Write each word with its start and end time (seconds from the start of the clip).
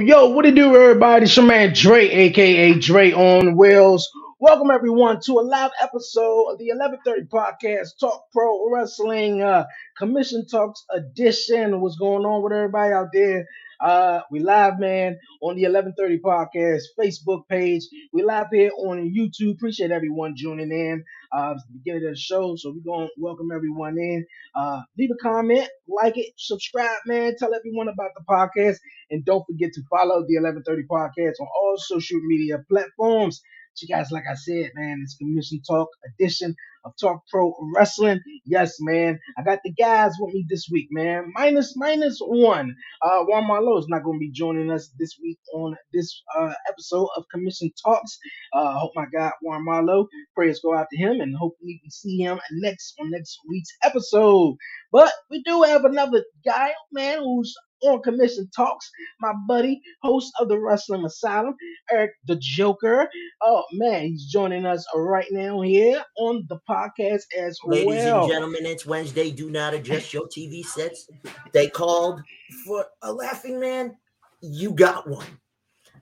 Yo, 0.00 0.28
what 0.28 0.44
it 0.44 0.54
do, 0.54 0.76
everybody? 0.76 1.24
It's 1.24 1.36
your 1.36 1.46
man 1.46 1.72
Dre, 1.72 2.08
aka 2.08 2.74
Dre 2.74 3.12
on 3.12 3.56
Wheels. 3.56 4.10
Welcome 4.38 4.70
everyone 4.70 5.20
to 5.22 5.38
a 5.38 5.40
live 5.42 5.70
episode 5.80 6.50
of 6.50 6.58
the 6.58 6.66
1130 6.68 7.26
podcast, 7.26 7.98
Talk 7.98 8.24
Pro 8.32 8.70
Wrestling 8.70 9.42
uh 9.42 9.64
Commission 9.96 10.46
Talks 10.46 10.84
edition. 10.92 11.80
What's 11.80 11.96
going 11.96 12.24
on 12.24 12.42
with 12.42 12.52
everybody 12.52 12.92
out 12.92 13.08
there? 13.12 13.46
Uh 13.80 14.20
we 14.30 14.40
live, 14.40 14.78
man, 14.78 15.18
on 15.40 15.56
the 15.56 15.62
1130 15.62 16.18
podcast 16.18 16.82
Facebook 16.98 17.48
page. 17.48 17.84
We 18.12 18.22
live 18.22 18.48
here 18.52 18.70
on 18.76 19.14
YouTube. 19.14 19.54
Appreciate 19.54 19.90
everyone 19.90 20.34
tuning 20.38 20.72
in. 20.72 21.04
Uh 21.36 21.54
it's 21.56 21.64
the 21.66 21.74
beginning 21.78 22.08
of 22.08 22.14
the 22.14 22.20
show, 22.20 22.56
so 22.56 22.70
we're 22.72 22.92
gonna 22.92 23.08
welcome 23.18 23.50
everyone 23.54 23.98
in. 23.98 24.26
Uh 24.56 24.82
leave 24.98 25.10
a 25.12 25.16
comment, 25.22 25.68
like 25.88 26.18
it, 26.18 26.32
subscribe, 26.38 26.98
man. 27.06 27.36
Tell 27.38 27.54
everyone 27.54 27.88
about 27.88 28.12
the 28.18 28.24
podcast. 28.28 28.78
And 29.10 29.24
don't 29.24 29.46
forget 29.46 29.72
to 29.74 29.82
follow 29.90 30.24
the 30.26 30.36
1130 30.40 30.84
podcast 30.90 31.34
on 31.40 31.48
all 31.62 31.76
social 31.78 32.20
media 32.22 32.64
platforms. 32.70 33.42
You 33.82 33.88
guys, 33.88 34.10
like 34.10 34.24
I 34.30 34.34
said, 34.34 34.70
man, 34.74 35.00
it's 35.02 35.16
Commission 35.16 35.60
Talk 35.68 35.88
edition 36.18 36.54
of 36.84 36.92
Talk 37.00 37.22
Pro 37.30 37.54
Wrestling. 37.74 38.20
Yes, 38.46 38.76
man. 38.80 39.18
I 39.38 39.42
got 39.42 39.60
the 39.64 39.72
guys 39.72 40.12
with 40.18 40.34
me 40.34 40.46
this 40.48 40.68
week, 40.70 40.88
man. 40.90 41.32
Minus 41.34 41.74
minus 41.76 42.18
one. 42.20 42.74
Uh 43.02 43.24
Juan 43.24 43.46
Marlowe 43.46 43.78
is 43.78 43.86
not 43.88 44.04
going 44.04 44.16
to 44.18 44.20
be 44.20 44.30
joining 44.32 44.70
us 44.70 44.90
this 44.98 45.16
week 45.22 45.38
on 45.54 45.76
this 45.92 46.22
uh 46.38 46.54
episode 46.70 47.08
of 47.16 47.24
Commission 47.32 47.70
Talks. 47.84 48.18
Uh 48.52 48.78
hope 48.78 48.92
my 48.94 49.06
guy 49.12 49.32
Juan 49.42 49.64
Marlowe, 49.64 50.06
prayers 50.34 50.60
go 50.64 50.74
out 50.74 50.86
to 50.90 50.96
him 50.96 51.20
and 51.20 51.36
hopefully 51.36 51.80
we 51.84 51.90
see 51.90 52.18
him 52.18 52.38
next 52.52 52.94
on 53.00 53.10
next 53.10 53.38
week's 53.48 53.70
episode. 53.84 54.56
But 54.92 55.12
we 55.30 55.42
do 55.42 55.62
have 55.62 55.84
another 55.84 56.24
guy, 56.44 56.72
man, 56.92 57.18
who's 57.18 57.54
on 57.82 58.02
Commission 58.02 58.48
Talks, 58.54 58.90
my 59.20 59.32
buddy, 59.46 59.80
host 60.02 60.32
of 60.40 60.48
the 60.48 60.58
Wrestling 60.58 61.04
Asylum, 61.04 61.54
Eric 61.90 62.12
the 62.26 62.36
Joker. 62.36 63.08
Oh 63.42 63.64
man, 63.72 64.06
he's 64.06 64.26
joining 64.26 64.66
us 64.66 64.84
right 64.94 65.26
now 65.30 65.60
here 65.60 66.02
on 66.18 66.46
the 66.48 66.58
podcast 66.68 67.22
as 67.38 67.58
well, 67.64 67.78
Ladies 67.78 68.04
well. 68.04 68.24
and 68.24 68.32
gentlemen, 68.32 68.66
it's 68.66 68.86
Wednesday. 68.86 69.30
Do 69.30 69.50
not 69.50 69.74
adjust 69.74 70.12
your 70.12 70.26
TV 70.28 70.64
sets. 70.64 71.08
They 71.52 71.68
called 71.68 72.22
for 72.64 72.86
a 73.02 73.12
laughing 73.12 73.60
man. 73.60 73.96
You 74.40 74.72
got 74.72 75.08
one. 75.08 75.26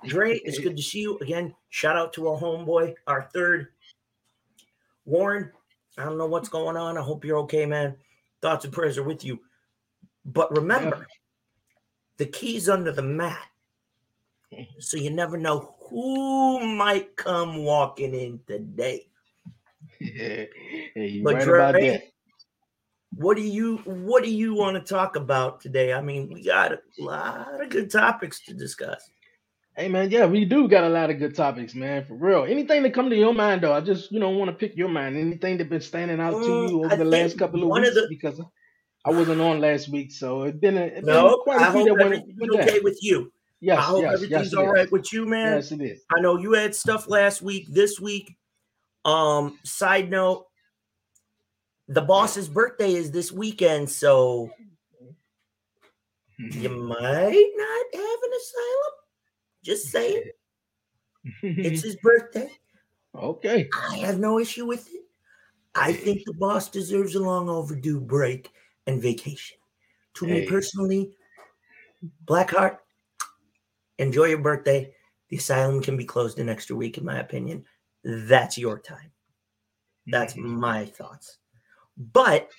Dre, 0.06 0.38
it's 0.44 0.58
good 0.58 0.76
to 0.76 0.82
see 0.82 1.00
you 1.00 1.18
again. 1.18 1.54
Shout 1.70 1.96
out 1.96 2.12
to 2.14 2.28
our 2.28 2.38
homeboy, 2.38 2.94
our 3.06 3.28
third. 3.32 3.68
Warren, 5.06 5.50
I 5.98 6.04
don't 6.04 6.18
know 6.18 6.26
what's 6.26 6.48
going 6.48 6.76
on. 6.76 6.98
I 6.98 7.02
hope 7.02 7.24
you're 7.24 7.38
okay, 7.38 7.66
man. 7.66 7.96
Thoughts 8.42 8.64
and 8.64 8.72
prayers 8.72 8.98
are 8.98 9.02
with 9.02 9.24
you. 9.24 9.40
But 10.24 10.54
remember, 10.56 11.06
the 12.16 12.26
key's 12.26 12.68
under 12.68 12.92
the 12.92 13.02
mat. 13.02 13.38
So 14.78 14.96
you 14.96 15.10
never 15.10 15.36
know 15.36 15.74
who 15.88 16.60
might 16.64 17.16
come 17.16 17.64
walking 17.64 18.14
in 18.14 18.40
today. 18.46 19.08
Yeah, 20.00 20.44
yeah 20.96 21.20
But 21.24 21.34
right 21.34 21.48
about 21.48 21.72
Dre, 21.74 21.90
that. 21.92 22.02
what 23.16 23.36
do 23.36 23.42
you 23.42 23.78
what 23.84 24.22
do 24.24 24.30
you 24.30 24.54
want 24.54 24.76
to 24.76 24.94
talk 24.94 25.16
about 25.16 25.60
today? 25.60 25.92
I 25.92 26.00
mean, 26.00 26.28
we 26.32 26.42
got 26.44 26.72
a 26.72 26.78
lot 26.98 27.60
of 27.62 27.68
good 27.70 27.90
topics 27.90 28.44
to 28.46 28.54
discuss. 28.54 29.08
Hey 29.76 29.88
man, 29.88 30.10
yeah, 30.10 30.26
we 30.26 30.44
do 30.44 30.68
got 30.68 30.84
a 30.84 30.88
lot 30.88 31.10
of 31.10 31.18
good 31.18 31.34
topics, 31.34 31.74
man. 31.74 32.04
For 32.04 32.14
real. 32.14 32.44
Anything 32.44 32.82
that 32.84 32.94
come 32.94 33.10
to 33.10 33.16
your 33.16 33.34
mind 33.34 33.62
though, 33.62 33.72
I 33.72 33.80
just 33.80 34.10
you 34.12 34.20
know 34.20 34.30
want 34.30 34.50
to 34.50 34.56
pick 34.56 34.76
your 34.76 34.88
mind. 34.88 35.16
Anything 35.16 35.58
that 35.58 35.68
been 35.68 35.80
standing 35.80 36.20
out 36.20 36.42
to 36.44 36.50
Mm, 36.50 36.70
you 36.70 36.82
I 36.84 36.86
over 36.86 36.96
the 36.96 37.04
last 37.04 37.38
couple 37.38 37.62
of 37.62 37.68
weeks 37.70 37.88
of 37.88 37.94
the- 37.94 38.06
because 38.08 38.40
I 39.04 39.10
wasn't 39.10 39.40
on 39.40 39.60
last 39.60 39.88
week, 39.90 40.12
so 40.12 40.44
it's 40.44 40.58
been 40.58 40.78
a 40.78 40.82
it's 40.82 40.94
been 41.04 41.06
No, 41.14 41.38
quite 41.44 41.60
I 41.60 41.70
hope 41.70 41.88
everything's 42.00 42.50
okay 42.54 42.74
down. 42.76 42.84
with 42.84 42.98
you. 43.02 43.30
Yes, 43.60 43.78
I 43.78 43.82
hope 43.82 44.02
yes, 44.02 44.14
everything's 44.14 44.44
yes, 44.44 44.52
it 44.52 44.58
all 44.58 44.72
right 44.72 44.90
with 44.90 45.12
you, 45.12 45.26
man. 45.26 45.56
Yes, 45.56 45.72
it 45.72 45.80
is. 45.82 46.02
I 46.14 46.20
know 46.20 46.38
you 46.38 46.52
had 46.52 46.74
stuff 46.74 47.08
last 47.08 47.42
week, 47.42 47.66
this 47.70 48.00
week. 48.00 48.36
Um, 49.04 49.58
side 49.64 50.10
note, 50.10 50.46
the 51.88 52.00
boss's 52.00 52.48
birthday 52.48 52.94
is 52.94 53.10
this 53.10 53.30
weekend, 53.30 53.90
so 53.90 54.50
you 56.38 56.68
might 56.70 57.50
not 57.56 58.00
have 58.00 58.18
an 58.22 58.32
asylum. 58.36 58.94
Just 59.62 59.88
saying, 59.88 60.22
it's 61.42 61.82
his 61.82 61.96
birthday. 61.96 62.50
okay. 63.14 63.68
I 63.90 63.96
have 63.98 64.18
no 64.18 64.38
issue 64.38 64.66
with 64.66 64.88
it. 64.88 65.02
I 65.74 65.92
think 65.92 66.22
the 66.24 66.34
boss 66.34 66.68
deserves 66.70 67.14
a 67.14 67.20
long 67.20 67.48
overdue 67.48 68.00
break 68.00 68.50
and 68.86 69.00
vacation. 69.00 69.58
To 70.14 70.26
me 70.26 70.40
Hey. 70.40 70.46
personally, 70.46 71.16
Blackheart, 72.24 72.78
enjoy 73.98 74.26
your 74.26 74.38
birthday. 74.38 74.94
The 75.28 75.36
asylum 75.36 75.82
can 75.82 75.96
be 75.96 76.04
closed 76.04 76.38
an 76.38 76.48
extra 76.48 76.76
week, 76.76 76.98
in 76.98 77.04
my 77.04 77.18
opinion. 77.18 77.64
That's 78.04 78.58
your 78.58 78.78
time. 78.78 79.10
That's 80.06 80.36
my 80.36 80.84
thoughts. 80.84 81.38
But 81.96 82.50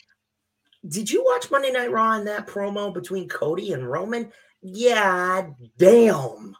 did 0.87 1.09
you 1.09 1.23
watch 1.23 1.51
Monday 1.51 1.71
Night 1.71 1.91
Raw 1.91 2.13
and 2.17 2.27
that 2.27 2.47
promo 2.47 2.93
between 2.93 3.29
Cody 3.29 3.73
and 3.73 3.89
Roman? 3.89 4.31
Yeah, 4.61 5.49
damn. 5.77 6.55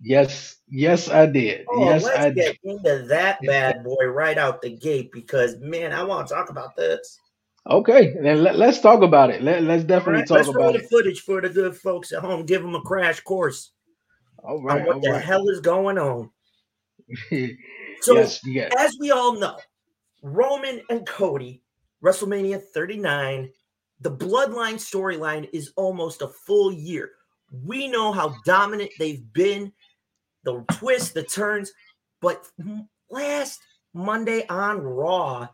Yes, 0.00 0.56
yes, 0.68 1.08
I 1.08 1.26
did. 1.26 1.64
Oh, 1.70 1.88
yes, 1.88 2.04
let's 2.04 2.18
I 2.18 2.30
get 2.30 2.58
did. 2.62 2.70
into 2.72 3.06
that 3.08 3.38
bad 3.42 3.82
boy 3.82 4.06
right 4.06 4.36
out 4.36 4.60
the 4.60 4.70
gate 4.76 5.10
because 5.12 5.56
man, 5.60 5.92
I 5.92 6.02
want 6.02 6.28
to 6.28 6.34
talk 6.34 6.50
about 6.50 6.76
this. 6.76 7.18
Okay, 7.68 8.14
then 8.22 8.44
let, 8.44 8.60
us 8.60 8.80
talk 8.80 9.02
about 9.02 9.30
it. 9.30 9.42
Let, 9.42 9.62
let's 9.64 9.82
definitely 9.82 10.20
right, 10.20 10.28
talk 10.28 10.36
let's 10.36 10.48
roll 10.48 10.68
about 10.68 10.78
the 10.78 10.84
it. 10.84 10.88
footage 10.88 11.20
for 11.22 11.40
the 11.40 11.48
good 11.48 11.76
folks 11.76 12.12
at 12.12 12.20
home. 12.20 12.46
Give 12.46 12.62
them 12.62 12.76
a 12.76 12.80
crash 12.80 13.20
course 13.20 13.72
All 14.44 14.62
right. 14.62 14.82
on 14.82 14.86
what 14.86 15.02
the 15.02 15.10
right. 15.10 15.24
hell 15.24 15.48
is 15.48 15.60
going 15.60 15.98
on. 15.98 16.30
So, 18.02 18.14
yes, 18.14 18.40
it. 18.44 18.74
as 18.78 18.94
we 19.00 19.10
all 19.10 19.32
know, 19.38 19.56
Roman 20.22 20.82
and 20.90 21.06
Cody, 21.06 21.62
WrestleMania 22.04 22.62
39, 22.62 23.50
the 24.02 24.10
Bloodline 24.10 24.74
storyline 24.74 25.48
is 25.52 25.72
almost 25.76 26.20
a 26.20 26.28
full 26.28 26.70
year. 26.70 27.12
We 27.64 27.88
know 27.88 28.12
how 28.12 28.34
dominant 28.44 28.90
they've 28.98 29.24
been, 29.32 29.72
the 30.44 30.62
twists, 30.72 31.12
the 31.12 31.22
turns, 31.22 31.72
but 32.20 32.46
last 33.10 33.60
Monday 33.94 34.46
on 34.48 34.82
Raw, 34.82 35.48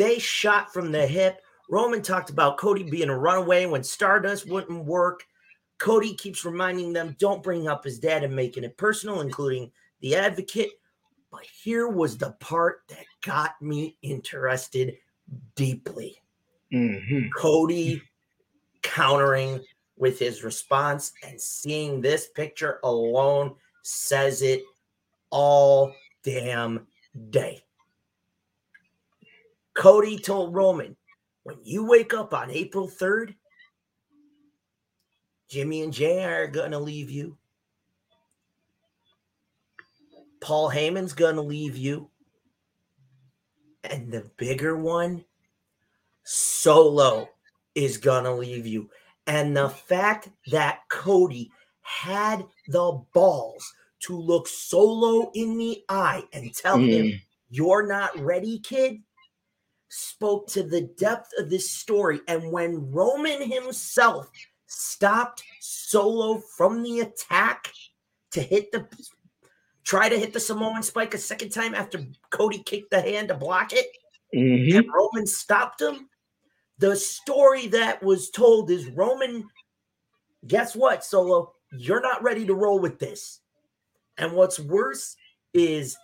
they 0.00 0.18
shot 0.18 0.72
from 0.72 0.90
the 0.90 1.06
hip. 1.06 1.42
Roman 1.68 2.00
talked 2.00 2.30
about 2.30 2.56
Cody 2.56 2.84
being 2.84 3.10
a 3.10 3.18
runaway 3.18 3.66
when 3.66 3.84
Stardust 3.84 4.48
wouldn't 4.48 4.86
work. 4.86 5.26
Cody 5.78 6.14
keeps 6.14 6.42
reminding 6.42 6.94
them 6.94 7.14
don't 7.18 7.42
bring 7.42 7.68
up 7.68 7.84
his 7.84 7.98
dad 7.98 8.24
and 8.24 8.34
making 8.34 8.64
it 8.64 8.78
personal, 8.78 9.20
including 9.20 9.70
the 10.00 10.16
advocate. 10.16 10.70
But 11.30 11.42
here 11.44 11.86
was 11.86 12.16
the 12.16 12.32
part 12.40 12.80
that 12.88 13.04
got 13.22 13.60
me 13.60 13.98
interested 14.00 14.96
deeply. 15.54 16.16
hmm 16.72 17.28
Cody 17.36 18.00
countering 18.80 19.62
with 19.98 20.18
his 20.18 20.42
response 20.42 21.12
and 21.22 21.38
seeing 21.38 22.00
this 22.00 22.28
picture 22.28 22.80
alone 22.84 23.54
says 23.82 24.40
it 24.40 24.62
all 25.28 25.94
damn 26.24 26.86
day. 27.28 27.62
Cody 29.80 30.18
told 30.18 30.54
Roman, 30.54 30.94
when 31.44 31.56
you 31.64 31.86
wake 31.86 32.12
up 32.12 32.34
on 32.34 32.50
April 32.50 32.86
3rd, 32.86 33.34
Jimmy 35.48 35.80
and 35.80 35.90
Jey 35.90 36.22
are 36.22 36.46
going 36.46 36.72
to 36.72 36.78
leave 36.78 37.10
you. 37.10 37.38
Paul 40.42 40.70
Heyman's 40.70 41.14
gonna 41.14 41.40
leave 41.40 41.76
you. 41.78 42.10
And 43.84 44.12
the 44.12 44.30
bigger 44.36 44.76
one, 44.76 45.24
Solo 46.24 47.30
is 47.74 47.96
gonna 47.96 48.34
leave 48.34 48.66
you. 48.66 48.90
And 49.26 49.56
the 49.56 49.70
fact 49.70 50.28
that 50.50 50.80
Cody 50.90 51.50
had 51.80 52.44
the 52.68 53.02
balls 53.14 53.72
to 54.00 54.18
look 54.18 54.46
Solo 54.46 55.30
in 55.34 55.56
the 55.56 55.82
eye 55.88 56.24
and 56.32 56.54
tell 56.54 56.78
him, 56.78 57.06
Mm. 57.06 57.20
You're 57.52 57.86
not 57.86 58.16
ready, 58.18 58.60
kid, 58.60 59.02
spoke 59.90 60.46
to 60.48 60.62
the 60.62 60.82
depth 60.82 61.32
of 61.38 61.50
this 61.50 61.70
story. 61.70 62.20
And 62.28 62.50
when 62.50 62.90
Roman 62.90 63.42
himself 63.42 64.30
stopped 64.66 65.42
Solo 65.60 66.38
from 66.56 66.82
the 66.82 67.00
attack 67.00 67.72
to 68.30 68.40
hit 68.40 68.72
the 68.72 68.88
try 69.84 70.08
to 70.08 70.18
hit 70.18 70.32
the 70.32 70.40
Samoan 70.40 70.82
spike 70.82 71.14
a 71.14 71.18
second 71.18 71.50
time 71.50 71.74
after 71.74 72.06
Cody 72.30 72.62
kicked 72.62 72.90
the 72.92 73.00
hand 73.00 73.28
to 73.28 73.34
block 73.34 73.72
it, 73.72 73.86
Mhm. 74.32 74.78
and 74.78 74.92
Roman 74.94 75.26
stopped 75.26 75.82
him. 75.82 76.08
The 76.78 76.94
story 76.94 77.66
that 77.68 78.02
was 78.02 78.30
told 78.30 78.70
is 78.70 78.86
Roman, 78.90 79.50
guess 80.46 80.76
what, 80.76 81.04
Solo? 81.04 81.54
You're 81.72 82.00
not 82.00 82.22
ready 82.22 82.46
to 82.46 82.54
roll 82.54 82.78
with 82.78 83.00
this. 83.00 83.40
And 84.16 84.32
what's 84.34 84.60
worse 84.60 85.16
is 85.52 85.96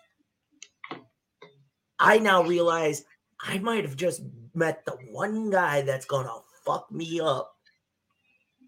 I 1.99 2.19
now 2.19 2.43
realize 2.43 3.05
I 3.41 3.59
might 3.59 3.85
have 3.85 3.97
just 3.97 4.23
met 4.55 4.85
the 4.85 4.93
one 5.11 5.51
guy 5.51 5.83
that's 5.83 6.07
gonna 6.07 6.33
fuck 6.65 6.91
me 6.91 7.21
up 7.21 7.55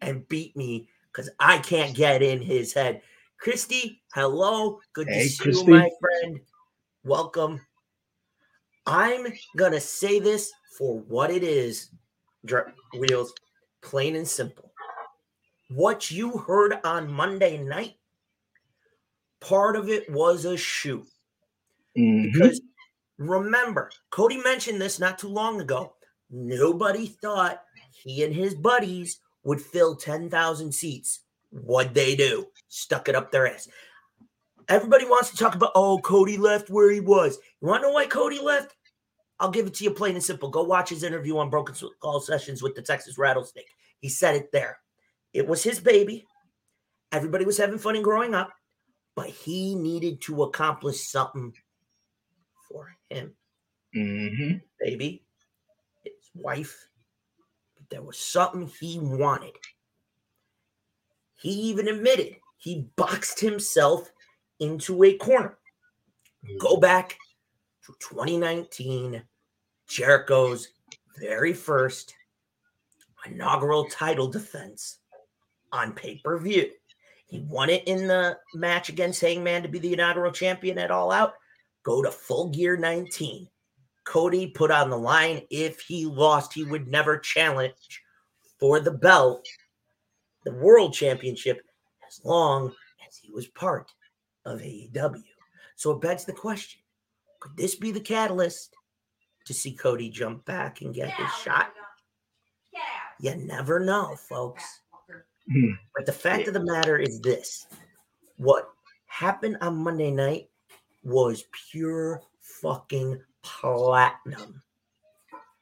and 0.00 0.26
beat 0.28 0.56
me 0.56 0.88
because 1.10 1.30
I 1.40 1.58
can't 1.58 1.96
get 1.96 2.22
in 2.22 2.40
his 2.40 2.72
head. 2.72 3.02
Christy, 3.38 4.02
hello. 4.14 4.80
Good 4.92 5.08
Hey, 5.08 5.22
to 5.24 5.28
see 5.28 5.42
Christy. 5.44 5.64
you, 5.64 5.78
my 5.78 5.90
friend. 6.00 6.40
Welcome. 7.04 7.60
I'm 8.86 9.26
gonna 9.56 9.80
say 9.80 10.18
this 10.18 10.52
for 10.76 10.98
what 11.00 11.30
it 11.30 11.42
is, 11.42 11.90
Dr- 12.44 12.72
Wheels, 12.98 13.32
plain 13.82 14.16
and 14.16 14.26
simple. 14.28 14.72
What 15.70 16.10
you 16.10 16.38
heard 16.38 16.78
on 16.84 17.12
Monday 17.12 17.58
night, 17.58 17.96
part 19.40 19.76
of 19.76 19.88
it 19.88 20.10
was 20.10 20.44
a 20.46 20.56
shoot. 20.56 21.06
Mhm. 21.96 22.32
Because 22.32 22.60
remember, 23.18 23.90
Cody 24.10 24.38
mentioned 24.38 24.80
this 24.80 24.98
not 24.98 25.18
too 25.18 25.28
long 25.28 25.60
ago. 25.60 25.94
Nobody 26.30 27.06
thought 27.06 27.62
he 27.90 28.24
and 28.24 28.34
his 28.34 28.54
buddies 28.54 29.20
would 29.44 29.60
fill 29.60 29.96
10,000 29.96 30.72
seats. 30.72 31.20
What'd 31.50 31.94
they 31.94 32.14
do? 32.14 32.46
Stuck 32.68 33.08
it 33.08 33.14
up 33.14 33.30
their 33.30 33.46
ass. 33.48 33.68
Everybody 34.68 35.06
wants 35.06 35.30
to 35.30 35.36
talk 35.36 35.54
about, 35.54 35.72
oh, 35.74 35.98
Cody 35.98 36.36
left 36.36 36.68
where 36.68 36.90
he 36.90 37.00
was. 37.00 37.38
You 37.60 37.68
want 37.68 37.82
to 37.82 37.88
know 37.88 37.94
why 37.94 38.06
Cody 38.06 38.38
left? 38.38 38.74
I'll 39.40 39.50
give 39.50 39.66
it 39.66 39.74
to 39.74 39.84
you 39.84 39.90
plain 39.92 40.14
and 40.14 40.22
simple. 40.22 40.50
Go 40.50 40.64
watch 40.64 40.90
his 40.90 41.02
interview 41.02 41.38
on 41.38 41.48
Broken 41.48 41.74
Skull 41.74 42.20
Sessions 42.20 42.62
with 42.62 42.74
the 42.74 42.82
Texas 42.82 43.16
Rattlesnake. 43.16 43.72
He 44.00 44.08
said 44.08 44.34
it 44.34 44.52
there. 44.52 44.78
It 45.32 45.46
was 45.46 45.62
his 45.62 45.80
baby. 45.80 46.26
Everybody 47.12 47.44
was 47.46 47.56
having 47.56 47.78
fun 47.78 47.94
and 47.94 48.04
growing 48.04 48.34
up, 48.34 48.50
but 49.16 49.28
he 49.28 49.74
needed 49.74 50.20
to 50.22 50.42
accomplish 50.42 51.08
something 51.08 51.54
for 52.70 52.94
him, 53.10 53.36
Mhm. 53.94 54.62
baby, 54.78 55.24
his 56.04 56.30
wife. 56.34 56.88
But 57.76 57.88
there 57.90 58.02
was 58.02 58.18
something 58.18 58.66
he 58.66 58.98
wanted. 58.98 59.56
He 61.34 61.50
even 61.50 61.88
admitted 61.88 62.40
he 62.56 62.82
boxed 62.96 63.40
himself 63.40 64.10
into 64.58 65.04
a 65.04 65.16
corner. 65.16 65.58
Go 66.58 66.76
back 66.76 67.18
to 67.86 67.94
2019, 68.00 69.26
Jericho's 69.86 70.68
very 71.18 71.52
first 71.52 72.14
inaugural 73.24 73.88
title 73.88 74.28
defense 74.28 74.98
on 75.72 75.92
pay 75.94 76.18
per 76.18 76.38
view. 76.38 76.72
He 77.26 77.40
won 77.40 77.68
it 77.68 77.86
in 77.86 78.06
the 78.06 78.38
match 78.54 78.88
against 78.88 79.20
Hangman 79.20 79.62
to 79.62 79.68
be 79.68 79.78
the 79.78 79.92
inaugural 79.92 80.32
champion 80.32 80.78
at 80.78 80.90
All 80.90 81.12
Out. 81.12 81.34
Go 81.88 82.02
to 82.02 82.10
Full 82.10 82.50
Gear 82.50 82.76
19. 82.76 83.48
Cody 84.04 84.48
put 84.48 84.70
on 84.70 84.90
the 84.90 84.98
line 84.98 85.40
if 85.48 85.80
he 85.80 86.04
lost, 86.04 86.52
he 86.52 86.62
would 86.62 86.86
never 86.86 87.16
challenge 87.16 88.02
for 88.60 88.78
the 88.78 88.90
belt, 88.90 89.48
the 90.44 90.52
world 90.52 90.92
championship, 90.92 91.62
as 92.06 92.20
long 92.26 92.74
as 93.06 93.16
he 93.16 93.30
was 93.30 93.46
part 93.46 93.90
of 94.44 94.60
AEW. 94.60 95.22
So 95.76 95.92
it 95.92 96.02
begs 96.02 96.26
the 96.26 96.32
question 96.34 96.82
could 97.40 97.56
this 97.56 97.74
be 97.74 97.90
the 97.90 98.00
catalyst 98.00 98.74
to 99.46 99.54
see 99.54 99.72
Cody 99.72 100.10
jump 100.10 100.44
back 100.44 100.82
and 100.82 100.94
get 100.94 101.10
his 101.12 101.32
shot? 101.42 101.72
You 103.18 103.34
never 103.34 103.80
know, 103.80 104.14
folks. 104.28 104.82
Hmm. 105.50 105.70
But 105.96 106.04
the 106.04 106.12
fact 106.12 106.48
of 106.48 106.52
the 106.52 106.66
matter 106.66 106.98
is 106.98 107.18
this 107.22 107.66
what 108.36 108.68
happened 109.06 109.56
on 109.62 109.82
Monday 109.82 110.10
night 110.10 110.50
was 111.08 111.44
pure 111.70 112.22
fucking 112.40 113.20
platinum. 113.42 114.62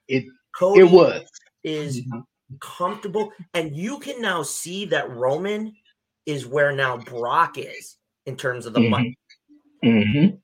It- 0.08 0.26
Cody 0.54 0.80
It 0.80 0.90
was. 0.90 1.22
is 1.64 2.02
comfortable, 2.60 3.32
and 3.54 3.76
you 3.76 3.98
can 3.98 4.22
now 4.22 4.42
see 4.42 4.86
that 4.86 5.10
Roman 5.10 5.76
is 6.24 6.46
where 6.46 6.72
now 6.72 6.96
Brock 6.96 7.58
is 7.58 7.96
in 8.24 8.36
terms 8.36 8.66
of 8.66 8.72
the 8.72 8.80
Mhm. 8.80 8.90
money. 8.90 9.18
Mhm. 9.84 10.40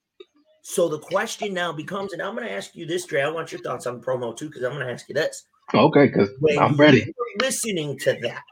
So 0.62 0.88
the 0.88 0.98
question 0.98 1.54
now 1.54 1.72
becomes, 1.72 2.12
and 2.12 2.20
I'm 2.20 2.34
going 2.34 2.46
to 2.46 2.52
ask 2.52 2.76
you 2.76 2.86
this, 2.86 3.06
Dre. 3.06 3.22
I 3.22 3.28
want 3.30 3.50
your 3.50 3.60
thoughts 3.62 3.86
on 3.86 4.02
promo 4.02 4.36
too, 4.36 4.48
because 4.48 4.62
I'm 4.62 4.72
going 4.74 4.86
to 4.86 4.92
ask 4.92 5.08
you 5.08 5.14
this. 5.14 5.44
Okay, 5.74 6.06
because 6.06 6.30
I'm 6.58 6.76
ready. 6.76 7.12
listening 7.40 7.98
to 8.00 8.12
that, 8.22 8.44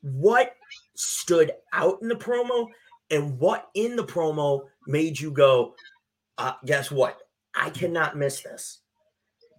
what 0.00 0.56
stood 0.96 1.52
out 1.72 2.00
in 2.02 2.08
the 2.08 2.16
promo, 2.16 2.68
and 3.10 3.38
what 3.38 3.68
in 3.74 3.96
the 3.96 4.04
promo 4.04 4.62
made 4.86 5.18
you 5.18 5.30
go, 5.30 5.74
uh, 6.38 6.54
"Guess 6.64 6.90
what? 6.90 7.18
I 7.54 7.70
cannot 7.70 8.16
miss 8.16 8.42
this. 8.42 8.80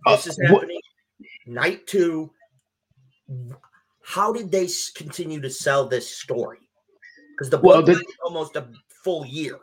This 0.05 0.27
Uh, 0.27 0.29
is 0.29 0.37
what- 0.51 0.61
happening 0.61 0.81
night 1.45 1.85
two. 1.87 2.31
How 4.03 4.33
did 4.33 4.51
they 4.51 4.67
continue 4.95 5.39
to 5.41 5.49
sell 5.49 5.85
this 5.87 6.09
story? 6.09 6.59
Because 7.31 7.49
the 7.49 7.57
Well, 7.59 7.77
book 7.83 7.87
the- 7.87 8.01
is 8.01 8.15
almost 8.23 8.55
a 8.55 8.71
full 9.03 9.25
year. 9.25 9.59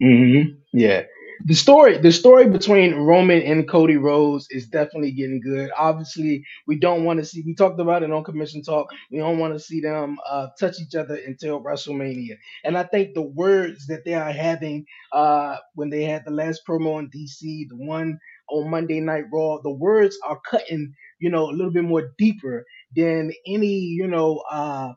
hmm 0.00 0.42
Yeah. 0.72 1.04
The 1.46 1.54
story, 1.54 1.98
the 1.98 2.12
story 2.12 2.48
between 2.48 2.94
Roman 2.94 3.42
and 3.42 3.68
Cody 3.68 3.96
Rhodes 3.96 4.46
is 4.50 4.66
definitely 4.68 5.12
getting 5.12 5.40
good. 5.40 5.70
Obviously, 5.76 6.44
we 6.66 6.78
don't 6.78 7.04
want 7.04 7.20
to 7.20 7.24
see. 7.24 7.42
We 7.46 7.54
talked 7.54 7.80
about 7.80 8.02
it 8.02 8.12
on 8.12 8.24
Commission 8.24 8.62
Talk. 8.62 8.88
We 9.10 9.18
don't 9.18 9.38
want 9.38 9.54
to 9.54 9.60
see 9.60 9.80
them 9.80 10.18
uh, 10.28 10.48
touch 10.60 10.76
each 10.80 10.94
other 10.94 11.16
until 11.16 11.62
WrestleMania. 11.62 12.36
And 12.64 12.76
I 12.78 12.84
think 12.84 13.14
the 13.14 13.22
words 13.22 13.86
that 13.88 14.04
they 14.04 14.14
are 14.14 14.32
having 14.32 14.86
uh, 15.12 15.56
when 15.74 15.90
they 15.90 16.04
had 16.04 16.24
the 16.24 16.32
last 16.32 16.62
promo 16.68 16.98
in 16.98 17.10
DC, 17.10 17.68
the 17.68 17.76
one 17.76 18.18
on 18.50 18.70
Monday 18.70 19.00
Night 19.00 19.24
Raw, 19.32 19.58
the 19.62 19.70
words 19.72 20.18
are 20.28 20.40
cutting, 20.48 20.92
you 21.20 21.30
know, 21.30 21.50
a 21.50 21.52
little 21.52 21.72
bit 21.72 21.84
more 21.84 22.12
deeper 22.18 22.64
than 22.96 23.32
any, 23.46 23.78
you 23.78 24.06
know, 24.06 24.42
uh, 24.50 24.92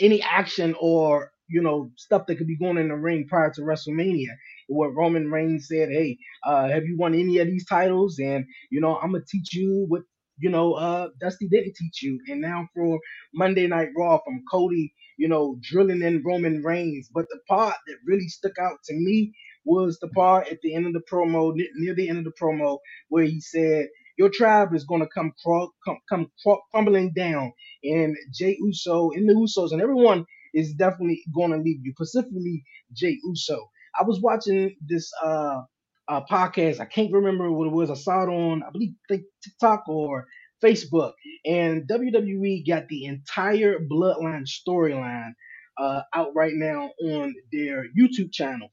any 0.00 0.22
action 0.22 0.74
or 0.80 1.32
you 1.48 1.62
know 1.62 1.90
stuff 1.96 2.26
that 2.26 2.36
could 2.36 2.46
be 2.48 2.58
going 2.58 2.76
in 2.76 2.88
the 2.88 2.94
ring 2.96 3.26
prior 3.28 3.50
to 3.52 3.62
WrestleMania 3.62 4.28
what 4.68 4.94
Roman 4.96 5.30
Reigns 5.30 5.68
said, 5.68 5.90
"Hey, 5.90 6.18
uh, 6.44 6.68
have 6.68 6.84
you 6.86 6.96
won 6.98 7.14
any 7.14 7.38
of 7.38 7.48
these 7.48 7.66
titles?" 7.66 8.18
And 8.20 8.46
you 8.70 8.80
know, 8.80 8.96
I'm 8.98 9.12
gonna 9.12 9.24
teach 9.28 9.54
you 9.54 9.86
what 9.88 10.02
you 10.38 10.50
know 10.50 10.74
uh, 10.74 11.08
Dusty 11.20 11.48
didn't 11.48 11.76
teach 11.76 12.02
you. 12.02 12.20
And 12.28 12.40
now 12.40 12.68
for 12.74 13.00
Monday 13.34 13.66
Night 13.68 13.90
Raw 13.96 14.18
from 14.24 14.42
Cody, 14.50 14.94
you 15.18 15.28
know, 15.28 15.58
drilling 15.62 16.02
in 16.02 16.22
Roman 16.24 16.62
Reigns. 16.62 17.10
But 17.14 17.26
the 17.30 17.40
part 17.48 17.76
that 17.86 17.96
really 18.06 18.28
stuck 18.28 18.58
out 18.60 18.78
to 18.86 18.94
me 18.94 19.32
was 19.64 19.98
the 20.00 20.08
part 20.08 20.48
at 20.48 20.60
the 20.62 20.74
end 20.74 20.86
of 20.86 20.94
the 20.94 21.02
promo, 21.12 21.54
ne- 21.54 21.68
near 21.76 21.94
the 21.94 22.08
end 22.08 22.18
of 22.18 22.24
the 22.24 22.32
promo, 22.40 22.78
where 23.10 23.24
he 23.24 23.40
said. 23.40 23.88
Your 24.18 24.30
tribe 24.30 24.74
is 24.74 24.84
gonna 24.84 25.08
come 25.08 25.32
crawl, 25.44 25.72
come 25.84 25.98
come 26.08 26.28
crumbling 26.72 27.12
down, 27.14 27.52
and 27.84 28.16
Jey 28.32 28.56
Uso 28.60 29.10
and 29.12 29.28
the 29.28 29.34
Usos 29.34 29.72
and 29.72 29.82
everyone 29.82 30.26
is 30.54 30.74
definitely 30.74 31.22
gonna 31.34 31.58
leave 31.58 31.80
you, 31.84 31.92
specifically 31.94 32.64
Jey 32.94 33.18
Uso. 33.24 33.70
I 33.98 34.04
was 34.04 34.20
watching 34.20 34.76
this 34.80 35.10
uh, 35.24 35.62
uh 36.08 36.20
podcast. 36.30 36.80
I 36.80 36.86
can't 36.86 37.12
remember 37.12 37.50
what 37.50 37.66
it 37.66 37.72
was. 37.72 37.90
I 37.90 37.94
saw 37.94 38.24
it 38.24 38.28
on, 38.28 38.62
I 38.62 38.70
believe, 38.70 38.94
TikTok 39.08 39.88
or 39.88 40.26
Facebook, 40.62 41.12
and 41.44 41.88
WWE 41.88 42.66
got 42.66 42.88
the 42.88 43.04
entire 43.04 43.78
Bloodline 43.78 44.46
storyline 44.46 45.32
uh, 45.78 46.02
out 46.14 46.34
right 46.34 46.54
now 46.54 46.90
on 47.02 47.34
their 47.52 47.84
YouTube 47.98 48.32
channel. 48.32 48.68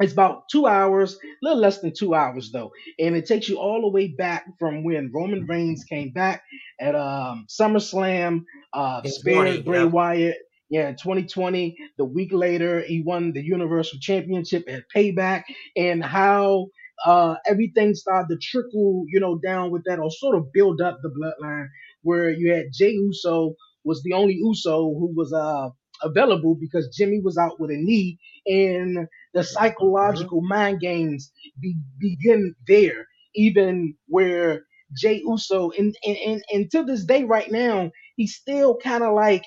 It's 0.00 0.12
about 0.12 0.48
two 0.50 0.66
hours, 0.66 1.14
a 1.14 1.18
little 1.40 1.60
less 1.60 1.80
than 1.80 1.92
two 1.96 2.14
hours 2.14 2.50
though, 2.52 2.72
and 2.98 3.14
it 3.14 3.26
takes 3.26 3.48
you 3.48 3.58
all 3.58 3.80
the 3.80 3.88
way 3.88 4.08
back 4.08 4.44
from 4.58 4.82
when 4.82 5.12
Roman 5.14 5.46
Reigns 5.46 5.84
came 5.84 6.10
back 6.10 6.42
at 6.80 6.96
um, 6.96 7.46
SummerSlam, 7.48 8.42
uh, 8.72 9.02
spared 9.04 9.62
20, 9.62 9.62
Bray. 9.62 9.84
Wyatt. 9.84 10.36
Yeah, 10.70 10.92
2020, 10.92 11.76
the 11.98 12.04
week 12.04 12.32
later, 12.32 12.80
he 12.80 13.02
won 13.02 13.32
the 13.32 13.42
Universal 13.42 13.98
Championship 14.00 14.64
at 14.68 14.84
Payback, 14.94 15.44
and 15.76 16.02
how 16.04 16.68
uh, 17.06 17.36
everything 17.46 17.94
started 17.94 18.28
to 18.34 18.38
trickle, 18.40 19.04
you 19.08 19.20
know, 19.20 19.38
down 19.38 19.70
with 19.70 19.84
that 19.84 19.98
or 19.98 20.10
sort 20.10 20.36
of 20.36 20.52
build 20.52 20.80
up 20.80 20.98
the 21.02 21.10
bloodline 21.10 21.66
where 22.02 22.30
you 22.30 22.52
had 22.52 22.66
Jey 22.72 22.90
Uso 22.92 23.54
was 23.84 24.02
the 24.02 24.14
only 24.14 24.34
Uso 24.34 24.82
who 24.84 25.12
was 25.14 25.32
uh, 25.32 25.68
available 26.02 26.56
because 26.58 26.88
Jimmy 26.96 27.20
was 27.22 27.36
out 27.38 27.60
with 27.60 27.70
a 27.70 27.76
knee, 27.76 28.18
and 28.46 29.06
the 29.34 29.44
psychological 29.44 30.40
mind 30.42 30.80
games 30.80 31.30
be, 31.60 31.76
begin 32.00 32.54
there, 32.66 33.06
even 33.34 33.94
where 34.08 34.64
Jey 34.96 35.22
Uso, 35.26 35.70
and, 35.78 35.94
and, 36.06 36.16
and, 36.26 36.44
and 36.52 36.70
to 36.72 36.84
this 36.84 37.04
day, 37.04 37.24
right 37.24 37.50
now, 37.50 37.90
he's 38.16 38.34
still 38.34 38.76
kind 38.78 39.04
of 39.04 39.14
like, 39.14 39.44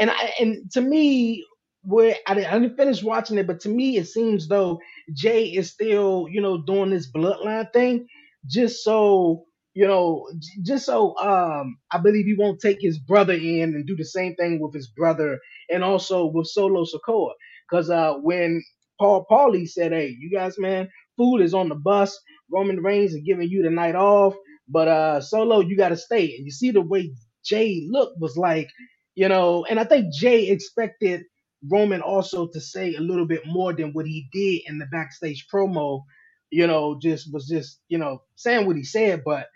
and 0.00 0.10
I, 0.10 0.34
and 0.40 0.70
to 0.72 0.80
me, 0.82 1.44
where 1.82 2.16
I 2.26 2.34
didn't, 2.34 2.52
I 2.52 2.58
didn't 2.58 2.76
finish 2.76 3.02
watching 3.02 3.38
it, 3.38 3.46
but 3.46 3.60
to 3.60 3.68
me, 3.70 3.98
it 3.98 4.06
seems 4.08 4.48
though 4.48 4.80
Jey 5.14 5.46
is 5.46 5.70
still, 5.72 6.28
you 6.30 6.40
know, 6.42 6.62
doing 6.62 6.90
this 6.90 7.10
bloodline 7.12 7.72
thing 7.72 8.06
just 8.46 8.84
so 8.84 9.44
you 9.74 9.86
know, 9.86 10.26
just 10.64 10.86
so 10.86 11.16
um, 11.18 11.78
I 11.92 11.98
believe 11.98 12.26
he 12.26 12.34
won't 12.38 12.60
take 12.60 12.78
his 12.80 12.98
brother 12.98 13.34
in 13.34 13.74
and 13.74 13.86
do 13.86 13.96
the 13.96 14.04
same 14.04 14.34
thing 14.34 14.60
with 14.60 14.74
his 14.74 14.88
brother 14.88 15.38
and 15.70 15.84
also 15.84 16.26
with 16.26 16.48
Solo 16.48 16.84
Sikoa. 16.84 17.32
Because 17.70 17.90
uh, 17.90 18.14
when 18.22 18.62
Paul 18.98 19.26
Paulie 19.30 19.68
said, 19.68 19.92
"Hey, 19.92 20.16
you 20.18 20.30
guys, 20.30 20.58
man, 20.58 20.88
food 21.16 21.38
is 21.42 21.54
on 21.54 21.68
the 21.68 21.76
bus. 21.76 22.18
Roman 22.52 22.82
Reigns 22.82 23.14
is 23.14 23.22
giving 23.24 23.48
you 23.48 23.62
the 23.62 23.70
night 23.70 23.94
off, 23.94 24.34
but 24.68 24.88
uh, 24.88 25.20
Solo, 25.20 25.60
you 25.60 25.76
got 25.76 25.90
to 25.90 25.96
stay." 25.96 26.34
And 26.36 26.44
you 26.44 26.50
see 26.50 26.72
the 26.72 26.82
way 26.82 27.12
Jey 27.44 27.86
looked 27.90 28.20
was 28.20 28.36
like, 28.36 28.68
you 29.18 29.28
know, 29.28 29.66
and 29.66 29.80
I 29.80 29.84
think 29.84 30.14
Jey 30.14 30.48
expected 30.50 31.24
Roman 31.70 32.02
also 32.02 32.48
to 32.48 32.62
say 32.62 32.96
a 32.96 33.02
little 33.02 33.26
bit 33.26 33.42
more 33.46 33.74
than 33.74 33.92
what 33.94 34.06
he 34.06 34.28
did 34.32 34.62
in 34.68 34.78
the 34.78 34.86
backstage 34.86 35.46
promo. 35.54 36.04
You 36.52 36.68
know, 36.68 36.98
just 37.02 37.34
was 37.34 37.48
just 37.48 37.80
you 37.90 37.98
know 37.98 38.22
saying 38.36 38.66
what 38.68 38.76
he 38.78 38.84
said, 38.84 39.24
but 39.26 39.48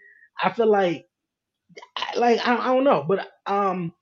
I 0.42 0.52
feel 0.52 0.68
like 0.68 1.06
like 2.16 2.46
I, 2.46 2.56
I 2.56 2.74
don't 2.74 2.84
know, 2.84 3.04
but 3.08 3.28
um 3.46 3.94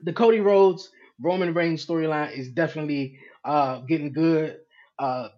the 0.00 0.12
Cody 0.14 0.40
Rhodes 0.40 0.90
Roman 1.20 1.54
Reigns 1.54 1.86
storyline 1.86 2.36
is 2.36 2.50
definitely 2.52 3.20
uh 3.44 3.80
getting 3.80 4.12
good. 4.12 4.58
Uh 4.98 5.28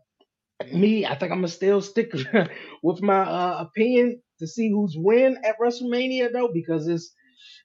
me, 0.72 1.06
I 1.06 1.10
think 1.16 1.32
I'm 1.32 1.38
gonna 1.38 1.48
still 1.48 1.82
stick 1.82 2.12
with 2.84 3.02
my 3.02 3.20
uh 3.22 3.58
opinion 3.68 4.22
to 4.40 4.46
see 4.48 4.70
who's 4.70 4.96
win 4.98 5.38
at 5.44 5.56
WrestleMania 5.60 6.32
though, 6.32 6.50
because 6.52 6.88
it's 6.88 7.12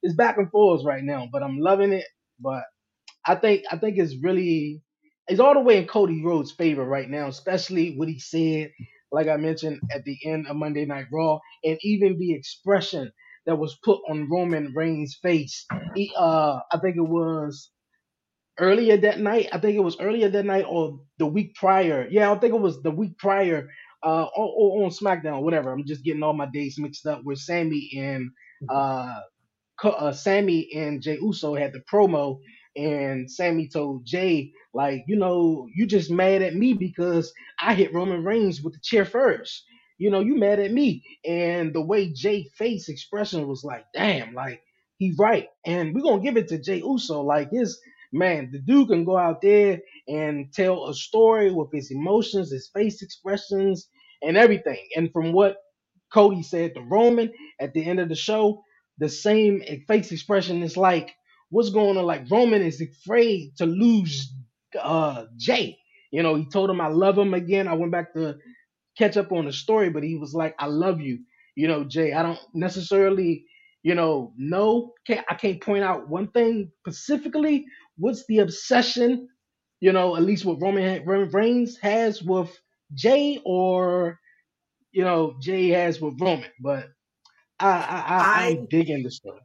it's 0.04 0.16
back 0.16 0.38
and 0.38 0.52
forth 0.52 0.84
right 0.86 1.04
now. 1.04 1.28
But 1.32 1.44
I'm 1.44 1.60
loving 1.60 1.94
it. 1.94 2.06
But 2.40 2.64
I 3.26 3.36
think 3.36 3.64
I 3.72 3.78
think 3.78 3.98
it's 3.98 4.16
really 4.22 4.82
it's 5.28 5.40
all 5.40 5.54
the 5.54 5.60
way 5.62 5.78
in 5.78 5.88
Cody 5.88 6.24
Rhodes' 6.26 6.52
favor 6.52 6.84
right 6.84 7.10
now, 7.10 7.28
especially 7.28 7.96
what 7.96 8.10
he 8.10 8.20
said, 8.20 8.72
like 9.12 9.28
I 9.28 9.38
mentioned 9.38 9.80
at 9.94 10.04
the 10.06 10.18
end 10.26 10.48
of 10.48 10.56
Monday 10.56 10.86
Night 10.86 11.06
Raw, 11.12 11.40
and 11.64 11.78
even 11.84 12.18
the 12.18 12.34
expression 12.34 13.12
that 13.46 13.58
was 13.58 13.78
put 13.84 14.00
on 14.10 14.30
Roman 14.30 14.74
Reigns' 14.76 15.18
face. 15.22 15.66
He, 15.96 16.12
uh, 16.18 16.60
I 16.72 16.80
think 16.80 16.98
it 16.98 17.02
was 17.08 17.72
earlier 18.60 18.98
that 18.98 19.20
night. 19.20 19.50
I 19.54 19.60
think 19.60 19.78
it 19.78 19.84
was 19.84 20.00
earlier 20.00 20.30
that 20.30 20.46
night 20.46 20.66
or 20.70 21.00
the 21.20 21.28
week 21.28 21.56
prior. 21.56 22.08
Yeah, 22.10 22.32
I 22.32 22.40
think 22.40 22.54
it 22.54 22.62
was 22.62 22.82
the 22.84 22.92
week 22.92 23.18
prior. 23.20 23.70
Uh, 24.04 24.26
on, 24.38 24.86
on 24.86 24.92
SmackDown, 24.92 25.44
whatever. 25.44 25.74
I'm 25.74 25.86
just 25.86 26.06
getting 26.06 26.24
all 26.24 26.34
my 26.34 26.48
days 26.54 26.78
mixed 26.80 27.08
up. 27.08 27.22
Where 27.24 27.36
Sami 27.36 27.92
and 27.98 28.30
uh 28.70 29.16
uh, 29.84 30.14
Sami 30.14 30.70
and 30.76 31.02
Jey 31.02 31.18
Uso 31.22 31.56
had 31.56 31.74
the 31.74 31.82
promo, 31.92 32.40
and 32.76 33.30
Sami 33.32 33.70
told 33.70 34.06
Jey, 34.06 34.52
like, 34.74 35.04
you 35.08 35.18
know, 35.18 35.68
you 35.76 35.88
just 35.88 36.12
mad 36.12 36.42
at 36.44 36.56
me 36.56 36.74
because 36.74 37.34
I 37.62 37.74
hit 37.76 37.94
Roman 37.94 38.24
Reigns 38.24 38.62
with 38.62 38.74
the 38.74 38.82
chair 38.84 39.06
first. 39.06 39.64
You 40.00 40.12
know, 40.12 40.22
you 40.22 40.36
mad 40.36 40.60
at 40.60 40.74
me. 40.74 41.04
And 41.26 41.74
the 41.74 41.82
way 41.82 42.14
Jey 42.14 42.50
face 42.58 42.90
expression 42.90 43.48
was 43.48 43.64
like, 43.64 43.86
damn, 43.94 44.34
like 44.36 44.62
he's 45.00 45.18
right. 45.20 45.48
And 45.66 45.96
we're 45.96 46.04
gonna 46.04 46.24
give 46.24 46.38
it 46.38 46.50
to 46.50 46.60
Jey 46.60 46.80
Uso. 46.80 47.22
Like 47.24 47.52
his 47.52 47.80
man, 48.14 48.50
the 48.52 48.60
dude 48.60 48.90
can 48.90 49.06
go 49.06 49.18
out 49.18 49.42
there 49.42 49.80
and 50.08 50.54
tell 50.54 50.88
a 50.90 50.94
story 50.96 51.52
with 51.52 51.70
his 51.74 51.92
emotions, 51.92 52.52
his 52.52 52.70
face 52.74 53.02
expressions, 53.02 53.90
and 54.22 54.38
everything. 54.38 54.88
And 54.96 55.12
from 55.14 55.34
what 55.34 55.58
Cody 56.14 56.44
said 56.44 56.76
to 56.76 56.82
Roman 56.82 57.34
at 57.62 57.74
the 57.74 57.86
end 57.86 58.00
of 58.02 58.10
the 58.10 58.16
show, 58.16 58.64
the 59.00 59.10
same 59.10 59.64
face 59.88 60.12
expression 60.12 60.64
It's 60.64 60.78
like, 60.78 61.16
what's 61.50 61.72
going 61.72 61.98
on? 61.98 62.06
Like 62.06 62.32
Roman 62.32 62.62
is 62.64 62.82
afraid 62.82 63.58
to 63.58 63.66
lose 63.68 64.34
uh 64.82 65.26
Jey. 65.38 65.80
You 66.12 66.24
know, 66.24 66.36
he 66.36 66.46
told 66.46 66.70
him 66.70 66.82
I 66.82 66.88
love 66.90 67.18
him 67.18 67.34
again. 67.34 67.68
I 67.68 67.74
went 67.76 67.92
back 67.94 68.14
to 68.16 68.36
catch 68.98 69.18
up 69.18 69.34
on 69.34 69.46
the 69.48 69.54
story, 69.54 69.90
but 69.92 70.04
he 70.04 70.18
was 70.18 70.36
like, 70.36 70.56
I 70.60 70.68
love 70.68 71.02
you. 71.02 71.20
You 71.56 71.70
know, 71.70 71.86
Jey, 71.86 72.14
I 72.14 72.24
don't 72.24 72.40
necessarily, 72.56 73.46
you 73.84 73.96
know, 73.96 74.34
know. 74.38 74.94
Can't, 75.08 75.26
I 75.30 75.36
can't 75.36 75.62
point 75.62 75.84
out 75.86 76.10
one 76.10 76.30
thing 76.32 76.72
specifically. 76.82 77.66
What's 77.98 78.26
the 78.28 78.40
obsession, 78.40 79.30
you 79.82 79.94
know, 79.94 80.16
at 80.18 80.24
least 80.24 80.46
what 80.46 80.62
Roman, 80.62 81.06
Roman 81.06 81.32
Reigns 81.32 81.78
has 81.80 82.24
with 82.24 82.52
Jey 82.96 83.42
or, 83.46 84.20
you 84.92 85.04
know, 85.04 85.36
Jey 85.42 85.70
has 85.70 86.02
with 86.02 86.20
Roman. 86.22 86.50
But 86.62 86.88
I, 87.60 87.68
I, 87.68 87.72
I, 87.72 88.46
I 88.46 88.48
I'm 88.50 88.66
digging 88.68 89.04
the 89.04 89.12
story. 89.12 89.40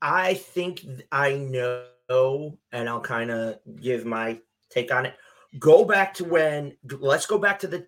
I 0.00 0.34
think 0.34 0.84
I 1.10 1.36
know, 1.36 2.58
and 2.72 2.88
I'll 2.88 3.00
kind 3.00 3.30
of 3.30 3.58
give 3.80 4.04
my 4.04 4.38
take 4.70 4.92
on 4.92 5.06
it. 5.06 5.14
Go 5.58 5.84
back 5.84 6.14
to 6.14 6.24
when. 6.24 6.76
Let's 6.98 7.26
go 7.26 7.38
back 7.38 7.58
to 7.60 7.66
the 7.66 7.86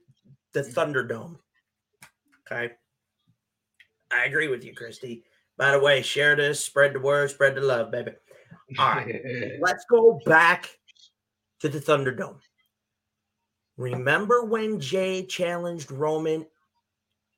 the 0.52 0.62
Thunderdome. 0.62 1.38
Okay, 2.50 2.72
I 4.10 4.24
agree 4.24 4.48
with 4.48 4.64
you, 4.64 4.74
Christy. 4.74 5.24
By 5.58 5.72
the 5.72 5.80
way, 5.80 6.02
share 6.02 6.36
this, 6.36 6.64
spread 6.64 6.92
the 6.92 7.00
word, 7.00 7.30
spread 7.30 7.54
the 7.54 7.60
love, 7.60 7.90
baby. 7.90 8.12
All 8.78 8.90
right, 8.90 9.22
let's 9.60 9.84
go 9.90 10.20
back 10.26 10.70
to 11.60 11.68
the 11.68 11.80
Thunderdome. 11.80 12.38
Remember 13.76 14.44
when 14.44 14.80
Jey 14.80 15.24
challenged 15.24 15.90
Roman? 15.90 16.46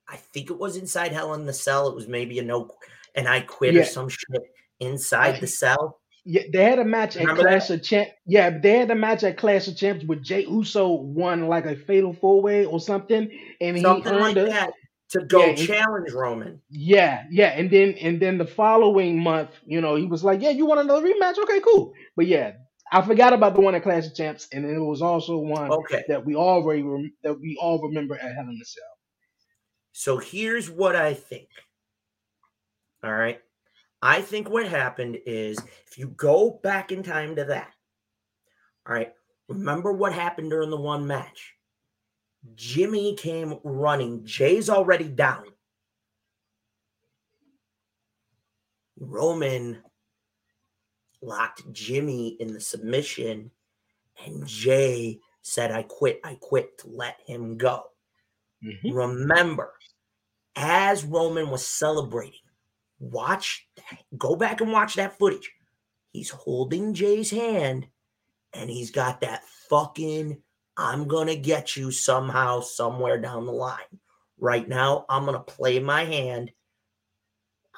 I 0.08 0.16
think 0.16 0.50
it 0.50 0.58
was 0.58 0.76
inside 0.76 1.12
Hell 1.12 1.34
in 1.34 1.46
the 1.46 1.52
Cell. 1.52 1.88
It 1.88 1.94
was 1.94 2.08
maybe 2.08 2.38
a 2.38 2.42
no, 2.42 2.70
and 3.14 3.28
I 3.28 3.40
quit 3.40 3.76
or 3.76 3.84
some 3.84 4.08
shit 4.08 4.42
inside 4.80 5.40
the 5.40 5.46
cell. 5.46 6.00
Yeah, 6.24 6.42
they 6.52 6.64
had 6.64 6.78
a 6.78 6.84
match 6.84 7.16
at 7.16 7.22
Remember 7.22 7.42
Clash 7.42 7.70
of 7.70 7.82
Champs. 7.82 8.12
Yeah, 8.26 8.58
they 8.58 8.78
had 8.78 8.90
a 8.90 8.94
match 8.94 9.24
at 9.24 9.38
Clash 9.38 9.68
of 9.68 9.76
Champs 9.76 10.04
with 10.04 10.22
Jey 10.22 10.44
Uso 10.44 10.92
won 10.92 11.48
like 11.48 11.64
a 11.64 11.76
fatal 11.76 12.12
four 12.12 12.42
way 12.42 12.66
or 12.66 12.80
something, 12.80 13.30
and 13.60 13.76
he 13.76 13.82
something 13.82 14.12
like 14.12 14.36
earned 14.36 14.48
that 14.48 14.72
to 15.10 15.24
go 15.24 15.52
Yeah, 15.52 15.54
challenge 15.54 16.12
Roman. 16.12 16.60
Yeah, 16.68 17.24
yeah, 17.30 17.48
and 17.48 17.70
then 17.70 17.94
and 18.00 18.20
then 18.20 18.36
the 18.36 18.46
following 18.46 19.22
month, 19.22 19.50
you 19.64 19.80
know, 19.80 19.94
he 19.94 20.04
was 20.04 20.22
like, 20.22 20.42
"Yeah, 20.42 20.50
you 20.50 20.66
want 20.66 20.80
another 20.80 21.06
rematch? 21.06 21.38
Okay, 21.38 21.60
cool." 21.60 21.94
But 22.14 22.26
yeah, 22.26 22.52
I 22.92 23.02
forgot 23.02 23.32
about 23.32 23.54
the 23.54 23.62
one 23.62 23.74
at 23.74 23.82
Clash 23.82 24.06
of 24.06 24.14
Champs, 24.14 24.48
and 24.52 24.66
it 24.66 24.78
was 24.78 25.00
also 25.00 25.38
one 25.38 25.70
Okay, 25.70 26.02
that 26.08 26.26
we 26.26 26.34
already 26.34 26.82
rem- 26.82 27.14
that 27.22 27.40
we 27.40 27.58
all 27.60 27.80
remember 27.80 28.16
at 28.16 28.34
Hell 28.34 28.48
in 28.48 28.58
the 28.58 28.64
Cell. 28.66 28.97
So 29.98 30.18
here's 30.18 30.70
what 30.70 30.94
I 30.94 31.12
think. 31.12 31.48
All 33.02 33.12
right, 33.12 33.40
I 34.00 34.20
think 34.20 34.48
what 34.48 34.68
happened 34.68 35.18
is 35.26 35.58
if 35.88 35.98
you 35.98 36.06
go 36.06 36.60
back 36.62 36.92
in 36.92 37.02
time 37.02 37.34
to 37.34 37.44
that. 37.46 37.72
All 38.86 38.94
right, 38.94 39.12
remember 39.48 39.92
what 39.92 40.12
happened 40.12 40.50
during 40.50 40.70
the 40.70 40.76
one 40.76 41.04
match? 41.04 41.52
Jimmy 42.54 43.16
came 43.16 43.58
running. 43.64 44.24
Jey's 44.24 44.70
already 44.70 45.08
down. 45.08 45.46
Roman 49.00 49.82
locked 51.20 51.72
Jimmy 51.72 52.36
in 52.38 52.52
the 52.52 52.60
submission, 52.60 53.50
and 54.24 54.46
Jey 54.46 55.18
said, 55.42 55.72
I 55.72 55.82
quit, 55.82 56.20
I 56.22 56.38
quit 56.40 56.78
to 56.78 56.86
let 56.86 57.16
him 57.26 57.56
go. 57.56 57.82
Mhm. 58.62 58.94
Remember, 58.94 59.74
as 60.56 61.04
Roman 61.04 61.50
was 61.50 61.66
celebrating, 61.66 62.40
watch 62.98 63.68
that, 63.76 64.02
go 64.16 64.36
back 64.36 64.60
and 64.60 64.72
watch 64.72 64.94
that 64.94 65.18
footage. 65.18 65.52
He's 66.12 66.30
holding 66.30 66.94
Jey's 66.94 67.30
hand 67.30 67.86
and 68.52 68.70
he's 68.70 68.90
got 68.90 69.20
that 69.20 69.44
fucking 69.68 70.42
I'm 70.76 71.08
gonna 71.08 71.34
get 71.34 71.76
you 71.76 71.90
somehow, 71.90 72.60
somewhere 72.60 73.20
down 73.20 73.46
the 73.46 73.52
line. 73.52 73.98
Right 74.38 74.68
now, 74.68 75.04
I'm 75.08 75.24
gonna 75.24 75.40
play 75.40 75.80
my 75.80 76.04
hand. 76.04 76.52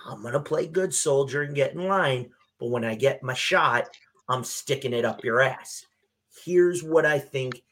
I'm 0.07 0.23
gonna 0.23 0.41
play 0.41 0.67
good 0.67 0.95
soldier 0.95 1.43
and 1.43 1.55
get 1.55 1.73
in 1.73 1.89
line. 1.89 2.31
But 2.59 2.69
when 2.69 2.85
I 2.85 2.95
get 2.95 3.23
my 3.23 3.33
shot, 3.33 3.89
I'm 4.29 4.45
sticking 4.45 4.93
it 4.93 5.07
up 5.07 5.25
your 5.25 5.41
ass. 5.41 5.87
Here's 6.45 6.83
what 6.83 7.07
I 7.07 7.19
think. 7.19 7.63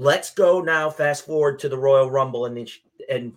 Let's 0.00 0.32
go 0.32 0.62
now. 0.62 0.88
Fast 0.88 1.26
forward 1.26 1.58
to 1.58 1.68
the 1.68 1.76
Royal 1.76 2.10
Rumble, 2.10 2.46
and 2.46 2.70
and 3.10 3.34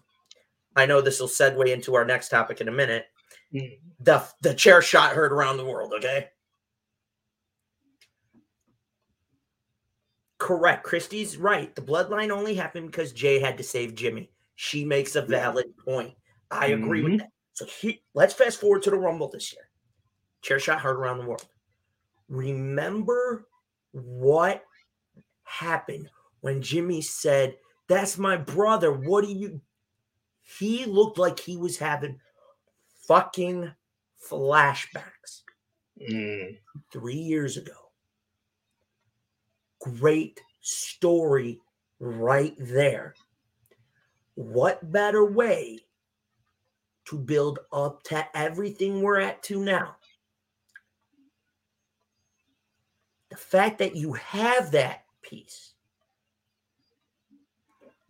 I 0.78 0.86
know 0.86 1.02
this 1.02 1.20
will 1.20 1.28
segue 1.28 1.68
into 1.68 1.94
our 1.94 2.06
next 2.06 2.30
topic 2.30 2.62
in 2.62 2.70
a 2.70 2.72
minute. 2.72 3.08
Mhm. 3.54 3.80
The 4.00 4.26
the 4.40 4.54
chair 4.54 4.82
shot 4.82 5.12
heard 5.14 5.34
around 5.34 5.58
the 5.58 5.66
world. 5.66 5.94
Okay. 5.94 6.30
Correct. 10.38 10.86
Christie's 10.86 11.36
right. 11.36 11.76
The 11.76 11.82
bloodline 11.82 12.30
only 12.32 12.56
happened 12.56 12.92
because 12.92 13.12
Jey 13.12 13.40
had 13.40 13.58
to 13.58 13.64
save 13.64 13.94
Jimmy. 13.96 14.32
She 14.56 14.86
makes 14.86 15.18
a 15.18 15.22
valid 15.22 15.78
point. 15.78 16.16
I 16.50 16.68
agree 16.68 17.02
Mhm. 17.02 17.04
with 17.04 17.20
that. 17.20 17.32
So 17.52 17.66
he, 17.66 18.02
let's 18.14 18.34
fast 18.34 18.62
forward 18.62 18.84
to 18.84 18.90
the 18.90 18.98
Rumble 18.98 19.28
this 19.28 19.52
year. 19.52 19.70
Chair 20.42 20.60
shot 20.60 20.80
heard 20.80 20.96
around 20.96 21.18
the 21.18 21.26
world. 21.26 21.46
Remember 22.30 23.50
what 23.92 24.64
happened 25.44 26.10
when 26.44 26.62
Jimmy 26.62 27.00
said, 27.02 27.58
That's 27.88 28.18
my 28.18 28.36
brother. 28.36 28.92
What 28.92 29.24
do 29.24 29.32
you? 29.32 29.62
He 30.42 30.84
looked 30.84 31.18
like 31.18 31.40
he 31.40 31.56
was 31.56 31.78
having 31.78 32.20
fucking 33.08 33.72
flashbacks 34.30 35.44
Mm. 36.02 36.60
three 36.92 37.16
years 37.16 37.56
ago. 37.56 37.92
Great 39.80 40.42
story 40.60 41.62
right 42.00 42.56
there. 42.60 43.16
What 44.36 44.92
better 44.92 45.24
way 45.24 45.80
to 47.06 47.18
build 47.18 47.60
up 47.72 48.04
to 48.04 48.38
everything 48.38 49.02
we're 49.02 49.22
at 49.22 49.42
to 49.44 49.64
now? 49.64 49.96
The 53.30 53.38
fact 53.38 53.78
that 53.78 53.96
you 53.96 54.12
have 54.14 54.72
that 54.72 55.06
piece 55.22 55.73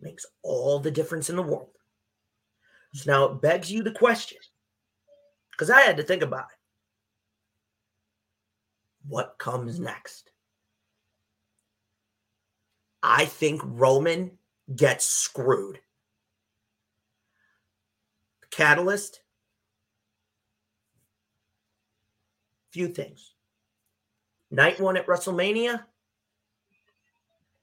makes 0.03 0.25
all 0.43 0.79
the 0.79 0.91
difference 0.91 1.29
in 1.29 1.35
the 1.35 1.41
world. 1.41 1.69
So 2.93 3.11
now 3.11 3.25
it 3.25 3.41
begs 3.41 3.71
you 3.71 3.81
the 3.81 3.91
question, 3.91 4.37
because 5.51 5.69
I 5.69 5.81
had 5.81 5.97
to 5.97 6.03
think 6.03 6.21
about 6.21 6.45
it. 6.51 6.59
What 9.07 9.37
comes 9.39 9.79
next? 9.79 10.29
I 13.01 13.25
think 13.25 13.61
Roman 13.65 14.37
gets 14.75 15.05
screwed. 15.05 15.79
Catalyst. 18.51 19.21
Few 22.71 22.87
things. 22.87 23.33
Night 24.51 24.79
one 24.79 24.95
at 24.95 25.07
WrestleMania. 25.07 25.83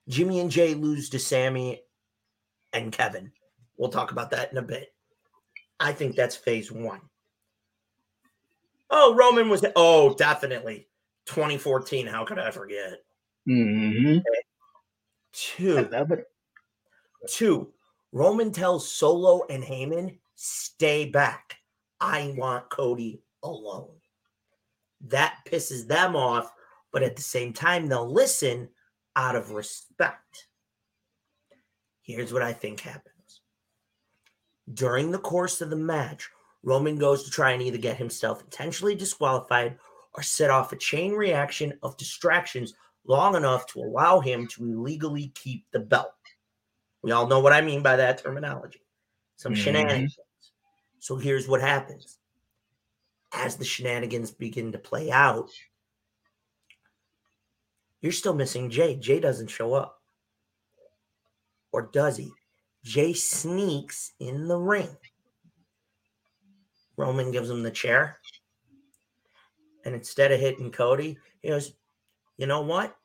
Jimmy 0.09 0.41
and 0.41 0.51
Jey 0.51 0.75
lose 0.75 1.09
to 1.11 1.19
Sami 1.21 1.81
and 2.73 2.93
Kevin. 2.93 3.33
We'll 3.77 3.91
talk 3.91 4.13
about 4.13 4.31
that 4.31 4.53
in 4.53 4.59
a 4.59 4.63
bit. 4.63 4.93
I 5.79 5.93
think 5.93 6.15
that's 6.15 6.37
phase 6.37 6.71
one. 6.71 7.01
Oh, 8.91 9.15
Roman 9.15 9.49
was. 9.49 9.65
Oh, 9.77 10.15
definitely. 10.15 10.89
2014. 11.27 12.07
How 12.07 12.25
could 12.25 12.39
I 12.39 12.51
forget? 12.51 13.03
hmm 13.47 14.19
Two. 15.33 15.89
Two, 17.29 17.73
Roman 18.13 18.51
tells 18.53 18.91
Solo 18.91 19.47
and 19.49 19.63
Heyman, 19.63 20.19
stay 20.35 21.05
back. 21.05 21.57
I 22.01 22.35
want 22.37 22.71
Cody 22.71 23.23
alone. 23.43 23.91
That 25.07 25.39
pisses 25.47 25.87
them 25.87 26.17
off, 26.17 26.51
but 26.93 27.03
at 27.03 27.17
the 27.17 27.23
same 27.23 27.53
time, 27.53 27.87
they'll 27.87 28.11
listen 28.11 28.69
out 29.17 29.37
of 29.37 29.51
respect. 29.51 30.47
Here's 32.03 32.33
what 32.33 32.43
I 32.43 32.53
think 32.53 32.81
happens. 32.81 33.43
During 34.73 35.11
the 35.11 35.19
course 35.19 35.61
of 35.61 35.71
the 35.71 35.77
match, 35.77 36.29
Roman 36.63 36.99
goes 36.99 37.25
to 37.25 37.31
try 37.31 37.53
and 37.53 37.63
either 37.63 37.79
get 37.79 37.97
himself 37.97 38.43
intentionally 38.43 38.95
disqualified 38.95 39.79
or 40.15 40.23
set 40.23 40.51
off 40.51 40.73
a 40.73 40.77
chain 40.77 41.13
reaction 41.13 41.73
of 41.83 41.97
distractions 41.97 42.75
long 43.05 43.35
enough 43.35 43.67
to 43.67 43.81
allow 43.81 44.21
him 44.21 44.47
to 44.49 44.65
illegally 44.65 45.33
keep 45.35 45.65
the 45.71 45.81
belt. 45.81 46.13
We 47.03 47.13
all 47.13 47.27
know 47.27 47.41
what 47.41 47.53
I 47.53 47.61
mean 47.61 47.83
by 47.83 47.97
that 47.97 48.19
terminology. 48.19 48.85
Some 49.37 49.55
Mhm. 49.55 49.57
shenanigans. 49.57 50.19
So 50.99 51.17
here's 51.17 51.49
what 51.49 51.63
happens. 51.63 52.19
As 53.33 53.57
the 53.57 53.65
shenanigans 53.65 54.33
begin 54.33 54.73
to 54.73 54.79
play 54.79 55.11
out, 55.11 55.51
you're 58.01 58.13
still 58.13 58.35
missing 58.35 58.69
Jey. 58.69 58.97
Jey 58.97 59.21
doesn't 59.21 59.49
show 59.49 59.73
up. 59.73 60.00
Or 61.73 61.91
does 61.93 62.17
he? 62.17 62.31
Jey 62.85 63.13
sneaks 63.13 64.13
in 64.21 64.49
the 64.49 64.57
ring. 64.57 64.89
Roman 66.97 67.31
gives 67.31 67.49
him 67.49 67.63
the 67.63 67.71
chair. 67.71 68.19
And 69.85 69.95
instead 69.95 70.33
of 70.33 70.41
hitting 70.41 70.71
Cody, 70.71 71.17
he 71.43 71.49
goes, 71.49 71.73
You 72.37 72.47
know 72.47 72.61
what? 72.63 72.97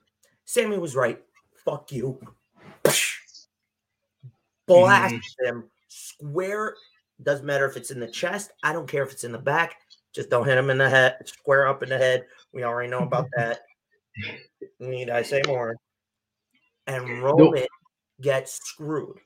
Sami 0.46 0.78
was 0.78 0.96
right. 0.96 1.22
Fuck 1.64 1.92
you. 1.92 2.20
Blasts 4.68 5.36
him 5.44 5.70
square. 5.88 6.76
Doesn't 7.24 7.46
matter 7.46 7.66
if 7.66 7.78
it's 7.78 7.92
in 7.92 8.00
the 8.00 8.08
chest. 8.08 8.52
I 8.64 8.74
don't 8.74 8.90
care 8.90 9.04
if 9.04 9.12
it's 9.12 9.24
in 9.24 9.32
the 9.32 9.38
back. 9.38 9.76
Just 10.14 10.30
don't 10.30 10.46
hit 10.46 10.58
him 10.58 10.70
in 10.70 10.78
the 10.78 10.90
head, 10.90 11.18
square 11.26 11.68
up 11.68 11.84
in 11.84 11.90
the 11.90 11.98
head. 11.98 12.26
We 12.54 12.64
already 12.64 12.90
know 12.90 13.00
about 13.00 13.28
that. 13.38 13.60
Need 14.80 15.10
I 15.10 15.22
say 15.22 15.42
more? 15.48 15.76
And 16.88 17.22
Roman 17.22 17.66
gets 18.22 18.54
screwed. 18.54 19.18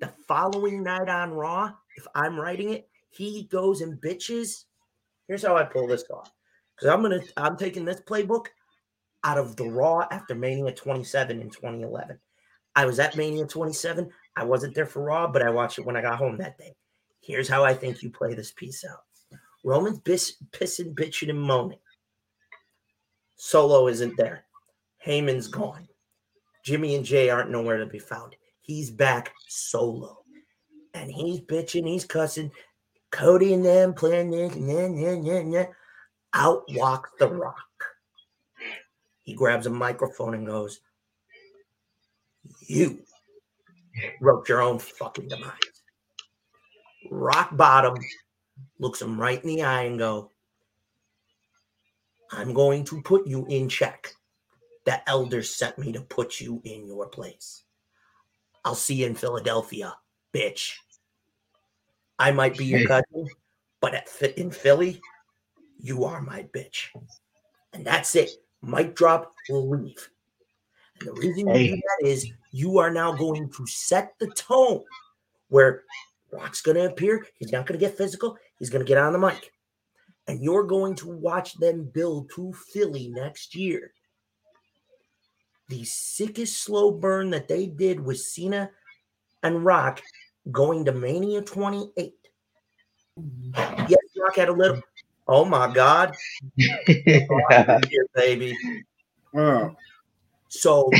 The 0.00 0.12
following 0.26 0.82
night 0.82 1.08
on 1.08 1.32
Raw, 1.32 1.72
if 1.96 2.06
I'm 2.14 2.38
writing 2.38 2.70
it, 2.70 2.88
he 3.10 3.44
goes 3.50 3.80
and 3.80 4.00
bitches. 4.00 4.64
Here's 5.26 5.42
how 5.44 5.56
I 5.56 5.64
pull 5.64 5.86
this 5.86 6.04
off. 6.10 6.30
Because 6.76 6.88
I'm 6.94 7.02
gonna 7.02 7.20
I'm 7.36 7.56
taking 7.56 7.84
this 7.84 8.00
playbook 8.00 8.46
out 9.24 9.38
of 9.38 9.56
the 9.56 9.68
Raw 9.68 10.06
after 10.10 10.34
Mania 10.34 10.72
27 10.72 11.40
in 11.40 11.50
2011. 11.50 12.18
I 12.76 12.86
was 12.86 13.00
at 13.00 13.16
Mania 13.16 13.44
27. 13.44 14.08
I 14.36 14.44
wasn't 14.44 14.74
there 14.74 14.86
for 14.86 15.02
Raw, 15.02 15.26
but 15.26 15.42
I 15.42 15.50
watched 15.50 15.78
it 15.78 15.84
when 15.84 15.96
I 15.96 16.02
got 16.02 16.18
home 16.18 16.38
that 16.38 16.58
day. 16.58 16.76
Here's 17.20 17.48
how 17.48 17.64
I 17.64 17.74
think 17.74 18.02
you 18.02 18.10
play 18.10 18.34
this 18.34 18.52
piece 18.52 18.84
out. 18.84 19.40
Roman's 19.64 19.98
bis- 19.98 20.36
pissing, 20.52 20.94
bitching, 20.94 21.30
and 21.30 21.42
moaning. 21.42 21.80
Solo 23.36 23.88
isn't 23.88 24.16
there. 24.16 24.44
Heyman's 25.04 25.48
gone. 25.48 25.87
Jimmy 26.68 26.96
and 26.96 27.04
Jey 27.04 27.30
aren't 27.30 27.50
nowhere 27.50 27.78
to 27.78 27.86
be 27.86 27.98
found. 27.98 28.36
He's 28.60 28.90
back 28.90 29.32
solo. 29.48 30.18
And 30.92 31.10
he's 31.10 31.40
bitching, 31.40 31.88
he's 31.88 32.04
cussing. 32.04 32.50
Cody 33.10 33.54
and 33.54 33.64
them 33.64 33.94
playing 33.94 34.30
this, 34.30 34.54
nah, 34.54 34.88
nah, 34.88 35.14
nah, 35.14 35.42
nah. 35.44 35.64
Out 36.34 36.64
walks 36.74 37.08
The 37.18 37.26
Rock. 37.26 37.56
He 39.22 39.32
grabs 39.32 39.64
a 39.64 39.70
microphone 39.70 40.34
and 40.34 40.46
goes, 40.46 40.80
You 42.66 42.98
wrote 44.20 44.46
your 44.46 44.60
own 44.60 44.78
fucking 44.78 45.28
demise. 45.28 45.54
Rock 47.10 47.56
bottom 47.56 47.96
looks 48.78 49.00
him 49.00 49.18
right 49.18 49.42
in 49.42 49.48
the 49.48 49.62
eye 49.62 49.84
and 49.84 49.98
go, 49.98 50.32
I'm 52.30 52.52
going 52.52 52.84
to 52.84 53.00
put 53.00 53.26
you 53.26 53.46
in 53.46 53.70
check. 53.70 54.12
The 54.88 55.06
elders 55.06 55.54
sent 55.54 55.76
me 55.76 55.92
to 55.92 56.00
put 56.00 56.40
you 56.40 56.62
in 56.64 56.86
your 56.86 57.08
place. 57.08 57.64
I'll 58.64 58.74
see 58.74 58.94
you 58.94 59.06
in 59.06 59.14
Philadelphia, 59.14 59.94
bitch. 60.32 60.76
I 62.18 62.30
might 62.32 62.56
be 62.56 62.64
your 62.64 62.86
cousin, 62.88 63.28
but 63.82 63.92
at, 63.92 64.38
in 64.38 64.50
Philly, 64.50 64.98
you 65.78 66.04
are 66.04 66.22
my 66.22 66.44
bitch. 66.54 66.86
And 67.74 67.84
that's 67.84 68.16
it. 68.16 68.30
Mic 68.62 68.96
drop, 68.96 69.34
we'll 69.50 69.68
leave. 69.68 70.08
And 71.00 71.08
the 71.10 71.12
reason 71.12 71.54
you 71.54 71.76
do 71.76 71.76
that 71.76 72.08
is 72.08 72.32
you 72.50 72.78
are 72.78 72.90
now 72.90 73.12
going 73.12 73.50
to 73.50 73.66
set 73.66 74.14
the 74.18 74.28
tone 74.28 74.84
where 75.50 75.82
Rock's 76.32 76.62
going 76.62 76.78
to 76.78 76.86
appear. 76.86 77.26
He's 77.34 77.52
not 77.52 77.66
going 77.66 77.78
to 77.78 77.86
get 77.86 77.98
physical. 77.98 78.38
He's 78.58 78.70
going 78.70 78.82
to 78.82 78.88
get 78.88 78.96
on 78.96 79.12
the 79.12 79.18
mic. 79.18 79.52
And 80.28 80.42
you're 80.42 80.64
going 80.64 80.94
to 80.94 81.08
watch 81.08 81.58
them 81.58 81.90
build 81.92 82.30
to 82.36 82.54
Philly 82.54 83.08
next 83.08 83.54
year. 83.54 83.92
The 85.68 85.84
sickest 85.84 86.62
slow 86.62 86.90
burn 86.90 87.30
that 87.30 87.48
they 87.48 87.66
did 87.66 88.00
with 88.00 88.20
Cena 88.20 88.70
and 89.42 89.64
Rock 89.64 90.02
going 90.50 90.84
to 90.86 90.92
Mania 90.92 91.42
28. 91.42 92.14
Mm-hmm. 93.20 93.84
Yes, 93.88 94.00
Rock 94.18 94.36
had 94.36 94.48
a 94.48 94.52
little. 94.52 94.80
Oh 95.26 95.44
my 95.44 95.72
God, 95.72 96.16
here, 96.56 98.06
baby. 98.14 98.56
Oh, 99.36 99.76
So 100.48 100.90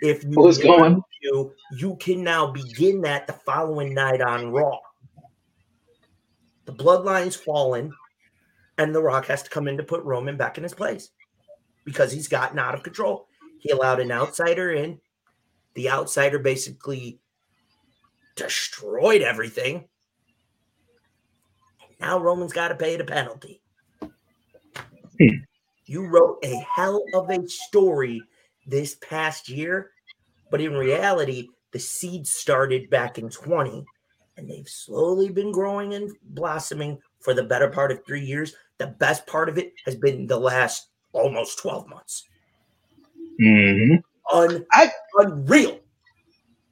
if 0.00 0.24
you 0.24 0.30
What's 0.36 0.58
want 0.58 0.78
going? 0.78 1.02
to, 1.24 1.52
you 1.78 1.96
can 1.96 2.24
now 2.24 2.46
begin 2.46 3.02
that 3.02 3.26
the 3.26 3.34
following 3.34 3.92
night 3.92 4.22
on 4.22 4.50
Raw. 4.50 4.78
The 6.64 6.72
bloodline's 6.72 7.36
fallen, 7.36 7.92
and 8.78 8.94
The 8.94 9.02
Rock 9.02 9.26
has 9.26 9.42
to 9.42 9.50
come 9.50 9.68
in 9.68 9.76
to 9.76 9.82
put 9.82 10.02
Roman 10.04 10.38
back 10.38 10.56
in 10.56 10.62
his 10.62 10.74
place 10.74 11.10
because 11.84 12.10
he's 12.10 12.28
gotten 12.28 12.58
out 12.58 12.74
of 12.74 12.82
control. 12.82 13.28
He 13.66 13.72
allowed 13.72 13.98
an 13.98 14.12
outsider 14.12 14.70
in. 14.70 15.00
The 15.74 15.90
outsider 15.90 16.38
basically 16.38 17.18
destroyed 18.36 19.22
everything. 19.22 19.88
Now 21.98 22.20
Roman's 22.20 22.52
got 22.52 22.68
to 22.68 22.76
pay 22.76 22.96
the 22.96 23.02
penalty. 23.04 23.60
Hmm. 24.00 25.38
You 25.86 26.06
wrote 26.06 26.38
a 26.44 26.64
hell 26.76 27.02
of 27.12 27.28
a 27.28 27.48
story 27.48 28.22
this 28.66 28.94
past 28.96 29.48
year 29.48 29.90
But 30.50 30.60
in 30.60 30.74
reality, 30.74 31.48
the 31.72 31.80
seed 31.80 32.24
started 32.28 32.88
back 32.88 33.18
in 33.18 33.28
20 33.28 33.84
and 34.36 34.48
they've 34.48 34.68
slowly 34.68 35.30
been 35.30 35.50
growing 35.50 35.94
and 35.94 36.12
blossoming 36.22 37.00
for 37.20 37.34
the 37.34 37.42
better 37.42 37.68
part 37.68 37.90
of 37.90 38.04
three 38.06 38.24
years. 38.24 38.54
The 38.78 38.88
best 38.88 39.26
part 39.26 39.48
of 39.48 39.58
it 39.58 39.72
has 39.86 39.96
been 39.96 40.28
the 40.28 40.38
last 40.38 40.90
almost 41.12 41.58
12 41.58 41.88
months. 41.88 42.28
Mm-hmm. 43.40 43.96
Un- 44.32 44.66
I- 44.72 44.92
unreal. 45.14 45.80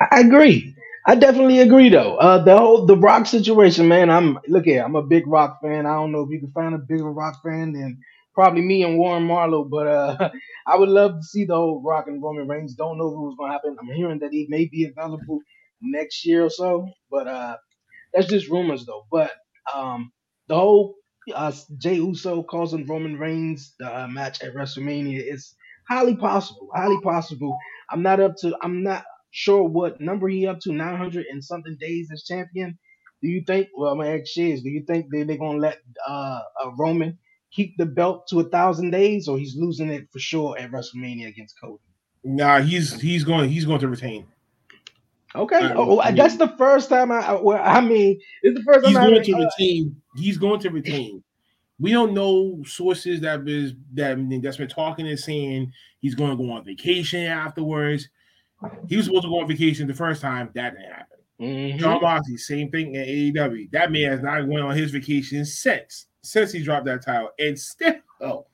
I 0.00 0.20
agree. 0.20 0.74
I 1.06 1.14
definitely 1.16 1.60
agree 1.60 1.88
though. 1.88 2.16
Uh 2.16 2.42
the 2.42 2.56
whole 2.56 2.86
the 2.86 2.96
rock 2.96 3.26
situation, 3.26 3.88
man. 3.88 4.10
I'm 4.10 4.38
look 4.48 4.64
here, 4.64 4.82
I'm 4.84 4.96
a 4.96 5.02
big 5.02 5.26
rock 5.26 5.58
fan. 5.62 5.86
I 5.86 5.94
don't 5.94 6.12
know 6.12 6.22
if 6.22 6.30
you 6.30 6.40
can 6.40 6.52
find 6.52 6.74
a 6.74 6.78
bigger 6.78 7.10
rock 7.12 7.42
fan 7.44 7.72
than 7.72 7.98
probably 8.34 8.62
me 8.62 8.82
and 8.84 8.98
Warren 8.98 9.24
Marlowe, 9.24 9.64
but 9.64 9.86
uh 9.86 10.30
I 10.66 10.76
would 10.76 10.88
love 10.88 11.12
to 11.16 11.22
see 11.22 11.44
the 11.44 11.54
whole 11.56 11.82
rock 11.84 12.06
and 12.08 12.22
Roman 12.22 12.48
Reigns. 12.48 12.74
Don't 12.74 12.98
know 12.98 13.14
who's 13.14 13.36
gonna 13.38 13.52
happen. 13.52 13.76
I'm 13.80 13.88
hearing 13.94 14.20
that 14.20 14.32
he 14.32 14.46
may 14.48 14.66
be 14.66 14.84
available 14.86 15.40
next 15.82 16.24
year 16.26 16.44
or 16.44 16.50
so, 16.50 16.88
but 17.10 17.26
uh 17.28 17.56
that's 18.14 18.28
just 18.28 18.48
rumors 18.50 18.86
though. 18.86 19.06
But 19.10 19.32
um 19.74 20.12
the 20.48 20.56
whole 20.56 20.96
uh 21.34 21.52
Jey 21.78 21.96
Uso 21.96 22.42
causing 22.44 22.86
Roman 22.86 23.18
Reigns 23.18 23.74
the 23.78 24.02
uh, 24.04 24.08
match 24.08 24.42
at 24.42 24.54
WrestleMania 24.54 25.22
is 25.32 25.54
highly 25.88 26.16
possible. 26.16 26.68
Highly 26.74 27.00
possible. 27.02 27.56
I'm 27.90 28.02
not 28.02 28.20
up 28.20 28.36
to 28.38 28.56
I'm 28.62 28.82
not 28.82 29.04
sure 29.30 29.64
what 29.64 30.00
number 30.00 30.28
he 30.28 30.46
up 30.46 30.60
to, 30.60 30.72
900 30.72 31.26
and 31.30 31.42
something 31.44 31.76
days 31.80 32.08
as 32.12 32.22
champion. 32.24 32.78
Do 33.22 33.28
you 33.28 33.42
think? 33.46 33.68
Well, 33.76 33.92
I'm 33.92 33.98
gonna 33.98 34.10
ask 34.18 34.26
Shiz. 34.26 34.62
Do 34.62 34.68
you 34.68 34.84
think 34.86 35.06
they 35.10 35.22
they're 35.22 35.38
gonna 35.38 35.58
let 35.58 35.78
uh, 36.06 36.40
uh 36.62 36.70
Roman 36.78 37.18
keep 37.52 37.76
the 37.78 37.86
belt 37.86 38.26
to 38.28 38.40
a 38.40 38.44
thousand 38.44 38.90
days, 38.90 39.28
or 39.28 39.38
he's 39.38 39.56
losing 39.56 39.90
it 39.90 40.08
for 40.12 40.18
sure 40.18 40.58
at 40.58 40.70
WrestleMania 40.70 41.28
against 41.28 41.58
Cody? 41.60 41.80
Nah, 42.22 42.60
he's 42.60 43.00
he's 43.00 43.24
going 43.24 43.48
he's 43.48 43.64
going 43.64 43.80
to 43.80 43.88
retain. 43.88 44.26
Okay, 45.36 45.56
Uh, 45.56 45.74
oh, 45.76 46.00
I 46.00 46.08
mean- 46.10 46.16
that's 46.16 46.36
the 46.36 46.48
first 46.56 46.88
time 46.90 47.10
I. 47.10 47.16
I- 47.20 47.40
Well, 47.40 47.60
I 47.62 47.80
mean, 47.80 48.20
it's 48.42 48.56
the 48.56 48.62
first 48.62 48.86
He's 48.86 48.94
time 48.94 49.06
I. 49.06 49.10
going 49.10 49.24
to 49.24 49.32
uh, 49.32 49.44
retain. 49.58 49.96
He's 50.16 50.38
going 50.38 50.60
to 50.60 50.70
retain. 50.70 51.23
We 51.84 51.92
don't 51.92 52.14
know 52.14 52.62
sources 52.66 53.20
that 53.20 53.46
is 53.46 53.74
that 53.92 54.16
that's 54.42 54.56
been 54.56 54.68
talking 54.68 55.06
and 55.06 55.18
saying 55.18 55.70
he's 56.00 56.14
going 56.14 56.30
to 56.30 56.42
go 56.42 56.50
on 56.50 56.64
vacation 56.64 57.24
afterwards. 57.26 58.08
He 58.88 58.96
was 58.96 59.04
supposed 59.04 59.24
to 59.24 59.28
go 59.28 59.40
on 59.40 59.48
vacation 59.48 59.86
the 59.86 59.92
first 59.92 60.22
time. 60.22 60.48
That 60.54 60.70
didn't 60.76 60.90
happen. 60.90 61.18
mhm. 61.38 61.76
Jon 61.78 62.00
Moxley, 62.00 62.38
same 62.38 62.70
thing 62.70 62.96
at 62.96 63.06
AEW. 63.06 63.70
That 63.72 63.92
man 63.92 64.10
has 64.10 64.22
not 64.22 64.46
went 64.48 64.64
on 64.64 64.74
his 64.74 64.92
vacation 64.92 65.44
since 65.44 66.06
since 66.22 66.52
he 66.52 66.62
dropped 66.62 66.86
that 66.86 67.04
title, 67.04 67.28
and 67.38 67.58
still, 67.58 68.46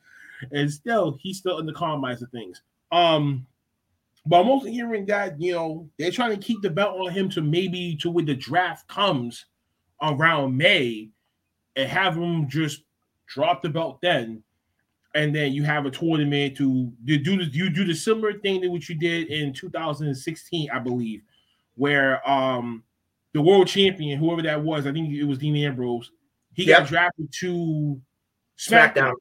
and 0.50 0.68
still, 0.68 1.16
he's 1.20 1.38
still 1.38 1.60
in 1.60 1.66
the 1.66 1.72
compromise 1.72 2.22
of 2.22 2.30
things. 2.32 2.60
Um, 2.90 3.46
but 4.26 4.40
I'm 4.40 4.48
also 4.48 4.66
hearing 4.66 5.06
that 5.06 5.40
you 5.40 5.52
know 5.52 5.88
they're 6.00 6.10
trying 6.10 6.36
to 6.36 6.44
keep 6.44 6.62
the 6.62 6.70
belt 6.70 6.98
on 6.98 7.12
him 7.12 7.28
to 7.30 7.42
maybe 7.42 7.96
to 8.00 8.10
when 8.10 8.24
the 8.24 8.34
draft 8.34 8.88
comes 8.88 9.46
around 10.02 10.56
May, 10.56 11.10
and 11.76 11.88
have 11.88 12.16
him 12.16 12.48
just 12.48 12.82
drop 13.30 13.62
the 13.62 13.70
belt 13.70 14.00
then, 14.02 14.42
and 15.14 15.34
then 15.34 15.52
you 15.52 15.64
have 15.64 15.86
a 15.86 15.90
tournament 15.90 16.56
to 16.58 16.92
you 17.04 17.18
do 17.18 17.38
the 17.38 17.44
you 17.46 17.70
do 17.70 17.84
the 17.84 17.94
similar 17.94 18.38
thing 18.40 18.60
that 18.62 18.70
what 18.70 18.88
you 18.88 18.94
did 18.96 19.28
in 19.28 19.52
2016, 19.52 20.70
I 20.70 20.78
believe, 20.80 21.22
where 21.76 22.28
um 22.28 22.84
the 23.34 23.42
world 23.42 23.68
champion, 23.68 24.18
whoever 24.18 24.42
that 24.42 24.62
was, 24.62 24.86
I 24.86 24.92
think 24.92 25.12
it 25.14 25.24
was 25.24 25.38
Dean 25.38 25.56
Ambrose, 25.56 26.12
he 26.54 26.66
Yep. 26.66 26.78
got 26.80 26.88
drafted 26.88 27.32
to 27.40 28.00
SmackDown. 28.58 29.12
SmackDown. 29.12 29.14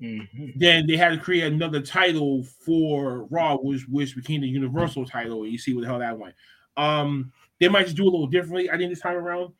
Mhm. 0.00 0.52
Then 0.56 0.86
they 0.86 0.96
had 0.96 1.10
to 1.10 1.18
create 1.18 1.52
another 1.52 1.80
title 1.80 2.44
for 2.44 3.24
Raw, 3.30 3.56
which 3.56 3.88
which 3.88 4.14
became 4.16 4.42
the 4.42 4.48
Universal 4.48 5.06
title. 5.06 5.42
And 5.44 5.52
you 5.52 5.58
see 5.58 5.74
what 5.74 5.82
the 5.82 5.86
hell 5.88 5.98
that 6.00 6.18
went. 6.18 6.34
Um, 6.76 7.32
they 7.60 7.68
might 7.68 7.84
just 7.84 7.96
do 7.96 8.04
it 8.04 8.08
a 8.08 8.10
little 8.10 8.26
differently, 8.26 8.70
I 8.70 8.76
think, 8.76 8.90
this 8.90 9.00
time 9.00 9.16
around. 9.16 9.54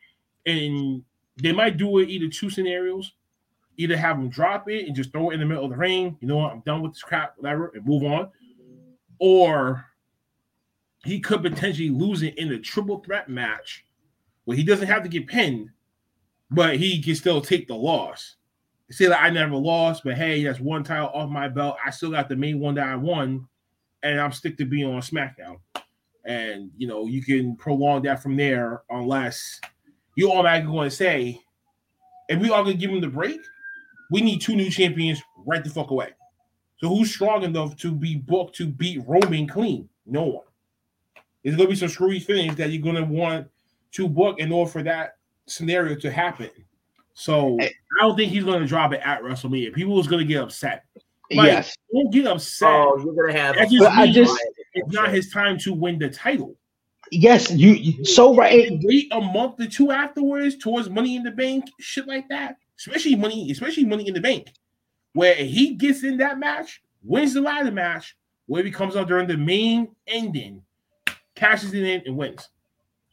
And 0.47 1.05
they 1.43 1.53
might 1.53 1.79
do 1.79 1.99
it 1.99 2.11
either 2.11 2.29
two 2.29 2.51
scenarios. 2.51 3.13
Either 3.79 3.97
have 3.97 4.17
them 4.17 4.29
drop 4.29 4.69
it 4.71 4.87
and 4.87 4.97
just 4.97 5.13
throw 5.13 5.31
it 5.31 5.35
in 5.35 5.41
the 5.41 5.47
middle 5.47 5.65
of 5.65 5.71
the 5.71 5.77
ring. 5.77 6.17
You 6.21 6.29
know 6.29 6.39
what? 6.39 6.53
I'm 6.53 6.61
done 6.61 6.83
with 6.83 6.93
this 6.93 7.03
crap, 7.03 7.35
whatever, 7.37 7.73
and 7.75 7.85
move 7.85 8.05
on. 8.05 8.31
Or 9.19 9.85
he 11.05 11.21
could 11.21 11.43
potentially 11.43 11.91
lose 11.91 12.23
it 12.23 12.37
in 12.39 12.53
a 12.53 12.59
triple 12.59 12.99
threat 12.99 13.29
match 13.29 13.85
where 14.45 14.57
he 14.57 14.63
doesn't 14.63 14.89
have 14.89 15.03
to 15.03 15.09
get 15.09 15.27
pinned, 15.27 15.71
but 16.51 16.77
he 16.77 17.03
can 17.03 17.15
still 17.15 17.41
take 17.41 17.69
the 17.69 17.75
loss. 17.75 18.37
Say 18.91 19.07
that 19.07 19.23
I 19.23 19.31
never 19.31 19.57
lost, 19.57 20.05
but 20.05 20.15
hey, 20.15 20.45
that's 20.45 20.61
one 20.61 20.85
title 20.85 21.09
off 21.09 21.29
my 21.29 21.49
belt. 21.49 21.77
I 21.85 21.91
still 21.91 22.11
got 22.11 22.29
the 22.29 22.37
main 22.37 22.61
one 22.61 22.77
that 22.77 22.87
I 22.87 22.95
won, 22.97 23.49
and 24.03 24.21
I'm 24.21 24.33
stick 24.33 24.57
to 24.59 24.65
being 24.65 24.93
on 24.93 25.01
SmackDown. 25.01 25.59
And 26.25 26.71
you 26.77 26.87
know, 26.87 27.07
you 27.07 27.23
can 27.23 27.57
prolong 27.57 28.03
that 28.03 28.23
from 28.23 28.37
there 28.37 28.83
unless 28.91 29.61
you 30.17 30.31
automatically 30.31 30.73
going 30.73 30.91
to 30.91 30.95
say, 30.95 31.41
if 32.29 32.41
we 32.41 32.51
all 32.51 32.65
to 32.65 32.75
give 32.75 32.91
him 32.91 33.01
the 33.01 33.09
break, 33.09 33.41
we 34.11 34.21
need 34.21 34.41
two 34.41 34.57
new 34.57 34.71
champions 34.71 35.21
right 35.47 35.63
the 35.63 35.71
fuck 35.71 35.91
away. 35.91 36.11
So 36.79 36.89
who's 36.89 37.13
strong 37.13 37.43
enough 37.43 37.77
to 37.79 37.93
be 37.93 38.17
booked 38.17 38.57
to 38.57 38.67
beat 38.67 39.03
Roman 39.07 39.47
clean? 39.49 39.89
No 40.05 40.23
one. 40.25 40.45
There's 41.43 41.57
going 41.57 41.69
to 41.69 41.73
be 41.73 41.77
some 41.79 41.89
screwy 41.89 42.21
things 42.21 42.57
that 42.57 42.71
you're 42.71 42.83
going 42.83 42.97
to 42.97 43.05
want 43.05 43.49
to 43.93 44.09
book 44.09 44.39
in 44.41 44.53
order 44.53 44.71
for 44.71 44.83
that 44.83 45.17
scenario 45.47 45.95
to 45.97 46.11
happen. 46.11 46.51
So 47.15 47.57
Hey. 47.59 47.73
I 47.99 48.03
don't 48.03 48.17
think 48.17 48.31
he's 48.31 48.45
going 48.45 48.61
to 48.61 48.67
drop 48.67 48.93
it 48.93 49.01
at 49.05 49.23
WrestleMania. 49.23 49.73
People 49.73 49.99
is 50.01 50.07
going 50.07 50.27
to 50.27 50.33
get 50.33 50.43
upset. 50.43 50.85
Like, 51.33 51.47
yes, 51.47 51.77
Don't 51.93 52.13
get 52.13 52.27
upset. 52.27 52.69
Oh, 52.71 52.99
you're 53.03 53.15
gonna 53.15 53.37
have. 53.37 53.57
That 53.57 53.69
just 53.69 53.83
But 53.83 53.93
I 53.93 54.13
just- 54.13 54.39
it's 54.75 54.93
not 54.93 55.09
his 55.11 55.31
time 55.31 55.59
to 55.59 55.73
win 55.73 55.99
the 55.99 56.09
title. 56.09 56.55
yes, 57.11 57.51
you, 57.51 57.71
you 57.73 58.05
so 58.05 58.33
right. 58.37 58.71
Wait 58.83 59.09
a 59.11 59.21
month 59.21 59.59
or 59.61 59.67
two 59.67 59.91
afterwards 59.91 60.57
towards 60.57 60.89
Money 60.89 61.17
in 61.17 61.25
the 61.25 61.33
Bank, 61.33 61.65
shit 61.81 62.07
like 62.07 62.29
that. 62.29 62.59
Especially 62.79 63.17
money, 63.17 63.51
especially 63.51 63.85
Money 63.85 64.07
in 64.07 64.15
the 64.15 64.21
Bank, 64.21 64.53
where 65.13 65.35
he 65.35 65.75
gets 65.75 66.05
in 66.05 66.19
that 66.19 66.39
match, 66.39 66.83
wins 67.03 67.35
the 67.35 67.41
ladder 67.41 67.71
match, 67.71 68.17
where 68.47 68.63
he 68.63 68.71
comes 68.71 68.97
out 68.97 69.09
during 69.09 69.27
the 69.27 69.37
main 69.37 69.89
ending, 70.07 70.63
cashes 71.35 71.73
it 71.73 71.83
in 71.83 72.03
and 72.05 72.17
wins. 72.17 72.49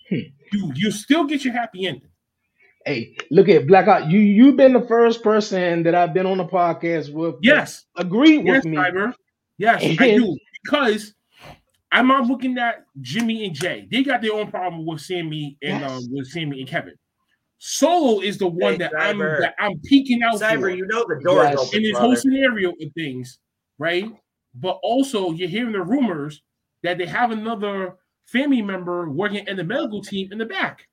Hmm. 0.09 0.17
You 0.51 0.71
you 0.75 0.91
still 0.91 1.23
get 1.23 1.45
your 1.45 1.53
happy 1.53 1.85
ending. 1.85 2.09
Hey, 2.85 3.15
look 3.31 3.47
at 3.47 3.65
Blackout. 3.67 4.09
You 4.09 4.19
you've 4.19 4.57
been 4.57 4.73
the 4.73 4.85
first 4.87 5.23
person 5.23 5.83
that 5.83 5.95
I've 5.95 6.13
been 6.13 6.25
on 6.25 6.37
the 6.37 6.45
podcast 6.45 7.13
with. 7.13 7.35
Yes, 7.41 7.85
agreed 7.95 8.39
with 8.39 8.55
yes, 8.55 8.65
me. 8.65 8.75
Cyber. 8.75 9.13
Yes, 9.57 9.81
I 9.99 10.17
do 10.17 10.37
because 10.63 11.13
I'm 11.91 12.07
not 12.07 12.25
looking 12.25 12.57
at 12.57 12.85
Jimmy 12.99 13.45
and 13.45 13.55
Jey. 13.55 13.87
They 13.89 14.03
got 14.03 14.21
their 14.21 14.33
own 14.33 14.49
problem 14.49 14.85
with 14.85 14.99
Sami 14.99 15.57
and 15.61 15.79
Yes. 15.79 15.91
um, 15.91 16.07
with 16.11 16.27
Sami 16.27 16.59
and 16.59 16.67
Kevin. 16.67 16.95
Solo 17.65 18.19
is 18.19 18.37
the 18.37 18.47
one 18.47 18.73
Hey, 18.73 18.77
that 18.79 18.91
I'm 18.99 19.19
that 19.19 19.55
I'm 19.57 19.79
peeking 19.85 20.21
out 20.21 20.37
for 20.37 20.43
Cyber, 20.43 20.75
you 20.75 20.85
know 20.85 21.05
the 21.07 21.21
door 21.23 21.43
Yes. 21.45 21.57
open. 21.59 21.77
in 21.77 21.83
this 21.83 21.91
brother. 21.93 22.07
whole 22.07 22.15
scenario 22.17 22.71
of 22.71 22.91
things, 22.93 23.39
right? 23.79 24.05
But 24.53 24.79
also 24.83 25.31
you're 25.31 25.47
hearing 25.47 25.71
the 25.71 25.81
rumors 25.81 26.41
that 26.83 26.97
they 26.97 27.05
have 27.05 27.31
another 27.31 27.95
family 28.25 28.61
member 28.61 29.09
working 29.09 29.47
in 29.47 29.55
the 29.55 29.63
medical 29.63 30.01
team 30.01 30.33
in 30.33 30.39
the 30.39 30.45
back. 30.45 30.85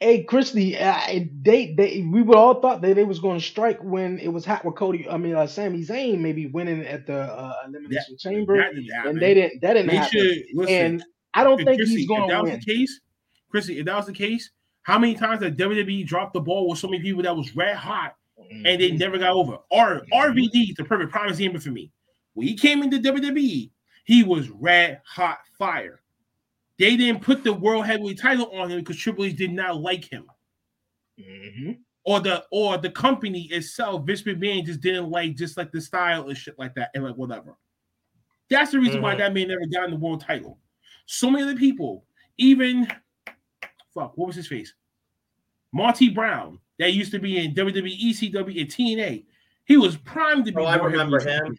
Hey, 0.00 0.22
Christy, 0.24 0.78
uh, 0.78 0.98
they 1.42 1.74
they 1.74 2.06
we 2.10 2.22
would 2.22 2.38
all 2.38 2.58
thought 2.58 2.80
that 2.80 2.94
they 2.96 3.04
was 3.04 3.18
going 3.20 3.38
to 3.38 3.44
strike 3.44 3.82
when 3.84 4.18
it 4.18 4.28
was 4.28 4.46
hot 4.46 4.64
with 4.64 4.76
Cody. 4.76 5.06
I 5.06 5.18
mean, 5.18 5.34
uh, 5.34 5.46
Sami 5.46 5.84
Zayn 5.84 6.20
maybe 6.20 6.46
winning 6.46 6.86
at 6.86 7.06
the 7.06 7.20
uh, 7.20 7.52
elimination 7.68 8.16
chamber, 8.16 8.56
That 8.56 8.74
didn't 8.74 8.88
happen. 8.90 9.10
and 9.10 9.20
they 9.20 9.34
didn't. 9.34 9.60
That 9.60 9.74
didn't 9.74 9.88
They 9.90 9.96
happen. 9.96 10.18
should 10.20 10.38
listen. 10.54 10.74
and 10.74 11.04
I 11.34 11.44
don't 11.44 11.58
think 11.58 11.78
Chrissy, 11.80 11.96
he's 11.96 12.08
going 12.08 12.22
if 12.22 12.28
that 12.30 12.36
to 12.36 12.42
was 12.44 12.50
win. 12.50 12.60
the 12.60 12.74
case, 12.74 13.00
Chrissy, 13.50 13.78
if 13.80 13.84
that 13.84 13.96
was 13.96 14.06
the 14.06 14.12
case, 14.14 14.50
how 14.84 14.98
many 14.98 15.14
times 15.14 15.40
did 15.40 15.56
WWE 15.58 16.06
drop 16.06 16.32
the 16.32 16.40
ball 16.40 16.68
with 16.68 16.78
so 16.78 16.88
many 16.88 17.02
people 17.02 17.22
that 17.22 17.36
was 17.36 17.54
red 17.56 17.76
hot 17.76 18.16
and 18.38 18.64
they 18.80 18.90
Mhm. 18.90 18.98
never 18.98 19.18
got 19.18 19.32
over? 19.32 19.58
R 19.72 20.02
RVD 20.12 20.70
is 20.70 20.76
the 20.76 20.84
perfect 20.84 21.10
prime 21.10 21.28
example 21.28 21.60
for 21.60 21.70
me. 21.70 21.90
When 22.34 22.46
he 22.46 22.54
came 22.54 22.82
into 22.82 22.98
WWE, 22.98 23.70
he 24.04 24.22
was 24.22 24.48
red 24.50 25.00
hot 25.04 25.38
fire. 25.58 26.02
They 26.78 26.96
didn't 26.96 27.22
put 27.22 27.44
the 27.44 27.52
world 27.52 27.86
heavyweight 27.86 28.18
title 28.18 28.50
on 28.52 28.70
him 28.70 28.78
because 28.80 28.96
Triple 28.98 29.24
H 29.24 29.36
did 29.36 29.52
not 29.52 29.80
like 29.80 30.04
him. 30.04 30.26
Mhm. 31.18 31.78
Or 32.04 32.20
the 32.20 32.44
or 32.50 32.76
the 32.76 32.90
company 32.90 33.44
itself, 33.44 34.04
Vince 34.04 34.22
McMahon 34.22 34.66
just 34.66 34.80
didn't 34.80 35.08
like 35.10 35.36
just 35.36 35.56
like 35.56 35.72
the 35.72 35.80
style 35.80 36.28
and 36.28 36.36
shit 36.36 36.58
like 36.58 36.74
that, 36.74 36.90
and 36.94 37.04
like 37.04 37.16
whatever. 37.16 37.56
That's 38.50 38.72
the 38.72 38.80
reason 38.80 39.00
why 39.00 39.14
Mhm. 39.14 39.18
that 39.18 39.32
man 39.34 39.48
never 39.48 39.64
got 39.72 39.84
in 39.84 39.92
the 39.92 39.96
world 39.96 40.20
title. 40.20 40.58
So 41.06 41.30
many 41.30 41.44
other 41.44 41.56
people, 41.56 42.04
even 42.36 42.86
fuck, 43.94 44.16
what 44.16 44.26
was 44.28 44.36
his 44.36 44.48
face? 44.48 44.74
Monty 45.72 46.08
Brown, 46.10 46.58
that 46.78 46.92
used 46.92 47.10
to 47.12 47.18
be 47.18 47.38
in 47.44 47.54
WWE, 47.54 48.00
ECW, 48.10 48.60
and 48.60 48.70
TNA. 48.70 49.24
He 49.64 49.76
was 49.76 49.96
primed 49.96 50.44
to 50.46 50.52
be. 50.52 50.60
Oh, 50.60 50.64
I 50.66 50.76
remember 50.76 51.20
him. 51.20 51.56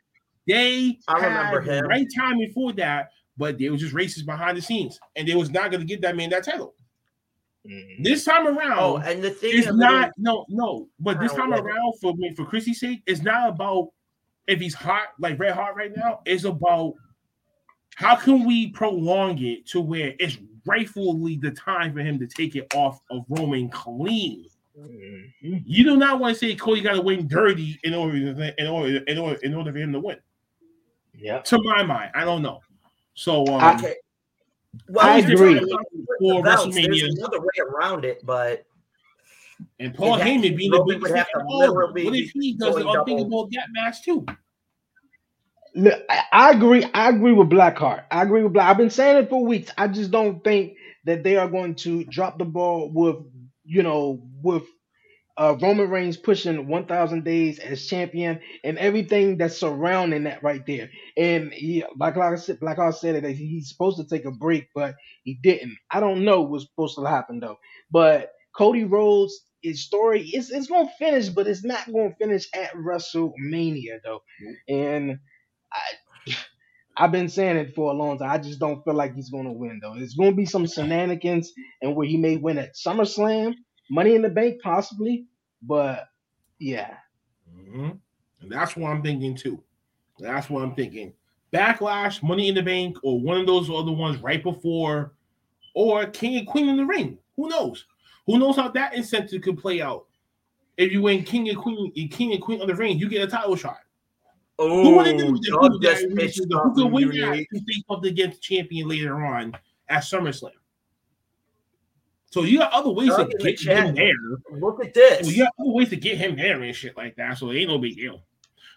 They 0.47 0.99
I 1.07 1.19
had 1.19 1.27
remember 1.27 1.65
the 1.65 1.77
him. 1.79 1.87
right 1.87 2.07
time 2.15 2.37
before 2.37 2.71
that, 2.73 3.09
but 3.37 3.57
they 3.57 3.69
was 3.69 3.81
just 3.81 3.95
racist 3.95 4.25
behind 4.25 4.57
the 4.57 4.61
scenes, 4.61 4.99
and 5.15 5.27
they 5.27 5.35
was 5.35 5.49
not 5.49 5.71
going 5.71 5.81
to 5.81 5.87
get 5.87 6.01
that 6.01 6.15
man 6.15 6.29
that 6.29 6.43
title. 6.43 6.75
Mhm. 7.67 8.03
This 8.03 8.23
time 8.23 8.47
around, 8.47 8.77
Oh, 8.79 8.97
and 8.97 9.23
the 9.23 9.31
thing 9.31 9.63
it 9.63 9.73
not 9.75 10.11
no 10.17 10.45
no 10.49 10.87
but 10.99 11.19
this 11.19 11.33
time 11.33 11.51
around 11.51 11.93
for 11.99 12.13
me 12.15 12.31
for 12.35 12.45
chrissy's 12.45 12.79
sake 12.79 13.01
it's 13.07 13.23
not 13.23 13.49
about 13.49 13.89
if 14.47 14.59
he's 14.59 14.75
hot 14.75 15.07
like 15.19 15.39
red 15.39 15.55
hot 15.55 15.75
right 15.75 15.91
now 15.97 16.19
it's 16.27 16.43
about 16.43 16.93
how 17.95 18.15
can 18.15 18.45
we 18.45 18.67
prolong 18.71 19.41
it 19.41 19.65
to 19.67 19.81
where 19.81 20.13
it's 20.19 20.37
rightfully 20.65 21.37
the 21.37 21.51
time 21.51 21.93
for 21.93 21.99
him 21.99 22.19
to 22.19 22.27
take 22.27 22.55
it 22.55 22.67
off 22.75 22.99
of 23.09 23.25
Roman 23.29 23.69
clean? 23.69 24.45
Mhm. 24.77 25.63
You 25.65 25.83
do 25.85 25.95
not 25.95 26.19
want 26.19 26.33
to 26.33 26.39
say 26.39 26.53
Cody 26.55 26.81
got 26.81 26.95
to 26.95 27.01
win 27.01 27.27
dirty 27.27 27.79
in 27.83 27.93
order 27.93 28.19
to, 28.33 28.61
in 28.61 28.67
order 28.67 28.97
in 28.97 29.17
order 29.17 29.39
in 29.41 29.53
order 29.53 29.71
for 29.71 29.77
him 29.77 29.93
to 29.93 29.99
win. 29.99 30.17
Yeah. 31.13 31.39
To 31.39 31.61
my 31.63 31.81
mind, 31.83 32.11
I 32.13 32.25
don't 32.25 32.41
know. 32.41 32.59
So 33.13 33.45
um, 33.47 33.77
Okay. 33.77 33.95
Well, 34.89 35.07
I 35.07 35.19
agree. 35.19 35.57
For 35.59 35.65
the 35.65 36.41
WrestleMania. 36.43 36.99
There's 36.99 37.15
another 37.15 37.39
way 37.39 37.47
around 37.69 38.03
it, 38.03 38.25
but 38.25 38.65
and 39.79 39.93
Paul 39.95 40.15
in 40.15 40.27
Heyman 40.27 40.57
being 40.57 40.71
the 40.71 40.79
Roman 40.79 40.99
biggest 40.99 41.11
would 41.11 41.17
have 41.17 41.27
to 41.33 41.39
of 41.39 41.45
all 41.47 41.61
of 41.63 41.67
them. 41.69 41.75
literally 41.77 42.05
What 42.05 42.15
if 42.15 42.31
he 42.31 42.53
does 42.53 42.75
the 42.75 42.89
unthinkable 42.89 43.47
that 43.53 43.67
match 43.71 44.03
too? 44.03 44.25
Look, 45.75 46.03
I, 46.09 46.23
I 46.33 46.51
agree. 46.51 46.85
I 46.93 47.09
agree 47.09 47.33
with 47.33 47.49
Blackheart. 47.49 48.05
I 48.11 48.23
agree 48.23 48.43
with 48.43 48.53
Black. 48.53 48.69
I've 48.69 48.77
been 48.77 48.91
saying 48.91 49.17
it 49.25 49.29
for 49.29 49.45
weeks. 49.45 49.71
I 49.77 49.89
just 49.89 50.11
don't 50.11 50.43
think 50.43 50.75
that 51.05 51.23
they 51.23 51.37
are 51.37 51.49
going 51.49 51.75
to 51.77 52.05
drop 52.05 52.39
the 52.39 52.45
ball 52.45 52.91
with, 52.93 53.17
you 53.65 53.83
know, 53.83 54.21
with 54.43 54.63
uh, 55.37 55.57
Roman 55.61 55.89
Reigns 55.89 56.17
pushing 56.17 56.67
1,000 56.67 57.25
days 57.25 57.59
as 57.59 57.87
champion 57.87 58.39
and 58.63 58.77
everything 58.79 59.37
that's 59.37 59.57
surrounding 59.57 60.25
that 60.25 60.43
right 60.43 60.65
there. 60.65 60.89
And 61.17 61.53
he, 61.53 61.83
like, 61.97 62.17
like 62.17 62.33
I 62.33 62.37
said, 62.37 62.61
Blackheart 62.61 62.95
said 62.95 63.23
that 63.23 63.31
he's 63.31 63.69
supposed 63.69 63.97
to 63.97 64.05
take 64.07 64.25
a 64.25 64.31
break, 64.31 64.69
but 64.75 64.95
he 65.23 65.35
didn't. 65.43 65.77
I 65.91 65.99
don't 66.01 66.25
know 66.25 66.41
what's 66.43 66.65
supposed 66.65 66.97
to 66.97 67.05
happen 67.05 67.41
though. 67.41 67.59
But 67.91 68.31
Cody 68.55 68.85
Rhodes, 68.85 69.41
his 69.61 69.83
story, 69.85 70.23
it's, 70.33 70.51
it's 70.51 70.67
to 70.67 70.87
finish, 70.99 71.29
but 71.29 71.47
it's 71.47 71.65
not 71.65 71.91
going 71.91 72.11
to 72.11 72.17
finish 72.17 72.47
at 72.55 72.73
WrestleMania 72.75 73.99
though. 74.05 74.21
And 74.69 75.19
I, 75.75 76.35
I've 76.97 77.11
been 77.11 77.29
saying 77.29 77.57
it 77.57 77.75
for 77.75 77.91
a 77.91 77.95
long 77.95 78.17
time. 78.19 78.31
I 78.31 78.37
just 78.37 78.59
don't 78.59 78.83
feel 78.85 78.93
like 78.93 79.15
he's 79.15 79.29
going 79.29 79.45
to 79.45 79.51
win 79.51 79.79
though. 79.81 79.95
It's 79.97 80.15
going 80.15 80.31
to 80.31 80.35
be 80.35 80.45
some 80.45 80.65
shenanigans 80.67 81.53
and 81.81 81.95
where 81.95 82.07
he 82.07 82.17
may 82.17 82.37
win 82.37 82.57
at 82.57 82.75
SummerSlam, 82.75 83.55
Money 83.89 84.15
in 84.15 84.21
the 84.21 84.29
Bank 84.29 84.61
possibly, 84.61 85.25
but 85.61 86.07
yeah, 86.59 86.95
Mhm. 87.57 87.99
And 88.41 88.51
that's 88.51 88.75
what 88.75 88.89
I'm 88.89 89.01
thinking 89.03 89.35
too. 89.35 89.61
That's 90.19 90.49
what 90.49 90.63
I'm 90.63 90.75
thinking. 90.75 91.13
Backlash, 91.53 92.23
Money 92.23 92.49
in 92.49 92.55
the 92.55 92.63
Bank, 92.63 92.97
or 93.03 93.19
one 93.19 93.37
of 93.39 93.47
those 93.47 93.69
other 93.69 93.91
ones 93.91 94.17
right 94.21 94.43
before, 94.43 95.13
or 95.73 96.05
King 96.07 96.37
and 96.37 96.47
Queen 96.47 96.69
in 96.69 96.77
the 96.77 96.85
Ring. 96.85 97.17
Who 97.37 97.49
knows? 97.49 97.85
Who 98.27 98.39
knows 98.39 98.55
how 98.55 98.69
that 98.69 98.95
incentive 98.95 99.41
could 99.41 99.57
play 99.57 99.81
out? 99.81 100.05
If 100.77 100.91
you 100.91 101.01
win 101.01 101.23
King 101.23 101.49
and 101.49 101.57
Queen, 101.57 101.91
King 102.09 102.33
and 102.33 102.41
Queen 102.41 102.61
of 102.61 102.67
the 102.67 102.75
Ring, 102.75 102.97
you 102.97 103.09
get 103.09 103.23
a 103.23 103.27
title 103.27 103.55
shot. 103.55 103.79
Who 104.57 104.65
oh, 104.67 104.97
would 104.97 105.07
it 105.07 105.17
do? 105.17 105.37
Doug 105.37 105.71
Who 105.73 105.79
just 105.81 106.07
could 106.07 106.15
pitched 106.15 106.39
who 106.39 106.45
could 106.47 106.53
something 106.53 106.91
win 106.91 107.09
that 107.09 107.45
to 107.53 107.59
face 107.61 107.83
up 107.89 108.03
against 108.03 108.41
champion 108.41 108.87
later 108.87 109.25
on 109.25 109.53
at 109.89 110.03
SummerSlam? 110.03 110.51
So 112.31 112.43
you 112.43 112.59
got 112.59 112.71
other 112.71 112.89
ways 112.89 113.09
Doug 113.09 113.17
to 113.17 113.23
in 113.23 113.29
the 113.29 113.43
get 113.43 113.59
him 113.61 113.85
chat. 113.85 113.95
there. 113.95 114.59
Look 114.59 114.83
at 114.83 114.93
this. 114.93 115.23
Well, 115.23 115.31
you 115.31 115.43
got 115.43 115.53
other 115.59 115.71
ways 115.71 115.89
to 115.89 115.97
get 115.97 116.17
him 116.17 116.35
there 116.37 116.61
and 116.61 116.75
shit 116.75 116.95
like 116.95 117.15
that. 117.17 117.37
So 117.37 117.49
it 117.49 117.57
ain't 117.57 117.69
no 117.69 117.77
big 117.77 117.97
deal. 117.97 118.23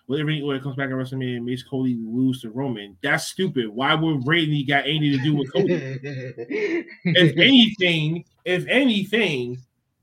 Whatever 0.06 0.30
when 0.30 0.56
it 0.56 0.62
comes 0.62 0.76
back 0.76 0.86
at 0.86 0.94
WrestleMania 0.94 1.36
and 1.36 1.44
makes 1.44 1.62
Cody 1.62 1.98
lose 2.00 2.40
to 2.40 2.50
Roman, 2.50 2.96
that's 3.02 3.26
stupid. 3.26 3.68
Why 3.68 3.94
would 3.94 4.26
Randy 4.26 4.64
got 4.64 4.84
anything 4.84 5.18
to 5.18 5.24
do 5.24 5.34
with 5.36 5.52
Cody? 5.52 5.74
if 7.04 7.36
anything, 7.36 8.24
if 8.44 8.66
anything, 8.68 9.58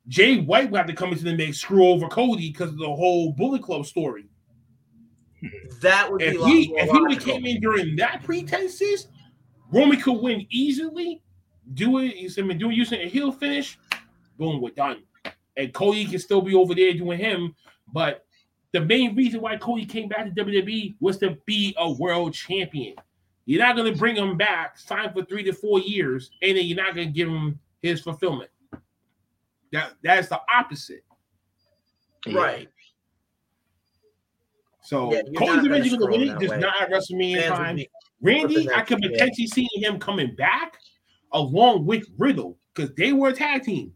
Jay 0.07 0.37
White 0.37 0.69
would 0.69 0.77
have 0.77 0.87
to 0.87 0.93
come 0.93 1.11
into 1.11 1.23
the 1.23 1.33
mix, 1.33 1.57
screw 1.57 1.87
over 1.87 2.07
Cody 2.07 2.51
because 2.51 2.69
of 2.69 2.77
the 2.77 2.85
whole 2.85 3.33
Bullet 3.33 3.63
Club 3.63 3.85
story. 3.85 4.25
That 5.81 6.11
would 6.11 6.19
be 6.19 6.25
If 6.25 6.35
a 6.35 6.39
lot 6.39 6.49
he 6.49 6.73
if 6.75 6.91
he 6.91 6.99
would 6.99 7.13
have 7.13 7.23
came 7.23 7.45
in 7.45 7.61
during 7.61 7.95
that 7.97 8.23
pretenses, 8.23 9.07
Roman 9.71 9.99
could 9.99 10.21
win 10.21 10.45
easily. 10.49 11.21
Do 11.73 11.99
it. 11.99 12.13
He's 12.15 12.35
been 12.35 12.57
doing 12.57 12.75
using 12.75 13.01
a 13.01 13.07
heel 13.07 13.31
finish. 13.31 13.77
Boom, 14.37 14.61
we're 14.61 14.69
done. 14.71 15.03
And 15.57 15.73
Cody 15.73 16.05
can 16.05 16.19
still 16.19 16.41
be 16.41 16.53
over 16.53 16.75
there 16.75 16.93
doing 16.93 17.17
him. 17.17 17.55
But 17.91 18.25
the 18.71 18.81
main 18.81 19.15
reason 19.15 19.41
why 19.41 19.57
Cody 19.57 19.85
came 19.85 20.09
back 20.09 20.25
to 20.25 20.43
WWE 20.43 20.95
was 20.99 21.17
to 21.19 21.37
be 21.45 21.73
a 21.77 21.91
world 21.91 22.33
champion. 22.33 22.95
You're 23.45 23.61
not 23.61 23.75
going 23.75 23.91
to 23.91 23.97
bring 23.97 24.15
him 24.15 24.37
back, 24.37 24.77
sign 24.77 25.13
for 25.13 25.23
three 25.23 25.43
to 25.43 25.53
four 25.53 25.79
years, 25.79 26.31
and 26.41 26.57
then 26.57 26.65
you're 26.65 26.77
not 26.77 26.95
going 26.95 27.07
to 27.07 27.13
give 27.13 27.29
him 27.29 27.59
his 27.81 28.01
fulfillment. 28.01 28.49
That 29.71 29.93
that's 30.03 30.29
the 30.29 30.41
opposite. 30.53 31.03
right. 32.33 32.67
So 34.85 35.11
Yeah, 35.11 35.21
Cody's 35.37 35.63
not 35.63 35.69
gonna 35.69 35.75
eventually 35.75 35.97
going 35.97 36.13
to 36.13 36.19
win 36.19 36.29
it, 36.29 36.39
just 36.39 36.51
way. 36.51 36.59
not 36.59 36.81
at 36.81 36.89
WrestleMania 36.91 37.47
Fans 37.47 37.49
time. 37.49 37.79
Randy, 38.21 38.69
I 38.71 38.81
could 38.81 39.01
year. 39.03 39.11
potentially 39.11 39.47
see 39.47 39.67
him 39.75 39.99
coming 39.99 40.35
back 40.35 40.77
along 41.33 41.85
with 41.85 42.07
Riddle 42.17 42.57
because 42.73 42.93
they 42.95 43.11
were 43.13 43.29
a 43.29 43.33
tag 43.33 43.63
team. 43.63 43.93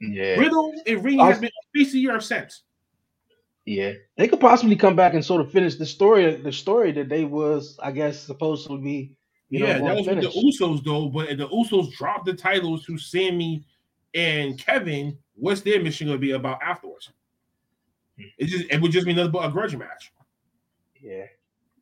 yeah, 0.00 0.36
Riddle 0.36 0.72
and 0.86 1.04
Randy 1.04 1.20
I 1.20 1.26
has 1.28 1.38
been 1.40 1.50
a 1.50 1.66
piece 1.76 1.88
of 1.90 2.00
your 2.00 2.20
sense. 2.20 2.62
yeah, 3.66 3.92
they 4.16 4.28
could 4.28 4.40
possibly 4.40 4.76
come 4.76 4.96
back 4.96 5.14
and 5.14 5.24
sort 5.24 5.40
of 5.40 5.50
finish 5.52 5.76
the 5.76 5.86
story, 5.86 6.36
the 6.36 6.52
story 6.52 6.92
that 6.92 7.08
they 7.08 7.24
was, 7.24 7.78
I 7.82 7.90
guess, 7.92 8.18
supposed 8.20 8.66
to 8.68 8.78
be. 8.78 9.12
You 9.50 9.66
yeah, 9.66 9.78
know, 9.78 9.94
that 9.94 10.04
gonna 10.06 10.20
was 10.20 10.24
with 10.24 10.32
the. 10.32 10.64
Usos 10.64 10.84
though, 10.84 11.08
but 11.08 11.28
the 11.36 11.48
Usos 11.48 11.92
dropped 11.92 12.26
the 12.26 12.34
titles 12.34 12.84
to 12.86 12.96
Sami 12.96 13.64
and 14.14 14.56
Kevin. 14.58 15.18
What's 15.34 15.62
their 15.62 15.82
mission 15.82 16.06
going 16.06 16.18
to 16.18 16.20
be 16.20 16.32
about 16.32 16.62
afterwards? 16.62 17.10
It 18.38 18.46
just 18.46 18.70
it 18.70 18.80
would 18.80 18.92
just 18.92 19.06
be 19.06 19.12
another 19.12 19.30
a 19.40 19.50
grudge 19.50 19.76
match. 19.76 20.12
Yeah, 21.00 21.26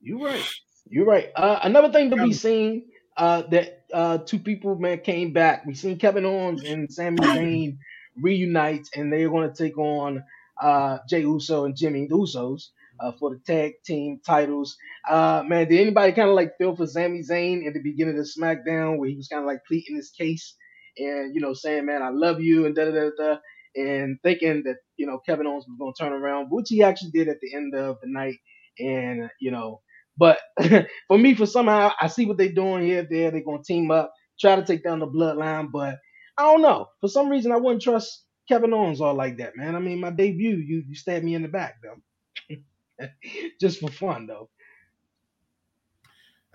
you're 0.01 0.21
right. 0.21 0.45
You're 0.89 1.07
right. 1.07 1.31
Uh, 1.35 1.59
another 1.63 1.93
thing 1.93 2.11
that 2.11 2.19
Um, 2.19 2.29
we 2.29 2.33
seen 2.35 2.87
uh, 3.17 3.43
that 3.51 3.85
uh, 3.93 4.19
two 4.19 4.39
people 4.39 4.77
man 4.77 5.01
came 5.01 5.33
back. 5.33 5.67
We 5.67 5.75
seen 5.75 5.99
Kevin 5.99 6.25
Owens 6.25 6.63
and 6.65 6.93
Sami 6.93 7.17
Zayn 7.19 7.79
reunite, 8.17 8.89
and 8.95 9.13
they're 9.13 9.31
going 9.31 9.51
to 9.51 9.55
take 9.57 9.79
on 9.79 10.23
uh, 10.61 10.99
Jey 11.09 11.21
Uso 11.23 11.65
and 11.65 11.77
Jimmy 11.77 12.09
Usos 12.09 12.69
uh, 13.01 13.13
for 13.19 13.31
the 13.31 13.41
tag 13.47 13.75
team 13.85 14.21
titles. 14.25 14.77
Uh, 15.09 15.43
man, 15.47 15.69
did 15.69 15.81
anybody 15.81 16.13
kind 16.13 16.29
of 16.29 16.35
like 16.35 16.57
feel 16.59 16.77
for 16.77 16.87
Sami 16.87 17.23
Zayn 17.23 17.67
at 17.67 17.75
the 17.75 17.83
beginning 17.83 18.19
of 18.19 18.27
SmackDown 18.27 18.99
where 18.99 19.09
he 19.09 19.17
was 19.17 19.29
kind 19.29 19.43
of 19.43 19.47
like 19.47 19.65
pleading 19.67 19.97
his 19.97 20.11
case 20.11 20.55
and 20.97 21.35
you 21.35 21.41
know 21.41 21.55
saying, 21.55 21.87
"Man, 21.87 22.03
I 22.03 22.11
love 22.11 22.41
you," 22.41 22.67
and 22.67 22.75
da 22.75 22.85
da 22.87 22.91
da 22.93 23.11
da, 23.17 23.37
and 23.77 24.19
thinking 24.23 24.63
that 24.65 24.77
you 24.97 25.07
know 25.07 25.19
Kevin 25.27 25.47
Owens 25.47 25.67
was 25.69 25.77
going 25.79 25.93
to 25.95 26.03
turn 26.03 26.13
around, 26.13 26.49
which 26.51 26.67
he 26.69 26.83
actually 26.83 27.11
did 27.13 27.29
at 27.29 27.41
the 27.41 27.55
end 27.55 27.75
of 27.75 27.99
the 28.03 28.09
night. 28.09 28.37
And 28.79 29.29
you 29.41 29.51
know 29.51 29.81
but 30.19 30.39
for 31.09 31.19
me 31.19 31.35
for 31.35 31.47
somehow 31.47 31.91
i 32.01 32.07
see 32.09 32.27
what 32.27 32.37
they're 32.37 32.53
doing 32.53 32.85
here 32.85 33.07
there 33.09 33.31
they're 33.31 33.43
going 33.45 33.63
to 33.63 33.67
team 33.67 33.91
up 33.91 34.13
try 34.39 34.57
to 34.57 34.65
take 34.65 34.85
down 34.85 34.99
the 34.99 35.07
bloodline 35.07 35.71
but 35.73 35.97
i 36.37 36.43
don't 36.43 36.63
know. 36.63 36.87
For 37.01 37.09
some 37.09 37.29
reason 37.31 37.53
i 37.53 37.57
wouldn't 37.57 37.83
trust 37.83 38.25
kevin 38.49 38.75
owens 38.75 39.01
all 39.01 39.15
like 39.15 39.39
that 39.39 39.57
man. 39.57 39.77
I 39.77 39.79
mean 39.79 40.01
my 40.01 40.11
debut 40.11 40.57
you 40.57 40.83
you 40.87 40.95
stabbed 40.95 41.25
me 41.25 41.35
in 41.35 41.43
the 41.43 41.49
back 41.49 41.77
though. 41.83 43.07
Just 43.61 43.81
for 43.81 43.91
fun 43.91 44.27
though. 44.27 44.51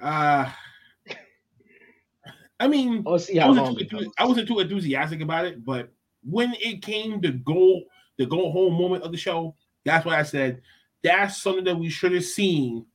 Uh 0.01 0.51
I 2.59 2.67
mean, 2.67 3.11
I 3.39 3.47
wasn't, 3.47 3.67
too, 3.67 3.77
it 3.77 3.91
goes. 3.91 4.07
enthu- 4.07 4.11
I 4.17 4.25
wasn't 4.25 4.47
too 4.47 4.59
enthusiastic 4.59 5.19
about 5.21 5.45
it, 5.45 5.65
but 5.65 5.91
when 6.23 6.53
it 6.59 6.81
came 6.81 7.21
to 7.21 7.31
go 7.31 7.81
the 8.17 8.25
go 8.25 8.51
home 8.51 8.73
moment 8.73 9.03
of 9.03 9.11
the 9.11 9.17
show, 9.17 9.55
that's 9.83 10.05
what 10.05 10.15
I 10.15 10.23
said. 10.23 10.61
That's 11.03 11.41
something 11.41 11.65
that 11.65 11.77
we 11.77 11.89
should 11.89 12.13
have 12.13 12.23
seen 12.23 12.85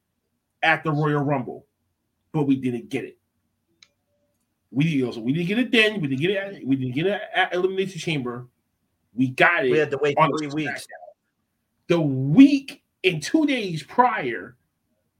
at 0.62 0.82
the 0.84 0.92
Royal 0.92 1.22
Rumble, 1.22 1.66
but 2.32 2.44
we 2.44 2.56
didn't 2.56 2.88
get 2.88 3.04
it. 3.04 3.18
We 4.70 5.02
also 5.02 5.20
we 5.20 5.32
didn't 5.32 5.48
get 5.48 5.58
it 5.58 5.72
then. 5.72 6.00
We 6.00 6.08
didn't 6.08 6.20
get 6.20 6.30
it. 6.30 6.36
At, 6.36 6.66
we 6.66 6.76
didn't 6.76 6.94
get 6.94 7.06
it 7.06 7.20
at 7.34 7.54
Elimination 7.54 7.98
Chamber. 7.98 8.46
We 9.14 9.28
got 9.28 9.64
it. 9.64 9.72
We 9.72 9.78
had 9.78 9.90
to 9.90 9.98
wait 9.98 10.16
three 10.38 10.48
weeks. 10.48 10.86
The 11.88 12.00
week 12.00 12.82
and 13.02 13.22
two 13.22 13.46
days 13.46 13.82
prior 13.82 14.56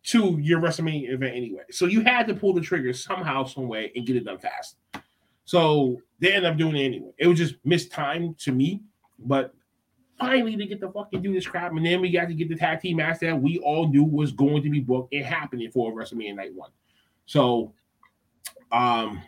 to 0.05 0.39
your 0.39 0.61
WrestleMania 0.61 1.13
event, 1.13 1.35
anyway. 1.35 1.63
So 1.71 1.87
you 1.87 2.03
had 2.03 2.27
to 2.29 2.35
pull 2.35 2.53
the 2.53 2.61
trigger 2.61 2.93
somehow, 2.93 3.45
some 3.45 3.69
way, 3.69 3.91
and 3.97 4.07
get 4.07 4.17
it 4.17 4.25
done 4.25 4.39
fast. 4.39 4.77
So 5.49 6.03
they 6.21 6.35
ended 6.35 6.51
up 6.51 6.59
doing 6.59 6.77
it 6.77 6.85
anyway. 6.85 7.11
It 7.17 7.27
was 7.27 7.39
just 7.39 7.55
missed 7.65 7.91
time 7.91 8.35
to 8.41 8.53
me, 8.53 8.83
but 9.19 9.55
finally 10.21 10.57
they 10.57 10.67
get 10.67 10.79
to 10.81 10.91
fucking 10.91 11.23
do 11.23 11.33
this 11.33 11.47
crap, 11.47 11.73
and 11.73 11.87
then 11.87 12.03
we 12.03 12.11
got 12.11 12.29
to 12.29 12.35
get 12.35 12.51
the 12.51 12.55
tag 12.55 12.83
team 12.83 12.99
match 12.99 13.21
that 13.21 13.41
we 13.41 13.59
all 13.61 13.89
knew 13.89 14.05
was 14.05 14.31
going 14.31 14.63
to 14.63 14.69
be 14.69 14.81
booked 14.81 15.15
and 15.15 15.25
happening 15.25 15.71
for 15.71 15.91
WrestleMania 15.95 16.37
Night 16.37 16.53
One. 16.55 16.69
So, 17.25 17.73
um, 18.73 19.23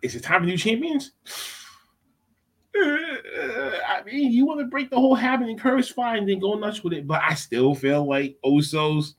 is 0.00 0.16
it 0.16 0.22
time 0.22 0.40
for 0.40 0.46
new 0.46 0.56
champions? 0.56 1.12
I 2.74 4.00
mean, 4.06 4.32
you 4.32 4.46
want 4.46 4.60
to 4.60 4.66
break 4.66 4.88
the 4.88 4.96
whole 4.96 5.14
habit 5.14 5.50
and 5.50 5.60
curse, 5.60 5.90
fine, 5.90 6.24
then 6.24 6.38
go 6.38 6.54
nuts 6.54 6.82
with 6.82 6.94
it. 6.94 7.06
But 7.06 7.20
I 7.22 7.34
still 7.34 7.74
feel 7.74 8.08
like 8.08 8.38
Usos 8.42 9.16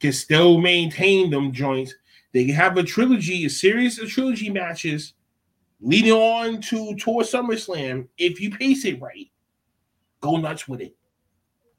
can 0.00 0.12
still 0.12 0.58
maintain 0.58 1.30
them 1.30 1.50
joints. 1.50 1.94
They 2.34 2.44
can 2.44 2.54
have 2.54 2.76
a 2.76 2.82
trilogy, 2.82 3.46
a 3.46 3.50
series 3.50 3.98
of 3.98 4.10
trilogy 4.10 4.50
matches 4.50 5.14
leading 5.80 6.12
on 6.12 6.60
to 6.62 6.94
tour 6.96 7.22
SummerSlam 7.22 8.08
if 8.18 8.40
you 8.40 8.50
pace 8.50 8.84
it 8.84 9.00
right. 9.00 9.30
Go 10.20 10.36
nuts 10.36 10.68
with 10.68 10.80
it. 10.80 10.96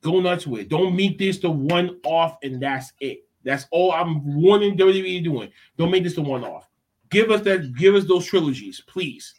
Go 0.01 0.19
nuts 0.19 0.47
with 0.47 0.61
it. 0.61 0.69
Don't 0.69 0.95
make 0.95 1.17
this 1.17 1.37
the 1.37 1.51
one 1.51 1.99
off 2.03 2.37
and 2.43 2.61
that's 2.61 2.93
it. 2.99 3.27
That's 3.43 3.65
all 3.71 3.91
I'm 3.91 4.41
warning 4.41 4.77
WWE 4.77 5.23
doing. 5.23 5.51
Don't 5.77 5.91
make 5.91 6.03
this 6.03 6.15
the 6.15 6.21
one 6.21 6.43
off. 6.43 6.67
Give 7.09 7.29
us 7.31 7.41
that. 7.41 7.75
Give 7.75 7.95
us 7.95 8.05
those 8.05 8.25
trilogies, 8.25 8.81
please, 8.87 9.35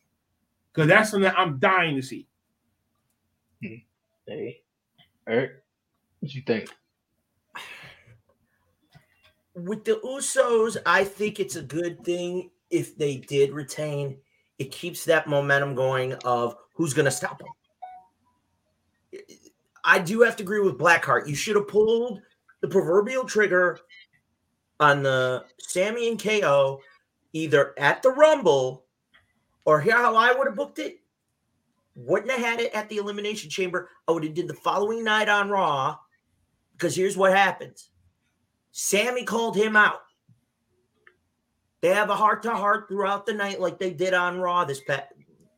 because 0.73 0.89
that's 0.89 1.11
something 1.11 1.25
that 1.25 1.39
I'm 1.39 1.59
dying 1.59 1.97
to 1.97 2.03
see. 2.03 2.29
Hey, 4.27 4.63
Eric, 5.27 5.63
what 6.21 6.35
you 6.35 6.43
think? 6.43 6.69
With 9.55 9.85
the 9.85 10.01
Usos, 10.05 10.77
I 10.87 11.05
think 11.05 11.41
it's 11.41 11.57
a 11.57 11.63
good 11.63 12.05
thing 12.05 12.51
if 12.71 12.97
they 12.97 13.17
did 13.17 13.53
retain. 13.53 14.17
It 14.59 14.71
keeps 14.71 15.05
that 15.07 15.27
momentum 15.27 15.75
going 15.75 16.15
of 16.25 16.57
who's 16.75 16.95
going 16.95 17.07
to 17.07 17.11
stop 17.11 17.39
them. 17.39 17.49
I 19.85 19.99
do 19.99 20.21
have 20.23 20.37
to 20.37 20.43
agree 20.43 20.61
with 20.61 20.79
Blackheart. 20.79 21.27
You 21.27 21.35
should 21.35 21.57
have 21.57 21.69
pulled 21.69 22.21
the 22.61 22.69
proverbial 22.69 23.25
trigger 23.25 23.81
on 24.79 25.03
the 25.03 25.45
Sami 25.59 26.09
and 26.09 26.23
KO 26.23 26.81
either 27.33 27.75
at 27.79 28.03
the 28.03 28.11
Rumble 28.11 28.85
or 29.65 29.81
here 29.81 29.97
how 29.97 30.17
I 30.17 30.33
would 30.33 30.47
have 30.47 30.57
booked 30.57 30.79
it. 30.79 30.99
Wouldn't 31.95 32.31
have 32.31 32.41
had 32.41 32.61
it 32.61 32.73
at 32.73 32.89
the 32.89 32.97
Elimination 32.97 33.51
Chamber. 33.51 33.91
I 34.09 34.13
would 34.13 34.25
have 34.25 34.35
did 34.35 34.49
the 34.49 34.55
following 34.55 35.05
night 35.05 35.29
on 35.29 35.51
Raw 35.51 35.99
because 36.73 36.97
here's 36.97 37.17
what 37.17 37.37
happens. 37.37 37.91
Sami 38.71 39.25
called 39.25 39.57
him 39.57 39.77
out. 39.77 40.01
They 41.83 41.89
have 41.89 42.11
a 42.11 42.17
heart 42.17 42.45
to 42.45 42.55
heart 42.55 42.89
throughout 42.89 43.27
the 43.27 43.35
night, 43.35 43.61
like 43.61 43.79
they 43.79 43.93
did 43.93 44.15
on 44.15 44.39
Raw 44.39 44.65
this 44.65 44.81
past 44.81 45.09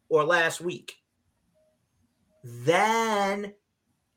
or 0.08 0.24
last 0.24 0.60
week. 0.60 0.96
Then 2.42 3.52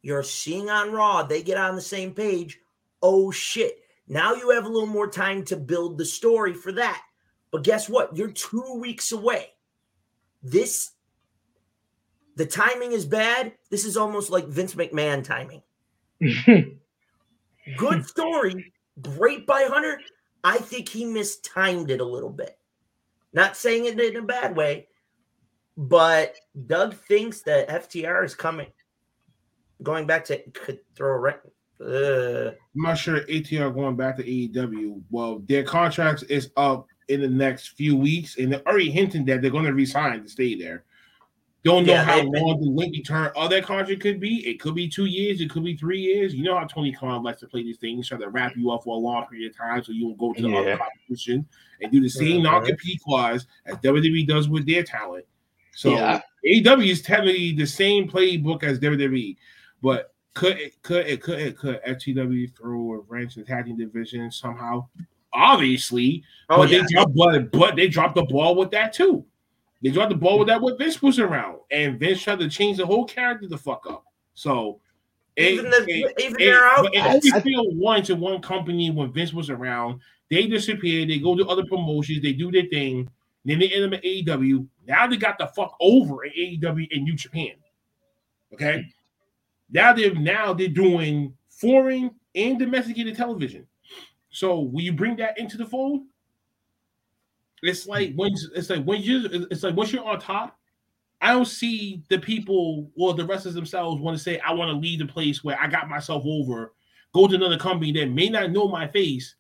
you're 0.01 0.23
seeing 0.23 0.69
on 0.69 0.93
Raw, 0.93 1.23
they 1.23 1.43
get 1.43 1.57
on 1.57 1.75
the 1.75 1.81
same 1.81 2.13
page. 2.13 2.59
Oh 3.01 3.29
shit. 3.29 3.79
Now 4.07 4.33
you 4.33 4.51
have 4.51 4.65
a 4.65 4.69
little 4.69 4.87
more 4.87 5.09
time 5.09 5.43
to 5.45 5.57
build 5.57 5.97
the 5.97 6.05
story 6.05 6.53
for 6.53 6.71
that. 6.71 7.01
But 7.51 7.63
guess 7.63 7.89
what? 7.89 8.15
You're 8.15 8.31
two 8.31 8.79
weeks 8.79 9.11
away. 9.11 9.49
This, 10.41 10.91
the 12.37 12.45
timing 12.45 12.93
is 12.93 13.05
bad. 13.05 13.53
This 13.69 13.83
is 13.83 13.97
almost 13.97 14.29
like 14.29 14.47
Vince 14.47 14.75
McMahon 14.75 15.25
timing. 15.25 15.61
Good 17.77 18.07
story. 18.07 18.71
Great 19.01 19.45
by 19.45 19.67
Hunter. 19.69 19.99
I 20.47 20.59
think 20.59 20.87
he 20.87 21.03
mistimed 21.03 21.91
it 21.91 21.99
a 21.99 22.05
little 22.05 22.29
bit. 22.29 22.57
Not 23.33 23.57
saying 23.57 23.83
it 23.83 23.99
in 23.99 24.15
a 24.15 24.21
bad 24.21 24.55
way, 24.55 24.87
but 25.75 26.35
Doug 26.67 26.95
thinks 26.95 27.41
that 27.41 27.67
FTR 27.67 28.23
is 28.23 28.33
coming. 28.33 28.71
Going 29.83 30.07
back 30.07 30.23
to 30.25 30.41
could 30.51 30.79
throw 30.95 31.15
a 31.15 31.19
rent. 31.19 31.39
Uh, 31.81 32.51
I'm 32.51 32.81
not 32.81 32.97
sure 32.97 33.19
ATR 33.25 33.75
going 33.75 33.97
back 33.97 34.15
to 34.15 34.23
AEW. 34.23 35.01
Well, 35.09 35.43
their 35.49 35.63
contracts 35.63 36.23
is 36.23 36.49
up 36.55 36.87
in 37.09 37.19
the 37.19 37.27
next 37.27 37.71
few 37.71 37.97
weeks, 37.97 38.37
and 38.37 38.51
they're 38.51 38.65
already 38.65 38.89
hinting 38.89 39.25
that 39.25 39.41
they're 39.41 39.51
going 39.51 39.65
to 39.65 39.73
resign 39.73 40.23
to 40.23 40.29
stay 40.29 40.55
there. 40.55 40.85
Don't 41.63 41.85
know 41.85 41.93
Yeah, 41.93 42.03
how 42.03 42.17
they- 42.17 42.39
long 42.39 42.61
the 42.61 42.69
lengthy 42.69 43.01
term 43.01 43.31
of 43.35 43.49
that 43.49 43.63
contract 43.63 43.99
could 44.01 44.19
be. 44.19 44.47
It 44.47 44.59
could 44.59 44.75
be 44.75 44.87
two 44.87 45.05
years. 45.05 45.41
It 45.41 45.49
could 45.49 45.63
be 45.65 45.75
three 45.75 45.99
years. 45.99 46.33
You 46.33 46.43
know 46.43 46.57
how 46.57 46.65
Tony 46.65 46.91
Khan 46.93 47.23
likes 47.23 47.41
to 47.41 47.47
play 47.47 47.63
these 47.63 47.77
things, 47.77 48.07
try 48.07 48.17
to 48.17 48.29
wrap 48.29 48.55
you 48.55 48.71
up 48.71 48.83
for 48.83 48.95
a 48.95 48.99
long 48.99 49.25
period 49.25 49.51
of 49.51 49.57
time, 49.57 49.83
so 49.83 49.91
you 49.91 50.01
don't 50.07 50.17
go 50.17 50.33
to 50.33 50.41
the 50.41 50.49
Yeah. 50.49 50.59
other 50.59 50.77
competition 50.77 51.45
and 51.81 51.91
do 51.91 51.99
the 51.99 52.09
same 52.09 52.39
Mhm. 52.39 52.43
non-compete 52.43 53.01
clause 53.01 53.47
as 53.65 53.75
WWE 53.79 54.25
does 54.25 54.47
with 54.47 54.65
their 54.65 54.83
talent. 54.83 55.25
So 55.75 55.91
Yeah. 55.91 56.21
AEW 56.45 56.89
is 56.91 57.01
technically 57.01 57.51
the 57.51 57.65
same 57.67 58.07
playbook 58.07 58.63
as 58.63 58.79
WWE, 58.79 59.35
but 59.81 60.13
could 60.35 60.57
it 60.59 60.81
could 60.83 61.07
it 61.07 61.21
could 61.21 61.39
it 61.39 61.57
could 61.57 61.81
FTW 61.83 62.47
throw 62.55 62.93
a 62.93 62.99
wrench 62.99 63.35
in 63.35 63.41
the 63.43 63.47
tag 63.47 63.65
team 63.65 63.77
division 63.77 64.31
somehow? 64.31 64.87
Obviously, 65.33 66.23
oh 66.49 66.57
but 66.57 66.69
yeah. 66.69 66.79
they 66.81 66.85
dropped 66.93 67.15
but, 67.15 67.51
but 67.51 67.75
they 67.75 67.87
dropped 67.87 68.15
the 68.15 68.23
ball 68.23 68.55
with 68.55 68.71
that 68.71 68.93
too. 68.93 69.25
They 69.81 69.89
dropped 69.91 70.09
the 70.09 70.15
ball 70.17 70.39
with 70.39 70.47
that 70.47 70.61
when 70.61 70.77
Vince 70.77 71.01
was 71.01 71.19
around, 71.19 71.59
and 71.71 71.99
Vince 71.99 72.21
tried 72.21 72.39
to 72.39 72.49
change 72.49 72.77
the 72.77 72.85
whole 72.85 73.05
character 73.05 73.47
the 73.47 73.57
fuck 73.57 73.85
up. 73.87 74.03
So 74.33 74.79
it- 75.35 75.53
even 75.53 75.69
the, 75.69 75.85
it- 75.87 76.13
even 76.19 76.35
it- 76.41 76.45
their 76.45 76.65
outfits. 76.65 76.95
it 76.97 76.99
I- 77.01 77.07
always 77.09 77.33
I- 77.33 77.41
feel 77.41 77.71
one 77.75 78.01
to 78.03 78.15
one 78.15 78.41
company 78.41 78.89
when 78.89 79.11
Vince 79.13 79.33
was 79.33 79.49
around. 79.49 79.99
They 80.29 80.47
disappear. 80.47 81.05
They 81.05 81.19
go 81.19 81.35
to 81.35 81.47
other 81.47 81.65
promotions. 81.65 82.21
They 82.21 82.33
do 82.33 82.51
their 82.51 82.65
thing. 82.65 83.07
Then 83.45 83.59
they 83.59 83.69
end 83.69 83.85
up 83.85 83.93
at 83.99 84.03
AEW. 84.03 84.67
Now 84.87 85.07
they 85.07 85.15
got 85.15 85.37
the 85.37 85.47
fuck 85.47 85.77
over 85.79 86.25
at 86.25 86.33
AEW 86.35 86.87
and 86.91 87.03
New 87.03 87.15
Japan. 87.15 87.51
Okay. 88.53 88.85
Now 89.69 89.93
they're 89.93 90.13
now 90.15 90.53
they're 90.53 90.67
doing 90.67 91.33
foreign 91.49 92.11
and 92.35 92.59
domesticated 92.59 93.15
television. 93.15 93.65
So 94.31 94.59
when 94.59 94.83
you 94.85 94.91
bring 94.93 95.15
that 95.17 95.37
into 95.37 95.55
the 95.57 95.65
fold, 95.65 96.03
it's 97.63 97.87
like 97.87 98.13
when 98.15 98.31
it's 98.55 98.69
like 98.69 98.83
when 98.83 99.01
you 99.01 99.47
it's 99.51 99.63
like 99.63 99.75
once 99.75 99.91
you're 99.91 100.05
on 100.05 100.19
top, 100.19 100.57
I 101.21 101.33
don't 101.33 101.45
see 101.45 102.03
the 102.09 102.19
people 102.19 102.91
or 102.95 103.13
the 103.13 103.25
wrestlers 103.25 103.55
themselves 103.55 104.01
want 104.01 104.17
to 104.17 104.23
say, 104.23 104.39
I 104.39 104.53
want 104.53 104.69
to 104.69 104.77
leave 104.77 104.99
the 104.99 105.05
place 105.05 105.43
where 105.43 105.59
I 105.59 105.67
got 105.67 105.89
myself 105.89 106.23
over, 106.25 106.73
go 107.13 107.27
to 107.27 107.35
another 107.35 107.57
company 107.57 107.91
that 107.93 108.11
may 108.11 108.29
not 108.29 108.51
know 108.51 108.67
my 108.67 108.87
face. 108.87 109.35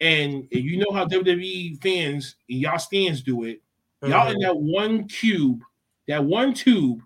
And 0.00 0.46
you 0.50 0.78
know 0.78 0.92
how 0.92 1.06
WWE 1.06 1.82
fans, 1.82 2.36
and 2.48 2.58
y'all 2.58 2.78
stands 2.78 3.20
do 3.22 3.44
it, 3.44 3.60
y'all 4.02 4.30
in 4.30 4.38
Mhm. 4.38 4.42
that 4.42 4.56
one 4.56 5.08
cube, 5.08 5.62
that 6.08 6.24
one 6.24 6.54
tube, 6.54 7.02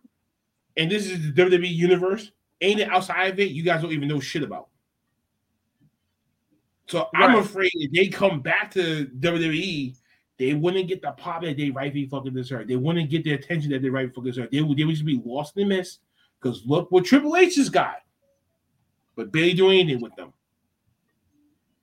and 0.76 0.90
this 0.90 1.06
is 1.06 1.20
the 1.24 1.32
WWE 1.32 1.66
universe, 1.68 2.30
ain't 2.60 2.78
it 2.78 2.88
outside 2.88 3.32
of 3.32 3.40
it, 3.40 3.50
you 3.50 3.64
guys 3.64 3.82
don't 3.82 3.90
even 3.90 4.06
know 4.06 4.20
shit 4.20 4.44
about. 4.44 4.68
So 6.86 7.08
I'm 7.14 7.36
afraid 7.36 7.72
if 7.74 7.90
they 7.90 8.08
come 8.08 8.40
back 8.40 8.70
to 8.72 9.06
WWE, 9.18 9.96
they 10.38 10.52
wouldn't 10.54 10.88
get 10.88 11.00
the 11.02 11.12
pop 11.12 11.42
that 11.42 11.56
they 11.56 11.70
rightfully 11.70 12.06
fucking 12.06 12.34
deserve. 12.34 12.66
They 12.68 12.76
wouldn't 12.76 13.08
get 13.10 13.22
the 13.24 13.32
attention 13.34 13.70
that 13.70 13.82
they 13.82 13.88
rightfully 13.90 14.14
fucking 14.14 14.30
deserve. 14.30 14.50
They 14.50 14.60
would, 14.62 14.76
they 14.76 14.84
would 14.84 14.94
just 14.94 15.04
be 15.06 15.22
lost 15.24 15.56
in 15.56 15.68
the 15.68 15.76
mist. 15.76 16.00
Because 16.40 16.64
look 16.66 16.90
what 16.90 17.04
Triple 17.04 17.36
H 17.36 17.56
has 17.56 17.70
got, 17.70 17.96
but 19.16 19.32
barely 19.32 19.54
doing 19.54 19.80
anything 19.80 20.02
with 20.02 20.14
them. 20.16 20.32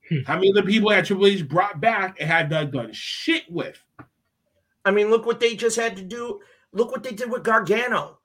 Hmm. 0.10 0.20
How 0.28 0.36
many 0.36 0.52
other 0.52 0.64
people 0.64 0.92
had 0.92 1.06
Triple 1.06 1.28
H 1.28 1.48
brought 1.48 1.80
back 1.82 2.18
and 2.20 2.30
had 2.30 2.50
not 2.52 2.72
done 2.72 2.92
shit 2.94 3.44
with? 3.50 3.82
I 4.86 4.92
mean, 4.92 5.10
look 5.10 5.26
what 5.26 5.40
they 5.40 5.56
just 5.56 5.78
had 5.78 5.96
to 5.98 6.04
do. 6.04 6.40
Look 6.74 6.92
what 6.92 7.04
they 7.04 7.12
did 7.12 7.32
with 7.32 7.44
Gargano. 7.44 8.18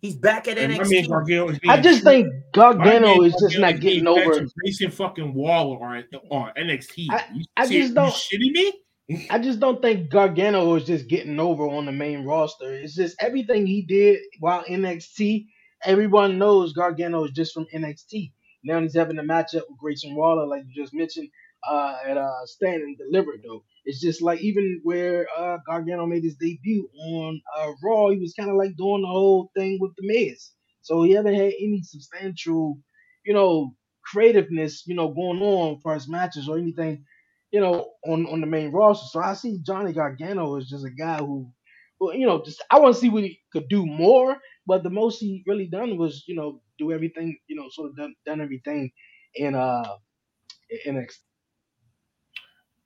He's 0.00 0.14
back 0.14 0.46
at 0.46 0.58
And 0.58 0.72
my 0.72 0.78
man 0.78 0.86
NXT. 0.86 1.08
Gargano 1.08 1.48
is 1.48 1.58
I 1.68 1.72
being 1.72 1.82
just 1.82 2.02
true- 2.02 2.10
think 2.10 2.32
Gargano 2.52 3.22
is 3.22 3.32
just 3.32 3.42
Gargano 3.56 3.72
not 3.72 3.80
getting 3.80 4.06
over. 4.06 4.20
fed 4.34 4.46
to 4.48 4.54
Grayson 4.62 4.90
fucking 4.92 5.34
Waller 5.34 5.84
on, 5.84 6.04
on 6.30 6.52
NXT. 6.56 7.06
I- 7.10 7.24
you, 7.34 7.44
I 7.56 7.66
see- 7.66 7.80
just 7.82 7.94
don't- 7.94 8.06
You 8.32 8.38
shitting 8.38 8.52
me? 8.52 8.72
I 9.30 9.38
just 9.38 9.60
don't 9.60 9.80
think 9.82 10.10
Gargano 10.10 10.74
is 10.76 10.84
just 10.84 11.08
getting 11.08 11.40
over 11.40 11.64
on 11.68 11.86
the 11.86 11.92
main 11.92 12.24
roster. 12.24 12.74
It's 12.74 12.94
just 12.94 13.16
everything 13.20 13.66
he 13.66 13.82
did 13.82 14.20
while 14.40 14.64
NXT. 14.64 15.46
Everyone 15.84 16.38
knows 16.38 16.74
Gargano 16.74 17.24
is 17.24 17.32
just 17.32 17.54
from 17.54 17.66
NXT. 17.74 18.32
Now 18.64 18.80
he's 18.82 18.96
having 18.96 19.18
a 19.18 19.22
matchup 19.22 19.62
with 19.68 19.78
Grayson 19.80 20.14
Waller, 20.16 20.46
like 20.46 20.64
you 20.68 20.82
just 20.82 20.94
mentioned, 20.94 21.30
uh, 21.70 21.96
at 22.06 22.18
uh, 22.18 22.46
Stand 22.46 22.82
and 22.82 22.98
Deliver. 22.98 23.32
Though 23.42 23.64
it's 23.86 24.00
just 24.00 24.22
like 24.22 24.40
even 24.42 24.80
where 24.84 25.26
uh, 25.38 25.58
Gargano 25.66 26.06
made 26.06 26.24
his 26.24 26.36
debut 26.36 26.88
on 27.00 27.40
uh, 27.58 27.72
Raw, 27.82 28.10
he 28.10 28.18
was 28.18 28.34
kind 28.38 28.50
of 28.50 28.56
like 28.56 28.76
doing 28.76 29.02
the 29.02 29.08
whole 29.08 29.50
thing 29.56 29.78
with 29.80 29.92
the 29.96 30.06
Miz. 30.06 30.50
So 30.82 31.02
he 31.04 31.12
haven't 31.12 31.34
had 31.34 31.52
any 31.62 31.82
substantial, 31.82 32.78
you 33.24 33.34
know, 33.34 33.74
creativeness, 34.04 34.84
you 34.86 34.96
know, 34.96 35.08
going 35.08 35.42
on 35.42 35.80
for 35.80 35.94
his 35.94 36.08
matches 36.08 36.48
or 36.48 36.58
anything 36.58 37.04
you 37.50 37.60
know, 37.60 37.92
on 38.06 38.26
on 38.26 38.40
the 38.40 38.46
main 38.46 38.72
roster. 38.72 39.06
So 39.10 39.20
I 39.20 39.34
see 39.34 39.58
Johnny 39.64 39.92
Gargano 39.92 40.56
is 40.56 40.68
just 40.68 40.84
a 40.86 40.90
guy 40.90 41.18
who, 41.18 41.50
well, 42.00 42.14
you 42.14 42.26
know, 42.26 42.42
just 42.44 42.62
I 42.70 42.78
want 42.78 42.94
to 42.94 43.00
see 43.00 43.08
what 43.08 43.24
he 43.24 43.40
could 43.52 43.68
do 43.68 43.86
more. 43.86 44.38
But 44.66 44.82
the 44.82 44.90
most 44.90 45.20
he 45.20 45.42
really 45.46 45.66
done 45.66 45.96
was, 45.96 46.24
you 46.28 46.34
know, 46.36 46.62
do 46.78 46.92
everything, 46.92 47.38
you 47.48 47.56
know, 47.56 47.68
sort 47.70 47.90
of 47.90 47.96
done 47.96 48.14
done 48.26 48.40
everything 48.40 48.90
in 49.34 49.54
uh 49.54 49.96
in 50.84 50.96
NXT. 50.96 51.18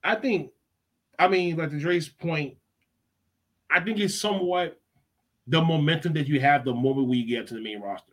I 0.05 0.17
think, 0.17 0.51
I 1.19 1.29
mean, 1.29 1.57
like 1.57 1.71
to 1.71 1.79
Dre's 1.79 2.09
point, 2.09 2.57
I 3.71 3.81
think 3.81 3.99
it's 3.99 4.21
somewhat 4.21 4.81
the 5.47 5.63
momentum 5.63 6.15
that 6.15 6.29
you 6.29 6.41
have 6.41 6.65
the 6.65 6.75
moment 6.75 7.09
we 7.09 7.25
get 7.25 7.47
to 7.49 7.55
the 7.55 7.61
main 7.63 7.81
roster. 7.81 8.13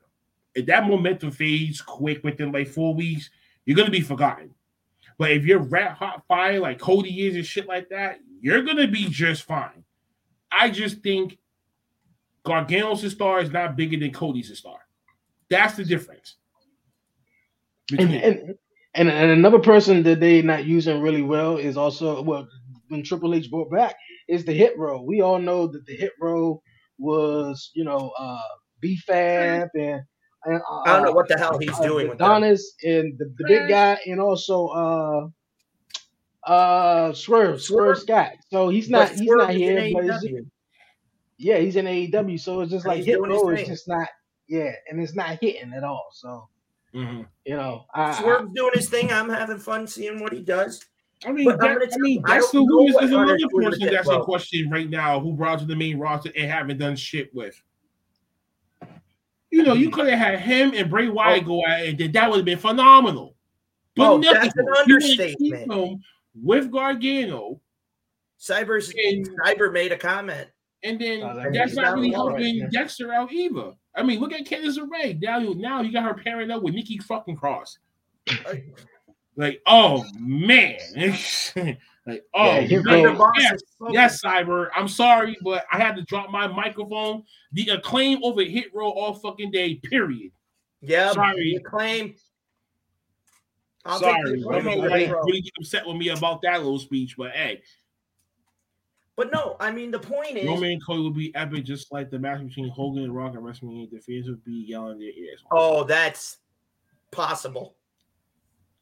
If 0.56 0.66
that 0.68 0.88
momentum 0.88 1.32
fades 1.32 1.82
quick 1.82 2.24
within 2.24 2.52
like 2.52 2.68
four 2.68 2.96
weeks, 2.96 3.30
you're 3.66 3.78
gonna 3.78 3.92
be 3.92 4.02
forgotten. 4.02 4.56
But 5.20 5.32
if 5.32 5.46
you're 5.46 5.60
rat 5.60 5.92
hot 5.98 6.24
fire 6.28 6.60
like 6.60 6.80
Cody 6.80 7.28
is 7.28 7.36
and 7.36 7.46
shit 7.46 7.68
like 7.68 7.90
that, 7.90 8.20
you're 8.42 8.64
gonna 8.64 8.88
be 8.88 9.06
just 9.10 9.44
fine. 9.44 9.84
I 10.52 10.72
just 10.72 11.04
think 11.04 11.38
Gargano's 12.46 13.10
star 13.12 13.42
is 13.42 13.52
not 13.52 13.76
bigger 13.76 14.00
than 14.00 14.12
Cody's 14.12 14.58
star. 14.58 14.80
That's 15.50 15.76
the 15.76 15.84
difference. 15.84 16.38
And, 17.92 18.14
and 18.14 18.56
and 18.96 19.10
and 19.10 19.32
another 19.32 19.60
person 19.60 20.04
that 20.04 20.22
they 20.22 20.42
not 20.42 20.66
using 20.66 21.02
really 21.02 21.22
well 21.22 21.58
is 21.58 21.76
also 21.76 22.22
well 22.22 22.48
when 22.88 23.04
Triple 23.04 23.36
H 23.36 23.52
brought 23.52 23.70
back 23.70 23.96
is 24.30 24.46
the 24.46 24.54
hit 24.54 24.78
row. 24.78 25.02
We 25.02 25.22
all 25.22 25.38
know 25.38 25.68
that 25.68 25.86
the 25.86 25.96
hit 25.96 26.14
row 26.22 26.62
was 26.98 27.72
you 27.74 27.84
know 27.84 28.14
uh 28.18 28.40
B 28.80 28.96
Fab 28.96 29.68
and 29.78 30.02
and, 30.46 30.62
I 30.86 30.94
don't 30.94 31.04
know 31.04 31.10
uh, 31.10 31.14
what 31.14 31.28
the 31.28 31.38
hell 31.38 31.58
he's 31.60 31.80
uh, 31.80 31.84
doing 31.84 32.10
with 32.10 32.18
them. 32.18 32.32
Adonis 32.32 32.74
and 32.84 33.18
the, 33.18 33.34
the 33.38 33.46
big 33.48 33.70
guy, 33.70 33.98
and 34.06 34.20
also 34.20 34.68
uh 34.68 35.28
uh 36.50 37.14
Swerve, 37.14 37.62
Swerve 37.62 37.98
Swerve? 37.98 38.00
Scott. 38.00 38.32
So 38.50 38.70
he's 38.70 38.90
But 38.90 39.12
not 39.12 39.12
he's 39.12 39.30
not 39.30 39.52
here, 39.52 39.90
but 39.94 40.06
it's, 40.06 40.26
yeah, 41.38 41.58
he's 41.58 41.76
in 41.76 41.86
AEW. 41.86 42.40
So 42.40 42.62
it's 42.62 42.72
just 42.72 42.86
And 42.86 42.90
like 42.90 42.98
he's 42.98 43.06
Hit 43.08 43.16
doing 43.16 43.32
his 43.32 43.42
Row 43.42 43.50
is 43.50 43.68
just 43.68 43.88
not 43.88 44.08
yeah, 44.48 44.72
and 44.90 45.02
it's 45.02 45.16
not 45.16 45.38
hitting 45.42 45.74
at 45.74 45.84
all. 45.84 46.08
So 46.12 46.48
Mhm. 46.94 47.28
you 47.46 47.56
know, 47.56 47.86
I, 47.94 48.12
I 48.12 48.14
Swerve's 48.14 48.54
doing 48.54 48.74
his 48.74 48.90
thing. 48.90 49.12
I'm 49.12 49.30
having 49.30 49.60
fun 49.60 49.88
seeing 49.88 50.20
what 50.22 50.34
he 50.34 50.42
does. 50.42 50.84
I 51.26 51.32
mean, 51.32 51.46
But 51.46 51.62
I'm 51.62 51.74
that, 51.74 51.80
gonna 51.80 51.92
I 51.94 51.98
mean, 51.98 52.24
I 52.26 52.34
that's 52.36 52.52
don't 52.52 52.66
the 52.66 52.74
who 52.74 52.88
is, 52.88 52.94
what 52.94 53.04
is 53.04 53.12
another 53.12 53.32
Hunter's 53.32 53.54
person 53.54 53.90
that's 53.92 54.10
in 54.10 54.22
question 54.22 54.70
right 54.70 54.90
now 54.90 55.20
who 55.20 55.34
brought 55.34 55.60
to 55.60 55.66
the 55.66 55.76
main 55.76 56.00
roster 56.00 56.32
and 56.36 56.50
haven't 56.50 56.78
done 56.78 56.96
shit 56.96 57.34
with. 57.36 57.62
You 59.52 59.64
know, 59.64 59.74
you 59.74 59.90
mm. 59.90 59.94
could 59.94 60.08
have 60.08 60.20
had 60.20 60.40
him 60.40 60.74
and 60.76 60.90
Bray 60.90 61.10
Wyatt 61.10 61.44
oh. 61.44 61.48
go 61.48 61.66
at 61.66 61.82
it, 61.82 62.02
and 62.02 62.14
that 62.14 62.30
would 62.30 62.38
have 62.38 62.46
been 62.46 62.60
phenomenal. 62.60 63.36
But 63.96 64.12
Oh, 64.12 64.18
no, 64.18 64.34
that's 64.34 64.56
an 64.56 64.66
you 64.66 64.72
wanna 64.72 64.86
keep 64.86 65.20
understatement. 65.20 65.72
him 65.72 66.04
with 66.36 66.72
Gargano, 66.72 67.60
Cyber's 68.40 68.94
And- 68.96 69.28
Cyber 69.40 69.74
made 69.74 69.92
a 69.92 69.98
comment. 69.98 70.50
and 70.84 71.00
then 71.00 71.22
Oh, 71.24 71.36
that 71.36 71.52
that's 71.52 71.76
not 71.76 71.94
really 71.94 72.12
low 72.12 72.30
right 72.30 72.42
helping. 72.42 72.70
Dexter 72.70 73.12
out 73.14 73.34
either. 73.34 73.74
I 73.96 74.04
mean, 74.04 74.22
look 74.22 74.32
at 74.32 74.46
Candice 74.46 74.78
LeRae. 74.78 75.20
Now, 75.22 75.40
now 75.40 75.82
you 75.82 75.92
got 75.92 76.04
her 76.04 76.14
pairing 76.14 76.52
up 76.52 76.62
with 76.64 76.74
Nikki 76.74 76.98
fucking 77.00 77.36
Cross. 77.36 77.80
Like, 79.36 79.62
oh 79.68 80.06
man, 80.20 80.78
like, 82.10 82.24
oh 82.34 82.46
Yeah, 82.46 82.62
here 82.62 82.84
goes- 82.84 83.32
yes, 83.38 83.62
yes, 83.90 84.22
Cyber. 84.24 84.70
I'm 84.76 84.88
sorry, 84.88 85.38
but 85.44 85.66
I 85.72 85.78
had 85.78 85.96
to 85.96 86.04
drop 86.04 86.30
my 86.30 86.48
microphone. 86.48 87.24
The 87.54 87.70
acclaim 87.70 88.20
over 88.24 88.44
hit 88.44 88.74
row 88.74 88.90
all 88.90 89.14
fucking 89.14 89.52
day. 89.52 89.76
Period. 89.76 90.32
Yeah, 90.82 91.12
Sorry. 91.12 91.56
the 91.58 91.64
claim. 91.70 92.16
I'll 93.86 94.00
sorry, 94.00 94.34
take 94.34 94.44
the 94.44 94.50
I 94.50 94.52
know 94.52 94.58
acclaim 94.60 94.68
over 94.68 94.70
everybody 94.86 95.06
Hit 95.06 95.14
Row. 95.14 95.22
really 95.24 95.42
get 95.42 95.54
upset 95.60 95.88
with 95.88 95.98
me 95.98 96.10
about 96.10 96.42
that 96.44 96.58
little 96.64 96.80
speech, 96.80 97.16
but 97.18 97.32
hey, 97.32 97.62
But 99.16 99.32
no, 99.34 99.56
I 99.60 99.72
mean 99.72 99.92
the 99.92 100.00
point 100.00 100.38
is, 100.38 100.48
Roman 100.48 100.72
and 100.72 100.86
Cody 100.86 101.02
will 101.02 101.12
be 101.12 101.34
epic, 101.36 101.66
just 101.66 101.92
like 101.92 102.10
the 102.10 102.20
match 102.20 102.42
between 102.46 102.70
Hogan 102.70 103.04
and 103.04 103.16
Rock 103.16 103.34
at 103.36 103.40
WrestleMania. 103.42 103.90
The 103.92 104.00
fans 104.00 104.28
would 104.30 104.44
be 104.46 104.66
yelling 104.68 105.00
their 105.00 105.10
ears. 105.12 105.44
oh, 105.52 105.84
that's 105.84 106.38
possible 107.12 107.76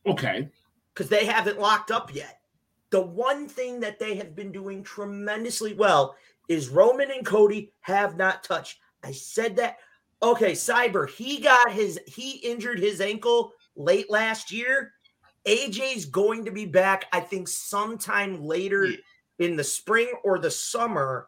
okay. 0.05 0.49
because 0.93 1.09
they 1.09 1.25
haven't 1.25 1.59
locked 1.59 1.89
up 1.91 2.13
yet. 2.13 2.37
The 2.90 3.02
one 3.02 3.48
thing 3.48 3.80
that 3.82 4.00
they 4.00 4.16
have 4.16 4.36
been 4.36 4.52
doing 4.52 4.84
tremendously 4.84 5.74
well 5.74 6.16
is 6.48 6.70
Roman 6.70 7.12
and 7.12 7.26
Cody 7.26 7.74
have 7.82 8.18
not 8.18 8.44
touched. 8.44 8.80
I 9.04 9.12
said 9.12 9.56
that. 9.58 9.78
Okay, 10.24 10.54
Cyber, 10.54 11.08
he 11.08 11.40
got 11.40 11.72
his 11.72 12.00
he 12.08 12.38
injured 12.38 12.80
his 12.80 13.02
ankle 13.02 13.52
late 13.76 14.10
last 14.10 14.52
year. 14.52 14.94
AJ's 15.46 16.06
going 16.06 16.44
to 16.46 16.52
be 16.52 16.66
back, 16.66 17.06
I 17.12 17.20
think, 17.20 17.48
sometime 17.48 18.44
later 18.44 18.90
in 19.40 19.56
the 19.56 19.64
spring 19.64 20.12
or 20.24 20.40
the 20.40 20.52
summer. 20.52 21.28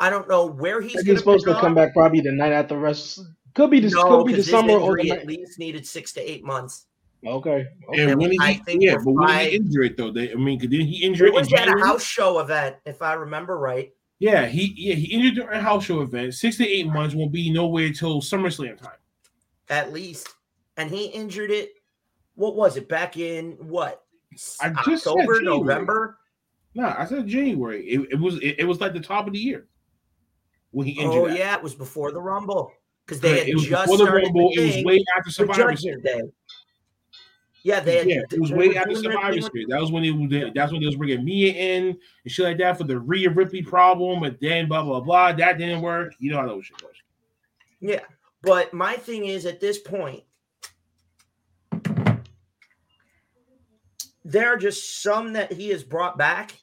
I 0.00 0.10
don't 0.10 0.28
know 0.28 0.46
where 0.46 0.80
he's, 0.80 0.92
he's, 0.92 1.04
gonna 1.04 1.18
supposed 1.18 1.46
to 1.46 1.54
come 1.60 1.74
back 1.74 1.92
probably 1.92 2.20
the 2.20 2.32
night 2.32 2.52
after 2.52 2.78
rest. 2.78 3.20
Could 3.54 3.70
be 3.70 3.80
the 3.80 3.90
No, 3.90 4.18
could 4.18 4.26
be 4.26 4.32
the 4.34 4.42
summer 4.42 4.72
or 4.72 4.96
the 4.96 5.10
at 5.10 5.18
night. 5.18 5.26
least 5.26 5.58
needed 5.58 5.86
six 5.86 6.12
to 6.12 6.20
eight 6.20 6.44
months. 6.44 6.86
Okay. 7.24 7.66
okay. 7.88 8.02
And 8.10 8.20
when 8.20 8.30
did 8.30 8.38
I 8.40 8.52
he? 8.54 8.62
think 8.64 8.82
Yeah, 8.82 8.94
we're 8.94 9.04
but 9.04 9.12
when 9.14 9.28
did 9.38 9.50
he 9.50 9.56
injure 9.56 9.82
it 9.82 9.96
though? 9.96 10.10
They, 10.10 10.32
I 10.32 10.34
mean, 10.34 10.58
didn't 10.58 10.86
he 10.86 11.04
injure 11.04 11.26
It 11.26 11.28
it? 11.28 11.34
was 11.34 11.52
at 11.52 11.68
a 11.68 11.78
house 11.84 12.02
show 12.02 12.40
event, 12.40 12.76
if 12.84 13.00
I 13.02 13.14
remember 13.14 13.58
right. 13.58 13.92
Yeah, 14.18 14.46
he 14.46 14.72
yeah 14.76 14.94
he 14.94 15.06
injured 15.12 15.34
during 15.34 15.58
a 15.58 15.62
house 15.62 15.84
show 15.84 16.00
event. 16.02 16.34
Six 16.34 16.56
to 16.58 16.66
eight 16.68 16.86
months 16.86 17.14
won't 17.14 17.32
be 17.32 17.50
nowhere 17.52 17.92
till 17.92 18.20
SummerSlam 18.20 18.76
time. 18.78 18.98
at 19.68 19.92
least. 19.92 20.28
And 20.76 20.90
he 20.90 21.06
injured 21.06 21.50
it. 21.50 21.70
What 22.34 22.56
was 22.56 22.76
it 22.76 22.88
back 22.88 23.16
in 23.16 23.52
what? 23.60 24.02
I 24.60 24.70
just 24.84 25.04
said 25.04 25.10
October, 25.10 25.34
January. 25.40 25.44
November. 25.58 26.18
No, 26.74 26.94
I 26.96 27.04
said 27.04 27.26
January. 27.26 27.84
It, 27.86 28.00
it 28.12 28.18
was 28.20 28.36
it, 28.36 28.60
it 28.60 28.64
was 28.64 28.80
like 28.80 28.94
the 28.94 29.00
top 29.00 29.26
of 29.26 29.32
the 29.34 29.38
year 29.38 29.66
when 30.70 30.86
he 30.86 30.92
injured. 30.92 31.12
Oh 31.24 31.28
that. 31.28 31.36
yeah, 31.38 31.54
it 31.56 31.62
was 31.62 31.74
before 31.74 32.10
the 32.12 32.20
Rumble 32.22 32.72
because 33.04 33.20
they 33.20 33.40
had 33.40 33.48
it 33.48 33.54
was 33.54 33.66
just 33.66 33.84
before 33.84 33.98
the 33.98 34.04
started 34.04 34.24
Rumble. 34.26 34.50
the 34.54 34.60
It 34.62 34.64
was 34.66 34.74
thing 34.76 34.84
way 34.86 35.04
after 35.18 35.28
with 35.28 35.34
Survivor 35.34 35.76
Series. 35.76 36.02
Day. 36.02 36.20
Yeah, 37.64 37.80
they 37.80 37.98
had, 37.98 38.08
Yeah, 38.08 38.22
it 38.30 38.40
was 38.40 38.50
they 38.50 38.56
way 38.56 38.76
after 38.76 38.94
Survivor 38.94 39.40
Series. 39.40 39.68
That 39.68 39.80
was 39.80 39.92
when 39.92 40.04
it 40.04 40.10
was. 40.10 40.52
That's 40.54 40.72
when 40.72 40.80
they 40.80 40.86
was 40.86 40.96
bringing 40.96 41.24
Mia 41.24 41.52
in 41.52 41.88
and 42.24 42.32
shit 42.32 42.44
like 42.44 42.58
that 42.58 42.76
for 42.76 42.84
the 42.84 42.98
Rhea 42.98 43.30
Ripley 43.30 43.62
problem, 43.62 44.24
and 44.24 44.36
then 44.40 44.66
blah 44.66 44.82
blah 44.82 45.00
blah. 45.00 45.32
That 45.32 45.58
didn't 45.58 45.80
work. 45.80 46.14
You 46.18 46.32
know 46.32 46.38
how 46.38 46.46
those 46.46 46.66
shit 46.66 46.80
goes. 46.80 46.90
Yeah, 47.80 48.00
but 48.42 48.74
my 48.74 48.94
thing 48.94 49.26
is 49.26 49.46
at 49.46 49.60
this 49.60 49.78
point, 49.78 50.24
there 54.24 54.52
are 54.52 54.56
just 54.56 55.02
some 55.02 55.32
that 55.34 55.52
he 55.52 55.68
has 55.68 55.84
brought 55.84 56.18
back, 56.18 56.58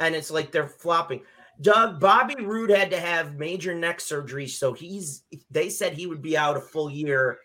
and 0.00 0.14
it's 0.14 0.30
like 0.30 0.50
they're 0.50 0.66
flopping. 0.66 1.22
Doug 1.60 2.00
Bobby 2.00 2.42
Roode 2.42 2.70
had 2.70 2.90
to 2.90 2.98
have 2.98 3.36
major 3.36 3.74
neck 3.74 4.00
surgery, 4.00 4.48
so 4.48 4.72
he's. 4.72 5.22
They 5.52 5.68
said 5.68 5.92
he 5.92 6.08
would 6.08 6.22
be 6.22 6.36
out 6.36 6.56
a 6.56 6.60
full 6.60 6.90
year. 6.90 7.38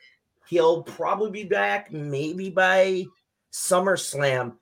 He'll 0.47 0.83
probably 0.83 1.31
be 1.31 1.43
back 1.43 1.91
maybe 1.91 2.49
by 2.49 3.05
SummerSlam. 3.51 4.53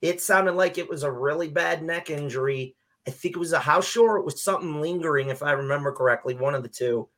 It 0.00 0.20
sounded 0.20 0.52
like 0.52 0.78
it 0.78 0.88
was 0.88 1.02
a 1.02 1.10
really 1.10 1.48
bad 1.48 1.82
neck 1.82 2.10
injury. 2.10 2.76
I 3.06 3.10
think 3.10 3.36
it 3.36 3.40
was 3.40 3.52
a 3.52 3.58
house 3.58 3.86
show 3.86 4.04
or 4.04 4.18
it 4.18 4.24
was 4.24 4.42
something 4.42 4.80
lingering, 4.80 5.28
if 5.28 5.42
I 5.42 5.52
remember 5.52 5.92
correctly, 5.92 6.34
one 6.34 6.54
of 6.54 6.62
the 6.62 6.68
two. 6.68 7.08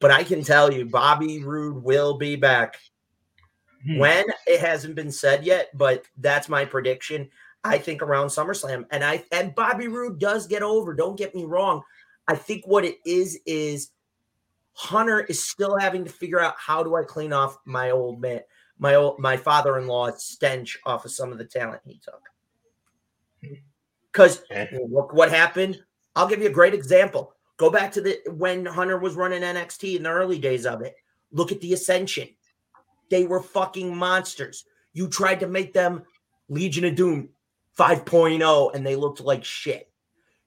But 0.00 0.10
I 0.10 0.24
can 0.24 0.42
tell 0.42 0.72
you, 0.72 0.86
Bobby 0.86 1.44
Roode 1.44 1.82
will 1.82 2.16
be 2.16 2.36
back. 2.36 2.76
Hmm. 3.86 3.98
When 3.98 4.24
it 4.46 4.60
hasn't 4.60 4.94
been 4.94 5.10
said 5.10 5.44
yet, 5.44 5.68
but 5.74 6.04
that's 6.18 6.48
my 6.48 6.64
prediction. 6.64 7.28
I 7.64 7.78
think 7.78 8.02
around 8.02 8.28
SummerSlam, 8.28 8.84
and 8.90 9.02
I 9.04 9.24
and 9.32 9.54
Bobby 9.54 9.88
Roode 9.88 10.18
does 10.18 10.46
get 10.46 10.62
over. 10.62 10.94
Don't 10.94 11.18
get 11.18 11.34
me 11.34 11.44
wrong. 11.44 11.82
I 12.28 12.34
think 12.34 12.66
what 12.66 12.84
it 12.84 12.96
is 13.04 13.38
is 13.46 13.90
Hunter 14.74 15.20
is 15.20 15.42
still 15.42 15.78
having 15.78 16.04
to 16.04 16.10
figure 16.10 16.40
out 16.40 16.54
how 16.58 16.82
do 16.82 16.96
I 16.96 17.04
clean 17.04 17.32
off 17.32 17.56
my 17.64 17.90
old 17.90 18.20
man, 18.20 18.40
my 18.78 18.96
old 18.96 19.18
my 19.18 19.36
father-in-law 19.36 20.12
stench 20.16 20.78
off 20.84 21.04
of 21.04 21.12
some 21.12 21.32
of 21.32 21.38
the 21.38 21.44
talent 21.44 21.80
he 21.86 21.98
took. 21.98 22.20
Because 24.12 24.42
look 24.88 25.12
what 25.12 25.30
happened. 25.30 25.80
I'll 26.16 26.28
give 26.28 26.40
you 26.40 26.48
a 26.48 26.52
great 26.52 26.74
example. 26.74 27.34
Go 27.56 27.70
back 27.70 27.92
to 27.92 28.00
the 28.00 28.18
when 28.30 28.66
Hunter 28.66 28.98
was 28.98 29.14
running 29.14 29.42
NXT 29.42 29.96
in 29.96 30.02
the 30.02 30.10
early 30.10 30.38
days 30.38 30.66
of 30.66 30.82
it. 30.82 30.96
Look 31.30 31.52
at 31.52 31.60
the 31.60 31.72
Ascension. 31.72 32.28
They 33.10 33.24
were 33.24 33.42
fucking 33.42 33.94
monsters. 33.94 34.64
You 34.92 35.08
tried 35.08 35.40
to 35.40 35.46
make 35.46 35.72
them 35.72 36.02
Legion 36.48 36.84
of 36.84 36.94
Doom 36.94 37.28
5.0 37.78 38.74
and 38.74 38.86
they 38.86 38.96
looked 38.96 39.20
like 39.20 39.44
shit. 39.44 39.90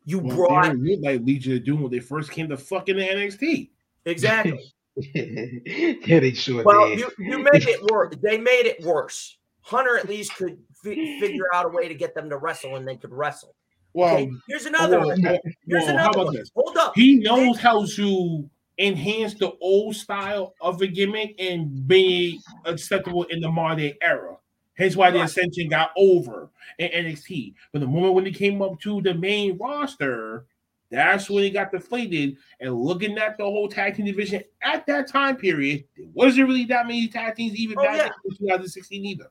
You 0.05 0.19
Well, 0.19 0.35
brought 0.35 0.73
they 0.73 0.95
look 0.95 0.99
like 1.03 1.21
Legion 1.25 1.57
of 1.57 1.65
Doom 1.65 1.81
when 1.81 1.91
they 1.91 1.99
first 1.99 2.31
came 2.31 2.49
to 2.49 2.57
fucking 2.57 2.95
NXT. 2.95 3.69
Exactly. 4.11 4.73
yeah, 5.13 6.19
they 6.19 6.33
sure 6.33 6.63
Well, 6.63 6.89
did. 6.89 6.99
you, 6.99 7.11
you 7.19 7.37
made 7.39 7.67
it 7.67 7.81
worse. 7.91 8.15
They 8.21 8.37
made 8.39 8.65
it 8.65 8.83
worse. 8.83 9.37
Hunter 9.61 9.97
at 9.97 10.07
least 10.09 10.35
could 10.35 10.57
fi- 10.83 11.19
figure 11.19 11.45
out 11.53 11.65
a 11.65 11.69
way 11.69 11.87
to 11.87 11.93
get 11.93 12.15
them 12.15 12.29
to 12.29 12.37
wrestle 12.37 12.77
and 12.77 12.87
they 12.87 12.95
could 12.95 13.11
wrestle. 13.11 13.53
Well, 13.93 14.15
Okay, 14.15 14.31
here's 14.47 14.65
oh, 14.65 14.69
another 14.69 14.99
well, 14.99 15.07
one. 15.09 15.21
Here's 15.21 15.39
well, 15.67 15.85
how 15.85 15.93
another 15.93 16.09
about 16.09 16.25
one. 16.27 16.35
this? 16.35 16.51
Hold 16.55 16.77
up. 16.77 16.93
He 16.95 17.15
knows 17.17 17.59
how 17.59 17.85
to 17.85 18.49
enhance 18.79 19.33
the 19.35 19.51
old 19.61 19.95
style 19.95 20.53
of 20.61 20.81
a 20.81 20.87
gimmick 20.87 21.35
and 21.39 21.87
be 21.87 22.39
acceptable 22.65 23.23
in 23.25 23.39
the 23.39 23.49
modern 23.51 23.93
era. 24.01 24.35
Hence 24.75 24.95
why 24.95 25.09
the 25.09 25.17
Right. 25.19 25.25
Ascension 25.25 25.67
got 25.69 25.91
over 25.97 26.49
in 26.77 26.89
NXT. 26.89 27.53
But 27.73 27.79
the 27.79 27.87
moment 27.87 28.13
when 28.13 28.25
he 28.25 28.31
came 28.31 28.61
up 28.61 28.79
to 28.81 29.01
the 29.01 29.15
main 29.15 29.57
roster, 29.57 30.45
that's 30.89 31.29
when 31.29 31.43
he 31.43 31.49
got 31.49 31.71
deflated. 31.71 32.37
And 32.59 32.73
looking 32.75 33.17
at 33.17 33.37
the 33.37 33.43
whole 33.43 33.67
tag 33.67 33.95
team 33.95 34.05
division 34.05 34.43
at 34.61 34.85
that 34.87 35.07
time 35.07 35.35
period, 35.37 35.83
there 35.97 36.07
wasn't 36.13 36.47
really 36.47 36.65
that 36.65 36.87
many 36.87 37.07
tag 37.07 37.35
teams 37.35 37.55
even 37.55 37.77
Oh, 37.79 37.83
back 37.83 37.97
yeah. 37.97 38.09
in 38.25 38.35
2016 38.37 39.05
either. 39.05 39.29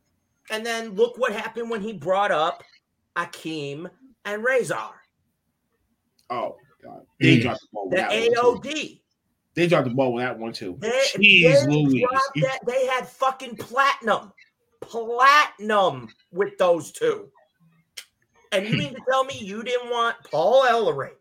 And 0.50 0.64
then 0.64 0.90
look 0.94 1.18
what 1.18 1.32
happened 1.32 1.70
when 1.70 1.80
he 1.80 1.92
brought 1.92 2.30
up 2.30 2.62
Akam 3.16 3.90
and 4.24 4.44
Rezar. 4.44 4.94
Oh 6.30 6.56
God, 6.82 7.06
they 7.20 7.38
Mm. 7.38 7.42
dropped 7.42 7.60
the 7.60 7.66
ball 7.72 7.88
The 7.88 7.96
with 7.96 8.00
that 8.00 8.10
one 8.10 8.62
too. 8.64 8.70
AOP. 8.70 9.02
They 9.54 9.66
dropped 9.66 9.88
the 9.88 9.94
ball 9.94 10.12
with 10.12 10.24
that 10.24 10.38
one 10.38 10.52
too. 10.52 10.76
They, 10.78 10.88
Jeez 11.16 11.64
they 11.64 11.66
Louise. 11.66 12.04
that. 12.42 12.58
They 12.66 12.86
had 12.86 13.08
fucking 13.08 13.56
platinum. 13.56 14.32
Platinum 14.82 16.08
with 16.32 16.58
those 16.58 16.92
two. 16.92 17.30
And 18.52 18.66
you 18.66 18.74
mean 18.78 18.94
to 18.94 19.00
tell 19.08 19.24
me 19.24 19.38
you 19.38 19.62
didn't 19.62 19.90
want 19.90 20.16
Paul 20.30 20.64
Ellering 20.64 21.14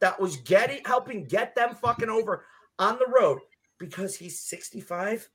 that 0.00 0.20
was 0.20 0.36
getting 0.36 0.82
helping 0.84 1.24
get 1.24 1.54
them 1.54 1.74
fucking 1.74 2.08
over 2.08 2.46
on 2.78 2.98
the 2.98 3.06
road 3.06 3.38
because 3.78 4.16
he's 4.16 4.40
65? 4.40 5.28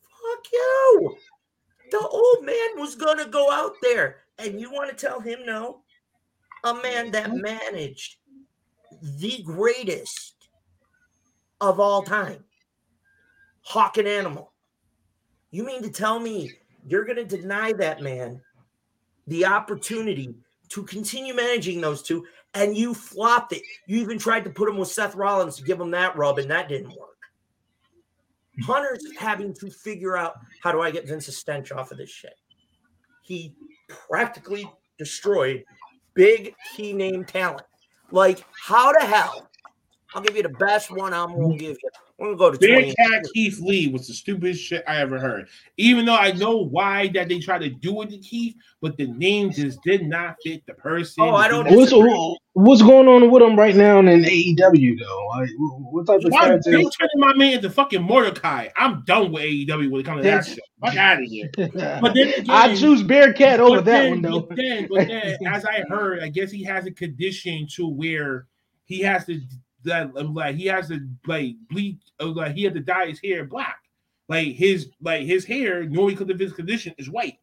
Fuck 0.00 0.46
you. 0.52 1.16
The 1.90 2.06
old 2.06 2.44
man 2.44 2.68
was 2.76 2.94
gonna 2.94 3.26
go 3.28 3.50
out 3.50 3.74
there, 3.82 4.24
and 4.38 4.60
you 4.60 4.70
want 4.70 4.90
to 4.90 5.06
tell 5.06 5.20
him 5.20 5.40
no? 5.44 5.82
A 6.64 6.74
man 6.74 7.10
that 7.12 7.34
managed 7.34 8.16
the 9.02 9.42
greatest 9.44 10.48
of 11.60 11.80
all 11.80 12.02
time. 12.02 12.44
Hawk 13.62 13.98
and 13.98 14.08
Animal. 14.08 14.52
You 15.50 15.64
mean 15.64 15.82
to 15.82 15.90
tell 15.90 16.18
me 16.18 16.52
you're 16.86 17.04
going 17.04 17.16
to 17.16 17.36
deny 17.36 17.72
that 17.74 18.02
man 18.02 18.40
the 19.26 19.44
opportunity 19.44 20.34
to 20.70 20.82
continue 20.84 21.34
managing 21.34 21.80
those 21.80 22.02
two, 22.02 22.26
and 22.54 22.76
you 22.76 22.94
flopped 22.94 23.52
it. 23.52 23.62
You 23.86 23.98
even 23.98 24.18
tried 24.18 24.44
to 24.44 24.50
put 24.50 24.68
him 24.68 24.78
with 24.78 24.88
Seth 24.88 25.14
Rollins 25.14 25.56
to 25.56 25.64
give 25.64 25.80
him 25.80 25.90
that 25.92 26.16
rub, 26.16 26.38
and 26.38 26.50
that 26.50 26.68
didn't 26.68 26.90
work. 26.90 27.18
Hunter's 28.62 29.04
having 29.16 29.54
to 29.54 29.70
figure 29.70 30.16
out 30.16 30.34
how 30.62 30.72
do 30.72 30.80
I 30.80 30.90
get 30.90 31.06
Vince's 31.06 31.36
stench 31.36 31.70
off 31.70 31.92
of 31.92 31.98
this 31.98 32.10
shit. 32.10 32.34
He 33.22 33.54
practically 33.88 34.68
destroyed 34.98 35.64
big 36.14 36.54
key 36.74 36.92
name 36.92 37.24
talent. 37.24 37.66
Like, 38.10 38.44
how 38.50 38.92
the 38.92 39.04
hell? 39.04 39.47
I'll 40.14 40.22
give 40.22 40.36
you 40.36 40.42
the 40.42 40.48
best 40.48 40.90
one 40.90 41.12
I'm 41.12 41.38
gonna 41.38 41.56
give 41.56 41.76
you. 41.82 41.90
I'm 42.20 42.26
gonna 42.26 42.36
go 42.36 42.50
to 42.50 42.58
Bear 42.58 42.80
20. 42.80 42.94
Cat 42.94 43.24
Keith 43.32 43.60
Lee 43.60 43.88
was 43.88 44.08
the 44.08 44.14
stupidest 44.14 44.60
shit 44.60 44.82
I 44.88 44.96
ever 45.00 45.18
heard. 45.18 45.48
Even 45.76 46.04
though 46.06 46.16
I 46.16 46.32
know 46.32 46.56
why 46.56 47.08
that 47.08 47.28
they 47.28 47.38
tried 47.38 47.60
to 47.60 47.68
do 47.68 48.02
it 48.02 48.10
to 48.10 48.18
Keith, 48.18 48.56
but 48.80 48.96
the 48.96 49.06
name 49.06 49.52
just 49.52 49.80
did 49.82 50.06
not 50.06 50.36
fit 50.42 50.64
the 50.66 50.74
person. 50.74 51.24
Oh, 51.24 51.34
I 51.34 51.46
don't 51.46 51.70
What's 51.70 51.92
what's 52.54 52.82
going 52.82 53.06
on 53.06 53.30
with 53.30 53.42
him 53.42 53.56
right 53.56 53.76
now 53.76 53.98
in 54.00 54.06
AEW 54.06 54.98
though? 54.98 55.26
Like, 55.28 55.50
what 55.58 56.06
type 56.06 56.24
of 56.24 56.32
Why 56.32 56.48
they 56.48 56.58
character? 56.58 56.70
turning 56.72 57.18
my 57.18 57.34
man 57.34 57.52
into 57.54 57.70
fucking 57.70 58.02
Mordecai? 58.02 58.68
I'm 58.76 59.04
done 59.04 59.30
with 59.30 59.42
AEW 59.42 59.90
when 59.90 60.00
it 60.00 60.04
comes 60.04 60.22
to 60.22 60.22
that 60.22 60.44
That's- 60.44 60.48
shit. 60.54 60.64
Fuck 60.80 60.96
out 60.96 61.18
of 61.18 61.24
here. 61.24 61.50
But 61.56 62.14
then 62.14 62.28
again, 62.38 62.46
I 62.48 62.74
choose 62.74 63.02
Bearcat 63.02 63.58
over 63.60 63.80
that 63.80 63.84
then, 63.84 64.10
one 64.10 64.22
though. 64.22 64.40
But 64.40 64.56
then, 64.56 64.88
but 64.88 65.08
then, 65.08 65.36
as 65.46 65.64
I 65.64 65.82
heard, 65.88 66.20
I 66.20 66.28
guess 66.28 66.50
he 66.50 66.62
has 66.64 66.86
a 66.86 66.92
condition 66.92 67.66
to 67.72 67.88
where 67.88 68.46
he 68.84 69.00
has 69.00 69.26
to 69.26 69.40
that 69.84 70.14
like 70.14 70.56
he 70.56 70.66
has 70.66 70.88
to 70.88 71.00
like 71.26 71.54
bleach, 71.70 72.00
uh, 72.20 72.26
like 72.26 72.54
he 72.54 72.64
had 72.64 72.74
to 72.74 72.80
dye 72.80 73.06
his 73.06 73.20
hair 73.22 73.44
black. 73.44 73.78
Like 74.28 74.48
his 74.48 74.90
like 75.00 75.22
his 75.26 75.44
hair, 75.44 75.84
normally 75.84 76.14
because 76.14 76.30
of 76.30 76.38
his 76.38 76.52
condition, 76.52 76.94
is 76.98 77.08
white. 77.08 77.38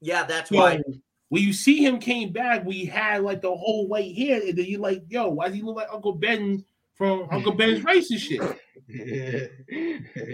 Yeah, 0.00 0.24
that's 0.24 0.48
So 0.50 0.56
why. 0.56 0.80
when 1.28 1.42
you 1.42 1.52
see 1.52 1.84
him 1.84 1.98
came 1.98 2.32
back, 2.32 2.64
we 2.64 2.84
had 2.84 3.22
like 3.22 3.42
the 3.42 3.54
whole 3.54 3.88
white 3.88 4.16
hair, 4.16 4.40
and 4.40 4.56
then 4.56 4.66
you're 4.66 4.80
like, 4.80 5.02
yo, 5.08 5.28
why 5.28 5.46
does 5.46 5.56
he 5.56 5.62
look 5.62 5.76
like 5.76 5.92
Uncle 5.92 6.12
Ben 6.12 6.64
from 6.94 7.26
Uncle 7.30 7.52
Ben's 7.52 7.82
race 7.84 8.10
and 8.10 8.20
shit? 8.20 8.40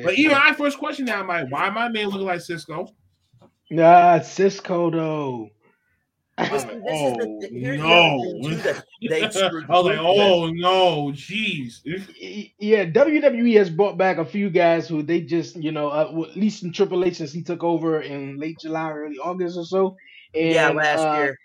But 0.05 0.15
even 0.15 0.37
I 0.37 0.53
first 0.53 0.79
question 0.79 1.07
that, 1.07 1.19
I'm 1.19 1.29
like, 1.29 1.51
why 1.51 1.71
my 1.71 1.89
man 1.89 2.09
looking 2.09 2.27
like 2.27 2.41
Sisqo? 2.41 2.89
nah, 3.71 4.19
Sisqo 4.19 4.93
though. 4.93 5.51
Listen, 6.39 6.83
this 6.85 7.03
oh 7.03 7.17
the 7.41 7.51
no! 7.77 7.87
other 7.87 8.21
thing, 8.21 8.43
too, 8.43 8.57
that 8.57 8.85
they 9.09 9.23
I 9.69 9.73
was 9.73 9.85
like, 9.87 9.99
oh 9.99 10.51
no, 10.51 11.13
jeez. 11.13 11.81
Yeah, 12.59 12.85
WWE 12.85 13.57
has 13.57 13.71
brought 13.71 13.97
back 13.97 14.19
a 14.19 14.25
few 14.25 14.51
guys 14.51 14.89
who 14.89 15.03
they 15.03 15.23
just, 15.23 15.57
you 15.57 15.73
know, 15.73 15.89
uh, 15.89 16.27
at 16.29 16.37
least 16.37 16.63
in 16.63 16.73
Triple 16.73 17.05
H 17.05 17.17
since 17.17 17.33
he 17.33 17.43
took 17.43 17.65
over 17.65 18.03
in 18.03 18.39
late 18.39 18.59
July, 18.61 18.93
early 18.93 19.19
August 19.19 19.57
or 19.57 19.65
so. 19.65 19.97
And, 20.35 20.53
yeah, 20.53 20.69
last 20.71 21.01
uh, 21.01 21.19
year. 21.19 21.39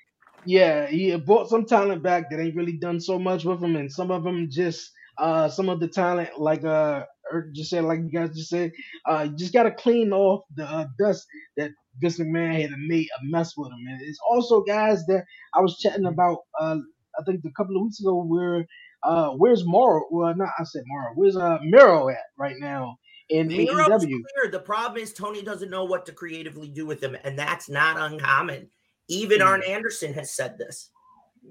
Yeah, 0.45 0.87
he 0.87 1.09
had 1.09 1.25
brought 1.25 1.49
some 1.49 1.65
talent 1.65 2.03
back 2.03 2.29
that 2.29 2.39
ain't 2.39 2.55
really 2.55 2.73
done 2.73 2.99
so 2.99 3.17
much 3.17 3.45
with 3.45 3.63
him, 3.63 3.75
and 3.77 3.91
some 3.91 4.11
of 4.11 4.23
them 4.23 4.49
just, 4.49 4.91
uh, 5.17 5.47
some 5.47 5.69
of 5.69 5.79
the 5.79 5.87
talent, 5.87 6.37
like 6.37 6.65
uh, 6.65 7.05
Eric 7.31 7.53
just 7.53 7.69
said, 7.69 7.83
like 7.83 7.99
you 7.99 8.11
guys 8.11 8.35
just 8.35 8.49
said, 8.49 8.71
uh, 9.09 9.27
you 9.29 9.37
just 9.37 9.53
gotta 9.53 9.71
clean 9.71 10.11
off 10.13 10.43
the 10.55 10.65
uh, 10.65 10.85
dust 10.99 11.25
that 11.57 11.71
Vince 11.99 12.19
McMahon 12.19 12.61
had 12.61 12.71
made 12.87 13.07
a 13.07 13.25
mess 13.25 13.53
with 13.57 13.71
him. 13.71 13.79
And 13.87 14.01
it's 14.01 14.19
also 14.29 14.61
guys 14.61 15.05
that 15.07 15.23
I 15.53 15.61
was 15.61 15.77
chatting 15.77 16.05
about, 16.05 16.39
uh, 16.59 16.77
I 17.19 17.23
think 17.25 17.41
a 17.45 17.51
couple 17.51 17.75
of 17.77 17.83
weeks 17.83 17.99
ago, 17.99 18.23
where 18.23 18.65
uh, 19.03 19.29
where's 19.31 19.65
Morrow? 19.65 20.03
Well, 20.11 20.35
not 20.35 20.49
I 20.59 20.63
said 20.63 20.83
Morrow. 20.85 21.13
Where's 21.15 21.35
uh 21.35 21.57
Miro 21.63 22.09
at 22.09 22.17
right 22.37 22.55
now 22.59 22.97
in 23.29 23.47
Miro's 23.47 24.05
AEW? 24.05 24.07
clear. 24.09 24.51
The 24.51 24.59
problem 24.59 25.01
is 25.01 25.13
Tony 25.13 25.41
doesn't 25.41 25.69
know 25.69 25.85
what 25.85 26.05
to 26.05 26.11
creatively 26.11 26.69
do 26.69 26.85
with 26.85 27.01
him, 27.03 27.17
and 27.23 27.37
that's 27.37 27.69
not 27.69 27.97
uncommon. 27.97 28.69
Even 29.07 29.41
Hmm. 29.41 29.47
Arn 29.47 29.63
Anderson 29.67 30.13
has 30.13 30.31
said 30.31 30.57
this. 30.57 30.89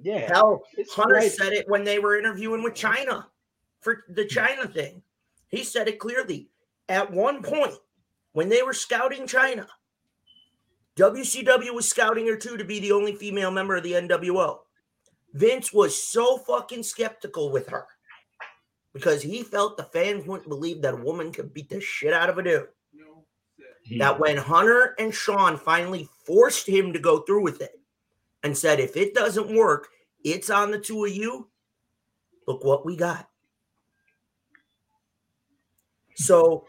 Yeah, 0.03 0.33
Hell, 0.33 0.62
it's 0.76 0.95
Hunter 0.95 1.20
said 1.22 1.53
it 1.53 1.68
when 1.68 1.83
they 1.83 1.99
were 1.99 2.16
interviewing 2.16 2.62
with 2.62 2.74
Chyna 2.74 3.26
for 3.81 4.05
the 4.09 4.24
Chyna 4.24 4.72
thing. 4.72 5.03
He 5.51 5.64
said 5.64 5.88
it 5.88 5.98
clearly. 5.98 6.48
At 6.88 7.12
one 7.12 7.42
point, 7.42 7.74
when 8.32 8.48
they 8.48 8.62
were 8.62 8.72
scouting 8.72 9.26
Chyna, 9.26 9.66
WCW 10.96 11.72
was 11.72 11.88
scouting 11.88 12.26
her 12.26 12.36
too 12.36 12.57
to 12.57 12.64
be 12.64 12.80
the 12.80 12.92
only 12.92 13.14
female 13.14 13.51
member 13.51 13.76
of 13.76 13.82
the 13.82 13.92
NWO. 13.92 14.59
Vince 15.34 15.72
was 15.72 16.01
so 16.01 16.38
fucking 16.38 16.82
skeptical 16.82 17.51
with 17.51 17.68
her 17.68 17.86
because 18.92 19.22
he 19.22 19.42
felt 19.42 19.76
the 19.76 19.84
fans 19.84 20.26
wouldn't 20.26 20.48
believe 20.48 20.82
that 20.82 20.94
a 20.94 21.05
woman 21.05 21.32
could 21.32 21.55
beat 21.55 21.68
the 21.68 21.80
shit 21.80 22.12
out 22.12 22.28
of 22.28 22.38
a 22.38 22.42
dude. 22.42 22.66
That 23.98 24.18
when 24.20 24.36
Hunter 24.36 24.94
and 24.98 25.14
Shawn 25.14 25.57
finally 25.57 26.09
forced 26.26 26.68
him 26.68 26.92
to 26.92 26.98
go 26.98 27.20
through 27.20 27.42
with 27.42 27.61
it 27.61 27.80
and 28.42 28.57
said, 28.57 28.78
if 28.78 28.96
it 28.96 29.14
doesn't 29.14 29.57
work, 29.57 29.88
it's 30.24 30.51
on 30.51 30.70
the 30.70 30.78
two 30.78 31.05
of 31.05 31.12
you. 31.12 31.48
Look 32.46 32.64
what 32.64 32.84
we 32.84 32.96
got. 32.96 33.30
So 36.20 36.66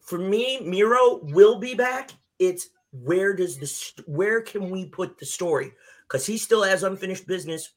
for 0.00 0.18
me, 0.18 0.60
Miro 0.60 1.20
will 1.22 1.58
be 1.58 1.74
back. 1.74 2.10
It's 2.38 2.68
where 2.92 3.34
does 3.34 3.58
this 3.58 3.92
where 4.06 4.40
can 4.42 4.70
we 4.70 4.86
put 4.86 5.18
the 5.18 5.26
story? 5.26 5.72
Because 6.06 6.26
he 6.26 6.36
still 6.36 6.62
has 6.62 6.82
unfinished 6.82 7.26
business 7.26 7.70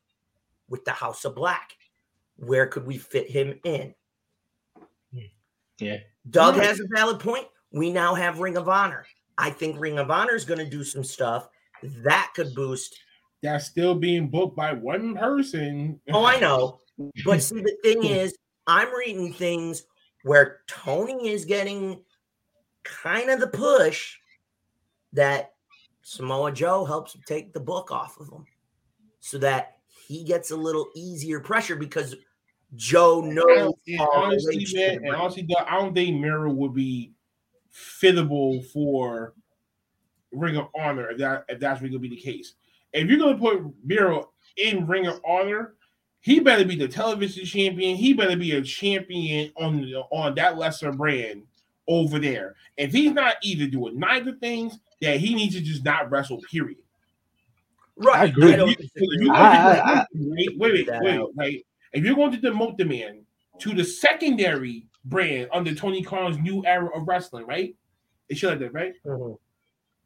with 0.69 0.83
the 0.85 0.91
House 0.91 1.25
of 1.25 1.35
Black. 1.35 1.77
Where 2.37 2.65
could 2.67 2.85
we 2.85 2.97
fit 2.97 3.29
him 3.29 3.59
in? 3.63 3.93
Yeah. 5.79 5.97
Doug 6.29 6.57
Right. 6.57 6.67
has 6.67 6.79
a 6.79 6.87
valid 6.95 7.19
point. 7.19 7.47
We 7.71 7.91
now 7.91 8.15
have 8.15 8.39
Ring 8.39 8.57
of 8.57 8.69
Honor. 8.69 9.05
I 9.37 9.49
think 9.49 9.79
Ring 9.79 9.99
of 9.99 10.11
Honor 10.11 10.35
is 10.35 10.45
going 10.45 10.59
to 10.59 10.69
do 10.69 10.83
some 10.83 11.03
stuff 11.03 11.49
that 12.03 12.31
could 12.35 12.53
boost. 12.55 12.97
That's 13.41 13.65
still 13.65 13.95
being 13.95 14.29
booked 14.29 14.55
by 14.55 14.73
one 14.73 15.15
person. 15.15 15.99
Oh, 16.11 16.25
I 16.25 16.39
know. 16.39 16.79
But 17.25 17.41
see, 17.41 17.59
the 17.59 17.75
thing 17.83 18.01
hmm. 18.01 18.07
is, 18.07 18.37
I'm 18.67 18.93
reading 18.93 19.33
things 19.33 19.83
where 20.23 20.61
Tony 20.67 21.29
is 21.29 21.45
getting 21.45 22.01
kind 22.83 23.29
of 23.29 23.39
the 23.39 23.47
push 23.47 24.17
that 25.13 25.53
Samoa 26.01 26.51
Joe 26.51 26.83
helps 26.83 27.15
take 27.25 27.53
the 27.53 27.59
book 27.59 27.91
off 27.91 28.19
of 28.19 28.29
him 28.29 28.45
so 29.19 29.37
that 29.37 29.77
he 30.07 30.23
gets 30.23 30.51
a 30.51 30.55
little 30.55 30.87
easier 30.95 31.39
pressure 31.39 31.75
because 31.75 32.15
Joe 32.75 33.21
knows 33.21 33.73
And 33.87 33.99
honestly, 33.99 34.65
man, 34.73 35.05
and 35.05 35.15
honestly, 35.15 35.47
I 35.65 35.79
don't 35.79 35.93
think 35.93 36.19
Miro 36.19 36.51
would 36.51 36.73
be 36.73 37.13
fittable 37.73 38.65
for 38.71 39.33
Ring 40.31 40.57
of 40.57 40.67
Honor 40.75 41.11
if 41.11 41.17
that 41.19 41.45
if 41.47 41.59
that's 41.59 41.81
really 41.81 41.91
gonna 41.91 42.01
be 42.01 42.09
the 42.09 42.17
case. 42.17 42.53
If 42.91 43.07
you're 43.07 43.19
gonna 43.19 43.37
put 43.37 43.63
Miro 43.83 44.31
in 44.57 44.87
Ring 44.87 45.07
of 45.07 45.21
Honor, 45.25 45.75
he 46.23 46.39
better 46.39 46.63
be 46.65 46.75
the 46.77 46.87
television 46.87 47.45
champion. 47.45 47.95
He 47.97 48.13
better 48.13 48.35
be 48.37 48.53
a 48.53 48.61
champion 48.61 49.51
on 49.57 49.81
the, 49.81 49.95
on 50.09 50.33
that 50.35 50.57
lesser 50.57 50.91
brand 50.91 51.43
over 51.87 52.17
there. 52.17 52.55
If 52.77 52.93
he's 52.93 53.11
not 53.11 53.35
either 53.43 53.67
doing 53.67 53.99
neither 53.99 54.31
things, 54.31 54.79
that 55.01 55.17
he 55.19 55.35
needs 55.35 55.53
to 55.55 55.61
just 55.61 55.83
not 55.83 56.09
wrestle. 56.09 56.39
Period. 56.49 56.77
Right. 57.97 58.21
I 58.21 58.25
agree. 58.25 58.55
don't 58.55 58.69
If 58.69 58.79
you- 58.79 58.85
disagree 58.85 59.07
if 59.17 59.21
you 59.21 59.29
with 59.29 59.37
I- 59.37 59.73
that. 59.73 59.85
I- 59.85 59.99
I- 59.99 60.05
wait, 60.15 60.57
wait, 60.57 60.73
wait, 60.73 60.87
that 60.87 61.03
wait, 61.03 61.19
out. 61.19 61.35
wait. 61.35 61.65
If 61.91 62.03
you're 62.05 62.15
going 62.15 62.31
to 62.31 62.37
demote 62.39 62.77
the 62.77 62.85
man 62.85 63.25
to 63.59 63.73
the 63.73 63.83
secondary 63.83 64.87
brand 65.05 65.49
under 65.51 65.75
Tony 65.75 66.01
Khan's 66.01 66.37
new 66.39 66.65
era 66.65 66.89
of 66.97 67.05
wrestling, 67.07 67.45
right? 67.45 67.75
It 68.29 68.37
should 68.37 68.49
have 68.51 68.59
that, 68.61 68.73
right? 68.73 68.93
Mhm. 69.05 69.37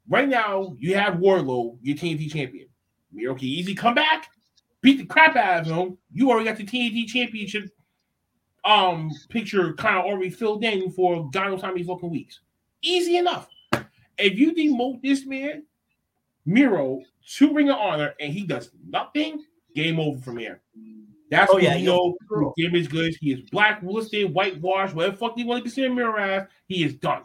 Right 0.10 0.28
now, 0.28 0.76
you 0.80 0.96
have 0.96 1.16
Wardlow, 1.16 1.78
your 1.84 1.96
TNT 1.96 2.28
champion. 2.28 2.68
Miro 3.12 3.36
can 3.36 3.46
easily 3.48 3.76
come 3.76 3.94
back, 3.94 4.30
beat 4.82 4.98
the 4.98 5.06
crap 5.06 5.36
out 5.36 5.62
of 5.62 5.68
him. 5.68 5.98
You 6.12 6.30
already 6.30 6.46
got 6.46 6.58
the 6.58 6.66
TNT 6.66 7.08
championship 7.08 7.70
um 8.66 9.10
picture 9.30 9.74
kind 9.74 9.98
of 9.98 10.06
already 10.06 10.30
filled 10.30 10.64
in 10.64 10.92
for 10.92 11.30
God 11.32 11.52
knows 11.52 11.62
how 11.62 11.70
many 11.70 11.84
fucking 11.84 12.10
weeks. 12.10 12.42
Easy 12.82 13.18
enough. 13.18 13.48
If 14.18 14.38
you 14.38 14.54
demote 14.54 15.02
this 15.02 15.26
man, 15.26 15.64
Miro, 16.46 17.02
to 17.36 17.54
Ring 17.54 17.70
of 17.70 17.78
Honor, 17.78 18.14
and 18.20 18.34
he 18.34 18.44
does 18.44 18.72
nothing, 18.88 19.44
game 19.76 20.00
over 20.00 20.20
from 20.20 20.38
here. 20.38 20.62
That's 21.30 21.52
Oh, 21.52 21.56
when 21.56 21.66
yeah, 21.66 21.76
you 21.76 21.86
know 21.86 22.16
his 22.56 22.66
damage 22.66 22.90
goods. 22.90 23.18
He 23.18 23.32
is 23.34 23.42
black 23.50 23.82
blacklisted, 23.82 24.34
whitewashed, 24.34 24.96
whatever 24.96 25.12
the 25.12 25.18
fuck 25.18 25.38
you 25.38 25.46
want 25.46 25.60
to 25.60 25.64
consider 25.64 25.94
Miro 25.94 26.16
as, 26.16 26.48
he 26.68 26.84
is 26.84 26.96
done. 26.96 27.24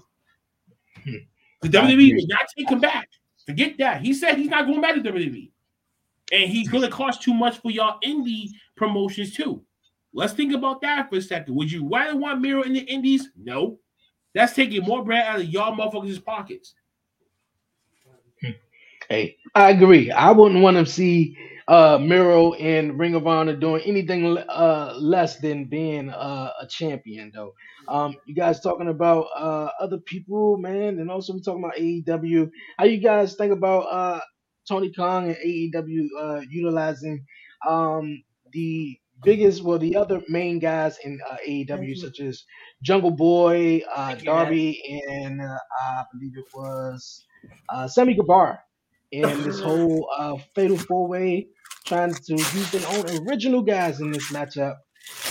Hmm. 1.04 1.14
The 1.62 1.68
WWE 1.68 2.16
will 2.16 2.26
not 2.26 2.46
take 2.56 2.68
him 2.68 2.80
back. 2.80 3.08
Forget 3.46 3.78
that. 3.78 4.02
He 4.02 4.12
said 4.12 4.36
he's 4.36 4.48
not 4.48 4.66
going 4.66 4.80
back 4.80 4.94
to 4.94 5.00
WWE. 5.00 5.50
And 6.32 6.50
he's 6.50 6.68
going 6.68 6.82
to 6.82 6.90
cost 6.90 7.22
too 7.22 7.34
much 7.34 7.58
for 7.58 7.70
y'all 7.70 7.98
indie 8.04 8.48
promotions 8.76 9.36
too. 9.36 9.62
Let's 10.14 10.32
think 10.32 10.52
about 10.52 10.80
that 10.82 11.08
for 11.08 11.16
a 11.16 11.22
second. 11.22 11.54
Would 11.54 11.70
you 11.70 11.88
rather 11.88 12.16
want 12.16 12.40
Miro 12.40 12.62
in 12.62 12.72
the 12.72 12.80
indies? 12.80 13.28
No. 13.36 13.78
That's 14.34 14.54
taking 14.54 14.82
more 14.82 15.04
bread 15.04 15.26
out 15.26 15.40
of 15.40 15.48
y'all 15.48 15.76
motherfuckers' 15.76 16.24
pockets. 16.24 16.74
Hey, 19.08 19.36
I 19.54 19.70
agree. 19.70 20.10
I 20.10 20.30
wouldn't 20.30 20.62
want 20.62 20.76
to 20.78 20.86
see 20.86 21.36
uh 21.68 21.98
Miro 22.00 22.54
and 22.54 22.98
Ring 22.98 23.14
of 23.14 23.26
Honor 23.26 23.54
doing 23.54 23.82
anything 23.84 24.38
uh 24.38 24.94
less 24.98 25.38
than 25.38 25.66
being 25.66 26.10
uh, 26.10 26.50
a 26.60 26.66
champion 26.66 27.30
though. 27.34 27.52
Um, 27.88 28.16
you 28.26 28.34
guys 28.34 28.60
talking 28.60 28.88
about 28.88 29.26
uh 29.36 29.68
other 29.80 29.98
people, 29.98 30.56
man, 30.56 30.98
and 30.98 31.10
also 31.10 31.34
we 31.34 31.42
talking 31.42 31.62
about 31.62 31.76
AEW. 31.76 32.50
How 32.78 32.84
you 32.84 32.98
guys 32.98 33.34
think 33.34 33.52
about 33.52 33.80
uh 33.82 34.20
Tony 34.68 34.92
Khan 34.92 35.24
and 35.26 35.36
AEW 35.36 36.06
uh 36.18 36.40
utilizing 36.48 37.24
um 37.68 38.22
the 38.52 38.98
biggest, 39.22 39.62
well, 39.62 39.78
the 39.78 39.96
other 39.96 40.20
main 40.28 40.58
guys 40.58 40.98
in 41.04 41.18
uh, 41.30 41.36
AEW, 41.46 41.94
such 41.94 42.20
as 42.20 42.44
Jungle 42.82 43.12
Boy, 43.12 43.80
uh, 43.94 44.16
Thank 44.16 44.22
you, 44.22 44.26
Darby, 44.26 44.82
and 45.08 45.40
uh, 45.40 45.58
I 45.80 46.04
believe 46.12 46.32
it 46.36 46.44
was 46.52 47.24
uh, 47.68 47.86
Sammy 47.88 48.14
Guevara, 48.14 48.58
and 49.12 49.44
this 49.44 49.60
whole 49.62 50.08
uh, 50.18 50.36
Fatal 50.54 50.76
Four 50.76 51.08
Way 51.08 51.48
trying 51.86 52.14
to 52.26 52.34
use 52.34 52.70
their 52.70 52.86
own 52.86 53.06
original 53.26 53.62
guys 53.62 54.00
in 54.00 54.10
this 54.12 54.30
matchup 54.32 54.76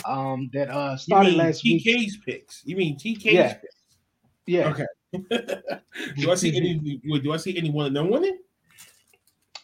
um, 0.06 0.50
that 0.54 0.70
uh, 0.70 0.98
started 0.98 1.36
last 1.36 1.64
week. 1.64 1.84
TK's 1.86 2.18
picks? 2.26 2.64
You 2.66 2.76
mean 2.76 2.98
TK's 2.98 3.34
Yeah. 3.34 3.54
picks? 3.54 3.76
Yeah, 4.48 4.68
Okay. 4.70 4.86
do 6.18 6.32
I 6.32 6.36
see 6.36 6.56
any? 6.56 6.98
Do 7.20 7.34
I 7.34 7.38
see 7.38 7.58
any 7.58 7.70
one 7.70 7.88
of 7.88 7.94
them 7.94 8.10
winning? 8.10 8.40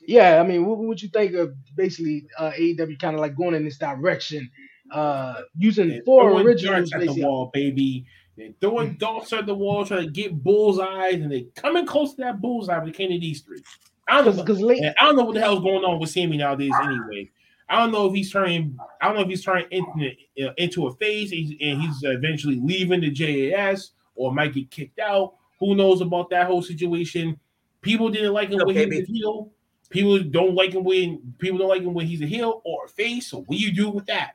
Yeah. 0.07 0.39
I 0.39 0.43
mean, 0.43 0.65
what, 0.65 0.79
what 0.79 0.87
would 0.87 1.01
you 1.01 1.09
think 1.09 1.35
of 1.35 1.53
basically 1.75 2.25
uh, 2.39 2.51
AEW 2.51 2.99
kind 2.99 3.13
of 3.13 3.21
like 3.21 3.35
going 3.35 3.53
in 3.53 3.63
this 3.63 3.77
direction, 3.77 4.49
uh, 4.91 5.41
using 5.57 5.89
They're 5.89 6.01
four 6.03 6.23
throwing 6.31 6.45
originals 6.47 6.89
darts 6.89 7.09
at 7.09 7.15
the 7.15 7.21
wall, 7.23 7.51
baby. 7.53 8.05
They're 8.35 8.53
throwing 8.61 8.97
darts 8.97 9.33
at 9.33 9.45
the 9.45 9.55
wall, 9.55 9.85
trying 9.85 10.05
to 10.05 10.11
get 10.11 10.43
bullseyes, 10.43 11.21
and 11.21 11.31
they 11.31 11.47
coming 11.55 11.85
close 11.85 12.15
to 12.15 12.21
that 12.21 12.41
bullseye 12.41 12.83
with 12.83 12.95
Kenny 12.95 13.19
these 13.19 13.41
three. 13.41 13.61
I 14.07 14.21
don't 14.21 14.37
know. 14.37 14.43
Because 14.43 14.61
late, 14.61 14.83
I 14.83 15.05
don't 15.05 15.17
know 15.17 15.25
what 15.25 15.33
the 15.33 15.41
hell's 15.41 15.61
going 15.61 15.83
on 15.83 15.99
with 15.99 16.09
Sammy 16.09 16.37
nowadays. 16.37 16.71
Anyway, 16.81 17.29
I 17.69 17.79
don't 17.79 17.91
know 17.91 18.07
if 18.07 18.13
he's 18.13 18.31
turning. 18.31 18.77
I 19.01 19.07
don't 19.07 19.15
know 19.15 19.23
if 19.23 19.27
he's 19.27 19.43
turning 19.43 19.67
into, 19.71 20.11
uh, 20.45 20.53
into 20.57 20.87
a 20.87 20.95
face, 20.95 21.31
and 21.31 21.81
he's, 21.81 22.03
eventually 22.03 22.59
leaving 22.61 23.01
the 23.01 23.11
JAS, 23.11 23.91
or 24.15 24.33
might 24.33 24.53
get 24.53 24.71
kicked 24.71 24.99
out. 24.99 25.33
Who 25.59 25.75
knows 25.75 26.01
about 26.01 26.29
that 26.29 26.47
whole 26.47 26.61
situation? 26.61 27.39
People 27.81 28.09
didn't 28.09 28.33
like 28.33 28.49
him 28.49 28.61
when 28.63 28.75
he 28.75 28.85
was 28.85 29.07
heel. 29.07 29.51
People 29.89 30.19
don't 30.19 30.55
like 30.55 30.73
him 30.73 30.83
when 30.83 31.33
people 31.37 31.57
don't 31.59 31.69
like 31.69 31.81
him 31.81 31.93
when 31.93 32.05
he's 32.05 32.21
a 32.21 32.25
heel 32.25 32.61
or 32.65 32.85
a 32.85 32.89
face. 32.89 33.27
So 33.27 33.39
what 33.39 33.57
do 33.57 33.57
you 33.57 33.73
do 33.73 33.89
with 33.89 34.05
that? 34.07 34.33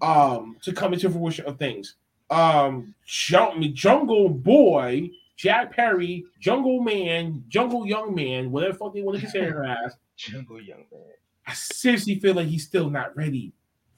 Um, 0.00 0.56
to 0.62 0.72
come 0.72 0.92
into 0.92 1.10
fruition 1.10 1.46
of 1.46 1.58
things. 1.58 1.96
Um, 2.30 2.94
Jung- 3.06 3.74
Jungle 3.74 4.28
Boy, 4.28 5.10
Jack 5.36 5.72
Perry, 5.72 6.24
Jungle 6.40 6.80
Man, 6.80 7.44
Jungle 7.48 7.86
Young 7.86 8.14
Man, 8.14 8.50
whatever 8.50 8.72
the 8.72 8.78
fuck 8.78 8.94
they 8.94 9.02
want 9.02 9.16
to 9.16 9.20
consider 9.20 9.52
her 9.52 9.64
as. 9.64 9.96
Jungle 10.16 10.60
Young 10.60 10.84
Man. 10.90 11.02
I 11.46 11.52
seriously 11.52 12.18
feel 12.20 12.34
like 12.34 12.48
he's 12.48 12.64
still 12.64 12.88
not 12.88 13.14
ready. 13.16 13.52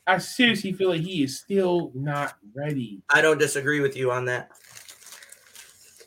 I 0.06 0.18
seriously 0.18 0.72
feel 0.72 0.90
like 0.90 1.00
he 1.02 1.24
is 1.24 1.38
still 1.38 1.90
not 1.94 2.36
ready. 2.54 3.02
I 3.10 3.20
don't 3.22 3.38
disagree 3.38 3.80
with 3.80 3.96
you 3.96 4.10
on 4.12 4.24
that. 4.26 4.50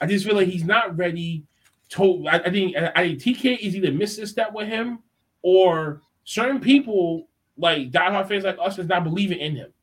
I 0.01 0.05
just 0.05 0.26
feel 0.26 0.36
like 0.36 0.47
he's 0.47 0.64
not 0.64 0.97
ready. 0.97 1.43
To 1.91 2.27
I, 2.27 2.39
I 2.39 2.49
think 2.51 2.75
I 2.77 3.17
think 3.17 3.19
TK 3.37 3.59
is 3.59 3.75
either 3.75 3.91
missing 3.91 4.23
a 4.23 4.27
step 4.27 4.53
with 4.53 4.67
him, 4.67 4.99
or 5.41 6.01
certain 6.23 6.59
people 6.59 7.27
like 7.57 7.91
diehard 7.91 8.27
fans 8.27 8.43
like 8.43 8.57
us 8.61 8.77
is 8.77 8.87
not 8.87 9.03
believing 9.03 9.39
in 9.39 9.55
him. 9.55 9.73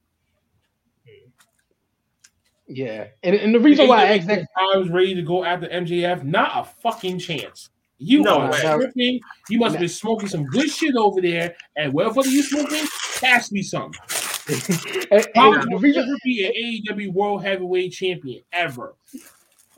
Yeah, 2.68 3.07
and, 3.22 3.36
and 3.36 3.54
the 3.54 3.61
reason 3.61 3.86
why 3.86 4.02
I 4.07 4.16
asked 4.16 4.26
that 4.26 4.46
I 4.57 4.76
was 4.76 4.88
ready 4.88 5.14
to 5.14 5.22
go 5.22 5.44
after 5.44 5.68
MJF, 5.68 6.24
not 6.24 6.50
a 6.57 6.64
fucking 6.80 7.20
chance. 7.20 7.70
You 7.98 8.22
No 8.22 8.40
are 8.40 8.50
way. 8.50 8.61
tripping. 8.61 9.20
You 9.48 9.59
must 9.59 9.74
have 9.74 9.80
been 9.80 9.88
smoking 9.88 10.28
some 10.28 10.44
good 10.46 10.68
shit 10.68 10.96
over 10.96 11.20
there. 11.20 11.54
And 11.76 11.92
whatever 11.92 12.22
you 12.28 12.42
smoking, 12.42 12.84
pass 13.20 13.50
me 13.52 13.62
some. 13.62 13.92
and- 14.48 15.26
How 15.34 15.52
and 15.54 15.62
the 15.62 15.68
will 15.70 15.78
reason 15.78 16.04
never 16.04 16.18
be 16.24 16.44
an 16.44 16.96
AEW 16.98 17.12
World 17.12 17.42
Heavyweight 17.44 17.92
Champion 17.92 18.42
ever. 18.52 18.96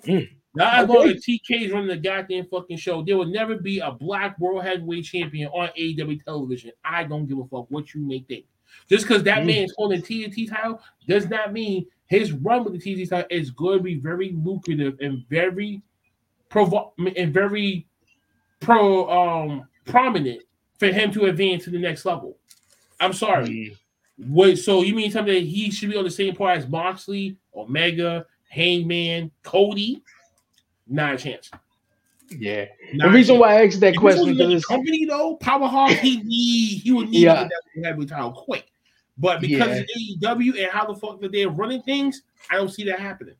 Mm. 0.04 0.28
Not 0.59 0.74
as 0.74 0.88
long 0.88 1.09
as 1.09 1.24
TK 1.24 1.66
is 1.66 1.72
running 1.72 1.88
the 1.88 1.96
goddamn 1.96 2.46
fucking 2.50 2.78
show, 2.78 3.02
there 3.02 3.16
will 3.16 3.26
never 3.26 3.56
be 3.56 3.78
a 3.78 3.92
black 3.92 4.38
World 4.40 4.64
Heavyweight 4.64 5.04
Champion 5.04 5.48
on 5.48 5.68
AEW 5.78 6.22
television. 6.24 6.72
I 6.84 7.04
don't 7.04 7.26
give 7.26 7.38
a 7.38 7.44
fuck 7.44 7.70
what 7.70 7.94
you 7.94 8.00
may 8.00 8.20
think. 8.28 8.44
Just 8.88 9.06
because 9.06 9.22
that 9.22 9.38
Mm. 9.42 9.46
man 9.46 9.64
is 9.64 9.74
holding 9.76 10.02
TNT 10.02 10.46
title 10.48 10.80
does 11.06 11.28
not 11.28 11.52
mean 11.52 11.86
his 12.06 12.32
run 12.32 12.64
with 12.64 12.72
the 12.74 12.78
TNT 12.80 13.09
title 13.09 13.28
is 13.30 13.50
going 13.50 13.78
to 13.78 13.84
be 13.84 13.94
very 13.94 14.32
lucrative 14.32 14.98
and 15.00 15.24
very 15.28 15.80
provo- 16.48 16.92
and 17.16 17.32
very 17.32 17.86
pro 18.61 19.09
um 19.09 19.68
prominent 19.84 20.42
for 20.78 20.88
him 20.88 21.12
to 21.12 21.26
advance 21.26 21.64
to 21.64 21.70
the 21.70 21.78
next 21.78 22.04
level. 22.04 22.36
I'm 23.00 23.12
sorry. 23.12 23.48
Mm. 23.48 23.76
What? 24.28 24.59
So 24.59 24.82
you 24.82 24.94
mean 24.94 25.11
something 25.12 25.32
that 25.32 25.44
he 25.44 25.70
should 25.70 25.90
be 25.90 25.96
on 25.96 26.04
the 26.04 26.11
same 26.11 26.34
part 26.34 26.59
as 26.59 26.66
Moxley, 26.66 27.36
Omega, 27.54 28.26
Hangman, 28.48 29.30
Cody? 29.44 30.02
Not 30.89 31.14
a 31.14 31.18
chance. 31.18 31.51
Yeah. 32.30 32.66
The 32.99 33.09
reason 33.11 33.39
why 33.39 33.57
I 33.59 33.66
asked 33.66 33.80
that 33.80 33.95
If 33.95 34.01
question 34.01 34.36
because 34.36 34.64
company 34.66 35.05
though, 35.07 35.36
Powerhouse, 35.36 35.93
he 35.93 36.22
need 36.22 36.80
he 36.82 36.93
would 36.93 37.09
need 37.09 37.22
Yeah. 37.22 37.45
that 37.49 37.53
heavyweight 37.84 38.09
title 38.09 38.32
quick. 38.32 38.66
But 39.16 39.41
because 39.41 39.68
Yeah. 39.68 40.26
of 40.30 40.39
AEW 40.39 40.62
and 40.62 40.70
how 40.70 40.86
the 40.86 40.95
fuck 40.95 41.20
that 41.20 41.32
they're 41.32 41.49
running 41.49 41.82
things, 41.82 42.22
I 42.51 42.57
don't 42.57 42.68
see 42.68 42.84
that 42.84 43.01
happening. 43.01 43.34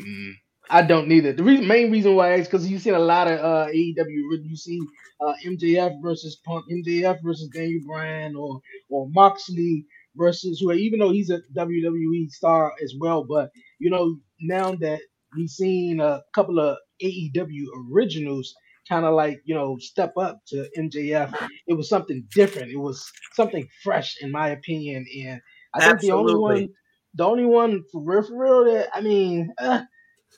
Mm, 0.00 0.32
I 0.70 0.82
don't 0.82 1.08
need 1.08 1.26
it. 1.26 1.36
The 1.36 1.42
reason, 1.44 1.66
main 1.66 1.90
reason 1.90 2.14
why 2.14 2.34
is 2.34 2.46
because 2.46 2.68
you've 2.70 2.80
seen 2.82 2.94
a 2.94 2.98
lot 2.98 3.30
of 3.30 3.38
uh, 3.40 3.66
AEW. 3.70 4.44
You 4.44 4.56
see 4.56 4.80
uh, 5.20 5.34
MJF 5.44 6.00
versus 6.00 6.36
Punk, 6.36 6.64
MJF 6.70 7.22
versus 7.22 7.48
Daniel 7.48 7.82
Bryan, 7.86 8.36
or 8.36 8.60
or 8.88 9.08
Moxley 9.10 9.84
versus 10.16 10.60
who, 10.60 10.72
even 10.72 10.98
though 11.00 11.10
he's 11.10 11.30
a 11.30 11.40
WWE 11.54 12.30
star 12.30 12.72
as 12.82 12.94
well. 12.98 13.24
But 13.24 13.50
you 13.78 13.90
know 13.90 14.16
now 14.40 14.74
that 14.76 15.00
we've 15.36 15.50
seen 15.50 16.00
a 16.00 16.22
couple 16.34 16.58
of 16.58 16.76
AEW 17.02 17.66
originals 17.90 18.54
kind 18.88 19.04
of 19.04 19.14
like 19.14 19.40
you 19.44 19.54
know 19.54 19.76
step 19.78 20.12
up 20.16 20.40
to 20.48 20.68
MJF, 20.78 21.34
it 21.66 21.74
was 21.74 21.88
something 21.88 22.24
different. 22.34 22.70
It 22.70 22.78
was 22.78 23.10
something 23.32 23.66
fresh, 23.82 24.16
in 24.20 24.30
my 24.30 24.48
opinion. 24.48 25.06
And 25.24 25.40
I 25.74 25.86
think 25.86 26.00
the 26.00 26.12
only 26.12 26.34
one, 26.34 26.68
the 27.14 27.24
only 27.24 27.44
one 27.44 27.84
for 27.92 28.02
real, 28.02 28.22
for 28.22 28.38
real 28.38 28.72
that 28.72 28.88
I 28.94 29.00
mean. 29.00 29.52
Uh, 29.58 29.82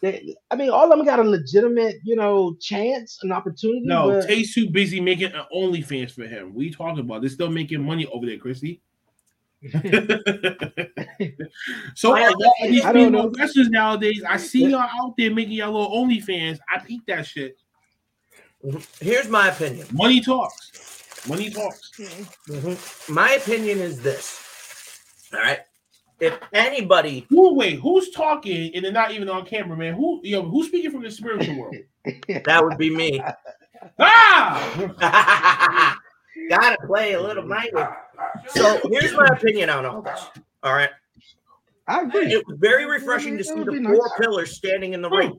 they, 0.02 0.34
I 0.50 0.56
mean, 0.56 0.70
all 0.70 0.90
of 0.90 0.98
them 0.98 1.06
got 1.06 1.20
a 1.20 1.22
legitimate, 1.22 1.96
you 2.02 2.16
know, 2.16 2.56
chance, 2.60 3.20
an 3.22 3.30
opportunity. 3.30 3.82
No, 3.84 4.10
but 4.10 4.26
Tay's 4.26 4.52
too 4.52 4.68
busy 4.68 5.00
making 5.00 5.32
an 5.32 5.44
OnlyFans 5.54 6.10
for 6.10 6.26
him. 6.26 6.52
We 6.52 6.70
talking 6.70 6.98
about? 6.98 7.20
They're 7.20 7.30
still 7.30 7.48
making 7.48 7.82
money 7.82 8.04
over 8.06 8.26
there, 8.26 8.36
Christy. 8.36 8.82
so 11.94 12.12
I 12.12 12.20
a 12.20 12.30
lot 12.30 12.52
of 12.62 12.68
these 12.68 12.84
I 12.84 12.92
don't 12.92 13.06
female 13.06 13.10
know. 13.10 13.32
wrestlers 13.38 13.70
nowadays, 13.70 14.22
I 14.28 14.36
see 14.36 14.66
y'all 14.66 14.80
out 14.80 15.14
there 15.16 15.30
making 15.30 15.54
y'all 15.54 15.72
little 15.72 16.04
OnlyFans. 16.04 16.58
I 16.68 16.78
peep 16.80 17.06
that 17.06 17.26
shit. 17.26 17.56
Here's 19.00 19.28
my 19.28 19.48
opinion. 19.48 19.86
Money 19.92 20.20
talks. 20.20 21.26
Money 21.28 21.50
talks. 21.50 21.90
Mhm. 21.98 23.08
My 23.08 23.32
opinion 23.32 23.78
is 23.78 24.02
this. 24.02 24.40
All 25.32 25.40
right. 25.40 25.60
If 26.20 26.38
anybody, 26.52 27.26
Who 27.28 27.54
wait? 27.54 27.80
Who's 27.80 28.10
talking 28.10 28.74
and 28.74 28.84
they're 28.84 28.92
not 28.92 29.10
even 29.12 29.28
on 29.28 29.44
camera, 29.46 29.76
man? 29.76 29.94
Who 29.94 30.20
yo? 30.22 30.42
Who's 30.42 30.68
speaking 30.68 30.90
from 30.90 31.02
the 31.02 31.10
spiritual 31.10 31.58
world? 31.58 31.76
that 32.28 32.64
would 32.64 32.78
be 32.78 32.94
me. 32.94 33.22
ah! 33.98 35.98
Gotta 36.48 36.76
play 36.86 37.12
a 37.12 37.20
little 37.22 37.46
minded. 37.46 37.86
So 38.48 38.80
here's 38.90 39.12
my 39.14 39.26
opinion 39.26 39.70
on 39.70 39.86
all 39.86 40.02
this. 40.02 40.26
All 40.62 40.74
right. 40.74 40.90
I 41.86 42.02
agree. 42.02 42.32
It 42.32 42.46
was 42.46 42.56
very 42.58 42.86
refreshing 42.86 43.36
to 43.36 43.44
see 43.44 43.54
the 43.54 43.64
four 43.64 43.80
nice. 43.80 44.12
pillars 44.18 44.56
standing 44.56 44.94
in 44.94 45.02
the 45.02 45.10
ring. 45.10 45.38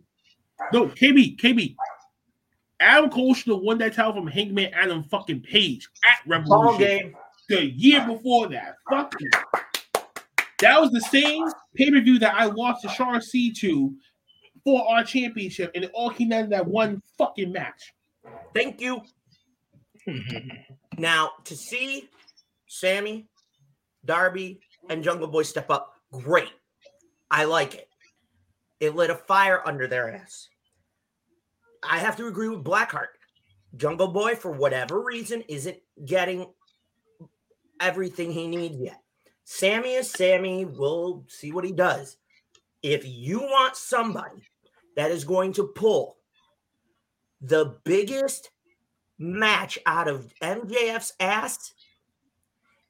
No, 0.71 0.87
KB, 0.87 1.37
KB. 1.39 1.75
Adam 2.79 3.09
Cole 3.09 3.33
should 3.33 3.53
have 3.53 3.61
won 3.63 3.77
that 3.79 3.93
title 3.93 4.13
from 4.13 4.27
Hangman 4.27 4.71
Adam 4.73 5.03
fucking 5.03 5.41
Page 5.41 5.87
at 6.09 6.27
Ball 6.27 6.39
Revolution. 6.39 6.77
game. 6.79 7.15
the 7.49 7.65
year 7.65 8.05
before 8.05 8.47
that. 8.49 8.75
Fuck 8.89 9.13
you. 9.19 9.29
That 10.61 10.79
was 10.79 10.91
the 10.91 11.01
same 11.01 11.45
pay 11.75 11.91
per 11.91 11.99
view 12.01 12.19
that 12.19 12.35
I 12.35 12.45
lost 12.45 12.83
to 12.83 12.89
Shawn 12.89 13.21
C 13.21 13.51
to 13.53 13.93
for 14.63 14.87
our 14.89 15.03
championship, 15.03 15.71
and 15.75 15.83
it 15.83 15.91
all 15.93 16.09
came 16.09 16.29
down 16.29 16.43
to 16.43 16.49
that 16.49 16.65
one 16.65 17.01
fucking 17.17 17.51
match. 17.51 17.93
Thank 18.53 18.81
you. 18.81 19.01
Now 20.97 21.31
to 21.45 21.55
see 21.55 22.09
Sammy, 22.67 23.27
Darby, 24.05 24.59
and 24.89 25.03
Jungle 25.03 25.27
Boy 25.27 25.43
step 25.43 25.69
up, 25.69 25.93
great. 26.11 26.51
I 27.29 27.45
like 27.45 27.75
it. 27.75 27.89
It 28.79 28.95
lit 28.95 29.09
a 29.09 29.15
fire 29.15 29.61
under 29.65 29.87
their 29.87 30.13
ass. 30.13 30.49
I 31.83 31.99
have 31.99 32.15
to 32.17 32.27
agree 32.27 32.49
with 32.49 32.63
Blackheart. 32.63 33.07
Jungle 33.77 34.07
Boy, 34.07 34.35
for 34.35 34.51
whatever 34.51 35.01
reason, 35.01 35.43
isn't 35.47 35.77
getting 36.05 36.47
everything 37.79 38.31
he 38.31 38.47
needs 38.47 38.77
yet. 38.77 39.01
Sammy 39.43 39.93
is 39.93 40.09
Sammy. 40.09 40.65
We'll 40.65 41.25
see 41.27 41.51
what 41.51 41.65
he 41.65 41.71
does. 41.71 42.17
If 42.81 43.05
you 43.05 43.39
want 43.39 43.75
somebody 43.75 44.43
that 44.95 45.11
is 45.11 45.23
going 45.23 45.53
to 45.53 45.67
pull 45.67 46.17
the 47.41 47.77
biggest 47.83 48.49
match 49.17 49.79
out 49.85 50.07
of 50.07 50.33
MJF's 50.41 51.13
ass, 51.19 51.73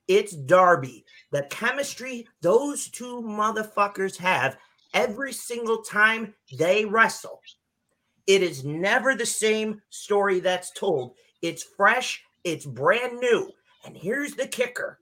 it's 0.08 0.36
Darby. 0.36 1.06
The 1.32 1.44
chemistry 1.44 2.28
those 2.42 2.88
two 2.90 3.22
motherfuckers 3.22 4.18
have 4.18 4.58
every 4.94 5.34
single 5.34 5.82
time 5.82 6.34
they 6.58 6.86
wrestle. 6.86 7.42
It 8.28 8.42
is 8.42 8.64
never 8.64 9.16
the 9.16 9.26
same 9.26 9.82
story 9.90 10.40
that's 10.40 10.72
told. 10.72 11.16
It's 11.42 11.64
fresh, 11.64 12.24
it's 12.44 12.66
brand 12.66 13.20
new. 13.20 13.52
And 13.86 13.96
here's 13.96 14.34
the 14.34 14.48
kicker 14.48 15.00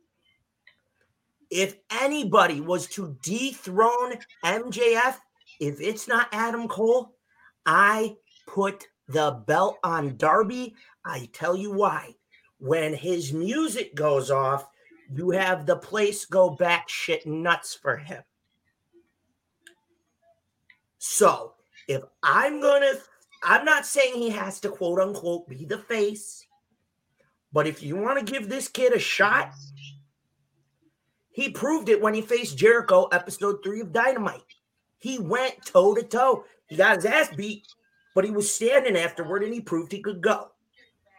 if 1.54 1.76
anybody 2.02 2.62
was 2.62 2.88
to 2.88 3.16
dethrone 3.22 4.16
MJF, 4.44 5.16
if 5.60 5.80
it's 5.80 6.08
not 6.08 6.28
Adam 6.32 6.68
Cole, 6.68 7.14
I 7.66 8.16
put 8.48 8.88
the 9.08 9.44
belt 9.46 9.78
on 9.84 10.18
Darby. 10.18 10.74
I 11.06 11.30
tell 11.34 11.56
you 11.56 11.72
why. 11.72 12.16
When 12.60 12.94
his 12.94 13.34
music 13.34 13.94
goes 13.94 14.32
off, 14.32 14.68
you 15.14 15.32
have 15.32 15.66
the 15.66 15.76
place 15.76 16.26
go 16.26 16.56
batshit 16.56 17.26
nuts 17.26 17.74
for 17.74 17.98
him. 17.98 18.24
So 20.98 21.56
if 21.88 22.02
I'm 22.24 22.62
gonna, 22.62 22.94
I'm 23.44 23.66
not 23.66 23.86
saying 23.86 24.16
he 24.16 24.30
has 24.30 24.62
to 24.62 24.70
quote 24.70 25.00
unquote 25.00 25.50
be 25.50 25.66
the 25.66 25.78
face, 25.78 26.46
but 27.52 27.68
if 27.68 27.84
you 27.84 27.98
want 27.98 28.26
to 28.26 28.32
give 28.34 28.48
this 28.48 28.70
kid 28.70 28.94
a 28.94 29.00
shot, 29.00 29.52
he 31.32 31.50
proved 31.50 31.90
it 31.90 32.02
when 32.02 32.14
he 32.14 32.22
faced 32.22 32.58
Jericho, 32.58 33.08
episode 33.12 33.58
three 33.64 33.82
of 33.82 33.92
Dynamite. 33.92 34.42
He 35.00 35.20
went 35.20 35.66
toe 35.66 35.94
to 35.94 36.04
toe. 36.04 36.46
He 36.68 36.78
got 36.78 36.96
his 36.96 37.06
ass 37.06 37.36
beat, 37.36 37.68
but 38.16 38.24
he 38.24 38.32
was 38.32 38.54
standing 38.54 38.96
afterward 38.96 39.44
and 39.44 39.54
he 39.54 39.60
proved 39.60 39.92
he 39.92 40.02
could 40.02 40.22
go. 40.22 40.53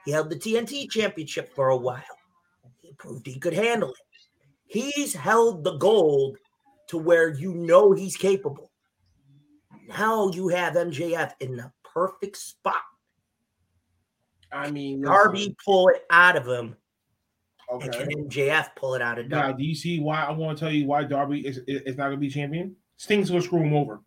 He 0.05 0.11
held 0.11 0.31
the 0.31 0.37
TNT 0.37 0.91
championship 0.91 1.55
for 1.55 1.69
a 1.71 1.77
while. 1.77 2.03
He 2.81 2.93
proved 2.99 3.27
he 3.27 3.39
could 3.39 3.55
handle 3.55 3.91
it. 3.91 3.97
He's 4.67 5.15
held 5.15 5.65
the 5.65 5.77
gold 5.79 6.37
to 6.89 6.99
where 6.99 7.33
you 7.33 7.55
know 7.55 7.93
he's 7.93 8.17
capable. 8.17 8.71
Now 9.89 10.31
you 10.31 10.49
have 10.49 10.75
MJF 10.75 11.33
in 11.41 11.57
the 11.57 11.73
perfect 11.83 12.37
spot. 12.37 12.77
I 14.53 14.71
mean, 14.71 15.03
Darby 15.03 15.39
listen, 15.39 15.57
pull 15.65 15.89
it 15.89 16.05
out 16.11 16.37
of 16.37 16.47
him, 16.47 16.77
Okay. 17.73 17.87
and 17.87 17.95
can 17.95 18.29
MJF 18.29 18.77
pull 18.77 18.95
it 18.95 19.03
out 19.03 19.19
of 19.19 19.29
Now, 19.29 19.53
do 19.53 19.65
you 19.65 19.75
see 19.75 20.01
why 20.01 20.23
I 20.23 20.31
want 20.31 20.57
to 20.57 20.65
tell 20.65 20.73
you 20.73 20.87
why 20.87 21.05
Darby 21.05 21.47
is 21.47 21.59
is 21.67 21.83
is 21.83 21.97
not 21.97 22.05
going 22.05 22.17
to 22.17 22.21
be 22.21 22.31
champion? 22.31 22.77
Sting's 22.97 23.31
going 23.31 23.43
to 23.43 23.47
screw 23.47 23.61
him 23.63 23.75
over. 23.75 24.01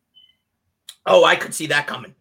Oh, 1.06 1.24
I 1.26 1.36
could 1.36 1.54
see 1.54 1.68
that 1.68 1.88
coming. 1.88 2.16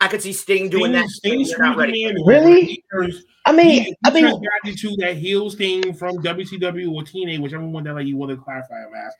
I 0.00 0.08
could 0.08 0.20
see 0.22 0.32
Sting 0.32 0.68
doing 0.68 0.92
that. 0.92 1.08
Sting 1.08 1.42
They're 1.44 1.58
not 1.58 1.72
screwed 1.74 1.76
ready. 1.78 2.04
the 2.04 2.12
man 2.14 2.24
for 2.24 2.32
it. 2.32 2.36
over. 2.36 2.46
Really? 2.48 2.64
He 2.66 2.84
turns- 2.92 3.24
I 3.46 3.50
he, 3.52 3.56
mean, 3.56 3.82
he 3.84 3.96
I 4.04 4.10
mean, 4.10 4.24
turns 4.24 4.38
back 4.38 4.70
into 4.70 4.96
that 4.98 5.16
heel 5.16 5.48
Sting 5.50 5.94
from 5.94 6.18
WCW 6.18 6.92
or 6.92 7.02
TNA, 7.02 7.40
whichever 7.40 7.64
one 7.66 7.84
that 7.84 7.94
like 7.94 8.06
you 8.06 8.16
want 8.16 8.30
to 8.30 8.36
clarify 8.36 8.80
him 8.82 8.94
as. 8.94 9.14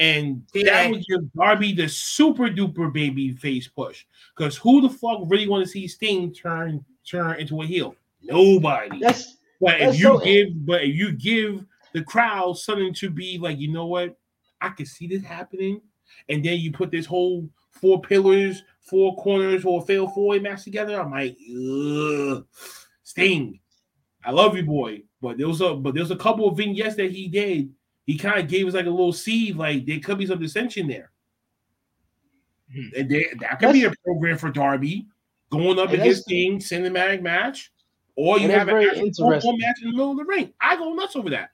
And 0.00 0.42
that 0.54 0.64
TNA. 0.64 0.90
would 0.90 1.04
give 1.06 1.32
Darby 1.34 1.72
the 1.72 1.88
super 1.88 2.48
duper 2.48 2.92
baby 2.92 3.32
face 3.32 3.68
push. 3.68 4.04
Because 4.36 4.56
who 4.56 4.80
the 4.80 4.88
fuck 4.88 5.20
really 5.26 5.48
want 5.48 5.64
to 5.64 5.70
see 5.70 5.86
Sting 5.86 6.32
turn 6.32 6.84
turn 7.08 7.38
into 7.38 7.62
a 7.62 7.66
heel? 7.66 7.94
Nobody. 8.22 8.98
that's 9.00 9.36
But 9.60 9.80
if 9.80 9.94
you 9.98 10.04
so- 10.04 10.18
give, 10.18 10.66
but 10.66 10.82
if 10.82 10.94
you 10.96 11.12
give 11.12 11.64
the 11.92 12.02
crowd 12.02 12.58
something 12.58 12.92
to 12.94 13.10
be 13.10 13.38
like, 13.38 13.58
you 13.58 13.70
know 13.72 13.86
what, 13.86 14.16
I 14.60 14.70
can 14.70 14.86
see 14.86 15.06
this 15.06 15.22
happening, 15.22 15.80
and 16.28 16.44
then 16.44 16.58
you 16.58 16.72
put 16.72 16.90
this 16.90 17.06
whole 17.06 17.48
four 17.70 18.00
pillars, 18.00 18.62
four 18.88 19.16
corners, 19.16 19.64
or 19.64 19.82
a 19.82 19.84
fail 19.84 20.08
four 20.08 20.28
way 20.28 20.38
match 20.38 20.64
together, 20.64 21.00
I'm 21.00 21.10
like, 21.10 21.36
Ugh. 21.50 22.46
Sting, 23.02 23.60
I 24.24 24.30
love 24.32 24.56
you, 24.56 24.62
boy, 24.64 25.02
but 25.22 25.38
there 25.38 25.48
was 25.48 25.60
a 25.60 25.74
but 25.74 25.94
there's 25.94 26.10
a 26.10 26.16
couple 26.16 26.48
of 26.48 26.56
vignettes 26.56 26.96
that 26.96 27.10
he 27.10 27.28
did. 27.28 27.72
He 28.04 28.16
kind 28.18 28.38
of 28.38 28.48
gave 28.48 28.66
us 28.66 28.74
like 28.74 28.86
a 28.86 28.90
little 28.90 29.12
seed, 29.12 29.56
like 29.56 29.86
there 29.86 30.00
could 30.00 30.18
be 30.18 30.26
some 30.26 30.40
dissension 30.40 30.86
there. 30.86 31.10
Hmm. 32.74 32.88
And 32.98 33.10
they, 33.10 33.26
that 33.40 33.58
could 33.60 33.72
be 33.72 33.84
a 33.84 33.92
program 34.04 34.36
for 34.38 34.50
Darby 34.50 35.06
going 35.50 35.78
up 35.78 35.90
And 35.90 36.00
against 36.02 36.26
that's- 36.28 36.58
Sting, 36.58 36.58
cinematic 36.58 37.22
match, 37.22 37.72
or 38.16 38.38
you 38.38 38.50
have 38.50 38.68
an 38.68 38.74
very 38.74 38.90
actual 38.90 39.30
match 39.30 39.76
in 39.82 39.90
the 39.90 39.92
middle 39.92 40.10
of 40.12 40.18
the 40.18 40.24
ring. 40.24 40.52
I 40.60 40.76
go 40.76 40.92
nuts 40.92 41.16
over 41.16 41.30
that. 41.30 41.50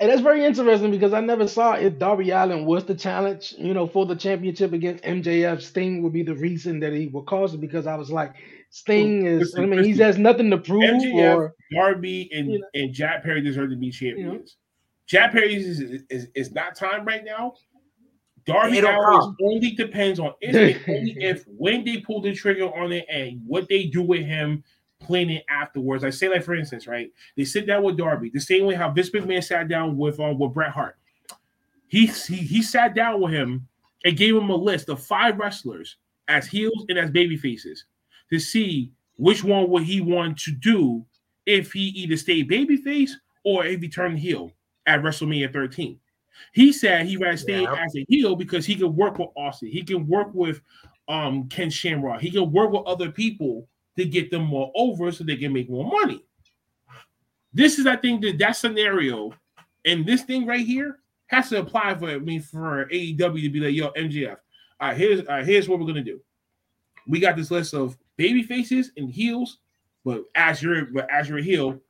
And 0.00 0.10
that's 0.10 0.22
very 0.22 0.46
interesting 0.46 0.90
because 0.90 1.12
I 1.12 1.20
never 1.20 1.46
saw 1.46 1.74
if 1.74 1.98
Darby 1.98 2.30
Allin 2.30 2.64
was 2.64 2.86
the 2.86 2.94
challenge, 2.94 3.54
you 3.58 3.74
know, 3.74 3.86
for 3.86 4.06
the 4.06 4.16
championship 4.16 4.72
against 4.72 5.04
MJF. 5.04 5.60
Sting 5.60 6.02
would 6.02 6.14
be 6.14 6.22
the 6.22 6.34
reason 6.34 6.80
that 6.80 6.94
he 6.94 7.08
would 7.08 7.26
cause 7.26 7.52
it 7.52 7.60
because 7.60 7.86
I 7.86 7.96
was 7.96 8.10
like, 8.10 8.34
Sting 8.70 9.26
is, 9.26 9.40
Listen, 9.40 9.64
I 9.64 9.66
mean, 9.66 9.84
he 9.84 9.92
has 9.98 10.16
nothing 10.16 10.50
to 10.52 10.56
prove 10.56 10.84
MJF 10.84 11.36
or, 11.36 11.54
Darby 11.74 12.30
and, 12.32 12.50
You 12.50 12.60
know. 12.60 12.66
and 12.72 12.94
Jack 12.94 13.22
Perry 13.22 13.42
deserve 13.42 13.68
to 13.70 13.76
be 13.76 13.90
champions. 13.90 14.56
Jack 15.06 15.32
Perry 15.32 15.54
is, 15.54 15.80
is, 16.08 16.28
is 16.34 16.52
not 16.52 16.76
time 16.76 17.04
right 17.04 17.24
now. 17.24 17.52
Darby 18.46 18.78
It'll 18.78 18.90
Allin 18.90 19.20
come. 19.20 19.36
only 19.42 19.72
depends 19.72 20.18
on 20.18 20.32
if, 20.40 20.82
only 20.88 21.14
if 21.18 21.44
when 21.46 21.84
they 21.84 21.98
pull 21.98 22.22
the 22.22 22.34
trigger 22.34 22.74
on 22.74 22.90
it 22.92 23.04
and 23.10 23.42
what 23.46 23.68
they 23.68 23.84
do 23.84 24.00
with 24.00 24.24
him 24.24 24.64
playing 25.00 25.30
it 25.30 25.44
afterwards. 25.48 26.04
I 26.04 26.10
say 26.10 26.28
like 26.28 26.44
for 26.44 26.54
instance, 26.54 26.86
right? 26.86 27.10
They 27.36 27.44
sit 27.44 27.66
down 27.66 27.82
with 27.82 27.96
Darby 27.96 28.30
the 28.32 28.40
same 28.40 28.66
way 28.66 28.74
how 28.74 28.90
Vince 28.90 29.10
McMahon 29.10 29.42
sat 29.42 29.68
down 29.68 29.96
with 29.96 30.20
um, 30.20 30.38
with 30.38 30.52
Bret 30.54 30.70
Hart. 30.70 30.96
He, 31.88 32.06
he 32.06 32.36
he 32.36 32.62
sat 32.62 32.94
down 32.94 33.20
with 33.20 33.32
him 33.32 33.66
and 34.04 34.16
gave 34.16 34.36
him 34.36 34.50
a 34.50 34.56
list 34.56 34.88
of 34.88 35.02
five 35.02 35.38
wrestlers 35.38 35.96
as 36.28 36.46
heels 36.46 36.86
and 36.88 36.98
as 36.98 37.10
baby 37.10 37.36
faces 37.36 37.84
to 38.30 38.38
see 38.38 38.92
which 39.16 39.42
one 39.42 39.68
would 39.68 39.82
he 39.82 40.00
want 40.00 40.38
to 40.38 40.52
do 40.52 41.04
if 41.46 41.72
he 41.72 41.80
either 41.88 42.16
stayed 42.16 42.48
babyface 42.48 43.10
or 43.44 43.66
if 43.66 43.80
he 43.80 43.88
turned 43.88 44.18
heel 44.18 44.52
at 44.86 45.02
WrestleMania 45.02 45.52
13. 45.52 45.98
He 46.52 46.72
said 46.72 47.06
he 47.06 47.16
rather 47.16 47.36
stay 47.36 47.62
Yeah. 47.62 47.74
as 47.74 47.94
a 47.96 48.04
heel 48.08 48.36
because 48.36 48.64
he 48.64 48.76
can 48.76 48.94
work 48.94 49.18
with 49.18 49.28
Austin. 49.36 49.68
He 49.68 49.82
can 49.82 50.06
work 50.06 50.32
with 50.32 50.60
um 51.08 51.48
Ken 51.48 51.68
Shamrock. 51.70 52.20
He 52.20 52.30
can 52.30 52.52
work 52.52 52.70
with 52.70 52.86
other 52.86 53.10
people 53.10 53.66
to 54.00 54.10
get 54.10 54.30
them 54.30 54.44
more 54.44 54.70
over 54.74 55.12
so 55.12 55.24
they 55.24 55.36
can 55.36 55.52
make 55.52 55.70
more 55.70 55.90
money. 55.90 56.24
This 57.52 57.78
is, 57.78 57.86
I 57.86 57.96
think, 57.96 58.22
that 58.22 58.38
that 58.38 58.52
scenario 58.52 59.32
and 59.84 60.04
this 60.06 60.22
thing 60.22 60.46
right 60.46 60.64
here 60.64 60.98
has 61.26 61.48
to 61.50 61.60
apply 61.60 61.94
for 61.94 62.10
I 62.10 62.18
mean 62.18 62.42
for 62.42 62.86
AEW 62.86 63.42
to 63.42 63.50
be 63.50 63.60
like, 63.60 63.74
yo, 63.74 63.90
MJF. 63.92 64.36
All 64.80 64.88
right, 64.88 64.96
here's 64.96 65.20
all 65.20 65.36
right, 65.36 65.46
here's 65.46 65.68
what 65.68 65.78
we're 65.78 65.86
gonna 65.86 66.02
do. 66.02 66.20
We 67.06 67.20
got 67.20 67.36
this 67.36 67.50
list 67.50 67.74
of 67.74 67.96
baby 68.16 68.42
faces 68.42 68.92
and 68.96 69.10
heels, 69.10 69.58
but 70.04 70.24
as 70.34 70.62
you're 70.62 70.86
but 70.86 71.08
as 71.10 71.28
you're 71.28 71.38
a 71.38 71.42
heel, 71.42 71.80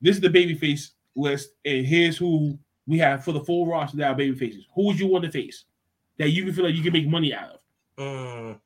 this 0.00 0.16
is 0.16 0.22
the 0.22 0.30
baby 0.30 0.54
face 0.54 0.92
list, 1.16 1.50
and 1.64 1.86
here's 1.86 2.16
who 2.16 2.58
we 2.86 2.98
have 2.98 3.24
for 3.24 3.32
the 3.32 3.44
full 3.44 3.66
roster 3.66 3.96
that 3.98 4.10
are 4.10 4.14
baby 4.14 4.36
faces. 4.36 4.66
Who 4.74 4.86
would 4.86 4.98
you 4.98 5.06
want 5.06 5.24
to 5.24 5.30
face 5.30 5.64
that 6.18 6.30
you 6.30 6.44
can 6.44 6.52
feel 6.52 6.64
like 6.64 6.74
you 6.74 6.82
can 6.82 6.92
make 6.92 7.08
money 7.08 7.32
out 7.32 7.50
of? 7.50 7.60
Mm, 7.98 8.60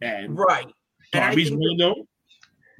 And 0.00 0.38
right. 0.38 0.72
And 1.12 1.22
Darby's 1.22 1.50
one 1.50 1.72
of 1.72 1.78
them. 1.78 1.94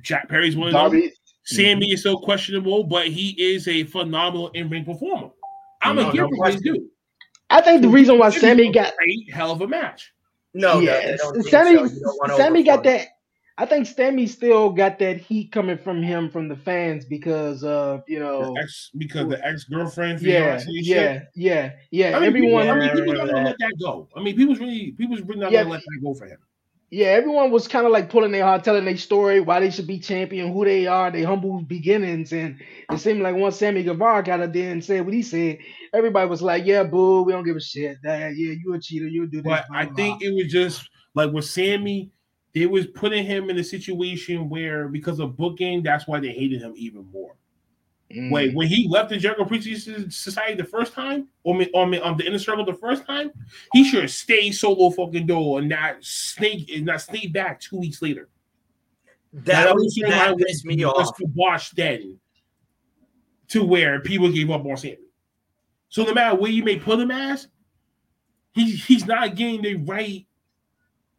Jack 0.03 0.29
Perry's 0.29 0.57
one 0.57 0.69
of 0.69 0.73
them. 0.75 0.83
Darby. 0.83 1.13
Sammy 1.45 1.93
is 1.93 2.03
so 2.03 2.19
questionable, 2.19 2.85
but 2.85 3.09
he 3.09 3.31
is 3.31 3.67
a 3.69 3.85
phenomenal 3.85 4.49
in-ring 4.51 4.85
performer. 4.85 5.31
I'm 5.83 5.97
No, 5.97 6.11
a 6.11 6.13
give 6.13 6.21
no 6.21 6.25
him 6.27 6.31
his 6.33 6.39
question. 6.39 6.63
due. 6.75 6.91
I 7.51 7.61
think 7.63 7.81
the 7.81 7.89
reason 7.89 8.19
why 8.19 8.29
Sammy 8.31 8.71
got 8.71 8.95
Great 8.99 9.33
hell 9.33 9.53
of 9.53 9.63
a 9.63 9.67
match. 9.67 10.13
No, 10.55 10.81
yes, 10.81 11.21
no, 11.23 11.33
they 11.33 11.43
Sammy, 11.49 11.77
so. 11.77 11.85
You 11.85 12.01
don't 12.01 12.19
wanna 12.21 12.37
Sammy 12.37 12.63
got 12.63 12.81
overflow. 12.81 12.93
that. 12.99 13.09
I 13.57 13.67
think 13.67 13.87
Sammy 13.87 14.27
still 14.27 14.71
got 14.71 14.99
that 15.01 15.17
heat 15.17 15.51
coming 15.51 15.79
from 15.79 16.03
him 16.03 16.31
from 16.31 16.49
the 16.49 16.57
fans 16.57 17.05
because 17.07 17.65
of 17.65 18.03
you 18.07 18.19
know, 18.19 18.55
ex, 18.61 18.91
because 18.97 19.29
the 19.29 19.45
ex-girlfriend, 19.47 20.21
yeah, 20.21 20.59
fiance 20.59 20.67
yeah, 20.71 21.23
yeah, 21.35 21.73
yeah. 21.91 22.17
I 22.17 22.21
mean, 22.21 22.29
Everyone, 22.29 22.63
people, 22.65 22.77
I 22.77 22.79
mean, 22.79 22.89
people 22.97 23.17
Yeah. 23.17 23.25
not 23.25 23.31
gonna 23.33 23.45
let 23.49 23.57
that 23.59 23.73
go. 23.81 24.09
I 24.17 24.23
mean, 24.23 24.37
people's 24.37 24.59
really, 24.59 24.93
people's 24.93 25.23
really 25.23 25.41
not 25.41 25.51
Yeah. 25.53 25.63
gonna 25.63 25.73
let 25.73 25.81
that 25.81 26.01
go 26.03 26.15
for 26.15 26.27
him. 26.27 26.39
Yeah, 26.91 27.09
everyone 27.09 27.51
was 27.51 27.69
kind 27.69 27.85
of 27.85 27.93
like 27.93 28.09
pulling 28.09 28.33
their 28.33 28.45
heart, 28.45 28.65
telling 28.65 28.87
their 28.87 28.97
story, 28.97 29.41
why 29.41 29.61
they 29.61 29.71
should 29.71 29.87
be 29.87 29.99
champion, 29.99 30.53
who 30.53 30.65
they 30.65 30.87
are, 30.87 31.11
their 31.11 31.27
humble 31.27 31.61
beginnings, 31.61 32.33
and 32.33 32.59
it 32.91 32.99
seemed 32.99 33.21
like 33.21 33.37
once 33.37 33.57
Sammy 33.57 33.83
Guevara 33.83 34.23
got 34.23 34.41
up 34.41 34.53
there 34.55 34.73
and 34.73 34.83
said 34.83 35.05
what 35.05 35.13
he 35.13 35.23
said, 35.23 35.59
everybody 35.93 36.29
was 36.31 36.41
like, 36.41 36.65
"Yeah, 36.65 36.85
boo, 36.85 37.23
we 37.23 37.33
don't 37.33 37.45
give 37.45 37.57
a 37.57 37.61
shit. 37.61 37.99
That, 38.03 38.37
yeah, 38.37 38.55
you 38.59 38.73
a 38.73 38.81
cheater, 38.81 39.07
you 39.07 39.27
do 39.27 39.43
this." 39.43 39.51
But 39.51 39.67
I 39.71 39.85
think 39.85 40.23
it 40.23 40.35
was 40.35 40.51
just 40.51 40.89
like 41.15 41.31
with 41.31 41.45
Sammy, 41.45 42.11
they 42.55 42.65
was 42.65 42.87
putting 42.87 43.25
him 43.27 43.51
in 43.51 43.59
a 43.59 43.65
situation 43.65 44.49
where 44.49 44.89
because 44.89 45.21
of 45.21 45.37
booking, 45.37 45.83
that's 45.83 46.07
why 46.07 46.21
they 46.21 46.33
hated 46.33 46.63
him 46.63 46.73
even 46.75 47.05
more. 47.13 47.35
Mm. 48.15 48.31
Wait, 48.31 48.55
when 48.55 48.69
he 48.69 48.89
left 48.89 49.11
the 49.11 49.19
Jericho 49.19 49.43
Appreciation 49.43 50.11
Society 50.11 50.55
the 50.55 50.65
first 50.65 50.95
time, 50.95 51.29
or 51.43 51.55
me, 51.55 51.69
on 51.75 51.95
on 51.97 52.17
the 52.17 52.27
inner 52.27 52.39
circle 52.39 52.65
the 52.65 52.73
first 52.73 53.05
time, 53.05 53.31
he 53.73 53.85
should 53.85 54.03
have 54.03 54.11
stayed 54.11 54.53
solo 54.53 54.91
fucking 54.91 55.27
door 55.27 55.59
and 55.59 55.69
not 55.69 55.97
snake 56.01 56.71
and 56.75 56.87
not 56.87 57.03
sneak 57.03 57.33
back 57.33 57.61
two 57.61 57.79
weeks 57.79 58.01
later. 58.01 58.29
That, 59.33 59.75
was 59.75 59.95
that 60.01 60.37
pissed 60.39 60.65
me 60.65 60.85
off. 60.85 61.15
Wash 61.35 61.71
then 61.73 62.19
to 63.49 63.65
where 63.65 64.01
people 64.01 64.31
gave 64.33 64.51
up 64.51 64.65
on 64.65 64.77
Sammy. 64.79 64.97
So 65.91 66.05
no 66.05 66.15
matter 66.15 66.37
where 66.37 66.51
you 66.51 66.65
may 66.65 66.79
put 66.79 67.01
him 67.01 67.11
as, 67.11 67.49
he, 68.53 68.73
he's 68.73 69.07
not 69.07 69.35
getting 69.35 69.63
the 69.63 69.75
right 69.77 70.27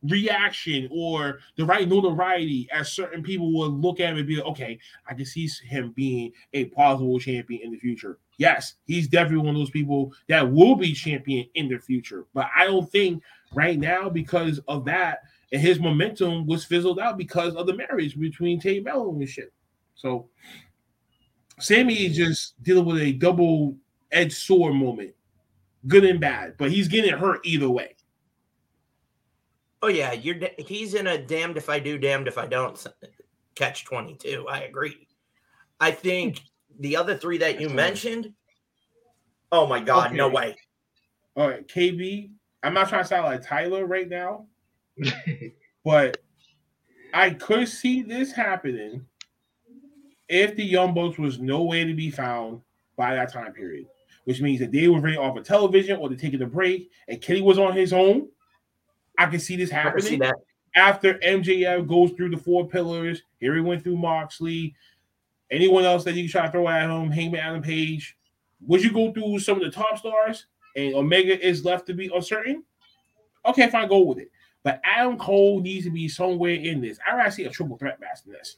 reaction 0.03 0.87
or 0.91 1.39
the 1.57 1.65
right 1.65 1.87
notoriety 1.87 2.67
as 2.71 2.91
certain 2.91 3.21
people 3.21 3.51
will 3.53 3.69
look 3.69 3.99
at 3.99 4.11
him 4.11 4.17
and 4.17 4.27
be 4.27 4.37
like, 4.37 4.45
okay, 4.45 4.79
I 5.07 5.13
can 5.13 5.25
see 5.25 5.49
him 5.63 5.91
being 5.95 6.31
a 6.53 6.65
possible 6.65 7.19
champion 7.19 7.61
in 7.63 7.71
the 7.71 7.79
future. 7.79 8.17
Yes, 8.37 8.75
he's 8.85 9.07
definitely 9.07 9.45
one 9.45 9.55
of 9.55 9.61
those 9.61 9.69
people 9.69 10.13
that 10.29 10.49
will 10.49 10.75
be 10.75 10.93
champion 10.93 11.45
in 11.55 11.67
the 11.67 11.77
future. 11.77 12.25
But 12.33 12.47
I 12.55 12.65
don't 12.65 12.89
think 12.89 13.21
right 13.53 13.77
now, 13.77 14.09
because 14.09 14.59
of 14.67 14.85
that, 14.85 15.19
and 15.51 15.61
his 15.61 15.79
momentum 15.79 16.45
was 16.45 16.63
fizzled 16.63 16.99
out 16.99 17.17
because 17.17 17.55
of 17.55 17.65
the 17.65 17.75
marriage 17.75 18.17
between 18.17 18.59
Tay 18.59 18.79
Melo 18.79 19.09
and 19.09 19.27
shit. 19.27 19.51
So 19.95 20.29
Sammy 21.59 22.05
is 22.05 22.15
just 22.15 22.61
dealing 22.63 22.85
with 22.85 23.01
a 23.01 23.13
double 23.13 23.75
edged 24.11 24.37
sword 24.37 24.75
moment, 24.75 25.13
good 25.87 26.05
and 26.05 26.19
bad, 26.19 26.55
but 26.57 26.71
he's 26.71 26.87
getting 26.87 27.17
hurt 27.17 27.41
either 27.43 27.69
way. 27.69 27.95
Oh 29.82 29.88
yeah, 29.88 30.11
you're 30.11 30.36
he's 30.57 30.93
in 30.93 31.07
a 31.07 31.17
damned 31.17 31.57
if 31.57 31.69
I 31.69 31.80
do, 31.80 31.97
damned 31.97 32.27
if 32.27 32.38
I 32.38 32.47
don't 32.47 32.86
catch 33.55 33.86
22. 33.86 34.45
I 34.49 34.61
agree. 34.61 35.07
I 35.80 35.91
think 35.91 36.41
the 36.80 36.97
other 36.97 37.17
three 37.17 37.38
that 37.38 37.61
you 37.61 37.69
mentioned, 37.69 38.34
oh 39.51 39.67
my 39.67 39.80
god, 39.80 40.07
okay. 40.07 40.17
no 40.17 40.30
way. 40.30 40.55
All 41.36 41.47
right, 41.47 41.65
KB. 41.67 42.32
I'm 42.63 42.73
not 42.73 42.89
trying 42.89 43.03
to 43.03 43.07
sound 43.07 43.25
like 43.25 43.45
Tyler 43.45 43.86
right 43.86 44.09
now, 44.09 44.47
but 45.86 46.17
I 47.13 47.30
could 47.32 47.69
see 47.69 48.01
this 48.01 48.34
happening 48.34 49.05
if 50.27 50.55
the 50.55 50.63
Young 50.63 50.93
Bucks 50.93 51.17
was 51.17 51.39
nowhere 51.39 51.86
to 51.86 51.93
be 51.93 52.11
found 52.11 52.61
by 52.97 53.15
that 53.15 53.32
time 53.32 53.53
period, 53.53 53.88
which 54.25 54.41
means 54.41 54.59
that 54.59 54.73
they 54.73 54.89
were 54.89 54.99
ready 54.99 55.15
off 55.15 55.38
of 55.38 55.45
television 55.45 55.97
or 55.97 56.09
they're 56.09 56.17
taking 56.17 56.41
a 56.41 56.45
break, 56.45 56.91
and 57.07 57.21
Kenny 57.21 57.41
was 57.41 57.57
on 57.57 57.73
his 57.73 57.93
own 57.93 58.27
I 59.20 59.26
can 59.26 59.39
see 59.39 59.57
this 59.57 59.70
happening 59.70 60.22
see 60.22 60.32
after 60.76 61.15
MJF 61.15 61.88
goes 61.88 62.11
through 62.11 62.30
the 62.30 62.38
four 62.38 62.67
pillars. 62.67 63.22
Here 63.39 63.53
he 63.53 63.61
went 63.61 63.84
through 63.84 63.97
Moxley. 63.97 64.74
Anyone 65.51 65.84
else 65.84 66.05
that 66.05 66.15
you 66.15 66.30
try 66.30 66.45
to 66.45 66.51
throw 66.51 66.67
at 66.70 66.89
him, 66.89 67.11
Hangman 67.11 67.41
Adam 67.41 67.61
Page. 67.61 68.17
Would 68.65 68.82
you 68.82 68.93
go 68.93 69.11
through 69.11 69.39
some 69.39 69.57
of 69.57 69.63
the 69.63 69.72
top 69.72 69.97
stars 69.97 70.45
and 70.76 70.95
Omega 70.95 71.45
is 71.45 71.65
left 71.65 71.86
to 71.88 71.93
be 71.93 72.09
uncertain? 72.13 72.63
Okay, 73.45 73.70
fine, 73.70 73.89
go 73.89 73.99
with 73.99 74.20
it. 74.20 74.32
But 74.63 74.80
Adam 74.84 75.17
Cole 75.17 75.59
needs 75.59 75.86
to 75.86 75.91
be 75.91 76.07
somewhere 76.07 76.55
in 76.55 76.80
this. 76.80 76.97
I'd 77.05 77.17
rather 77.17 77.32
see 77.32 77.45
a 77.45 77.49
triple 77.49 77.78
threat 77.78 77.99
match 77.99 78.24
than 78.24 78.34
this. 78.34 78.57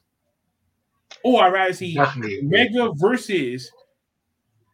Or 1.24 1.44
I'd 1.44 1.54
rather 1.54 1.74
see 1.74 1.98
Omega 2.00 2.92
versus 2.96 3.72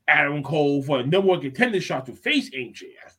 Adam 0.08 0.44
Cole 0.44 0.84
for 0.84 1.00
a 1.00 1.06
number 1.06 1.28
one 1.28 1.42
contender 1.42 1.80
shot 1.80 2.06
to 2.08 2.14
face 2.14 2.50
MJF. 2.50 3.16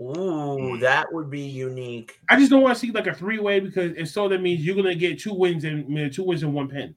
Ooh, 0.00 0.12
mm. 0.12 0.80
that 0.80 1.10
would 1.12 1.30
be 1.30 1.40
unique. 1.40 2.20
I 2.28 2.38
just 2.38 2.50
don't 2.50 2.62
want 2.62 2.74
to 2.74 2.80
see 2.80 2.92
like 2.92 3.06
a 3.06 3.14
three 3.14 3.38
way 3.38 3.60
because 3.60 3.92
if 3.96 4.08
so, 4.08 4.28
that 4.28 4.42
means 4.42 4.64
you're 4.64 4.76
gonna 4.76 4.94
get 4.94 5.18
two 5.18 5.32
wins 5.32 5.64
and 5.64 6.12
two 6.12 6.24
wins 6.24 6.42
in 6.42 6.52
one 6.52 6.68
pin. 6.68 6.94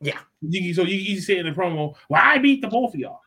Yeah. 0.00 0.18
You, 0.42 0.74
so 0.74 0.82
you, 0.82 0.96
you 0.96 1.20
say 1.20 1.38
in 1.38 1.46
the 1.46 1.52
promo, 1.52 1.94
"Well, 2.10 2.20
I 2.22 2.36
beat 2.38 2.60
the 2.60 2.68
both 2.68 2.92
of 2.92 3.00
y'all." 3.00 3.20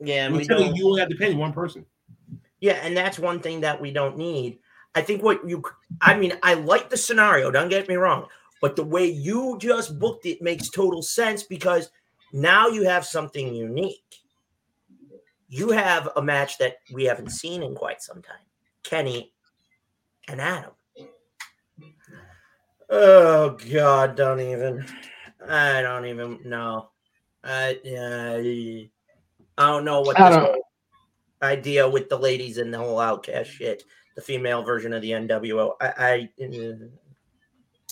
Yeah, 0.00 0.28
we 0.28 0.44
don't, 0.44 0.74
you 0.76 0.88
only 0.88 1.00
have 1.00 1.08
to 1.08 1.16
pin 1.16 1.38
one 1.38 1.52
person. 1.52 1.86
Yeah, 2.60 2.74
and 2.82 2.96
that's 2.96 3.18
one 3.18 3.40
thing 3.40 3.60
that 3.60 3.80
we 3.80 3.92
don't 3.92 4.18
need. 4.18 4.58
I 4.94 5.02
think 5.02 5.22
what 5.22 5.48
you, 5.48 5.62
I 6.00 6.18
mean, 6.18 6.32
I 6.42 6.54
like 6.54 6.90
the 6.90 6.96
scenario. 6.96 7.50
Don't 7.50 7.68
get 7.68 7.88
me 7.88 7.94
wrong, 7.94 8.26
but 8.60 8.76
the 8.76 8.84
way 8.84 9.06
you 9.06 9.56
just 9.58 9.98
booked 9.98 10.26
it 10.26 10.42
makes 10.42 10.68
total 10.68 11.02
sense 11.02 11.42
because 11.42 11.90
now 12.32 12.66
you 12.68 12.82
have 12.84 13.06
something 13.06 13.54
unique 13.54 14.25
you 15.48 15.70
have 15.70 16.08
a 16.16 16.22
match 16.22 16.58
that 16.58 16.78
we 16.92 17.04
haven't 17.04 17.30
seen 17.30 17.62
in 17.62 17.74
quite 17.74 18.02
some 18.02 18.22
time 18.22 18.36
Kenny 18.82 19.32
and 20.28 20.40
Adam. 20.40 20.72
Oh, 22.88 23.58
God, 23.72 24.16
don't 24.16 24.40
even. 24.40 24.86
I 25.48 25.82
don't 25.82 26.06
even 26.06 26.40
know. 26.44 26.90
I, 27.42 27.78
uh, 27.86 28.38
I 29.58 29.66
don't 29.66 29.84
know 29.84 30.00
what 30.00 30.16
this 30.16 30.62
idea 31.42 31.88
with 31.88 32.08
the 32.08 32.18
ladies 32.18 32.58
and 32.58 32.72
the 32.72 32.78
whole 32.78 32.98
outcast 32.98 33.50
shit, 33.50 33.84
the 34.14 34.22
female 34.22 34.62
version 34.62 34.92
of 34.92 35.02
the 35.02 35.10
NWO. 35.10 35.72
I, 35.80 36.28
I 36.40 36.44
uh, 36.44 36.86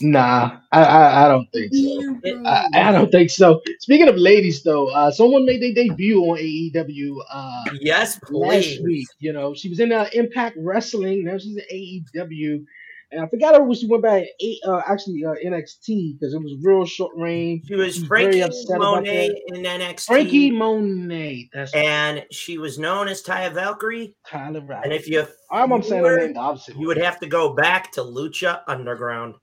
Nah, 0.01 0.59
I, 0.73 0.83
I, 0.83 1.25
I 1.25 1.29
don't 1.29 1.47
think 1.53 1.73
so. 1.73 2.21
I, 2.47 2.69
I 2.75 2.93
don't 2.93 3.13
think 3.13 3.31
so. 3.31 3.61
Speaking 3.79 4.09
of 4.09 4.17
ladies, 4.17 4.63
though, 4.65 4.89
uh, 4.89 5.13
someone 5.13 5.47
made 5.47 5.63
their 5.63 5.73
debut 5.73 6.21
on 6.21 6.39
AEW. 6.39 7.17
Uh, 7.31 7.65
yes, 7.81 8.19
please. 8.19 8.41
last 8.41 8.83
week. 8.83 9.07
You 9.21 9.33
know, 9.33 9.55
she 9.55 9.69
was 9.69 9.79
in 9.79 9.93
uh, 9.93 10.09
Impact 10.13 10.57
Wrestling. 10.59 11.25
Now 11.25 11.39
she's 11.39 11.57
in 11.57 12.03
AEW. 12.17 12.65
And 13.13 13.23
I 13.23 13.29
forgot 13.29 13.55
her 13.55 13.63
when 13.63 13.77
she 13.79 13.87
went 13.87 14.03
back 14.03 14.25
eight, 14.41 14.59
uh, 14.67 14.83
actually 14.89 15.25
uh, 15.25 15.35
NXT 15.47 16.19
because 16.19 16.35
it 16.35 16.43
was 16.43 16.57
real 16.63 16.85
short 16.85 17.13
reign. 17.17 17.63
She 17.65 17.77
was 17.77 17.95
she 17.95 18.07
Franky 18.07 18.43
Monet 18.71 19.31
in 19.49 19.63
NXT. 19.63 20.07
Franky 20.07 20.51
Monet. 20.51 21.51
That's 21.53 21.73
and 21.75 22.19
right. 22.19 22.35
she 22.35 22.59
was 22.59 22.77
known 22.77 23.07
as 23.07 23.23
Taya 23.23 23.53
Valkyrie. 23.53 24.17
Tyler 24.27 24.61
Valkyrie. 24.61 24.81
And 24.83 24.93
if 24.93 25.07
you, 25.07 25.25
I'm, 25.53 25.73
I'm 25.73 25.83
saying 25.85 26.05
her 26.05 26.19
name 26.19 26.33
the 26.33 26.41
opposite. 26.41 26.77
You 26.77 26.89
would 26.89 26.97
have 26.97 27.21
to 27.21 27.29
go 27.29 27.55
back 27.55 27.93
to 27.93 28.01
Lucha 28.01 28.63
Underground. 28.67 29.37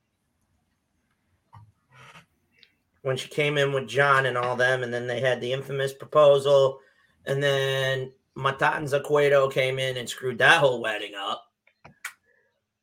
When 3.04 3.18
she 3.18 3.30
came 3.30 3.58
in 3.58 3.74
with 3.74 3.88
John 3.88 4.28
and 4.28 4.38
all 4.38 4.56
them, 4.56 4.84
and 4.84 4.94
then 4.94 5.08
they 5.08 5.20
had 5.20 5.42
the 5.42 5.54
infamous 5.54 5.94
proposal, 5.94 6.80
and 7.26 7.42
then 7.42 8.12
Matanza 8.38 9.04
Cueto 9.04 9.50
came 9.50 9.80
in 9.80 9.98
and 9.98 10.08
screwed 10.08 10.38
that 10.38 10.60
whole 10.60 10.82
wedding 10.82 11.14
up. 11.16 11.44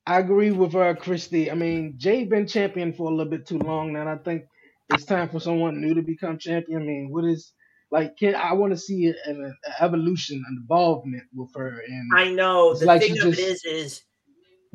I 0.06 0.20
agree 0.20 0.50
with 0.50 0.74
uh, 0.74 0.94
Christy. 0.94 1.50
I 1.50 1.54
mean, 1.54 1.94
Jay 1.98 2.24
been 2.24 2.46
champion 2.46 2.94
for 2.94 3.10
a 3.10 3.14
little 3.14 3.30
bit 3.30 3.46
too 3.46 3.58
long 3.58 3.92
now. 3.92 4.08
I 4.08 4.16
think 4.16 4.44
it's 4.90 5.04
time 5.04 5.28
for 5.28 5.38
someone 5.38 5.80
new 5.80 5.94
to 5.94 6.02
become 6.02 6.38
champion. 6.38 6.80
I 6.80 6.84
mean, 6.84 7.08
what 7.10 7.24
is 7.24 7.52
like? 7.90 8.16
Can 8.16 8.34
I 8.34 8.54
want 8.54 8.72
to 8.72 8.78
see 8.78 9.08
an, 9.08 9.14
an, 9.26 9.54
evolution, 9.80 10.42
an 10.48 10.56
involvement 10.62 11.24
with 11.34 11.50
her? 11.54 11.82
And 11.86 12.10
I 12.16 12.30
know 12.30 12.74
the 12.74 12.86
like 12.86 13.02
thing 13.02 13.12
of 13.18 13.18
just... 13.18 13.38
it 13.38 13.42
is, 13.42 13.64
is 13.66 14.02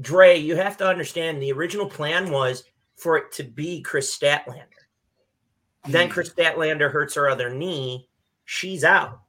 Dre. 0.01 0.37
You 0.37 0.55
have 0.55 0.77
to 0.77 0.87
understand 0.87 1.41
the 1.41 1.51
original 1.51 1.87
plan 1.87 2.29
was 2.29 2.63
for 2.97 3.17
it 3.17 3.31
to 3.33 3.43
be 3.43 3.81
Kris 3.81 4.15
Statlander. 4.15 4.67
Then 5.87 6.07
hmm. 6.07 6.13
Kris 6.13 6.29
Statlander 6.29 6.91
hurts 6.91 7.15
her 7.15 7.29
other 7.29 7.49
knee. 7.49 8.07
She's 8.45 8.83
out. 8.83 9.19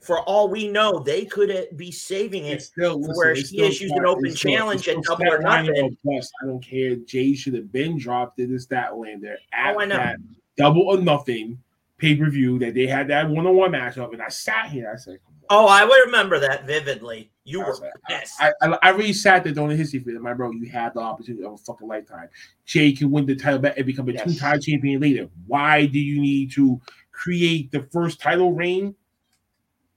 For 0.00 0.20
all 0.20 0.48
we 0.48 0.68
know, 0.68 1.00
they 1.00 1.24
could 1.24 1.50
uh, 1.50 1.62
be 1.74 1.90
saving 1.90 2.46
it 2.46 2.62
still, 2.62 3.00
listen, 3.00 3.16
where 3.16 3.34
she 3.34 3.60
issues 3.60 3.90
an 3.92 4.06
open 4.06 4.34
challenge 4.34 4.88
at 4.88 5.02
double 5.02 5.32
or 5.32 5.40
nothing. 5.40 5.96
Plus, 6.02 6.30
I 6.42 6.46
don't 6.46 6.62
care. 6.62 6.96
Jay 6.96 7.34
should 7.34 7.54
have 7.54 7.72
been 7.72 7.98
dropped 7.98 8.38
in 8.38 8.52
the 8.52 8.58
Statlander 8.58 9.36
at 9.52 9.76
oh, 9.76 9.86
that 9.88 10.16
double 10.56 10.82
or 10.82 10.98
nothing 10.98 11.58
pay 11.98 12.14
per 12.14 12.28
view 12.28 12.58
that 12.58 12.74
they 12.74 12.86
had 12.86 13.08
that 13.08 13.28
one 13.28 13.46
on 13.46 13.56
one 13.56 13.72
matchup, 13.72 14.12
and 14.12 14.22
I 14.22 14.28
sat 14.28 14.70
here. 14.70 14.92
I 14.92 14.96
said, 14.96 15.18
"Oh, 15.50 15.66
I 15.66 15.84
would 15.84 16.06
remember 16.06 16.38
that 16.40 16.66
vividly." 16.66 17.30
You 17.44 17.60
were 17.60 17.78
pissed. 18.08 18.34
I, 18.40 18.52
I, 18.60 18.78
I 18.82 18.88
really 18.88 19.12
sat 19.12 19.44
there 19.44 19.52
doing 19.52 19.68
the 19.68 19.76
history 19.76 20.00
for. 20.00 20.10
My 20.18 20.34
bro, 20.34 20.50
you 20.50 20.68
had 20.68 20.94
the 20.94 21.00
opportunity 21.00 21.44
of 21.44 21.52
a 21.52 21.56
fucking 21.56 21.86
lifetime. 21.86 22.28
Jay 22.64 22.92
can 22.92 23.10
win 23.12 23.24
the 23.24 23.36
title 23.36 23.60
back 23.60 23.76
and 23.76 23.86
become 23.86 24.08
a 24.08 24.12
yes. 24.12 24.24
two-time 24.24 24.60
champion 24.60 25.00
later. 25.00 25.28
Why 25.46 25.86
do 25.86 26.00
you 26.00 26.20
need 26.20 26.50
to 26.52 26.80
create 27.12 27.70
the 27.70 27.82
first 27.92 28.20
title 28.20 28.52
reign 28.52 28.96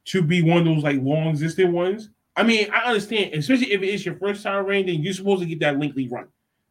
to 0.05 0.21
be 0.21 0.43
one 0.43 0.59
of 0.59 0.65
those 0.65 0.83
like 0.83 1.01
long 1.01 1.29
existing 1.29 1.71
ones? 1.71 2.11
I 2.35 2.43
mean, 2.43 2.69
I 2.71 2.85
understand, 2.85 3.33
especially 3.33 3.73
if 3.73 3.81
it 3.81 3.89
is 3.89 4.05
your 4.05 4.15
first 4.15 4.43
time 4.43 4.65
reign, 4.65 4.85
then 4.85 5.01
you're 5.01 5.13
supposed 5.13 5.41
to 5.41 5.47
get 5.47 5.59
that 5.61 5.79
lengthy 5.79 6.07
run, 6.07 6.27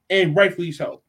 and 0.09 0.37
rightfully 0.37 0.71
so. 0.71 1.03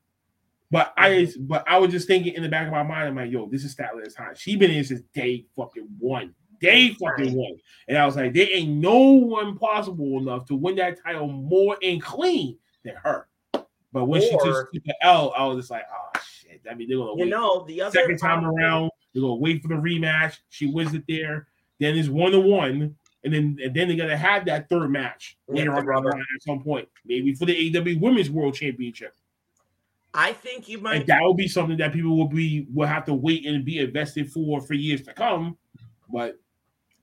But 0.72 0.93
I, 0.97 1.09
mm-hmm. 1.09 1.45
but 1.45 1.63
I 1.67 1.78
was 1.78 1.91
just 1.91 2.07
thinking 2.07 2.34
in 2.34 2.43
the 2.43 2.49
back 2.49 2.65
of 2.65 2.74
my 2.74 2.84
mind, 2.84 3.07
I'm 3.07 3.15
like, 3.15 3.32
yo, 3.32 3.47
this 3.47 3.63
is 3.63 3.76
Statler's 3.76 4.15
time. 4.15 4.34
She 4.36 4.55
been 4.55 4.72
in 4.72 4.84
since 4.84 5.01
day 5.13 5.45
fucking 5.55 5.88
one. 5.99 6.34
They 6.62 6.89
fucking 6.89 7.34
won. 7.34 7.57
And 7.88 7.97
I 7.97 8.05
was 8.05 8.16
like, 8.16 8.34
there 8.34 8.47
ain't 8.51 8.70
no 8.70 8.99
one 8.99 9.57
possible 9.57 10.20
enough 10.20 10.45
to 10.47 10.55
win 10.55 10.76
that 10.76 11.01
title 11.03 11.28
more 11.28 11.78
and 11.82 12.01
clean 12.01 12.57
than 12.84 12.95
her. 13.03 13.28
But 13.91 14.05
when 14.05 14.22
or, 14.22 14.26
she 14.26 14.38
took 14.38 14.72
the 14.72 14.95
L, 15.01 15.34
I 15.36 15.45
was 15.45 15.57
just 15.57 15.72
like, 15.72 15.86
oh 15.91 16.20
shit. 16.24 16.62
I 16.70 16.76
mean, 16.76 16.89
they're 16.89 16.97
gonna 16.97 17.12
you 17.12 17.24
wait. 17.24 17.30
know 17.30 17.66
the 17.66 17.82
other 17.82 17.91
second 17.91 18.18
time 18.18 18.45
around, 18.45 18.91
they're 19.14 19.22
gonna 19.22 19.36
wait 19.36 19.62
for 19.62 19.70
the 19.70 19.76
rematch. 19.76 20.38
She 20.49 20.68
wins 20.68 20.93
it 20.93 21.03
there. 21.07 21.47
Then 21.80 21.97
it's 21.97 22.10
one 22.10 22.32
to 22.32 22.39
one. 22.39 22.95
And 23.24 23.34
then 23.34 23.57
and 23.62 23.76
then 23.76 23.88
they're 23.88 23.97
gonna 23.97 24.18
have 24.18 24.45
that 24.45 24.70
third 24.70 24.91
match 24.91 25.38
later 25.47 25.74
on 25.74 26.07
at 26.07 26.16
some 26.41 26.62
point, 26.62 26.88
maybe 27.05 27.34
for 27.34 27.45
the 27.45 27.78
AW 27.78 27.99
Women's 27.99 28.30
World 28.30 28.53
Championship. 28.53 29.14
I 30.14 30.34
think 30.34 30.68
you 30.68 30.80
might. 30.80 31.01
And 31.01 31.07
that 31.07 31.22
will 31.22 31.34
be 31.34 31.47
something 31.47 31.78
that 31.78 31.93
people 31.93 32.18
will 32.18 32.28
be 32.28 32.68
will 32.74 32.88
have 32.88 33.05
to 33.05 33.14
wait 33.14 33.45
and 33.45 33.66
be 33.66 33.80
invested 33.80 34.32
for 34.32 34.62
for 34.62 34.74
years 34.74 35.01
to 35.03 35.14
come. 35.14 35.57
But 36.12 36.39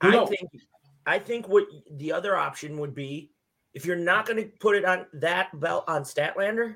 I 0.01 0.25
think 0.25 0.49
I 1.05 1.19
think 1.19 1.47
what 1.47 1.65
the 1.91 2.11
other 2.11 2.35
option 2.35 2.77
would 2.79 2.93
be 2.93 3.31
if 3.73 3.85
you're 3.85 3.95
not 3.95 4.25
going 4.25 4.37
to 4.43 4.49
put 4.59 4.75
it 4.75 4.85
on 4.85 5.05
that 5.13 5.57
belt 5.59 5.83
on 5.87 6.01
Statlander, 6.03 6.75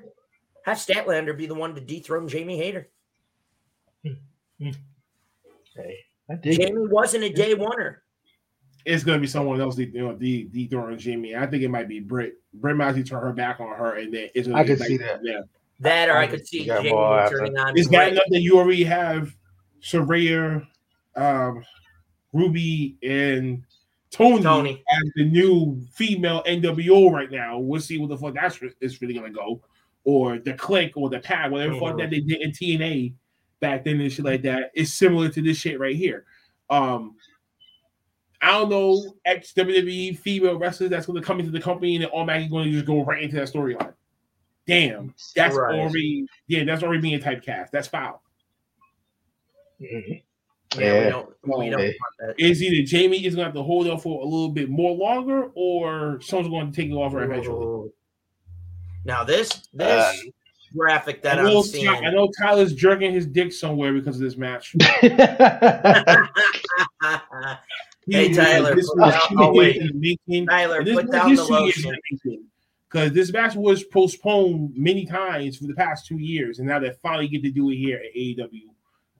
have 0.64 0.76
Statlander 0.78 1.36
be 1.36 1.46
the 1.46 1.54
one 1.54 1.74
to 1.74 1.80
dethrone 1.80 2.28
Jamie 2.28 2.56
Hayter. 2.56 2.88
Hey, 5.76 6.04
Jamie 6.42 6.86
wasn't 6.88 7.24
a 7.24 7.30
day 7.32 7.54
oneer. 7.54 7.96
it's 8.84 9.02
gonna 9.04 9.18
be 9.18 9.26
someone 9.26 9.60
else 9.60 9.74
de- 9.76 9.86
you 9.86 10.06
know, 10.06 10.14
de- 10.14 10.44
dethroning 10.44 10.98
Jimmy. 10.98 11.34
I 11.36 11.46
think 11.46 11.62
it 11.62 11.68
might 11.68 11.88
be 11.88 12.00
Britt. 12.00 12.34
Britt 12.54 12.76
might 12.76 12.88
actually 12.88 13.04
turn 13.04 13.22
her 13.22 13.32
back 13.32 13.60
on 13.60 13.74
her, 13.76 13.96
and 13.96 14.12
then 14.12 14.28
it's 14.34 14.46
gonna 14.48 14.60
I 14.60 14.62
be 14.62 14.68
could 14.76 14.80
see 14.86 14.96
that. 14.98 15.20
Yeah, 15.22 15.40
That 15.80 16.08
or 16.08 16.16
I 16.16 16.24
I 16.24 16.26
could 16.28 16.46
see 16.46 16.60
see 16.60 16.68
that 16.68 16.82
Jamie 16.82 17.28
turning 17.30 17.58
on. 17.58 17.76
it's 17.76 17.88
bad 17.88 17.98
Bray. 18.04 18.10
enough 18.12 18.24
that 18.30 18.42
you 18.42 18.58
already 18.58 18.84
have 18.84 19.34
Saraya, 19.82 20.66
um, 21.16 21.64
Ruby, 22.32 22.96
and 23.02 23.62
Toni, 24.10 24.42
Toni. 24.42 24.84
as 24.92 25.10
the 25.16 25.24
new 25.24 25.80
female 25.92 26.42
NWO 26.46 27.10
right 27.10 27.30
now. 27.30 27.58
We'll 27.58 27.80
see 27.80 27.98
what 27.98 28.08
the 28.10 28.18
fuck 28.18 28.34
that's 28.34 28.60
is 28.80 29.00
really 29.00 29.14
gonna 29.14 29.30
go, 29.30 29.60
or 30.04 30.38
the 30.38 30.54
click 30.54 30.92
or 30.96 31.08
the 31.10 31.20
pad, 31.20 31.50
whatever 31.50 31.74
the 31.74 31.80
fuck 31.80 31.98
that 31.98 32.10
they 32.10 32.20
did 32.20 32.40
in 32.42 32.50
TNA 32.52 33.14
back 33.60 33.84
then 33.84 34.00
and 34.00 34.12
shit 34.12 34.24
like 34.24 34.42
that. 34.42 34.70
It's 34.74 34.92
similar 34.92 35.28
to 35.30 35.40
this 35.42 35.56
shit 35.56 35.78
right 35.80 35.96
here. 35.96 36.24
Um, 36.68 37.16
I 38.40 38.50
don't 38.58 38.70
know 38.70 39.14
ex 39.24 39.52
WWE 39.52 40.18
female 40.18 40.58
wrestlers 40.58 40.90
that's 40.90 41.06
to 41.06 41.20
come 41.20 41.38
into 41.38 41.52
the 41.52 41.60
company 41.60 41.94
and 41.96 42.04
automatically 42.06 42.48
going 42.48 42.64
to 42.66 42.72
just 42.72 42.86
go 42.86 43.04
right 43.04 43.22
into 43.22 43.36
that 43.36 43.48
storyline. 43.52 43.94
Damn, 44.66 45.14
that's 45.36 45.54
Right. 45.56 45.78
already 45.78 46.26
yeah, 46.48 46.64
that's 46.64 46.82
already 46.82 47.00
being 47.00 47.20
typecast. 47.20 47.70
That's 47.70 47.88
foul. 47.88 48.22
Mhm. 49.80 50.22
Yeah, 50.78 51.04
we 51.04 51.10
don't, 51.10 51.28
we 51.58 51.70
don't 51.70 51.80
want 51.82 51.94
that. 52.20 52.34
Is 52.38 52.62
either 52.62 52.86
Jamie 52.86 53.24
is 53.24 53.34
going 53.34 53.44
to 53.44 53.48
have 53.48 53.54
to 53.54 53.62
hold 53.62 53.86
up 53.88 54.02
for 54.02 54.20
a 54.22 54.24
little 54.24 54.48
bit 54.50 54.70
more 54.70 54.94
longer, 54.96 55.50
or 55.54 56.20
someone's 56.20 56.48
going 56.48 56.70
to 56.72 56.76
take 56.76 56.90
it 56.90 56.94
off 56.94 57.12
her 57.12 57.24
eventually. 57.24 57.90
Now 59.04 59.24
this 59.24 59.50
this 59.74 59.88
Uh, 59.88 60.12
graphic 60.76 61.22
that 61.22 61.38
I 61.38 61.42
know, 61.42 61.58
I'm 61.58 61.62
seeing. 61.64 61.88
I 61.88 62.10
know 62.10 62.28
Tyler's 62.40 62.72
jerking 62.74 63.12
his 63.12 63.26
dick 63.26 63.52
somewhere 63.52 63.92
because 63.92 64.16
of 64.16 64.22
this 64.22 64.36
match. 64.36 64.74
Hey, 68.08 68.28
He- 68.28 68.34
Tyler, 68.34 68.74
this 68.74 68.88
put 68.88 68.98
was 68.98 69.12
down- 69.12 69.22
two 69.28 69.36
oh, 69.38 69.52
wait. 69.54 69.78
the 69.80 69.92
making. 69.94 70.46
Tyler, 70.48 70.82
this 70.82 70.94
put 70.96 71.10
down 71.12 71.30
the 71.34 71.36
two 71.36 71.52
lotion. 71.52 71.96
Because 72.90 73.12
this 73.12 73.32
match 73.32 73.54
was 73.54 73.84
postponed 73.84 74.72
many 74.76 75.06
times 75.06 75.56
for 75.56 75.68
the 75.68 75.74
past 75.74 76.06
two 76.06 76.18
years, 76.18 76.58
and 76.58 76.66
now 76.66 76.80
they 76.80 76.90
finally 77.00 77.28
get 77.28 77.44
to 77.44 77.50
do 77.50 77.70
it 77.70 77.76
here 77.76 77.98
at 77.98 78.12
AEW 78.16 78.70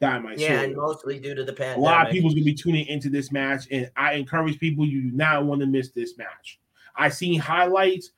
Dynamite. 0.02 0.38
Yeah, 0.38 0.58
So 0.58 0.64
and 0.64 0.76
mostly 0.76 1.18
due 1.20 1.34
to 1.34 1.44
the 1.44 1.52
pandemic. 1.52 1.78
a 1.78 1.80
lot 1.80 2.06
of 2.06 2.12
people's 2.12 2.34
gonna 2.34 2.44
be 2.44 2.52
tuning 2.54 2.86
into 2.88 3.08
this 3.08 3.30
match, 3.32 3.66
and 3.70 3.90
I 3.96 4.14
encourage 4.14 4.58
people 4.58 4.84
you 4.84 5.10
do 5.10 5.16
not 5.16 5.46
want 5.46 5.60
to 5.60 5.66
miss 5.66 5.90
this 5.90 6.18
match. 6.18 6.58
I 6.96 7.08
seen 7.08 7.38
highlights 7.40 8.10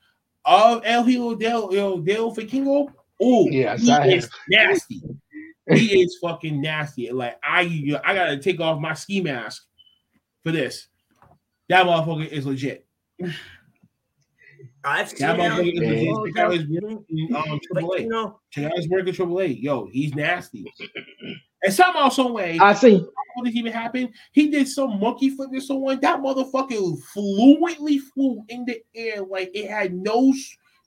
of 0.46 0.82
El 0.84 1.04
Hijo 1.04 1.34
del 1.34 1.74
El 1.76 1.98
Del 1.98 2.34
Vikingo. 2.34 2.88
Oh, 3.22 3.48
yeah, 3.50 3.76
he 3.76 3.88
is 4.14 4.24
have. 4.24 4.30
nasty. 4.48 5.00
he 5.70 6.02
is 6.02 6.18
fucking 6.20 6.60
nasty. 6.60 7.10
Like 7.12 7.38
I, 7.44 7.92
I 8.02 8.14
gotta 8.14 8.38
take 8.38 8.60
off 8.60 8.80
my 8.80 8.94
ski 8.94 9.20
mask 9.20 9.64
for 10.42 10.50
this. 10.52 10.88
That 11.68 11.86
motherfucker 11.86 12.26
is 12.28 12.46
legit. 12.46 12.86
I've 14.86 15.08
seen 15.08 15.20
That 15.20 15.38
motherfucker 15.38 15.72
is 15.72 15.80
him. 15.80 16.14
legit. 16.16 16.34
Check 16.34 16.44
out 16.44 16.52
his 16.52 16.64
yeah. 16.68 16.80
work 16.82 17.02
in 17.08 17.34
um, 17.36 17.44
But, 17.48 17.62
Triple 17.62 17.98
you 17.98 18.06
A. 18.06 18.08
know, 18.08 18.40
Check 18.50 18.64
out 18.66 18.76
his 18.76 18.88
work 18.88 19.06
in 19.08 19.14
Triple 19.14 19.40
A. 19.40 19.46
Yo, 19.46 19.86
he's 19.86 20.14
nasty. 20.14 20.64
And 21.64 21.72
somehow, 21.72 22.10
some 22.10 22.34
way, 22.34 22.58
I 22.60 22.74
see. 22.74 22.98
how 22.98 23.42
did 23.42 23.56
even 23.56 23.72
happen? 23.72 24.12
He 24.32 24.50
did 24.50 24.68
some 24.68 25.00
monkey 25.00 25.30
flip 25.30 25.50
to 25.50 25.60
someone. 25.60 25.98
That 26.00 26.20
motherfucker 26.20 27.02
fluently 27.04 27.98
flew 27.98 28.44
in 28.48 28.66
the 28.66 28.82
air 28.94 29.24
like 29.24 29.50
it 29.54 29.70
had 29.70 29.94
no, 29.94 30.34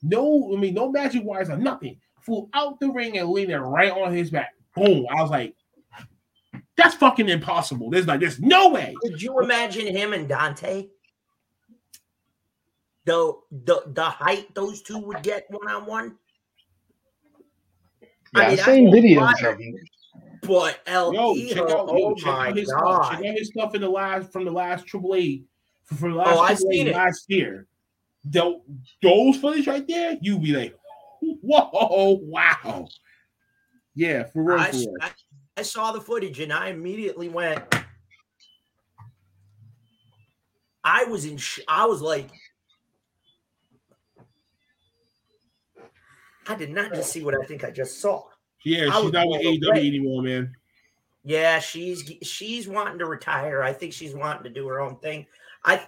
no, 0.03 0.53
I 0.55 0.59
mean, 0.59 0.75
no 0.75 0.91
magic 0.91 1.23
wires 1.23 1.49
or 1.49 1.57
nothing. 1.57 1.99
Flew 2.21 2.47
out 2.53 2.79
the 2.79 2.91
ring 2.91 3.17
and 3.17 3.27
landed 3.27 3.59
right 3.59 3.91
on 3.91 4.13
his 4.13 4.29
back. 4.29 4.53
Boom. 4.75 5.07
I 5.09 5.21
was 5.21 5.31
like, 5.31 5.55
that's 6.75 6.93
fucking 6.93 7.27
impossible. 7.27 7.89
There's 7.89 8.05
like, 8.05 8.19
there's 8.19 8.39
no 8.39 8.69
way. 8.69 8.93
could 9.01 9.19
you 9.19 9.39
imagine 9.39 9.87
him 9.87 10.13
and 10.13 10.29
Dante? 10.29 10.87
The 13.05 13.33
the 13.51 13.83
the 13.87 14.03
height 14.03 14.53
those 14.53 14.81
two 14.81 14.99
would 14.99 15.23
get 15.23 15.45
one 15.49 15.67
on 15.69 15.85
one. 15.85 16.17
Yeah, 18.35 18.41
I 18.41 18.45
I 18.45 18.49
mean, 18.49 18.57
seen 18.57 18.65
I 18.65 18.91
won't 18.91 18.95
videos 18.95 19.53
of 19.53 19.59
him. 19.59 19.75
But 20.41 20.79
El 20.85 21.13
Yo, 21.13 21.35
check 21.47 21.57
out, 21.57 21.69
yo, 21.69 21.85
oh 21.89 22.15
check 22.15 22.25
my 22.25 22.49
out 22.49 22.57
his 22.57 22.67
stuff. 22.69 22.81
god! 22.81 23.11
Check 23.11 23.19
out 23.25 23.37
his 23.37 23.47
stuff 23.49 23.75
in 23.75 23.81
the 23.81 23.89
last 23.89 24.31
from 24.31 24.45
the 24.45 24.51
last 24.51 24.85
Triple 24.85 25.15
A 25.15 25.41
from 25.83 26.11
the 26.11 26.17
oh, 26.17 26.19
last 26.19 26.37
Oh, 26.37 26.39
I 26.41 26.47
Triple 26.49 26.71
seen 26.71 26.87
A 26.87 26.89
it. 26.91 26.95
last 26.95 27.25
year. 27.29 27.67
Tho- 28.25 28.61
those 29.01 29.37
footage 29.37 29.67
right 29.67 29.87
there, 29.87 30.17
you 30.21 30.37
be 30.37 30.53
like, 30.53 30.75
whoa, 31.21 32.19
wow. 32.23 32.87
Yeah, 33.95 34.25
for 34.25 34.43
real. 34.43 34.59
I, 34.59 34.71
for 34.71 34.77
real. 34.77 34.95
I, 35.01 35.11
I 35.57 35.61
saw 35.61 35.91
the 35.91 36.01
footage 36.01 36.39
and 36.39 36.51
I 36.53 36.69
immediately 36.69 37.29
went. 37.29 37.63
I 40.83 41.05
was 41.05 41.25
in. 41.25 41.37
Sh- 41.37 41.59
I 41.67 41.85
was 41.85 42.01
like, 42.01 42.29
I 46.47 46.55
did 46.55 46.69
not 46.69 46.93
just 46.93 47.11
see 47.11 47.23
what 47.23 47.33
I 47.33 47.45
think 47.45 47.63
I 47.63 47.71
just 47.71 47.99
saw. 47.99 48.23
Yeah, 48.67 48.85
she's 48.85 49.11
not 49.11 49.27
with 49.27 49.41
blown 49.41 49.59
AEW 49.59 49.67
away. 49.69 49.87
anymore, 49.87 50.21
man. 50.23 50.55
Yeah, 51.23 51.59
she's 51.59 52.11
she's 52.21 52.67
wanting 52.67 52.99
to 52.99 53.05
retire. 53.05 53.61
I 53.61 53.73
think 53.73 53.93
she's 53.93 54.13
wanting 54.13 54.43
to 54.43 54.49
do 54.49 54.67
her 54.67 54.79
own 54.79 54.97
thing. 54.99 55.25
I 55.65 55.85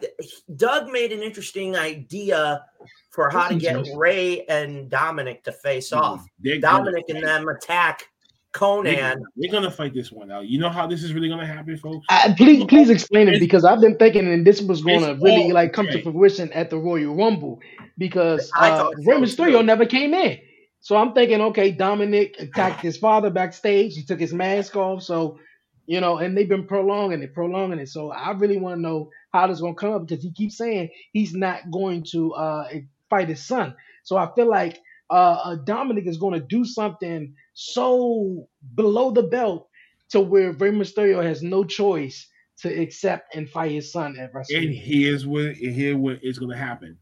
Doug 0.55 0.91
made 0.91 1.11
an 1.11 1.21
interesting 1.23 1.75
idea 1.75 2.65
for 3.11 3.29
how 3.29 3.47
to 3.47 3.55
get 3.55 3.85
Rey 3.95 4.45
and 4.47 4.89
Dominic 4.89 5.43
to 5.43 5.51
face 5.51 5.93
off. 5.93 6.25
They're 6.39 6.59
Dominic 6.59 7.05
and 7.09 7.23
them 7.23 7.47
attack 7.47 7.99
They're, 7.99 8.59
Conan. 8.59 9.23
they're 9.37 9.51
gonna 9.51 9.71
fight 9.71 9.93
this 9.93 10.11
one 10.11 10.31
out. 10.31 10.47
You 10.47 10.59
know 10.59 10.69
how 10.69 10.85
this 10.87 11.03
is 11.03 11.13
really 11.13 11.29
gonna 11.29 11.45
happen, 11.45 11.77
folks? 11.77 12.05
I, 12.09 12.33
please, 12.35 12.65
please 12.65 12.89
explain 12.89 13.29
it 13.29 13.39
because 13.39 13.63
I've 13.63 13.79
been 13.79 13.95
thinking, 13.97 14.27
and 14.27 14.45
this 14.45 14.61
was 14.61 14.81
going 14.81 15.01
to 15.01 15.13
really 15.23 15.43
all- 15.43 15.53
like 15.53 15.71
come 15.71 15.87
okay. 15.87 16.01
to 16.01 16.11
fruition 16.11 16.51
at 16.51 16.69
the 16.69 16.77
Royal 16.77 17.15
Rumble 17.15 17.59
because 17.97 18.51
I 18.55 18.71
uh, 18.71 18.77
thought 18.77 18.95
Rey 19.05 19.17
Mysterio 19.17 19.59
too. 19.59 19.63
never 19.63 19.85
came 19.85 20.13
in. 20.13 20.39
So 20.81 20.95
I'm 20.95 21.13
thinking, 21.13 21.41
okay, 21.41 21.71
Dominic 21.71 22.35
attacked 22.39 22.81
his 22.81 22.97
father 22.97 23.29
backstage. 23.29 23.95
He 23.95 24.03
took 24.03 24.19
his 24.19 24.33
mask 24.33 24.75
off, 24.75 25.03
so 25.03 25.39
you 25.85 25.99
know, 25.99 26.17
and 26.17 26.37
they've 26.37 26.47
been 26.47 26.67
prolonging 26.67 27.23
it, 27.23 27.33
prolonging 27.33 27.79
it. 27.79 27.89
So 27.89 28.11
I 28.11 28.31
really 28.31 28.57
want 28.57 28.77
to 28.77 28.81
know 28.81 29.09
how 29.33 29.47
this 29.47 29.55
is 29.55 29.61
going 29.61 29.73
to 29.73 29.79
come 29.79 29.93
up 29.93 30.07
because 30.07 30.23
he 30.23 30.31
keeps 30.31 30.55
saying 30.55 30.89
he's 31.13 31.33
not 31.33 31.71
going 31.71 32.05
to 32.11 32.31
uh, 32.33 32.69
fight 33.09 33.27
his 33.27 33.43
son. 33.43 33.75
So 34.03 34.15
I 34.15 34.29
feel 34.35 34.47
like 34.47 34.79
uh, 35.09 35.41
uh, 35.43 35.55
Dominic 35.55 36.05
is 36.05 36.17
going 36.17 36.39
to 36.39 36.45
do 36.45 36.63
something 36.63 37.33
so 37.53 38.47
below 38.75 39.09
the 39.09 39.23
belt 39.23 39.67
to 40.09 40.21
where 40.21 40.51
Rey 40.51 40.71
Mysterio 40.71 41.23
has 41.23 41.41
no 41.41 41.63
choice 41.63 42.27
to 42.59 42.81
accept 42.81 43.35
and 43.35 43.49
fight 43.49 43.71
his 43.71 43.91
son 43.91 44.17
at 44.19 44.31
And 44.51 44.73
here's 44.73 45.25
what 45.25 45.45
and 45.45 45.73
here 45.73 45.97
what 45.97 46.19
is 46.23 46.37
gonna 46.37 46.57
happen. 46.57 46.97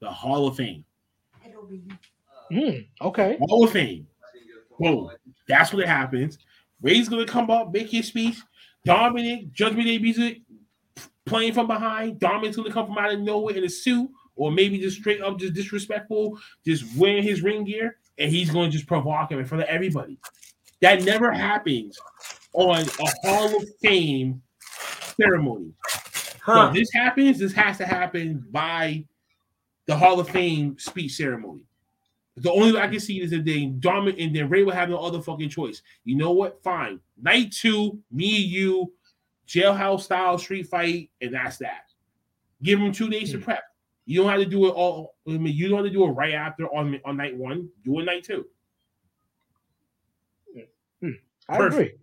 The 0.00 0.10
Hall 0.10 0.46
of 0.46 0.56
Fame. 0.56 0.84
Hmm, 2.50 3.06
okay. 3.06 3.38
Hall 3.40 3.64
of 3.64 3.70
Fame. 3.72 4.06
Boom. 4.78 5.10
That's 5.48 5.72
what 5.72 5.82
it 5.82 5.88
happens. 5.88 6.38
Rey's 6.82 7.08
gonna 7.08 7.26
come 7.26 7.50
up, 7.50 7.72
make 7.72 7.90
his 7.90 8.06
speech. 8.06 8.36
Dominic, 8.84 9.52
Judgment 9.52 9.86
Day 9.86 9.98
music, 9.98 10.40
playing 11.26 11.52
from 11.52 11.66
behind. 11.66 12.18
Dominic's 12.18 12.56
gonna 12.56 12.72
come 12.72 12.86
from 12.86 12.98
out 12.98 13.12
of 13.12 13.20
nowhere 13.20 13.54
in 13.54 13.64
a 13.64 13.68
suit, 13.68 14.10
or 14.36 14.50
maybe 14.50 14.78
just 14.78 14.98
straight 14.98 15.20
up, 15.20 15.38
just 15.38 15.52
disrespectful, 15.54 16.38
just 16.64 16.84
wearing 16.96 17.22
his 17.22 17.42
ring 17.42 17.64
gear, 17.64 17.98
and 18.18 18.30
he's 18.30 18.50
gonna 18.50 18.70
just 18.70 18.86
provoke 18.86 19.30
him 19.30 19.38
in 19.38 19.44
front 19.44 19.62
of 19.62 19.68
everybody. 19.68 20.18
That 20.80 21.02
never 21.04 21.30
happens 21.30 21.98
on 22.54 22.78
a 22.80 23.28
Hall 23.28 23.56
of 23.56 23.68
Fame 23.82 24.42
ceremony. 25.16 25.72
So 25.88 26.52
Huh. 26.52 26.68
if 26.68 26.74
this 26.74 26.90
happens, 26.92 27.38
this 27.38 27.52
has 27.52 27.76
to 27.78 27.84
happen 27.86 28.46
by 28.50 29.04
the 29.86 29.94
Hall 29.94 30.18
of 30.18 30.30
Fame 30.30 30.78
speech 30.78 31.12
ceremony. 31.12 31.64
The 32.36 32.50
only 32.52 32.72
way 32.72 32.80
I 32.80 32.88
can 32.88 33.00
see 33.00 33.20
is 33.20 33.30
that 33.32 33.44
they 33.44 33.66
Dominic 33.66 34.16
and 34.20 34.34
then 34.34 34.48
Rey 34.48 34.62
will 34.62 34.72
have 34.72 34.88
no 34.88 34.98
other 34.98 35.20
fucking 35.20 35.48
choice. 35.50 35.82
You 36.04 36.16
know 36.16 36.30
what? 36.32 36.62
Fine. 36.62 37.00
Night 37.20 37.52
two, 37.52 37.98
me 38.10 38.36
and 38.42 38.50
you, 38.50 38.92
jailhouse 39.46 40.02
style 40.02 40.38
street 40.38 40.66
fight, 40.68 41.10
and 41.20 41.34
that's 41.34 41.58
that. 41.58 41.90
Give 42.62 42.78
them 42.78 42.92
two 42.92 43.08
days 43.10 43.32
to 43.32 43.38
Hmm. 43.38 43.42
prep. 43.44 43.62
You 44.06 44.22
don't 44.22 44.30
have 44.30 44.40
to 44.40 44.46
do 44.46 44.66
it 44.66 44.70
all. 44.70 45.16
I 45.28 45.32
mean, 45.32 45.54
you 45.54 45.68
don't 45.68 45.78
have 45.78 45.86
to 45.86 45.92
do 45.92 46.04
it 46.04 46.10
right 46.10 46.34
after 46.34 46.66
on 46.74 47.00
on 47.04 47.16
night 47.16 47.36
one. 47.36 47.68
Do 47.84 47.98
it 48.00 48.04
night 48.04 48.24
two. 48.24 48.46
I 51.48 51.56
Perfect. 51.56 51.98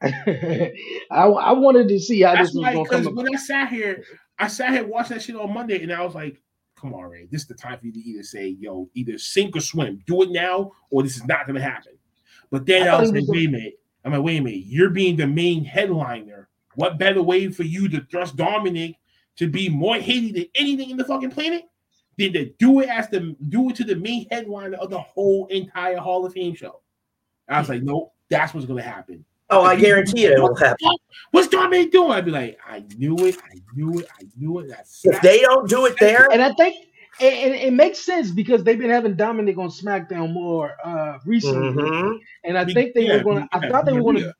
agree. 0.00 0.70
I, 1.10 1.22
I 1.26 1.52
wanted 1.52 1.88
to 1.88 1.98
see 1.98 2.20
how 2.22 2.34
That's 2.34 2.50
this 2.50 2.54
was 2.54 2.62
why 2.62 2.72
going 2.74 2.84
to 2.84 2.90
because 2.90 3.06
come 3.06 3.18
up. 3.18 3.24
when 3.24 3.34
I 3.34 3.38
sat 3.38 3.68
here, 3.70 4.04
I 4.38 4.46
sat 4.46 4.70
here 4.72 4.86
watching 4.86 5.16
that 5.16 5.22
shit 5.22 5.34
on 5.36 5.52
Monday, 5.52 5.82
and 5.82 5.92
I 5.92 6.04
was 6.04 6.14
like, 6.14 6.40
"Come 6.80 6.94
on, 6.94 7.04
Rey, 7.04 7.28
this 7.30 7.42
is 7.42 7.48
the 7.48 7.54
time 7.54 7.78
for 7.78 7.86
you 7.86 7.92
to 7.92 7.98
either 7.98 8.22
say, 8.22 8.48
yo, 8.48 8.88
either 8.94 9.18
sink 9.18 9.56
or 9.56 9.60
swim. 9.60 10.02
Do 10.06 10.22
it 10.22 10.30
now, 10.30 10.72
or 10.90 11.02
this 11.02 11.16
is 11.16 11.24
not 11.24 11.46
going 11.46 11.56
to 11.56 11.62
happen." 11.62 11.92
But 12.50 12.66
then 12.66 12.88
I 12.88 12.96
I, 12.96 13.00
was 13.00 13.12
like, 13.12 13.24
"Wait 13.26 13.48
a 13.48 13.50
minute." 13.50 13.80
I'm 14.04 14.12
like, 14.12 14.22
"Wait 14.22 14.38
a 14.38 14.42
minute. 14.42 14.64
You're 14.66 14.90
being 14.90 15.16
the 15.16 15.26
main 15.26 15.64
headliner. 15.64 16.48
What 16.76 16.98
better 16.98 17.22
way 17.22 17.48
for 17.50 17.64
you 17.64 17.88
to 17.88 18.00
thrust 18.10 18.36
Dominic 18.36 18.96
to 19.36 19.48
be 19.48 19.68
more 19.68 19.96
hated 19.96 20.34
than 20.34 20.46
anything 20.54 20.90
in 20.90 20.96
the 20.96 21.04
fucking 21.04 21.30
planet 21.30 21.64
than 22.16 22.32
to 22.32 22.46
do 22.58 22.80
it 22.80 22.88
as 22.88 23.08
the 23.08 23.36
do 23.48 23.70
it 23.70 23.76
to 23.76 23.84
the 23.84 23.96
main 23.96 24.26
headliner 24.30 24.76
of 24.76 24.90
the 24.90 25.00
whole 25.00 25.46
entire 25.46 25.98
Hall 25.98 26.24
of 26.24 26.32
Fame 26.32 26.54
show?" 26.54 26.80
I 27.48 27.58
was 27.60 27.68
like, 27.68 27.82
"Nope, 27.82 28.14
that's 28.28 28.54
what's 28.54 28.66
going 28.66 28.82
to 28.82 28.88
happen." 28.88 29.24
Oh, 29.50 29.62
I 29.62 29.76
guarantee 29.76 30.22
you 30.22 30.32
it 30.32 30.40
will 30.40 30.54
happen. 30.54 30.88
What's 31.30 31.48
Dominic 31.48 31.92
doing? 31.92 32.10
I'd 32.12 32.24
be 32.24 32.30
like, 32.30 32.58
I 32.66 32.84
knew 32.96 33.16
it, 33.26 33.36
I 33.44 33.60
knew 33.74 34.00
it, 34.00 34.06
I 34.20 34.24
knew 34.36 34.58
it. 34.60 34.68
That's 34.68 35.04
If 35.04 35.20
they 35.20 35.40
don't 35.40 35.68
do 35.68 35.86
it 35.86 35.96
there, 35.98 36.28
And 36.30 36.42
I 36.42 36.52
think 36.54 36.86
and, 37.20 37.34
and 37.34 37.54
it 37.54 37.72
makes 37.72 37.98
sense 37.98 38.30
because 38.30 38.62
they've 38.62 38.78
been 38.78 38.90
having 38.90 39.14
Dominic 39.14 39.58
on 39.58 39.68
SmackDown 39.68 40.32
more 40.32 40.74
uh 40.84 41.18
recently. 41.24 41.82
Mhm. 41.82 42.18
And 42.44 42.58
I 42.58 42.64
think 42.64 42.94
they 42.94 43.08
were 43.08 43.22
gonna 43.22 43.48
I 43.52 43.68
thought 43.68 43.86
they 43.86 43.92
were 43.92 44.12
gonna 44.12 44.32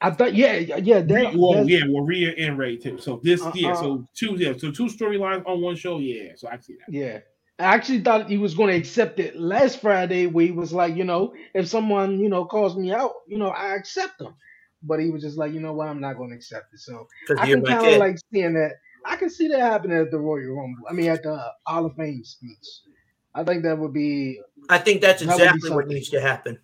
I 0.00 0.10
thought 0.12 0.34
yeah, 0.34 0.54
yeah, 0.54 1.00
that, 1.00 1.34
well, 1.34 1.68
yeah, 1.68 1.80
well, 1.88 2.04
Rhea 2.04 2.32
and 2.38 2.56
Rey 2.56 2.76
too. 2.76 2.98
So 2.98 3.20
this, 3.24 3.42
yeah, 3.54 3.70
Uh-uh. 3.70 3.74
so 3.74 4.08
two, 4.14 4.36
yeah, 4.38 4.52
so 4.56 4.70
two 4.70 4.86
storylines 4.86 5.44
on 5.44 5.60
one 5.60 5.74
show, 5.74 5.98
yeah. 5.98 6.34
So 6.36 6.48
I 6.48 6.56
see 6.58 6.74
that. 6.74 6.92
Yeah. 6.92 7.18
I 7.58 7.64
actually 7.64 8.00
thought 8.02 8.28
he 8.30 8.38
was 8.38 8.54
going 8.54 8.70
to 8.70 8.76
accept 8.78 9.18
it 9.20 9.36
last 9.36 9.80
Friday 9.80 10.26
where 10.26 10.46
he 10.46 10.52
was 10.52 10.72
like, 10.72 10.96
you 10.96 11.04
know, 11.04 11.34
if 11.54 11.68
someone, 11.68 12.20
you 12.20 12.28
know, 12.28 12.44
calls 12.44 12.76
me 12.76 12.92
out, 12.92 13.14
you 13.26 13.38
know, 13.38 13.48
I 13.50 13.74
accept 13.74 14.18
them. 14.18 14.34
But 14.82 15.00
he 15.00 15.10
was 15.10 15.22
just 15.22 15.38
like, 15.38 15.52
you 15.52 15.60
know 15.60 15.72
what, 15.72 15.88
I'm 15.88 16.00
not 16.00 16.16
going 16.16 16.30
to 16.30 16.36
accept 16.36 16.72
it. 16.74 16.80
So 16.80 17.08
I 17.38 17.46
can 17.46 17.64
kind 17.64 17.86
of 17.86 17.98
like 17.98 18.16
seeing 18.32 18.54
that. 18.54 18.72
I 19.04 19.16
can 19.16 19.30
see 19.30 19.48
that 19.48 19.60
happening 19.60 19.98
at 19.98 20.10
the 20.10 20.18
Royal 20.18 20.54
Rumble. 20.54 20.84
I 20.88 20.92
mean, 20.92 21.10
at 21.10 21.22
the 21.22 21.42
Hall 21.66 21.86
of 21.86 21.96
Fame 21.96 22.24
speech. 22.24 22.82
I 23.34 23.44
think 23.44 23.64
that 23.64 23.78
would 23.78 23.92
be, 23.92 24.40
I 24.68 24.78
think 24.78 25.00
that's 25.00 25.22
that 25.22 25.32
exactly 25.34 25.70
what 25.70 25.88
needs 25.88 26.10
to 26.10 26.20
happen. 26.20 26.58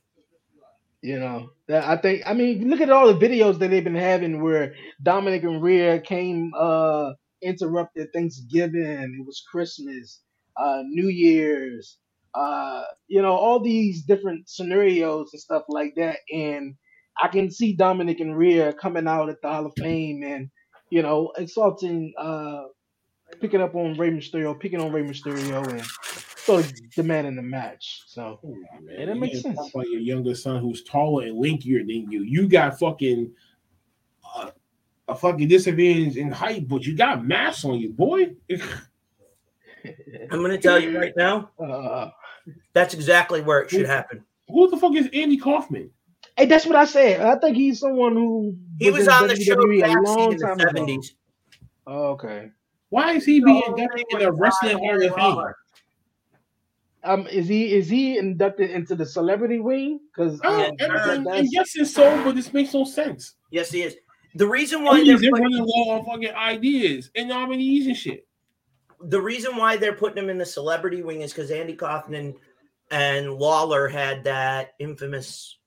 you 1.03 1.18
know, 1.18 1.51
that 1.68 1.84
I 1.84 1.97
think. 1.99 2.22
I 2.26 2.32
mean, 2.34 2.68
look 2.70 2.80
at 2.80 2.90
all 2.90 3.12
the 3.12 3.26
videos 3.26 3.59
that 3.59 3.68
they've 3.70 3.84
been 3.84 3.95
having 3.95 4.42
where 4.42 4.74
Dominic 5.03 5.42
and 5.42 5.62
Rhea 5.62 6.01
came, 6.01 6.53
uh, 6.59 7.12
interrupted 7.42 8.12
Thanksgiving. 8.12 9.16
It 9.20 9.26
was 9.26 9.45
Christmas, 9.51 10.20
uh, 10.57 10.83
New 10.87 11.09
Year's, 11.09 11.99
uh, 12.35 12.83
you 13.09 13.23
know, 13.23 13.33
all 13.33 13.61
these 13.61 14.03
different 14.03 14.49
scenarios 14.49 15.31
and 15.33 15.41
stuff 15.41 15.65
like 15.69 15.95
that. 15.97 16.19
And 16.33 16.75
I 17.23 17.29
can 17.29 17.51
see 17.51 17.75
Dominic 17.75 18.21
and 18.21 18.37
Rhea 18.37 18.73
coming 18.73 19.07
out 19.07 19.29
at 19.29 19.41
the 19.41 19.49
Hall 19.49 19.67
of 19.67 19.73
Fame 19.79 20.23
and, 20.23 20.51
you 20.91 21.03
know, 21.03 21.33
insulting, 21.39 22.13
uh, 22.19 22.65
picking 23.41 23.61
up 23.61 23.75
on 23.75 23.97
Rey 23.97 24.11
Mysterio, 24.11 24.59
picking 24.59 24.81
on 24.81 24.93
Rey 24.93 25.03
Mysterio, 25.03 25.67
and 25.69 25.83
sort 26.37 26.65
of 26.65 26.73
demanding 26.91 27.37
the 27.37 27.43
match. 27.43 28.03
So, 28.07 28.39
Come 28.41 28.51
on, 28.51 28.87
man. 28.87 28.97
Yeah, 28.99 29.07
that 29.07 29.17
makes 29.17 29.43
can't 29.43 29.57
talk 29.57 29.65
sense. 29.65 29.75
About 29.75 29.89
your 29.89 30.01
younger 30.01 30.35
son 30.35 30.61
who's 30.61 30.83
taller 30.85 31.25
and 31.25 31.43
linkier 31.43 31.79
than 31.81 32.11
you. 32.11 32.23
You 32.23 32.49
got 32.49 32.79
fucking 32.79 33.33
uh, 34.37 34.51
a 35.09 35.15
fucking 35.15 35.49
disadvantage 35.49 36.17
in 36.17 36.31
height, 36.31 36.69
but 36.69 36.85
you 36.85 36.97
got 36.97 37.25
mass 37.25 37.65
on 37.65 37.79
you, 37.79 37.91
boy. 37.91 38.35
I'm 40.30 40.41
going 40.41 40.51
to 40.51 40.59
tell 40.59 40.78
you 40.78 40.99
right 40.99 41.12
now, 41.16 41.51
uh, 41.59 42.11
that's 42.72 42.95
exactly 42.95 43.41
where 43.43 43.61
it 43.61 43.70
should 43.70 43.87
happen. 43.87 44.24
Who 44.49 44.70
the 44.70 44.76
fuck 44.76 44.95
is 44.95 45.09
Andy 45.12 45.37
Kaufman? 45.37 45.91
Hey, 46.37 46.47
that's 46.47 46.66
what 46.66 46.76
I 46.76 46.85
said. 46.85 47.20
I 47.20 47.39
think 47.39 47.57
he's 47.57 47.80
someone 47.80 48.14
who 48.14 48.57
He 48.78 48.91
was 48.91 49.05
in 49.07 49.12
on 49.12 49.28
the 49.28 49.37
show 49.37 49.55
WWE 49.55 49.80
Taxi 49.80 50.22
in 50.22 50.37
the 50.37 50.53
ago. 50.53 50.85
70s. 50.87 51.07
Oh, 51.87 52.07
okay. 52.12 52.51
Why 52.89 53.12
is 53.12 53.24
he 53.24 53.41
being 53.41 53.62
inducted 53.66 54.05
in 54.11 54.18
the 54.20 54.32
wrestling 54.32 54.78
hall 54.78 55.03
of 55.05 55.14
fame? 55.14 55.55
Um, 57.05 57.26
is 57.26 57.47
he 57.47 57.74
is 57.74 57.89
he 57.89 58.16
inducted 58.16 58.70
into 58.70 58.95
the 58.95 59.05
celebrity 59.05 59.61
wing? 59.61 60.01
Because 60.14 60.41
Oh, 60.43 60.59
Yeah, 60.59 60.70
and, 60.78 60.93
uh, 60.93 61.11
and, 61.11 61.26
and 61.26 61.49
yes, 61.53 61.72
it's 61.74 61.93
so, 61.93 62.22
but 62.24 62.35
this 62.35 62.53
makes 62.53 62.72
no 62.72 62.85
sense. 62.85 63.35
Yes, 63.51 63.70
he 63.70 63.82
is. 63.82 63.97
The 64.37 64.47
reason 64.47 64.80
I 64.80 64.85
why 64.85 64.97
mean, 64.97 65.07
they're 65.09 65.18
they're 65.18 65.30
running 65.30 65.64
low 65.64 65.91
on 65.91 66.05
fucking 66.07 66.35
ideas 66.35 67.11
and 67.14 67.28
nominees 67.28 67.87
and 67.87 67.97
shit. 67.97 68.26
The 69.05 69.21
reason 69.21 69.57
why 69.57 69.77
they're 69.77 69.95
putting 69.95 70.23
him 70.23 70.31
in 70.31 70.39
the 70.39 70.47
celebrity 70.47 71.03
wing 71.03 71.21
is 71.21 71.33
because 71.33 71.51
Andy 71.51 71.75
Kaufman 71.75 72.35
and 72.91 73.35
Lawler 73.35 73.89
had 73.89 74.25
that 74.25 74.75
infamous 74.79 75.59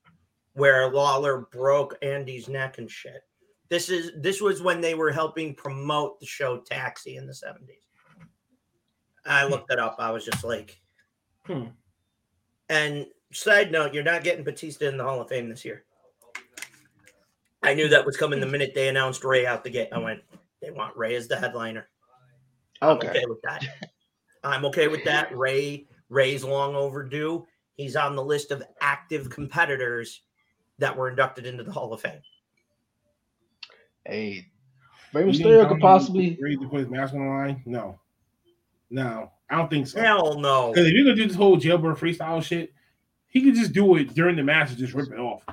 where 0.53 0.91
Lawler 0.91 1.47
broke 1.51 1.95
Andy's 2.01 2.47
neck 2.47 2.77
and 2.79 2.89
shit. 2.89 3.21
This 3.69 3.89
is 3.89 4.11
this 4.17 4.41
was 4.41 4.61
when 4.61 4.81
they 4.81 4.95
were 4.95 5.11
helping 5.11 5.53
promote 5.53 6.19
the 6.19 6.25
show 6.25 6.57
Taxi 6.57 7.17
in 7.17 7.27
the 7.27 7.33
70s. 7.33 7.83
I 9.25 9.45
looked 9.45 9.71
it 9.71 9.79
up. 9.79 9.97
I 9.99 10.11
was 10.11 10.25
just 10.25 10.43
like, 10.43 10.81
Hmm. 11.45 11.65
and 12.69 13.05
side 13.31 13.71
note, 13.71 13.93
you're 13.93 14.03
not 14.03 14.23
getting 14.23 14.43
Batista 14.43 14.87
in 14.87 14.97
the 14.97 15.03
Hall 15.03 15.21
of 15.21 15.29
Fame 15.29 15.49
this 15.49 15.65
year. 15.65 15.83
I 17.61 17.73
knew 17.73 17.89
that 17.89 18.05
was 18.05 18.17
coming 18.17 18.39
the 18.39 18.45
minute 18.45 18.71
they 18.73 18.87
announced 18.87 19.23
Rey 19.23 19.45
out 19.45 19.63
the 19.63 19.69
gate. 19.69 19.89
I 19.91 19.97
went, 19.97 20.21
they 20.61 20.71
want 20.71 20.95
Rey 20.95 21.15
as 21.15 21.27
the 21.27 21.37
headliner. 21.37 21.89
I'm 22.81 22.89
okay, 22.97 23.09
okay 23.09 23.25
with 23.27 23.41
that. 23.43 23.65
I'm 24.43 24.65
okay 24.65 24.87
with 24.87 25.03
that. 25.05 25.35
Rey 25.35 25.87
Rey's 26.09 26.43
long 26.43 26.75
overdue. 26.75 27.45
He's 27.75 27.95
on 27.95 28.15
the 28.15 28.23
list 28.23 28.51
of 28.51 28.63
active 28.81 29.29
competitors 29.29 30.21
that 30.79 30.95
were 30.95 31.09
inducted 31.09 31.45
into 31.45 31.63
the 31.63 31.71
Hall 31.71 31.93
of 31.93 32.01
Fame. 32.01 32.21
hey, 34.05 34.45
Rey 35.13 35.25
You 35.25 35.31
Mysterio 35.31 35.67
could 35.67 35.79
possibly. 35.79 36.37
ready 36.41 36.57
to 36.57 36.67
put 36.67 36.79
his 36.79 36.89
mask 36.89 37.13
on 37.13 37.21
the 37.21 37.25
line? 37.27 37.61
No, 37.65 37.99
no, 38.89 39.31
I 39.49 39.57
don't 39.57 39.69
think 39.69 39.87
so. 39.87 39.99
Hell 39.99 40.39
no. 40.39 40.71
Because 40.71 40.87
if 40.87 40.93
you're 40.93 41.03
gonna 41.03 41.15
do 41.15 41.27
this 41.27 41.35
whole 41.35 41.57
jailbird 41.57 41.97
freestyle 41.97 42.43
shit, 42.43 42.73
he 43.27 43.41
could 43.41 43.55
just 43.55 43.73
do 43.73 43.95
it 43.97 44.13
during 44.13 44.35
the 44.35 44.43
match 44.43 44.69
and 44.69 44.77
just 44.77 44.93
rip 44.93 45.11
it 45.11 45.19
off. 45.19 45.43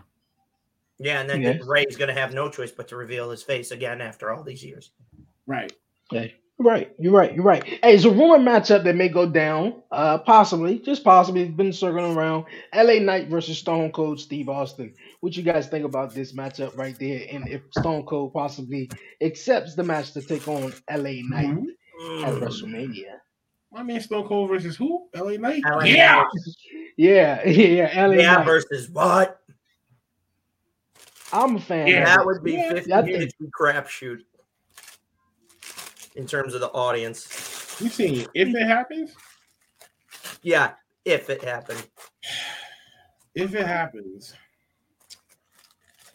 Yeah, 0.98 1.20
and 1.20 1.28
then 1.28 1.42
Yeah. 1.42 1.58
Rey's 1.66 1.96
going 1.96 2.14
to 2.14 2.18
have 2.18 2.32
no 2.32 2.48
choice 2.48 2.70
but 2.70 2.86
to 2.88 2.96
reveal 2.96 3.28
his 3.28 3.42
face 3.42 3.72
again 3.72 4.00
after 4.00 4.30
all 4.32 4.44
these 4.44 4.64
years. 4.64 4.92
Right. 5.44 5.72
Hey, 6.08 6.36
you're 6.58 6.68
right, 6.70 6.92
you're 6.98 7.12
right, 7.12 7.34
you're 7.34 7.44
right. 7.44 7.64
Hey, 7.64 7.94
it's 7.94 8.04
a 8.04 8.10
rumor 8.10 8.38
matchup 8.38 8.84
that 8.84 8.94
may 8.94 9.08
go 9.08 9.28
down. 9.28 9.82
Uh, 9.90 10.18
possibly, 10.18 10.78
just 10.78 11.02
possibly, 11.02 11.42
it's 11.42 11.54
been 11.56 11.72
circling 11.72 12.16
around. 12.16 12.44
L.A. 12.72 13.00
Knight 13.00 13.28
versus 13.28 13.58
Stone 13.58 13.90
Cold 13.92 14.20
Steve 14.20 14.48
Austin. 14.48 14.94
What 15.20 15.36
you 15.36 15.42
guys 15.42 15.66
think 15.68 15.84
about 15.84 16.14
this 16.14 16.32
matchup 16.32 16.76
right 16.76 16.96
there? 16.98 17.26
And 17.30 17.48
if 17.48 17.62
Stone 17.78 18.04
Cold 18.06 18.32
possibly 18.32 18.88
accepts 19.20 19.74
the 19.74 19.82
match 19.82 20.12
to 20.12 20.22
take 20.22 20.46
on 20.46 20.72
L.A. 20.88 21.22
Knight 21.22 21.46
Mhm. 21.48 21.64
at 22.24 22.34
Mm. 22.34 22.40
WrestleMania? 22.40 23.18
My 23.72 23.82
man 23.82 24.00
Stone 24.00 24.28
Cold 24.28 24.48
versus 24.50 24.76
who? 24.76 25.08
LA 25.16 25.36
Knight. 25.36 25.62
LA 25.68 25.84
yeah. 25.86 26.14
Knight. 26.14 26.26
Yeah, 26.96 27.44
yeah, 27.48 27.90
L.A. 27.94 28.16
Yeah, 28.18 28.34
Knight. 28.36 28.46
versus 28.46 28.88
what? 28.88 29.40
I'm 31.32 31.56
a 31.56 31.60
fan. 31.60 31.88
Yeah. 31.88 32.04
That 32.04 32.24
would 32.24 32.44
be 32.44 32.52
Yeah, 32.52 32.70
50 32.74 32.92
I 32.92 33.02
think- 33.02 33.12
minutes 33.18 33.34
of 33.40 33.48
crapshoot 33.58 34.18
in 36.14 36.26
terms 36.26 36.54
of 36.54 36.60
the 36.60 36.70
audience. 36.70 37.76
You 37.80 37.88
seen 37.88 38.26
if 38.34 38.48
it 38.54 38.66
happens? 38.66 39.14
Yeah, 40.42 40.72
if 41.04 41.28
it 41.30 41.42
happened. 41.42 41.84
If 43.34 43.54
it 43.54 43.66
happens, 43.66 44.34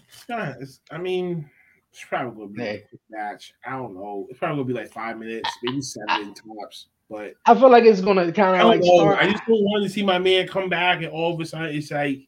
it's 0.08 0.24
gonna. 0.26 0.56
It's, 0.60 0.80
I 0.92 0.98
mean, 0.98 1.50
it's 1.92 2.04
probably 2.06 2.32
gonna 2.46 2.54
be 2.54 2.62
Hey. 2.62 2.76
a 2.78 2.88
quick 2.88 3.02
match. 3.10 3.54
I 3.66 3.72
don't 3.72 3.94
know. 3.94 4.28
It's 4.30 4.40
probably 4.40 4.64
gonna 4.64 4.68
be 4.74 4.74
like 4.82 4.92
five 4.92 5.18
minutes, 5.18 5.50
maybe 5.64 5.82
seven 5.82 6.34
tops. 6.62 6.88
But 7.10 7.34
I 7.46 7.56
feel 7.56 7.70
like 7.72 7.84
it's 7.86 8.02
gonna 8.02 8.32
kind 8.32 8.62
of 8.62 8.68
like 8.68 8.84
start. 8.84 9.18
I 9.20 9.32
just 9.32 9.44
don't 9.48 9.64
want 9.64 9.84
to 9.84 9.90
see 9.90 10.04
my 10.04 10.20
man 10.20 10.48
come 10.48 10.70
back 10.70 11.00
and 11.02 11.08
all 11.08 11.34
of 11.34 11.40
a 11.40 11.46
sudden 11.46 11.76
it's 11.76 11.92
like 11.92 12.20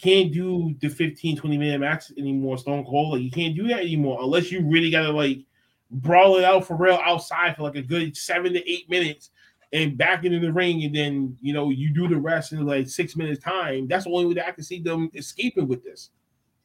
can't 0.00 0.32
do 0.32 0.74
the 0.80 0.88
15, 0.88 1.36
20 1.36 1.58
minute 1.58 1.80
match 1.80 2.04
anymore, 2.16 2.56
Stone 2.56 2.84
Cold. 2.86 3.12
Like 3.14 3.22
you 3.22 3.30
can't 3.30 3.54
do 3.54 3.68
that 3.68 3.80
anymore 3.80 4.18
unless 4.22 4.50
you 4.50 4.66
really 4.66 4.90
gotta 4.90 5.10
like 5.10 5.40
brawl 5.90 6.36
it 6.36 6.44
out 6.44 6.66
for 6.66 6.76
real 6.76 6.98
outside 7.04 7.56
for 7.56 7.62
like 7.62 7.76
a 7.76 7.82
good 7.82 8.16
seven 8.16 8.52
to 8.52 8.70
eight 8.70 8.88
minutes 8.90 9.30
and 9.72 9.98
back 9.98 10.24
into 10.24 10.40
the 10.40 10.52
ring, 10.52 10.82
and 10.84 10.94
then 10.94 11.36
you 11.40 11.52
know 11.52 11.70
you 11.70 11.92
do 11.92 12.08
the 12.08 12.16
rest 12.18 12.52
in 12.52 12.64
like 12.66 12.88
six 12.88 13.16
minutes 13.16 13.42
time. 13.42 13.86
That's 13.88 14.04
the 14.04 14.10
only 14.10 14.26
way 14.26 14.34
that 14.34 14.48
I 14.48 14.52
can 14.52 14.64
see 14.64 14.80
them 14.80 15.10
escaping 15.14 15.68
with 15.68 15.84
this. 15.84 16.10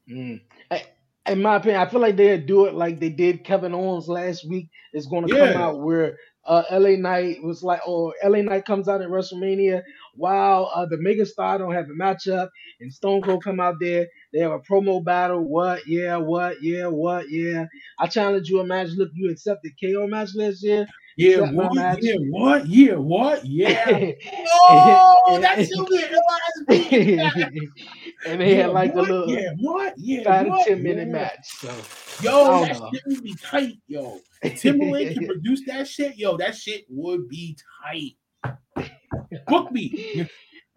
Mm. 0.10 0.42
I- 0.72 0.86
in 1.26 1.42
my 1.42 1.56
opinion, 1.56 1.80
I 1.80 1.86
feel 1.90 2.02
like 2.02 2.18
they'll 2.18 2.46
do 2.46 2.66
it 2.66 2.74
like 2.74 3.00
they 3.00 3.08
did 3.08 3.46
Kevin 3.46 3.74
Owens 3.74 4.10
last 4.10 4.46
week. 4.46 4.70
It's 4.92 5.06
going 5.06 5.26
to 5.26 5.34
Yeah. 5.34 5.54
come 5.54 5.62
out 5.62 5.80
where 5.80 6.18
uh, 6.46 6.64
LA 6.70 6.98
Knight 6.98 7.42
was 7.42 7.64
like, 7.64 7.80
or 7.88 8.14
LA 8.22 8.42
Knight 8.42 8.66
comes 8.66 8.90
out 8.90 9.02
at 9.02 9.08
WrestleMania 9.08 9.84
while 10.16 10.70
uh, 10.76 10.86
the 10.86 10.98
Megastar 10.98 11.58
don't 11.60 11.74
have 11.74 11.86
a 11.86 11.94
matchup, 11.94 12.50
and 12.82 12.94
Stone 12.94 13.22
Cold 13.22 13.42
come 13.42 13.62
out 13.62 13.76
there. 13.80 14.06
They 14.34 14.40
have 14.40 14.52
a 14.52 14.60
promo 14.60 15.04
battle. 15.04 15.48
What? 15.48 15.88
Yeah. 15.88 16.18
What? 16.18 16.62
Yeah. 16.62 16.88
What? 16.88 17.30
Yeah. 17.30 17.66
I 18.00 18.08
challenge 18.08 18.50
you 18.50 18.60
a 18.60 18.66
match. 18.66 18.90
Look, 18.96 19.12
you 19.14 19.30
accepted 19.30 19.74
KO 19.82 20.08
match 20.08 20.30
last 20.36 20.64
year. 20.64 20.88
Yeah, 21.16 21.52
what? 21.52 21.76
match. 21.76 22.00
Yeah, 22.02 22.16
what? 22.30 22.68
Yeah, 22.68 22.96
what? 22.96 23.46
Yeah. 23.54 24.16
oh, 24.64 25.40
that's 25.40 25.74
so 25.74 25.86
good. 25.86 26.10
And 28.26 28.40
they 28.40 28.56
had 28.56 28.72
like 28.72 28.96
what? 28.96 29.10
a 29.10 29.14
little 29.14 29.30
yeah, 29.30 29.50
what? 29.60 29.94
Yeah, 29.98 30.24
five 30.24 30.46
to 30.46 30.52
what? 30.52 30.68
ten 30.68 30.82
minute 30.82 31.08
Yeah. 31.08 31.14
match. 31.14 31.46
So 31.60 31.76
Yo, 32.22 32.62
that 32.62 32.80
know. 32.80 32.90
shit 32.94 33.04
would 33.06 33.24
be 33.24 33.36
tight, 33.36 33.74
yo. 33.88 34.20
Timberlake 34.44 35.14
can 35.16 35.28
produce 35.28 35.62
that 35.68 35.88
shit, 35.88 36.18
yo, 36.18 36.38
that 36.38 36.56
shit 36.56 36.86
would 36.90 37.28
be 37.28 37.58
tight. 37.84 38.16
Book 39.48 39.72
me. 39.72 40.28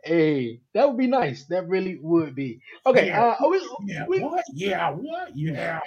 Hey, 0.06 0.60
that 0.74 0.88
would 0.88 0.98
be 0.98 1.08
nice. 1.08 1.46
That 1.46 1.68
really 1.68 1.98
would 2.00 2.34
be. 2.36 2.60
Okay, 2.86 3.08
Yeah. 3.08 3.34
uh, 3.40 3.48
we, 3.48 3.60
Yeah, 3.86 4.06
we, 4.08 4.20
what? 4.20 4.44
Yeah, 4.54 4.90
what? 4.90 5.36
Yeah. 5.36 5.80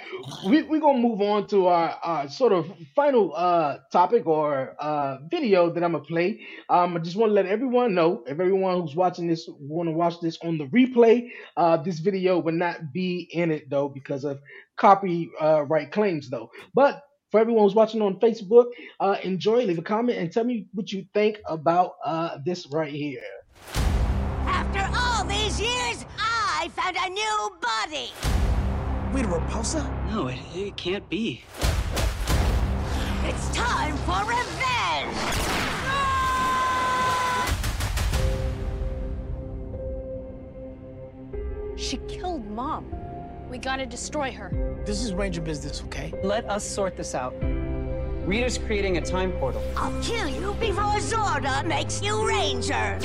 we, 0.46 0.62
we're 0.62 0.80
gonna 0.80 0.98
move 0.98 1.22
on 1.22 1.46
to 1.48 1.68
our, 1.68 1.98
our 2.02 2.28
sort 2.28 2.52
of 2.52 2.70
final 2.94 3.32
uh 3.34 3.78
topic 3.92 4.26
or 4.26 4.76
uh 4.78 5.18
video 5.30 5.70
that 5.70 5.82
I'm 5.82 5.92
gonna 5.92 6.04
play. 6.04 6.40
Um, 6.68 6.96
I 6.96 7.00
just 7.00 7.16
want 7.16 7.30
to 7.30 7.34
let 7.34 7.46
everyone 7.46 7.94
know, 7.94 8.22
if 8.26 8.38
everyone 8.40 8.80
who's 8.82 8.96
watching 8.96 9.26
this 9.26 9.48
want 9.58 9.88
to 9.88 9.92
watch 9.92 10.20
this 10.20 10.38
on 10.44 10.58
the 10.58 10.66
replay, 10.66 11.30
uh, 11.56 11.78
this 11.78 11.98
video 12.00 12.38
will 12.38 12.52
not 12.54 12.92
be 12.92 13.28
in 13.32 13.50
it 13.50 13.70
though 13.70 13.88
because 13.88 14.24
of 14.24 14.40
copyright 14.76 15.92
claims 15.92 16.28
though. 16.30 16.50
But 16.74 17.02
for 17.30 17.40
everyone 17.40 17.64
who's 17.64 17.74
watching 17.76 18.02
on 18.02 18.20
Facebook, 18.20 18.66
uh, 19.00 19.16
enjoy, 19.22 19.64
leave 19.64 19.78
a 19.78 19.82
comment, 19.82 20.18
and 20.18 20.32
tell 20.32 20.44
me 20.44 20.66
what 20.74 20.92
you 20.92 21.06
think 21.14 21.40
about 21.48 21.92
uh 22.04 22.38
this 22.44 22.66
right 22.72 22.92
here. 22.92 23.22
After 24.92 24.98
all 24.98 25.24
these 25.24 25.60
years, 25.60 26.04
I 26.18 26.68
found 26.74 26.96
a 26.96 27.08
new 27.08 27.52
body. 27.60 28.12
Wait, 29.12 29.24
a 29.24 29.28
repulsor? 29.28 29.84
No, 30.10 30.28
it, 30.28 30.38
it 30.54 30.76
can't 30.76 31.08
be. 31.08 31.42
It's 33.24 33.48
time 33.54 33.96
for 33.98 34.20
revenge. 34.20 35.16
Ah! 35.86 36.26
She 41.76 41.96
killed 42.08 42.46
Mom. 42.50 42.92
We 43.48 43.58
gotta 43.58 43.86
destroy 43.86 44.32
her. 44.32 44.82
This 44.84 45.02
is 45.02 45.12
Ranger 45.12 45.40
business, 45.40 45.82
okay? 45.84 46.12
Let 46.22 46.48
us 46.48 46.64
sort 46.64 46.96
this 46.96 47.14
out. 47.14 47.34
Rita's 48.24 48.58
creating 48.58 48.96
a 48.96 49.00
time 49.00 49.32
portal. 49.32 49.62
I'll 49.76 50.02
kill 50.02 50.28
you 50.28 50.54
before 50.60 50.98
Zordon 51.00 51.66
makes 51.66 52.02
you 52.02 52.26
Rangers. 52.26 53.04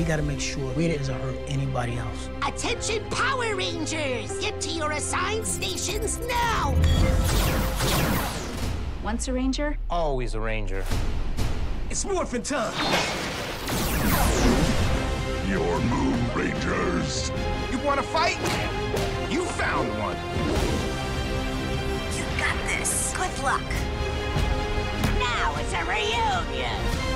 We 0.00 0.06
gotta 0.06 0.22
make 0.22 0.40
sure 0.40 0.72
we 0.72 0.88
doesn't 0.88 1.20
hurt 1.20 1.36
anybody 1.46 1.98
else. 1.98 2.30
Attention, 2.46 3.04
Power 3.10 3.54
Rangers! 3.54 4.38
Get 4.40 4.58
to 4.62 4.70
your 4.70 4.92
assigned 4.92 5.46
stations 5.46 6.18
now! 6.20 6.74
Once 9.04 9.28
a 9.28 9.34
ranger, 9.34 9.76
Always 9.90 10.34
a 10.34 10.40
ranger. 10.40 10.86
It's 11.90 12.06
morphin' 12.06 12.42
time! 12.42 12.72
Your 15.46 15.78
move, 15.80 16.34
Rangers. 16.34 17.30
You 17.70 17.78
wanna 17.80 18.02
fight? 18.02 18.38
You 19.30 19.44
found 19.44 19.90
one! 19.98 20.16
You 22.16 22.24
got 22.38 22.56
this. 22.68 23.12
Good 23.14 23.44
luck. 23.44 23.70
Now 25.18 25.54
it's 25.58 25.74
a 25.74 25.84
reunion. 25.84 27.09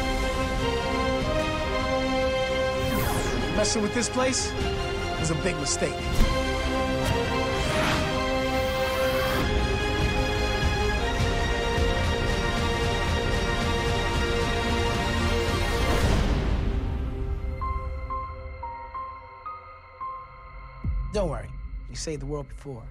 Messing 3.57 3.83
with 3.83 3.95
this 3.95 4.09
place 4.09 4.53
was 5.21 5.31
a 5.31 5.35
big 5.37 5.57
mistake. 5.59 5.95
Don't 21.13 21.31
worry, 21.31 21.49
you 21.89 21.95
saved 21.95 22.23
the 22.23 22.27
world 22.27 22.49
before. 22.49 22.83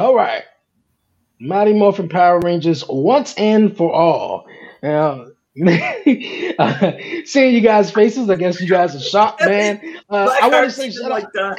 All 0.00 0.16
right. 0.16 0.44
Mighty 1.40 1.74
Morphin 1.74 2.08
Power 2.08 2.40
Rangers 2.40 2.84
once 2.88 3.34
and 3.36 3.76
for 3.76 3.92
all. 3.94 4.46
Now, 4.82 5.26
uh, 6.58 6.92
seeing 7.26 7.54
you 7.54 7.62
guys' 7.62 7.90
faces, 7.92 8.30
I 8.30 8.36
guess 8.36 8.60
you 8.60 8.68
guys 8.68 8.96
are 8.96 9.00
shocked, 9.00 9.42
man. 9.46 9.80
Uh, 10.10 10.36
I 10.42 10.48
want 10.50 10.66
to 10.66 10.72
say 10.72 10.90
shout 10.90 11.06
out. 11.06 11.10
like 11.10 11.32
the. 11.32 11.56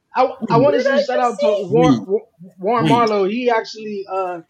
I, 0.16 0.24
I 0.50 0.58
want 0.58 0.76
to 0.76 0.82
say 0.82 1.04
shout 1.04 1.20
out 1.20 1.40
to? 1.40 1.68
Warren, 1.70 2.06
Warren 2.58 2.86
Wait. 2.86 2.90
Marlowe. 2.90 3.24
He 3.26 3.50
actually 3.50 4.06
uh, 4.12 4.40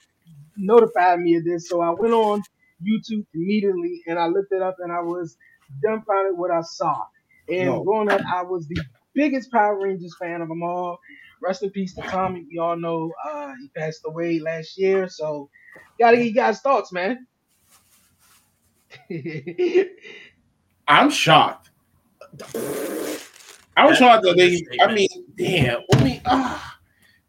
notified 0.57 1.21
me 1.21 1.37
of 1.37 1.45
this, 1.45 1.69
so 1.69 1.83
I 1.83 1.91
went 1.91 2.15
on 2.15 2.43
YouTube 2.83 3.27
immediately 3.35 4.03
and 4.07 4.19
I 4.19 4.27
looked 4.29 4.53
it 4.53 4.63
up, 4.63 4.77
and 4.81 4.93
I 4.93 5.01
was 5.03 5.37
dumbfounded 5.83 6.39
what 6.39 6.51
I 6.53 6.63
saw. 6.63 7.05
And 7.49 7.67
No. 7.67 7.85
growing 7.85 8.11
up, 8.11 8.23
I 8.33 8.43
was 8.45 8.69
the 8.69 8.81
biggest 9.15 9.53
Power 9.53 9.79
Rangers 9.83 10.17
fan 10.21 10.43
of 10.43 10.49
them 10.49 10.63
all. 10.63 10.99
Rest 11.43 11.63
in 11.63 11.71
peace 11.71 11.95
to 11.95 12.03
Tommy. 12.03 12.45
We 12.51 12.59
all 12.59 12.77
know 12.77 13.13
uh, 13.25 13.55
he 13.61 13.69
passed 13.69 14.03
away 14.05 14.39
last 14.41 14.77
year, 14.79 15.09
so 15.09 15.49
gotta 15.99 16.17
get 16.19 16.27
you 16.27 16.35
guys' 16.35 16.61
thoughts, 16.61 16.93
man. 16.93 17.27
I'm 20.89 21.11
shocked. 21.11 21.71
I 23.77 23.87
was 23.87 23.99
shocked 23.99 24.25
that 24.25 24.37
they. 24.37 24.63
I 24.81 24.93
mean, 24.93 25.09
damn. 25.37 25.81
I 25.95 26.05
mean, 26.05 26.21
ah, 26.27 26.79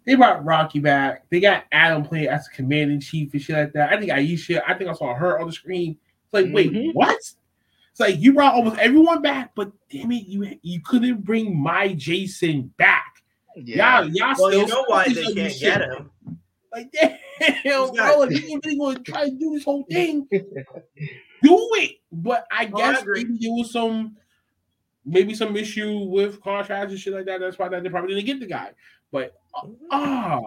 they 0.05 0.15
brought 0.15 0.43
Rocky 0.43 0.79
back. 0.79 1.25
They 1.29 1.39
got 1.39 1.65
Adam 1.71 2.03
playing 2.03 2.27
as 2.27 2.47
a 2.47 2.51
commanding 2.51 2.99
chief 2.99 3.33
and 3.33 3.41
shit 3.41 3.55
like 3.55 3.73
that. 3.73 3.93
I 3.93 3.99
think 3.99 4.11
Aisha. 4.11 4.61
I 4.67 4.73
think 4.73 4.89
I 4.89 4.93
saw 4.93 5.13
her 5.13 5.39
on 5.39 5.47
the 5.47 5.53
screen. 5.53 5.97
It's 6.25 6.33
like, 6.33 6.53
wait, 6.53 6.71
Mhm. 6.71 6.93
what? 6.93 7.15
It's 7.91 7.99
like 7.99 8.19
you 8.19 8.33
brought 8.33 8.55
almost 8.55 8.79
everyone 8.79 9.21
back, 9.21 9.51
but 9.55 9.71
damn 9.89 10.11
it, 10.11 10.25
you 10.25 10.57
you 10.61 10.81
couldn't 10.81 11.23
bring 11.23 11.57
my 11.57 11.93
Jason 11.93 12.73
back. 12.77 13.10
Y'all, 13.55 14.07
y'all 14.07 14.35
Well, 14.39 14.53
you 14.53 14.67
know 14.67 14.83
why 14.87 15.05
they 15.07 15.33
can't 15.33 15.51
shit. 15.51 15.59
get 15.59 15.81
him. 15.81 16.09
Like, 16.73 16.91
damn, 17.63 17.93
got- 17.93 17.95
bro, 17.95 18.19
like, 18.19 18.31
you 18.31 18.59
really 18.63 18.77
going 18.77 18.95
to 18.97 19.03
try 19.11 19.25
to 19.25 19.31
do 19.35 19.51
this 19.53 19.63
whole 19.65 19.83
thing? 19.91 20.27
do 20.31 20.39
it. 21.43 21.97
But 22.11 22.45
I 22.51 22.69
Oh, 22.71 22.77
guess 22.77 23.01
agree. 23.01 23.23
maybe 23.25 23.37
there 23.41 23.51
was 23.51 23.71
some, 23.73 24.15
maybe 25.05 25.33
some 25.33 25.55
issue 25.57 25.99
with 26.05 26.41
contracts 26.41 26.91
and 26.93 26.99
shit 27.01 27.13
like 27.13 27.25
that. 27.25 27.39
That's 27.41 27.57
why 27.59 27.67
that 27.69 27.83
they 27.83 27.89
probably 27.89 28.15
didn't 28.15 28.27
get 28.27 28.39
the 28.39 28.45
guy. 28.45 28.71
But 29.11 29.33
ah, 29.91 30.39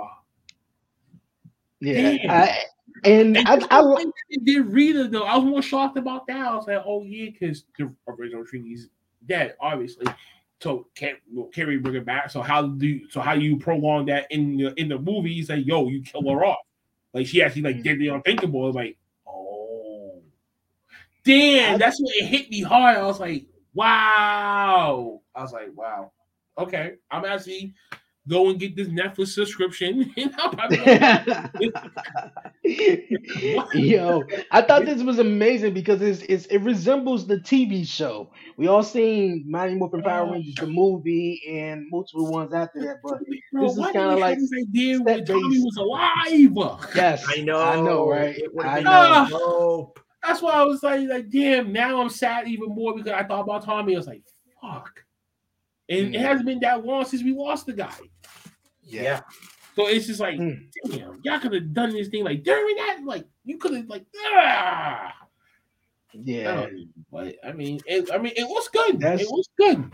yeah. 1.80 2.16
I, 2.30 2.58
and 3.04 3.36
and 3.36 3.48
I, 3.48 3.56
just 3.56 3.72
I, 3.72 3.82
the 3.82 3.88
way 3.94 4.04
they 4.30 4.36
did 4.44 4.66
Rita 4.66 5.08
though. 5.08 5.24
I 5.24 5.36
was 5.36 5.44
more 5.44 5.62
shocked 5.62 5.98
about 5.98 6.26
that. 6.28 6.36
I 6.46 6.54
was 6.54 6.66
like, 6.66 6.82
oh 6.86 7.02
yeah, 7.02 7.30
because 7.30 7.64
the 7.78 7.92
original 8.08 8.44
Trinity's 8.46 8.88
dead, 9.26 9.54
obviously. 9.60 10.06
So 10.64 10.86
can't 10.94 11.18
well, 11.30 11.48
can't 11.48 11.68
we 11.68 11.76
bring 11.76 11.96
it 11.96 12.06
back? 12.06 12.30
So 12.30 12.40
how 12.40 12.62
do 12.66 12.86
you, 12.86 13.10
so 13.10 13.20
how 13.20 13.34
do 13.34 13.42
you 13.42 13.58
prolong 13.58 14.06
that 14.06 14.26
in 14.30 14.56
the 14.56 14.72
in 14.80 14.88
the 14.88 14.98
movie? 14.98 15.30
You 15.30 15.44
say, 15.44 15.58
yo, 15.58 15.88
you 15.88 16.00
kill 16.00 16.22
her 16.22 16.42
off. 16.42 16.56
Like 17.12 17.26
she 17.26 17.42
actually 17.42 17.60
like 17.60 17.82
did 17.82 17.98
the 17.98 18.06
mm-hmm. 18.06 18.14
unthinkable. 18.16 18.68
It's 18.68 18.74
like, 18.74 18.96
oh 19.28 20.22
damn, 21.22 21.78
that's 21.78 22.00
when 22.00 22.14
it 22.14 22.28
hit 22.28 22.50
me 22.50 22.62
hard. 22.62 22.96
I 22.96 23.04
was 23.04 23.20
like, 23.20 23.44
wow. 23.74 25.20
I 25.34 25.42
was 25.42 25.52
like, 25.52 25.68
wow. 25.74 26.12
Okay. 26.56 26.94
I'm 27.10 27.26
actually 27.26 27.74
go 28.28 28.48
and 28.50 28.58
get 28.58 28.74
this 28.76 28.88
Netflix 28.88 29.28
subscription. 29.28 30.12
and 30.16 30.34
I'll 30.38 30.50
probably 30.50 30.78
Yo, 33.74 34.22
I 34.50 34.62
thought 34.62 34.84
this 34.84 35.02
was 35.02 35.18
amazing 35.18 35.74
because 35.74 36.00
it's, 36.00 36.22
it's 36.22 36.46
it 36.46 36.58
resembles 36.58 37.26
the 37.26 37.36
TV 37.38 37.86
show. 37.86 38.30
We 38.56 38.66
all 38.68 38.82
seen 38.82 39.44
Mighty 39.46 39.74
Morphin 39.74 40.02
Power 40.02 40.32
Rangers 40.32 40.54
the 40.54 40.66
movie 40.66 41.42
and 41.48 41.86
multiple 41.90 42.30
ones 42.30 42.52
after 42.54 42.80
that, 42.80 42.96
but 43.02 43.18
Bro, 43.52 43.68
This 43.68 43.76
is 43.78 43.86
kinda 43.92 43.92
did 43.92 44.16
they 44.16 44.20
like 44.20 44.30
have 44.30 44.38
this 44.40 44.50
idea 44.68 45.00
when. 45.02 45.24
Tommy 45.24 45.58
was 45.60 45.76
alive? 45.76 46.86
yes, 46.94 47.24
I 47.28 47.40
know. 47.42 47.60
I 47.60 47.80
know, 47.80 48.08
right? 48.08 48.40
I 48.62 48.80
know. 48.80 49.26
dope. 49.30 50.00
That's 50.22 50.40
why 50.40 50.52
I 50.52 50.62
was 50.64 50.82
like, 50.82 51.06
like, 51.08 51.28
damn. 51.28 51.70
Now 51.72 52.00
I'm 52.00 52.08
sad 52.08 52.48
even 52.48 52.70
more 52.74 52.94
because 52.96 53.12
I 53.12 53.24
thought 53.24 53.42
about 53.42 53.62
Tommy. 53.64 53.94
I 53.94 53.98
was 53.98 54.06
like, 54.06 54.22
fuck. 54.62 55.04
And 55.90 56.14
it 56.14 56.18
Mm. 56.18 56.20
hasn't 56.20 56.46
been 56.46 56.60
that 56.60 56.86
long 56.86 57.04
since 57.04 57.22
we 57.22 57.32
lost 57.34 57.66
the 57.66 57.74
guy. 57.74 57.92
Yeah. 58.86 59.20
So 59.76 59.88
it's 59.88 60.06
just 60.06 60.20
like, 60.20 60.38
Mm. 60.38 60.68
damn, 60.86 61.20
y'all 61.24 61.40
could 61.40 61.52
have 61.52 61.72
done 61.74 61.90
this 61.92 62.08
thing 62.08 62.24
like 62.24 62.44
during 62.44 62.76
that, 62.76 63.00
like 63.04 63.26
you 63.44 63.58
could 63.58 63.74
have 63.74 63.88
like, 63.88 64.04
ah. 64.34 65.12
Yeah, 66.12 66.66
But 67.10 67.36
I 67.44 67.52
mean, 67.52 67.80
it, 67.86 68.08
I 68.12 68.18
mean, 68.18 68.32
it 68.36 68.44
was 68.48 68.68
good. 68.68 69.00
That's- 69.00 69.22
it 69.22 69.28
was 69.30 69.48
good. 69.58 69.90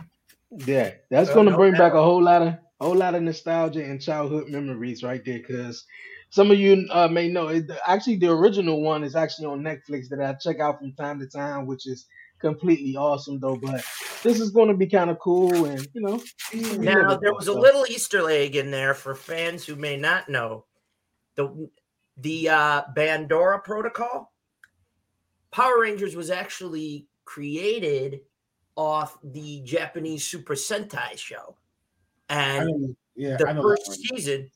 yeah. 0.67 0.93
That's 1.11 1.31
gonna 1.33 1.51
no 1.53 1.57
bring 1.57 1.73
back 1.73 1.95
a 1.95 2.03
whole 2.03 2.23
lot 2.23 2.43
of 2.43 2.55
whole 2.81 2.95
lot 2.97 3.15
of 3.15 3.23
nostalgia 3.23 3.85
and 3.85 4.01
childhood 4.01 4.49
memories 4.49 5.03
right 5.03 5.25
there. 5.25 5.39
Because 5.39 5.87
some 6.29 6.51
of 6.51 6.59
you 6.59 6.87
uh, 6.91 7.09
may 7.09 7.29
know, 7.29 7.49
it, 7.49 7.71
actually, 7.87 8.17
the 8.17 8.31
original 8.31 8.83
one 8.83 9.03
is 9.03 9.17
actually 9.17 9.47
on 9.47 9.63
Netflix 9.63 10.09
that 10.11 10.21
I 10.21 10.35
check 10.35 10.61
out 10.61 10.79
from 10.79 10.93
time 10.93 11.19
to 11.21 11.27
time, 11.27 11.67
which 11.67 11.87
is 11.87 12.07
completely 12.41 12.97
awesome 12.97 13.39
though. 13.39 13.57
But 13.57 13.85
this 14.23 14.41
is 14.41 14.51
going 14.51 14.69
to 14.69 14.75
be 14.75 14.87
kind 14.87 15.11
of 15.11 15.19
cool, 15.19 15.67
and 15.67 15.87
you 15.95 16.01
know, 16.01 16.21
Now 16.79 17.17
there 17.17 17.35
was 17.35 17.47
a 17.47 17.53
little 17.53 17.87
Easter 17.89 18.29
egg 18.29 18.57
in 18.57 18.71
there 18.71 18.95
for 18.95 19.15
fans 19.15 19.65
who 19.65 19.77
may 19.77 19.97
not 19.97 20.29
know. 20.29 20.65
The 21.37 21.69
the 22.17 22.49
uh, 22.49 22.83
Bandora 22.97 23.63
Protocol. 23.63 24.33
Power 25.51 25.81
Rangers 25.81 26.15
was 26.15 26.31
actually 26.31 27.09
created 27.25 28.21
off 28.77 29.19
the 29.23 29.61
Japanese 29.63 30.25
Super 30.25 30.55
Sentai 30.55 31.17
show. 31.17 31.57
And 32.29 32.69
know, 32.69 32.97
yeah, 33.17 33.37
the 33.37 33.59
first 33.61 33.93
season 33.93 34.51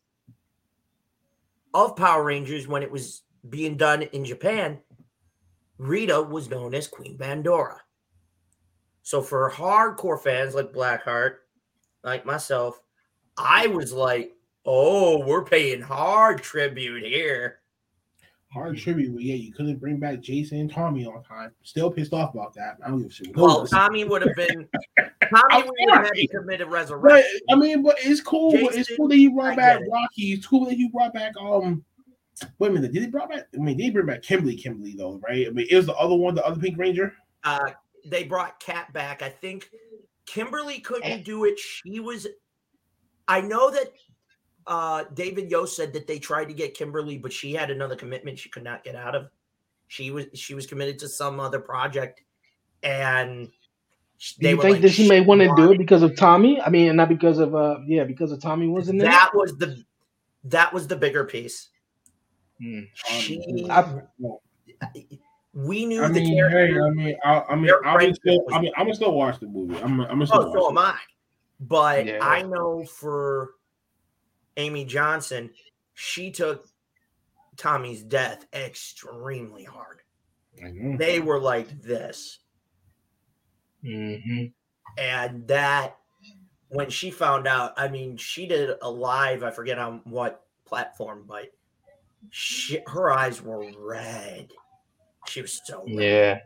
of 1.73 1.97
Power 1.97 2.23
Rangers, 2.23 2.69
when 2.69 2.82
it 2.82 2.90
was 2.90 3.23
being 3.48 3.77
done 3.77 4.02
in 4.02 4.24
Japan, 4.24 4.78
Rita 5.78 6.22
was 6.22 6.48
known 6.51 6.74
as 6.74 6.86
Queen 6.88 7.16
Bandora. 7.18 7.78
So 9.02 9.20
for 9.20 9.51
hardcore 9.51 10.20
fans 10.20 10.55
like 10.55 10.72
Blackheart, 10.72 11.36
like 12.02 12.24
myself, 12.24 12.80
I 13.36 13.66
was 13.66 13.92
like, 13.92 14.32
"Oh, 14.64 15.24
we're 15.26 15.44
paying 15.44 15.80
hard 15.82 16.42
tribute 16.42 17.02
here." 17.05 17.60
Hard 18.52 18.78
tribute, 18.78 19.12
but 19.12 19.22
yeah, 19.24 19.34
you 19.34 19.52
couldn't 19.52 19.80
bring 19.80 19.98
back 19.98 20.20
Jason 20.20 20.59
and 20.60 20.70
Tommy 20.72 21.05
on 21.05 21.24
time. 21.24 21.51
Still 21.64 21.90
pissed 21.90 22.12
off 22.12 22.34
about 22.34 22.55
that. 22.55 22.76
I 22.84 22.88
don't 22.88 22.98
give 23.02 23.10
a 23.10 23.12
shit. 23.12 23.36
Well, 23.36 23.48
nobody- 23.48 23.70
Tommy 23.70 24.05
would 24.05 24.22
have 24.22 24.36
been 24.36 24.68
Tommy 24.96 25.42
I'm 25.51 25.66
would 25.66 25.90
have 25.90 26.05
had 26.05 26.12
to 26.14 26.26
commit 26.28 26.60
a 26.60 26.64
But 26.66 26.72
resurrection. 26.72 27.40
I 27.51 27.56
mean, 27.56 27.82
but 27.82 27.96
it's 27.98 28.20
cool. 28.20 28.52
but 28.52 28.76
it's 28.76 28.94
cool 28.96 29.09
that 29.09 29.16
he 29.16 29.26
I 29.26 29.32
brought 29.32 29.56
back 29.56 29.78
get 29.80 29.88
it. 29.88 29.90
Rocky. 29.92 30.22
It's 30.34 30.46
cool 30.46 30.66
that 30.66 30.74
he 30.74 30.88
brought 30.88 31.12
back 31.12 31.32
um. 31.40 31.84
Wait 32.59 32.70
a 32.70 32.74
minute, 32.74 32.93
did 32.93 33.02
he 33.02 33.09
brought 33.09 33.31
back? 33.31 33.47
I 33.55 33.59
mean, 33.59 33.77
did 33.77 33.85
he 33.85 33.90
bring 33.90 34.06
back 34.06 34.23
Kimberly, 34.23 34.56
Kimberly 34.56 34.94
though, 34.97 35.20
right? 35.27 35.47
I 35.47 35.51
mean, 35.51 35.66
it 35.70 35.77
was 35.77 35.86
the 35.86 35.94
other 35.94 36.15
one, 36.15 36.35
the 36.35 36.44
other 36.44 36.61
Pink 36.61 36.78
Ranger. 36.78 37.15
Uh, 37.44 37.70
they 38.05 38.24
brought 38.24 38.61
Kat 38.61 38.93
back. 38.93 39.23
I 39.23 39.28
think 39.28 39.70
Kimberly 40.27 40.81
couldn't 40.81 41.24
do 41.24 41.44
it. 41.44 41.59
She 41.59 42.01
was. 42.01 42.27
I 43.28 43.40
know 43.40 43.70
that 43.70 43.93
uh, 44.66 45.05
David 45.15 45.51
Yost 45.51 45.77
said 45.77 45.93
that 45.93 46.06
they 46.06 46.19
tried 46.19 46.47
to 46.47 46.55
get 46.55 46.74
Kimberly, 46.74 47.19
but 47.19 47.32
she 47.32 47.52
had 47.52 47.70
another 47.70 47.97
commitment 47.97 48.39
she 48.39 48.48
could 48.48 48.65
not 48.65 48.85
get 48.85 48.97
out 48.97 49.15
of. 49.15 49.28
She 49.89 50.11
was 50.11 50.27
she 50.35 50.55
was 50.55 50.66
committed 50.66 50.98
to 51.01 51.09
some 51.09 51.39
other 51.39 51.61
project, 51.61 52.23
and 52.82 53.48
sh- 54.19 54.35
Do 54.35 54.48
you 54.48 54.56
were 54.56 54.62
think 54.62 54.73
like, 54.74 54.82
that 54.82 54.90
she 54.90 55.09
may 55.09 55.20
want 55.20 55.40
to 55.43 55.52
do 55.56 55.73
it 55.73 55.78
because 55.78 56.02
of 56.02 56.16
Tommy? 56.16 56.61
I 56.61 56.70
mean, 56.70 56.97
not 56.97 57.09
because 57.09 57.39
of 57.39 57.55
uh, 57.55 57.78
yeah, 57.86 58.05
because 58.05 58.32
of 58.32 58.40
Tommy 58.40 58.66
wasn't 58.66 59.01
there. 59.01 59.11
That 59.11 59.31
was 59.35 59.56
the 59.59 59.85
that 60.44 60.73
was 60.73 60.86
the 60.86 60.97
bigger 60.97 61.24
piece. 61.24 61.69
Hmm. 62.65 62.81
She, 62.95 63.66
I- 63.70 64.01
we 65.53 65.86
knew 65.86 66.03
I 66.03 66.09
the 66.09 66.15
mean, 66.15 66.36
character. 66.36 66.66
hey, 66.66 66.81
I 66.81 66.91
mean, 66.91 67.16
I, 67.24 67.41
I 67.51 67.55
mean, 67.57 67.70
I'm 67.85 67.95
friendship 67.95 68.16
still, 68.23 68.41
I 68.53 68.61
mean, 68.61 68.73
I'm 68.77 68.85
gonna 68.86 68.95
still 68.95 69.12
watch 69.15 69.39
the 69.39 69.47
movie. 69.47 69.77
I'm, 69.82 70.01
I'm 70.01 70.09
gonna 70.09 70.27
still 70.27 70.49
Oh, 70.49 70.53
so 70.53 70.70
watch 70.70 70.70
am. 70.73 70.78
I. 70.78 70.99
But 71.61 72.07
Yeah. 72.07 72.19
I 72.23 72.43
know 72.43 72.85
for 72.85 73.51
Amy 74.57 74.85
Johnson, 74.85 75.51
she 75.93 76.31
took 76.32 76.66
Tommy's 77.57 78.03
death 78.03 78.47
extremely 78.53 79.62
hard. 79.62 80.01
I 80.65 80.70
know. 80.70 80.97
They 80.97 81.20
were 81.20 81.39
like 81.41 81.82
this. 81.82 82.41
Mhm. 83.85 84.53
And 84.99 85.47
that, 85.49 85.97
when 86.69 86.91
she 86.91 87.11
found 87.12 87.47
out, 87.47 87.74
I 87.77 87.86
mean, 87.89 88.16
she 88.16 88.47
did 88.47 88.70
a 88.82 88.91
live, 88.91 89.45
I 89.45 89.51
forget 89.51 89.78
on 89.78 90.01
what 90.05 90.45
platform, 90.65 91.24
but 91.28 91.51
she, 92.30 92.80
her 92.86 93.10
eyes 93.12 93.40
were 93.42 93.64
red. 93.78 94.52
She 95.28 95.40
was 95.42 95.60
so 95.64 95.84
red. 95.86 96.42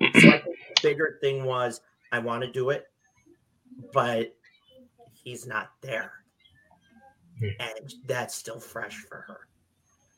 Yeah. 0.00 0.10
So 0.20 0.28
I 0.28 0.38
think 0.38 0.44
the 0.44 0.82
bigger 0.82 1.18
thing 1.20 1.44
was 1.44 1.80
I 2.12 2.18
want 2.18 2.42
to 2.42 2.50
do 2.50 2.70
it, 2.70 2.86
but 3.92 4.34
he's 5.12 5.46
not 5.46 5.70
there. 5.80 6.12
Hmm. 7.38 7.48
And 7.60 7.94
that's 8.06 8.34
still 8.34 8.60
fresh 8.60 8.96
for 8.96 9.24
her. 9.28 9.40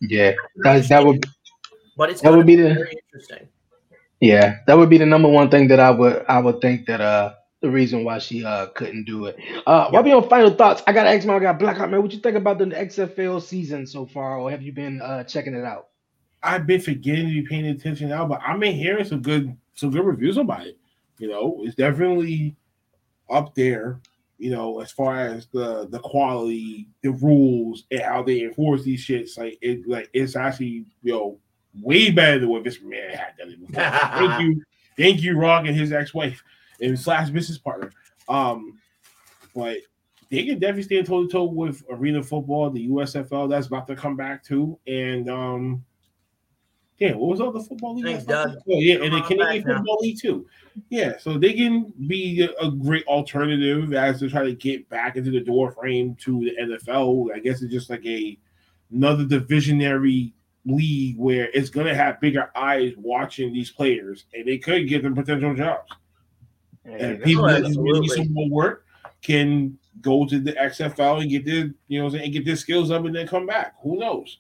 Yeah. 0.01 0.33
That 0.57 0.89
that 0.89 1.05
would 1.05 1.25
But 1.97 2.11
it's 2.11 2.21
That 2.21 2.33
would 2.33 2.47
be 2.47 2.57
be 2.57 2.63
the- 2.63 2.75
very 2.75 2.93
interesting. 3.07 3.49
yeah, 4.21 4.57
that 4.67 4.77
would 4.77 4.91
be 4.91 4.99
the 4.99 5.07
number 5.07 5.29
one 5.29 5.51
thing 5.51 5.69
that 5.69 5.81
I 5.81 5.91
would 5.91 6.25
I 6.29 6.39
would 6.39 6.61
think 6.61 6.87
that 6.87 7.01
uh 7.01 7.35
the 7.61 7.71
reason 7.71 8.05
why 8.05 8.19
she 8.19 8.45
uh 8.45 8.67
couldn't 8.67 9.05
do 9.05 9.27
it. 9.27 9.37
Uh 9.67 9.89
while 9.91 10.03
we 10.03 10.13
on 10.13 10.29
final 10.29 10.51
thoughts, 10.51 10.83
I 10.87 10.93
gotta 10.93 11.11
ask 11.11 11.27
my 11.27 11.39
guy 11.39 11.53
Blackheart 11.53 11.91
man, 11.91 12.03
what 12.03 12.13
you 12.13 12.21
think 12.21 12.37
about 12.37 12.59
the 12.59 12.67
XFL 12.67 13.43
season 13.43 13.87
so 13.87 14.07
far, 14.07 14.39
or 14.39 14.51
have 14.51 14.63
you 14.63 14.73
been 14.73 15.01
uh 15.01 15.25
checking 15.25 15.55
it 15.55 15.65
out? 15.65 15.89
I've 16.43 16.67
been 16.67 16.81
forgetting 16.81 17.27
to 17.27 17.33
be 17.33 17.43
paying 17.43 17.67
attention 17.67 18.09
now, 18.09 18.27
but 18.27 18.41
I've 18.47 18.61
been 18.61 18.75
hearing 18.75 19.05
some 19.05 19.21
good, 19.21 19.57
some 19.75 19.91
good 19.91 20.05
reviews 20.05 20.37
about 20.37 20.67
it. 20.67 20.79
You 21.19 21.29
know, 21.29 21.61
it's 21.63 21.75
definitely 21.75 22.57
up 23.29 23.55
there. 23.55 24.01
You 24.39 24.51
know, 24.51 24.81
as 24.81 24.93
far 24.93 25.19
as 25.19 25.47
the 25.47 25.89
the 25.89 25.99
quality, 25.99 26.89
the 27.03 27.11
rules, 27.11 27.85
and 27.91 28.03
how 28.03 28.23
they 28.23 28.43
enforce 28.43 28.83
these 28.83 29.05
shits, 29.05 29.39
like 29.39 29.59
it, 29.63 29.89
like 29.89 30.11
it's 30.13 30.37
actually 30.37 30.85
you 31.03 31.13
know 31.13 31.39
way 31.83 32.11
better 32.11 32.41
than 32.41 32.51
what 32.51 32.63
this 32.63 32.81
man 32.83 33.11
had 33.11 33.37
done 33.39 33.51
it 33.51 33.61
before. 33.61 33.83
thank 33.91 34.43
you, 34.43 34.63
thank 34.99 35.23
you, 35.23 35.39
Rock 35.39 35.67
and 35.67 35.75
his 35.75 35.91
ex 35.91 36.13
wife 36.13 36.43
and 36.81 36.99
slash 36.99 37.31
business 37.31 37.59
partner. 37.59 37.91
Um, 38.29 38.79
but 39.55 39.79
they 40.31 40.45
can 40.45 40.59
definitely 40.59 40.83
stand 40.83 41.07
toe 41.07 41.23
to 41.23 41.29
toe 41.29 41.45
with 41.45 41.83
arena 41.91 42.23
football, 42.23 42.71
the 42.71 42.89
USFL 42.89 43.49
that's 43.49 43.69
about 43.69 43.87
to 43.87 43.97
come 43.97 44.17
back 44.17 44.43
too, 44.45 44.79
and 44.87 45.31
um, 45.31 45.85
yeah, 46.99 47.13
what 47.13 47.29
was 47.31 47.41
all 47.41 47.53
the 47.53 47.61
football 47.63 47.95
league? 47.95 48.07
Thanks, 48.07 48.25
Doug. 48.25 48.57
Oh, 48.57 48.63
yeah, 48.67 48.97
and 49.03 49.13
the 49.13 49.21
Canadian 49.23 49.65
now. 49.67 49.77
Football 49.77 49.99
League 50.01 50.19
too. 50.21 50.47
Yeah, 50.89 51.19
so 51.19 51.37
they 51.39 51.53
can 51.53 51.93
be 52.07 52.43
a- 52.43 52.67
a 52.67 52.71
great 52.71 53.07
alternative 53.07 53.93
as 53.93 54.19
to 54.21 54.31
try 54.31 54.45
to 54.45 54.55
get 54.55 54.89
back 54.89 55.17
into 55.17 55.31
the 55.31 55.41
door 55.41 55.73
frame 55.73 56.15
to 56.21 56.41
the 56.41 56.57
NFL. 56.59 57.35
I 57.35 57.39
guess 57.39 57.61
it's 57.63 57.73
just 57.73 57.91
like 57.91 58.05
a 58.07 58.39
another 58.91 59.25
divisionary 59.25 60.33
league 60.65 61.19
where 61.19 61.51
it's 61.53 61.71
gonna 61.71 61.95
have 61.95 62.21
bigger 62.21 62.51
eyes 62.57 62.95
watching 62.97 63.53
these 63.53 63.71
players, 63.71 64.25
and 64.33 64.47
they 64.47 64.59
could 64.59 64.89
give 64.89 65.03
them 65.03 65.15
potential 65.15 65.55
jobs. 65.55 65.93
And 66.87 67.23
people 67.23 67.47
that 67.47 67.63
need 67.63 68.11
some 68.11 68.33
more 68.33 68.49
work 68.51 68.87
can 69.23 69.79
go 70.01 70.27
to 70.27 70.39
the 70.39 70.53
XFL 70.53 71.23
and 71.23 71.31
get 71.31 71.45
their, 71.45 71.71
you 71.89 72.01
know, 72.01 72.15
and 72.15 72.33
get 72.33 72.45
their 72.45 72.57
skills 72.57 72.91
up 72.91 73.05
and 73.05 73.15
then 73.15 73.27
come 73.27 73.47
back. 73.47 73.75
Who 73.83 73.99
knows? 73.99 74.39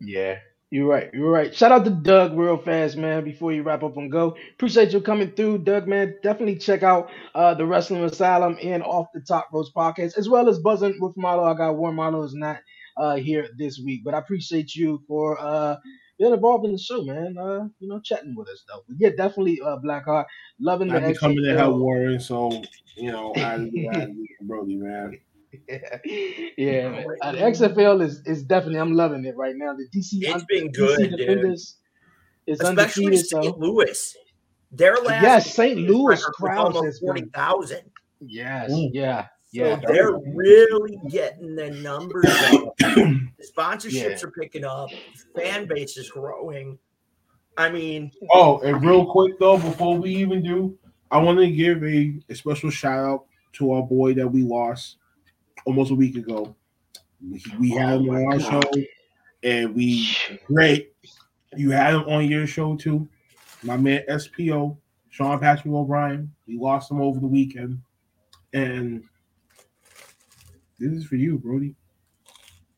Yeah, 0.00 0.38
you're 0.70 0.86
right. 0.86 1.10
You're 1.12 1.30
right. 1.30 1.54
Shout 1.54 1.72
out 1.72 1.84
to 1.84 1.90
Doug 1.90 2.36
real 2.36 2.58
fast, 2.58 2.96
man. 2.96 3.24
Before 3.24 3.52
you 3.52 3.62
wrap 3.62 3.82
up 3.82 3.96
and 3.96 4.10
go, 4.10 4.36
appreciate 4.54 4.92
you 4.92 5.00
coming 5.00 5.32
through, 5.32 5.58
Doug. 5.58 5.86
Man, 5.88 6.16
definitely 6.22 6.56
check 6.56 6.82
out 6.82 7.10
uh 7.34 7.54
the 7.54 7.66
Wrestling 7.66 8.04
Asylum 8.04 8.58
and 8.62 8.82
Off 8.82 9.06
the 9.14 9.20
Top 9.20 9.48
Ropes 9.52 9.70
podcast, 9.74 10.18
as 10.18 10.28
well 10.28 10.48
as 10.48 10.58
Buzzing 10.58 10.96
with 11.00 11.16
Marlowe. 11.16 11.44
I 11.44 11.54
got 11.54 11.76
War 11.76 11.92
Marlowe 11.92 12.24
is 12.24 12.34
not 12.34 12.58
uh 12.96 13.16
here 13.16 13.48
this 13.56 13.80
week, 13.84 14.02
but 14.04 14.14
I 14.14 14.18
appreciate 14.18 14.74
you 14.74 15.02
for 15.08 15.38
uh 15.40 15.76
being 16.24 16.34
involved 16.34 16.64
in 16.66 16.72
the 16.72 16.78
show, 16.78 17.02
man. 17.02 17.36
Uh, 17.38 17.68
you 17.80 17.88
know, 17.88 18.00
chatting 18.00 18.34
with 18.36 18.48
us 18.48 18.64
though. 18.68 18.82
But 18.88 18.96
yeah, 18.98 19.10
definitely 19.16 19.60
uh 19.64 19.78
Blackheart, 19.84 20.26
loving 20.60 20.92
the 20.92 21.00
I've 21.00 21.04
been 21.04 21.14
coming 21.14 21.44
to 21.44 21.50
XFL. 21.52 21.56
help 21.56 21.76
Warren, 21.78 22.20
so 22.20 22.62
you 22.96 23.12
know, 23.12 23.32
I, 23.36 23.54
I 23.92 24.06
Brody, 24.42 24.76
man. 24.76 25.18
yeah, 26.56 26.88
man. 26.88 27.06
Uh, 27.22 27.32
the 27.32 27.38
XFL 27.38 28.02
is 28.02 28.22
is 28.26 28.42
definitely 28.44 28.80
I'm 28.80 28.94
loving 28.94 29.24
it 29.24 29.36
right 29.36 29.54
now. 29.56 29.74
The 29.74 29.88
DC 29.96 30.22
It's 30.22 30.44
been 30.44 30.70
DC 30.70 30.72
good, 30.72 31.16
dude. 31.16 31.18
Defenders 31.18 31.76
is 32.46 32.60
Especially. 32.60 33.16
St. 33.16 33.28
So 33.28 33.56
Louis. 33.58 34.16
Their 34.72 34.96
last 34.96 35.22
yes, 35.22 35.54
St. 35.54 35.78
Louis 35.78 36.20
record 36.20 36.34
was 36.40 36.50
crowds 36.50 36.76
almost 36.76 36.84
has 36.86 36.98
forty 36.98 37.22
been 37.22 37.30
thousand. 37.30 37.90
yes, 38.20 38.70
Mm. 38.70 38.90
yeah, 38.92 39.26
So 39.54 39.80
they're 39.86 40.12
really 40.34 40.98
getting 41.08 41.54
the 41.54 41.70
numbers 41.70 42.24
up. 42.26 42.74
The 42.80 43.52
sponsorships 43.56 43.92
Yeah. 43.92 44.24
are 44.24 44.30
picking 44.30 44.64
up. 44.64 44.88
Fan 45.36 45.66
base 45.66 45.96
is 45.96 46.10
growing. 46.10 46.78
I 47.56 47.70
mean, 47.70 48.10
Oh, 48.32 48.58
and 48.60 48.82
real 48.84 49.06
quick 49.10 49.38
though, 49.38 49.58
before 49.58 49.96
we 49.98 50.10
even 50.16 50.42
do, 50.42 50.76
I 51.10 51.18
want 51.18 51.38
to 51.38 51.50
give 51.50 51.84
a, 51.84 52.14
a 52.28 52.34
special 52.34 52.70
shout 52.70 52.98
out 52.98 53.24
to 53.54 53.72
our 53.72 53.82
boy 53.82 54.14
that 54.14 54.26
we 54.26 54.42
lost 54.42 54.96
almost 55.66 55.90
a 55.90 55.94
week 55.94 56.16
ago. 56.16 56.56
We, 57.30 57.42
we 57.60 57.70
had 57.70 58.00
him 58.00 58.10
on 58.10 58.32
our 58.32 58.40
show, 58.40 58.60
and 59.42 59.74
we 59.74 60.08
great. 60.46 60.92
You 61.56 61.70
had 61.70 61.94
him 61.94 62.02
on 62.08 62.26
your 62.28 62.46
show 62.46 62.76
too, 62.76 63.08
my 63.62 63.76
man 63.76 64.02
SPO, 64.08 64.76
Sean 65.10 65.38
Patrick 65.38 65.72
O'Brien. 65.72 66.32
We 66.48 66.58
lost 66.58 66.90
him 66.90 67.00
over 67.00 67.20
the 67.20 67.28
weekend, 67.28 67.80
and 68.52 69.04
this 70.78 70.92
is 70.92 71.06
for 71.06 71.16
you, 71.16 71.38
Brody. 71.38 71.74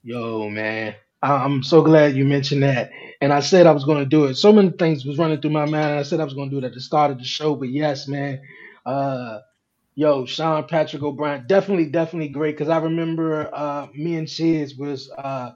Yo, 0.02 0.48
man, 0.48 0.94
I'm 1.23 1.62
so 1.62 1.82
glad 1.82 2.16
you 2.16 2.24
mentioned 2.24 2.62
that. 2.62 2.90
And 3.20 3.32
I 3.32 3.40
said 3.40 3.66
I 3.66 3.73
was 3.73 3.85
going 3.85 3.98
to 3.98 4.06
do 4.06 4.27
it. 4.27 4.36
So 4.36 4.52
many 4.52 4.70
things 4.70 5.05
was 5.05 5.18
running 5.18 5.40
through 5.40 5.51
my 5.51 5.66
mind. 5.66 5.90
And 5.90 6.01
I 6.01 6.02
said 6.05 6.20
I 6.20 6.24
was 6.24 6.35
going 6.35 6.51
to 6.51 6.55
do 6.60 6.64
it 6.64 6.68
at 6.68 6.74
the 6.74 6.81
start 6.81 7.10
of 7.10 7.18
the 7.18 7.24
show. 7.24 7.55
But 7.56 7.70
yes, 7.70 8.09
man, 8.09 8.40
uh, 8.86 9.40
yo, 9.94 10.27
Sean 10.27 10.66
Patrick 10.68 11.02
O'Brien, 11.02 11.47
definitely, 11.48 11.86
definitely 11.86 12.28
great. 12.31 12.56
Because 12.56 12.70
I 12.70 12.78
remember 12.78 13.51
uh, 13.55 13.89
me 13.94 14.16
and 14.16 14.28
Shiz 14.31 14.77
was 14.77 15.10
uh, 15.18 15.52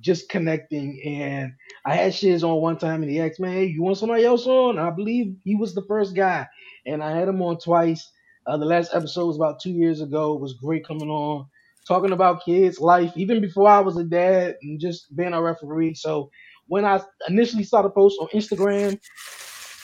just 0.00 0.28
connecting, 0.28 1.00
and 1.04 1.52
I 1.86 1.96
had 1.96 2.14
Shiz 2.14 2.44
on 2.44 2.60
one 2.62 2.78
time, 2.78 3.02
and 3.02 3.10
he 3.10 3.20
asked 3.20 3.40
me, 3.40 3.50
"Hey, 3.50 3.66
you 3.66 3.82
want 3.82 3.98
somebody 3.98 4.24
else 4.24 4.46
on?" 4.46 4.78
I 4.78 4.90
believe 4.90 5.36
he 5.44 5.56
was 5.56 5.74
the 5.74 5.84
first 5.88 6.14
guy, 6.16 6.46
and 6.86 7.02
I 7.02 7.16
had 7.18 7.28
him 7.28 7.42
on 7.42 7.58
twice. 7.58 8.10
Uh, 8.46 8.56
the 8.58 8.66
last 8.66 8.94
episode 8.94 9.26
was 9.26 9.36
about 9.36 9.60
two 9.60 9.72
years 9.72 10.00
ago. 10.00 10.34
It 10.34 10.40
was 10.40 10.54
great 10.54 10.86
coming 10.86 11.10
on 11.10 11.46
talking 11.90 12.12
about 12.14 12.44
kids' 12.46 12.80
life, 12.80 13.12
even 13.16 13.42
before 13.42 13.68
I 13.68 13.80
was 13.80 13.98
a 13.98 14.04
dad 14.04 14.56
and 14.62 14.80
just 14.80 15.16
being 15.16 15.34
a 15.34 15.42
referee. 15.42 15.96
So 15.96 16.30
when 16.68 16.86
I 16.86 17.02
initially 17.28 17.64
saw 17.64 17.82
the 17.82 17.90
post 17.90 18.18
on 18.20 18.28
Instagram, 18.34 18.98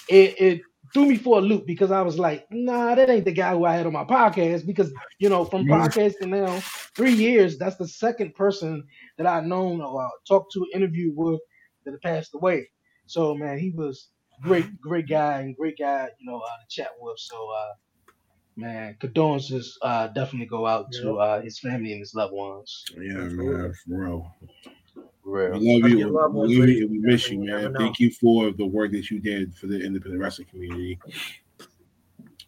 it, 0.09 0.41
it 0.41 0.63
threw 0.95 1.07
me 1.07 1.17
for 1.17 1.39
a 1.39 1.43
loop 1.43 1.67
because 1.67 1.93
I 1.93 2.03
was 2.03 2.19
like, 2.19 2.47
nah, 2.51 2.95
that 2.97 3.11
ain't 3.11 3.25
the 3.25 3.33
guy 3.33 3.53
who 3.53 3.65
I 3.67 3.75
had 3.75 3.87
on 3.87 3.93
my 3.93 4.05
podcast. 4.05 4.67
Because 4.67 4.93
you 5.19 5.31
know, 5.31 5.45
from 5.45 5.67
Mhm. 5.67 5.67
podcasting 5.67 6.29
now 6.29 6.67
three 6.97 7.15
years, 7.15 7.59
that's 7.59 7.77
the 7.77 7.89
second 7.89 8.35
person 8.35 8.85
that 9.19 9.27
I've 9.27 9.45
known 9.45 9.81
or 9.83 10.05
uh, 10.05 10.09
talked 10.29 10.53
to, 10.55 10.67
interviewed 10.75 11.15
with 11.17 11.41
that 11.87 12.03
passed 12.03 12.35
away. 12.35 12.69
So 13.07 13.35
man, 13.35 13.59
he 13.59 13.73
was 13.75 14.11
great, 14.43 14.67
great 14.81 15.09
guy 15.09 15.41
and 15.41 15.57
great 15.57 15.79
guy, 15.79 16.09
you 16.19 16.31
know, 16.31 16.39
uh, 16.39 16.57
to 16.61 16.67
chat 16.71 16.91
with. 17.01 17.19
So 17.19 17.37
uh, 17.51 17.73
man, 18.57 18.97
condolences 19.01 19.79
uh, 19.83 20.09
definitely 20.09 20.47
go 20.47 20.67
out 20.67 20.93
to 20.93 21.19
uh, 21.19 21.41
his 21.43 21.59
family 21.59 21.93
and 21.93 22.01
his 22.01 22.15
loved 22.15 22.33
ones. 22.33 22.85
Yeah, 22.97 23.29
man, 23.29 23.73
for 23.85 24.05
real. 24.05 24.35
For 25.23 25.33
We 25.33 25.41
real. 25.41 25.53
love 25.81 25.91
you. 25.91 25.99
We, 25.99 26.05
love 26.05 26.35
ladies 26.35 26.79
you. 26.81 26.89
we 26.89 26.99
miss 26.99 27.31
you, 27.31 27.41
man. 27.41 27.75
Thank 27.77 28.01
you 28.01 28.11
for 28.11 28.53
the 28.53 28.67
work 28.67 28.93
that 28.93 29.11
you 29.11 29.21
did 29.21 29.55
for 29.55 29.67
the 29.67 29.81
independent 29.85 30.21
wrestling 30.21 30.49
community. 30.49 31.01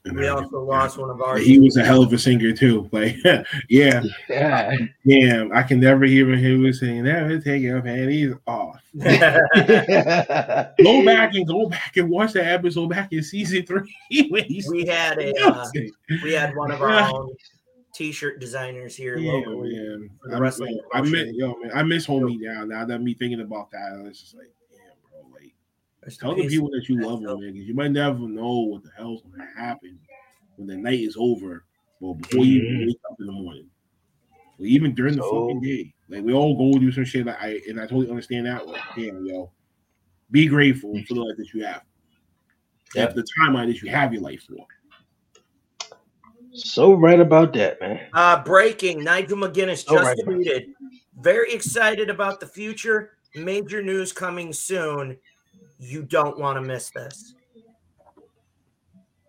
And, 0.05 0.17
We 0.17 0.29
also 0.29 0.63
lost 0.63 0.97
one 0.99 1.11
of 1.11 1.21
our. 1.21 1.39
He 1.39 1.59
was 1.59 1.77
a 1.77 1.85
hell 1.85 2.03
of 2.03 2.13
a 2.13 2.19
singer 2.19 2.53
too. 2.53 2.89
Like, 2.93 3.17
yeah, 3.69 4.03
Yeah. 4.29 4.73
damn, 5.07 5.53
I 5.53 5.63
can 5.63 5.81
never 5.81 6.05
hear 6.07 6.29
him 6.35 6.63
was 6.63 6.81
saying 6.81 7.05
never 7.05 7.39
take 7.39 7.63
your 7.63 7.83
panties 7.83 8.35
off. 8.47 8.81
Go 8.95 9.09
back 11.05 11.35
and 11.35 11.47
go 11.47 11.69
back 11.69 11.97
and 11.97 12.09
watch 12.09 12.33
that 12.33 12.47
episode 12.47 12.89
back 12.91 13.13
in 13.13 13.23
season 13.23 13.65
three. 13.67 13.95
when 14.31 14.45
we 14.71 14.87
had 14.87 15.19
a 15.19 15.33
uh, 15.45 15.67
we 16.23 16.33
had 16.33 16.55
one 16.57 16.71
of 16.71 16.81
our 16.83 17.13
own 17.15 17.31
t-shirt 17.95 18.41
designers 18.41 18.97
here 18.97 19.19
Yeah, 19.19 19.33
locally. 19.33 19.75
man. 19.77 20.11
I'm- 20.33 20.41
wrestling 20.43 20.75
yo, 20.75 20.81
I 20.95 21.01
miss, 21.03 21.11
promotion. 21.11 21.35
yo, 21.37 21.57
man, 21.61 21.71
I 21.75 21.83
miss 21.83 22.07
homie 22.07 22.39
now. 22.41 22.65
Now 22.65 22.85
that 22.85 23.03
me 23.03 23.15
thinking 23.15 23.41
about 23.41 23.71
that, 23.73 24.05
it's 24.07 24.21
just 24.21 24.35
like, 24.37 24.47
damn, 24.47 24.47
bro. 24.47 24.47
Like, 24.47 24.55
Rest 26.09 26.21
tell 26.21 26.35
the 26.35 26.43
peace. 26.43 26.53
people 26.53 26.71
that 26.71 26.89
you 26.89 27.01
love 27.03 27.21
them, 27.21 27.29
dope. 27.29 27.41
man, 27.41 27.53
because 27.53 27.69
you 27.69 27.75
might 27.75 27.91
never 27.93 28.19
know 28.21 28.61
what 28.61 28.83
the 28.83 28.91
hell's 28.97 29.21
gonna 29.23 29.47
happen 29.55 29.99
when 30.57 30.67
the 30.67 30.77
night 30.77 31.01
is 31.01 31.17
over. 31.19 31.65
or 32.01 32.15
before 32.17 32.45
you 32.45 32.63
even 32.63 32.77
Mhm. 32.83 32.87
wake 32.87 32.99
up 33.11 33.17
in 33.19 33.27
the 33.27 33.33
morning, 33.33 33.69
or 34.61 34.65
even 34.67 34.95
during 34.95 35.17
the 35.17 35.23
fucking 35.23 35.61
day. 35.61 35.93
Like 36.09 36.23
we 36.23 36.33
all 36.33 36.55
go 36.57 36.79
do 36.79 36.93
some 36.93 37.05
shit. 37.05 37.27
Like 37.27 37.41
I 37.41 37.61
and 37.69 37.79
I 37.81 37.83
totally 37.89 38.09
understand 38.09 38.47
that. 38.47 38.69
Like, 38.69 38.81
damn, 38.95 39.27
yo, 39.27 39.51
be 40.31 40.47
grateful 40.47 40.93
for 41.09 41.15
the 41.15 41.21
life 41.25 41.37
that 41.37 41.53
you 41.53 41.65
have. 41.65 41.83
Yep. 42.95 43.09
Have 43.09 43.15
the 43.17 43.27
timeline 43.41 43.67
that 43.67 43.83
you 43.83 43.91
have 43.91 44.13
your 44.13 44.23
life 44.23 44.45
for. 44.45 44.65
so 46.53 46.93
right 46.95 47.19
about 47.21 47.53
that, 47.55 47.81
man. 47.81 48.01
Uh, 48.13 48.43
breaking 48.45 49.03
Nigel 49.03 49.37
McGuinness 49.39 49.85
Oh, 49.89 49.97
just 49.97 50.05
right. 50.07 50.19
tweeted. 50.25 50.73
Very 51.21 51.53
excited 51.53 52.11
about 52.11 52.39
the 52.41 52.47
future. 52.47 53.17
Major 53.35 53.83
news 53.83 54.13
coming 54.13 54.53
soon. 54.53 55.17
You 55.79 56.03
don't 56.03 56.39
want 56.39 56.57
to 56.57 56.63
miss 56.63 56.91
this. 56.91 57.35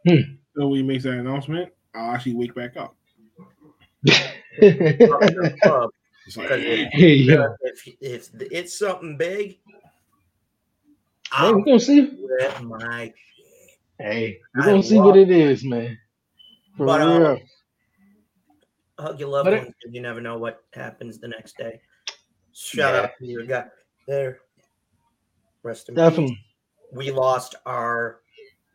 So 0.07 0.67
when 0.67 0.77
he 0.77 0.83
makes 0.83 1.03
that 1.03 1.13
announcement, 1.13 1.71
I'll 1.93 2.11
actually 2.15 2.35
wake 2.35 2.55
back 2.55 2.75
up. 2.77 2.95
Up 4.07 4.41
in 4.57 5.35
the 5.35 5.55
club, 5.61 5.89
It's 6.25 6.37
if, 6.37 6.93
Hey, 6.93 7.19
if, 7.61 7.87
if 8.01 8.29
it's 8.51 8.77
something 8.79 9.17
big, 9.17 9.59
I'll 11.31 11.55
we're 11.55 11.63
gonna 11.65 11.79
see. 11.79 12.07
quit 12.07 12.61
my 12.61 13.13
Hey, 13.99 14.39
we're 14.55 14.63
I 14.63 14.65
gonna 14.65 14.83
see 14.83 14.99
what 14.99 15.17
it 15.17 15.29
is, 15.29 15.63
man. 15.63 15.97
For 16.77 16.85
But, 16.87 17.01
uh, 17.01 17.19
real. 17.19 17.39
hug 18.97 19.19
your 19.19 19.29
loved 19.29 19.45
But 19.45 19.53
it- 19.53 19.75
You 19.91 20.01
never 20.01 20.21
know 20.21 20.37
what 20.37 20.63
happens 20.73 21.19
the 21.19 21.27
next 21.27 21.57
day. 21.57 21.81
Shout 22.53 22.95
Yeah. 22.95 23.01
out 23.01 23.11
to 23.19 23.25
your 23.25 23.45
guy 23.45 23.65
there. 24.07 24.39
Rest 25.63 25.89
in 25.89 25.95
peace. 25.95 26.03
Definitely. 26.03 26.39
we 26.91 27.11
lost 27.11 27.55
our 27.65 28.21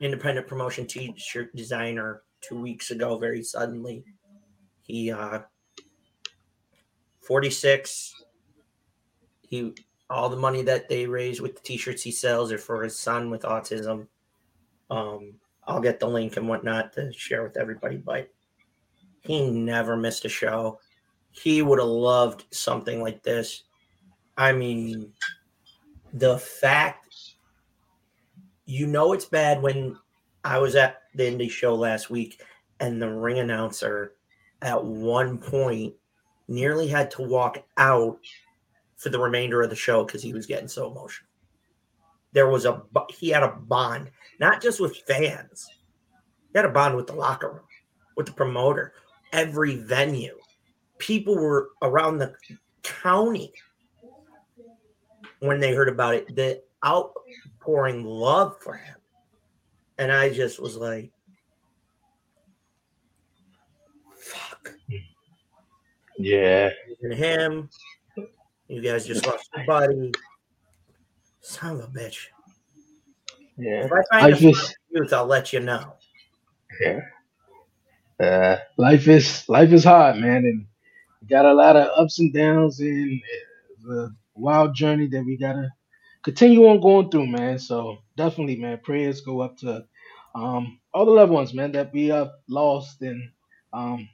independent 0.01 0.47
promotion 0.47 0.87
t-shirt 0.87 1.55
designer 1.57 2.23
two 2.41 2.61
weeks 2.61 2.91
ago 2.91 3.17
very 3.19 3.43
suddenly. 3.43 4.05
He 4.83 5.11
uh 5.11 5.41
46 7.23 8.13
he 9.49 9.73
all 10.11 10.29
the 10.29 10.37
money 10.37 10.63
that 10.63 10.89
they 10.89 11.07
raise 11.07 11.41
with 11.41 11.55
the 11.55 11.63
t-shirts 11.63 12.03
he 12.03 12.11
sells 12.11 12.53
are 12.53 12.59
for 12.59 12.83
his 12.83 12.99
son 12.99 13.31
with 13.31 13.43
autism. 13.43 14.07
Um 14.91 15.35
i'll 15.67 15.81
get 15.81 15.99
the 15.99 16.07
link 16.07 16.37
and 16.37 16.47
whatnot 16.49 16.93
to 16.93 17.11
share 17.13 17.43
with 17.43 17.57
everybody 17.57 17.97
but 17.97 18.29
he 19.21 19.51
never 19.51 19.97
missed 19.97 20.27
a 20.27 20.29
show. 20.29 20.81
He 21.31 21.63
would 21.63 21.79
have 21.79 21.89
loved 21.89 22.45
something 22.51 23.01
like 23.01 23.23
this. 23.23 23.63
I 24.37 24.53
mean 24.53 25.13
the 26.15 26.39
fact 26.39 27.35
you 28.67 28.87
know 28.87 29.13
it's 29.13 29.25
bad 29.25 29.61
when 29.61 29.99
I 30.45 30.59
was 30.59 30.77
at 30.77 31.03
the 31.15 31.25
indie 31.25 31.51
show 31.51 31.75
last 31.75 32.09
week 32.09 32.41
and 32.81 33.03
the 33.03 33.11
ring 33.11 33.41
announcer 33.41 34.13
at 34.63 34.83
one 34.83 35.39
point 35.39 35.93
nearly 36.47 36.87
had 36.87 37.11
to 37.13 37.23
walk 37.23 37.65
out 37.77 38.19
for 38.97 39.09
the 39.09 39.19
remainder 39.19 39.61
of 39.61 39.71
the 39.71 39.77
show 39.77 40.05
because 40.05 40.23
he 40.23 40.33
was 40.33 40.47
getting 40.47 40.69
so 40.69 40.91
emotional. 40.91 41.29
There 42.33 42.49
was 42.49 42.65
a 42.65 42.83
he 43.11 43.31
had 43.31 43.43
a 43.43 43.49
bond, 43.53 44.11
not 44.39 44.63
just 44.63 44.81
with 44.81 44.97
fans, 45.09 45.69
he 46.53 46.59
had 46.59 46.65
a 46.65 46.71
bond 46.71 46.97
with 46.97 47.09
the 47.09 47.15
locker 47.15 47.51
room, 47.51 47.67
with 48.17 48.27
the 48.27 48.33
promoter, 48.33 48.93
every 49.33 49.77
venue. 49.77 50.39
People 50.99 51.35
were 51.35 51.71
around 51.83 52.19
the 52.19 52.35
county 52.83 53.53
when 55.45 55.61
they 55.61 55.75
heard 55.75 55.89
about 55.89 56.15
it. 56.15 56.35
The 56.35 56.63
outpouring 56.85 58.05
love 58.05 58.57
for 58.61 58.75
him. 58.75 58.97
And 59.99 60.11
I 60.11 60.33
just 60.33 60.61
was 60.61 60.77
like, 60.77 61.11
fuck. 64.19 64.73
Yeah. 66.19 66.71
And 67.03 67.13
him, 67.13 67.71
you 68.69 68.83
guys 68.83 69.07
just 69.07 69.27
lost 69.27 69.49
your 69.57 69.67
buddy. 69.67 70.13
Son 71.41 71.77
of 71.77 71.85
a 71.85 71.87
bitch. 71.89 72.27
Yeah. 73.57 73.85
If 73.85 73.93
I 73.93 74.03
find 74.11 74.35
a 74.35 74.49
is 74.49 74.75
youth, 74.91 75.13
I'll 75.13 75.27
let 75.27 75.53
you 75.53 75.61
know. 75.61 75.95
yeah. 76.81 77.01
Uh, 78.19 78.57
life 78.77 79.09
is 79.09 79.47
life 79.49 79.73
is 79.73 79.85
hard, 79.85 80.17
man, 80.17 80.45
and 80.45 80.67
got 81.29 81.45
a 81.45 81.53
lot 81.53 81.77
of 81.77 81.89
ups 81.99 82.21
and 82.21 82.33
downs 82.33 82.79
and 82.79 83.21
the 83.85 84.15
wild 84.35 84.75
journey 84.75 85.09
that 85.09 85.25
we 85.25 85.37
gotta 85.39 85.71
continue 86.25 86.67
on 86.69 86.81
going 86.81 87.11
through, 87.11 87.29
man. 87.29 87.59
So 87.59 87.99
definitely, 88.17 88.57
man, 88.57 88.81
prayers 88.83 89.21
go 89.23 89.41
up 89.41 89.59
to 89.59 89.87
um 90.35 90.81
all 90.95 91.07
the 91.07 91.13
loved 91.13 91.33
ones, 91.33 91.55
man, 91.55 91.73
that 91.73 91.93
we 91.93 92.09
have 92.09 92.33
lost 92.49 93.03
and 93.03 93.31
um 93.73 94.09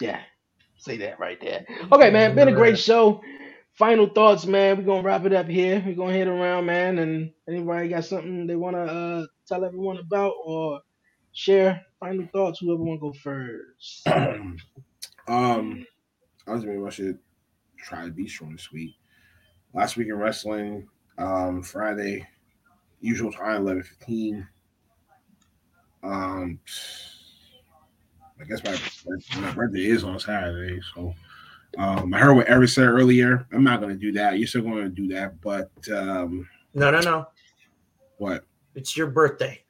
yeah, 0.00 0.20
say 0.78 0.98
that 0.98 1.18
right 1.20 1.40
there. 1.40 1.66
Okay, 1.92 2.10
man, 2.10 2.34
been 2.34 2.48
a 2.48 2.54
great 2.54 2.78
show. 2.78 3.22
Final 3.74 4.08
thoughts, 4.08 4.46
man. 4.46 4.78
We're 4.78 4.84
gonna 4.84 5.02
wrap 5.02 5.24
it 5.26 5.34
up 5.34 5.46
here. 5.48 5.82
We're 5.86 5.94
gonna 5.96 6.12
hit 6.14 6.28
around, 6.28 6.66
man, 6.66 6.98
and 6.98 7.32
anybody 7.48 7.88
got 7.88 8.04
something 8.04 8.46
they 8.46 8.56
wanna 8.56 8.84
uh 8.84 9.26
tell 9.46 9.64
everyone 9.64 9.98
about 9.98 10.34
or 10.44 10.80
share 11.32 11.82
final 12.00 12.28
thoughts, 12.32 12.60
whoever 12.60 12.82
wanna 12.82 13.00
go 13.00 13.12
first. 13.12 14.06
um, 15.28 15.86
I 16.46 16.52
was 16.52 16.64
maybe 16.64 16.82
I 16.86 16.90
should 16.90 17.18
try 17.78 18.04
to 18.06 18.10
be 18.12 18.28
strong 18.28 18.52
this 18.52 18.72
week. 18.72 18.94
Last 19.76 19.98
week 19.98 20.08
in 20.08 20.14
wrestling, 20.14 20.88
um, 21.18 21.62
Friday, 21.62 22.26
usual 23.02 23.30
time, 23.30 23.60
eleven 23.60 23.82
fifteen. 23.82 24.48
Um, 26.02 26.58
I 28.40 28.44
guess 28.44 28.64
my 28.64 29.38
my 29.38 29.52
birthday 29.52 29.84
is 29.84 30.02
on 30.02 30.18
Saturday, 30.18 30.80
so 30.94 31.12
um, 31.76 32.14
I 32.14 32.18
heard 32.18 32.32
what 32.32 32.48
Eric 32.48 32.70
said 32.70 32.88
earlier. 32.88 33.46
I'm 33.52 33.62
not 33.62 33.82
gonna 33.82 33.96
do 33.96 34.12
that. 34.12 34.38
You're 34.38 34.48
still 34.48 34.62
gonna 34.62 34.88
do 34.88 35.08
that, 35.08 35.38
but 35.42 35.70
um, 35.90 36.48
No, 36.72 36.90
no, 36.90 37.00
no. 37.00 37.26
what? 38.16 38.44
It's 38.74 38.96
your 38.96 39.08
birthday. 39.08 39.62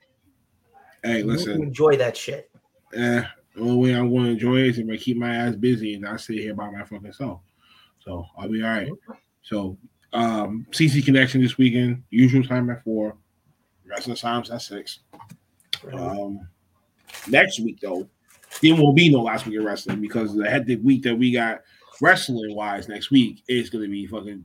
Hey, 1.02 1.24
listen. 1.24 1.60
enjoy 1.60 1.96
that 1.96 2.16
shit. 2.16 2.48
Eh, 2.94 3.22
the 3.56 3.60
only 3.60 3.76
way 3.76 3.98
I'm 3.98 4.10
going 4.10 4.26
to 4.26 4.30
enjoy 4.30 4.58
it 4.58 4.66
is 4.68 4.78
if 4.78 4.88
I 4.88 4.96
keep 4.96 5.16
my 5.16 5.34
ass 5.34 5.56
busy 5.56 5.94
and 5.94 6.02
not 6.02 6.20
sit 6.20 6.38
here 6.38 6.54
by 6.54 6.70
my 6.70 6.84
fucking 6.84 7.12
self. 7.12 7.40
So 7.98 8.24
I'll 8.36 8.48
be 8.48 8.62
all 8.62 8.70
right. 8.70 8.88
So, 9.42 9.78
um, 10.12 10.66
CC 10.70 11.04
Connection 11.04 11.42
this 11.42 11.58
weekend, 11.58 12.02
usual 12.10 12.42
time 12.42 12.70
at 12.70 12.82
four, 12.84 13.16
wrestling 13.86 14.16
times 14.16 14.50
at 14.50 14.62
six. 14.62 15.00
Um, 15.92 16.46
next 17.28 17.60
week 17.60 17.80
though, 17.80 18.08
there 18.62 18.74
won't 18.74 18.96
be 18.96 19.10
no 19.10 19.22
last 19.22 19.46
week 19.46 19.58
of 19.58 19.64
wrestling 19.64 20.00
because 20.00 20.34
the 20.34 20.48
hectic 20.48 20.80
week 20.82 21.02
that 21.02 21.14
we 21.14 21.32
got 21.32 21.60
wrestling 22.00 22.54
wise 22.54 22.88
next 22.88 23.10
week 23.10 23.42
is 23.48 23.70
going 23.70 23.84
to 23.84 23.90
be 23.90 24.06
fucking 24.06 24.44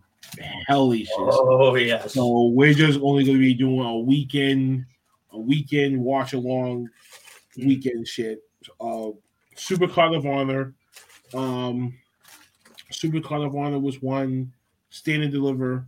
hellish. 0.67 1.09
Oh 1.17 1.75
yes. 1.75 2.13
So 2.13 2.47
we're 2.47 2.73
just 2.73 2.99
only 3.01 3.23
going 3.23 3.38
to 3.38 3.43
be 3.43 3.53
doing 3.53 3.85
a 3.85 3.97
weekend, 3.97 4.85
a 5.31 5.39
weekend 5.39 5.99
watch 5.99 6.33
along, 6.33 6.89
weekend 7.57 8.07
shit. 8.07 8.39
Uh, 8.79 9.09
Super 9.55 9.88
Card 9.88 10.13
of 10.13 10.25
Honor, 10.25 10.73
um, 11.33 11.97
Super 12.91 13.21
Card 13.21 13.43
of 13.43 13.55
Honor 13.55 13.79
was 13.79 14.01
one. 14.01 14.51
Stand 14.91 15.23
and 15.23 15.31
Deliver, 15.31 15.88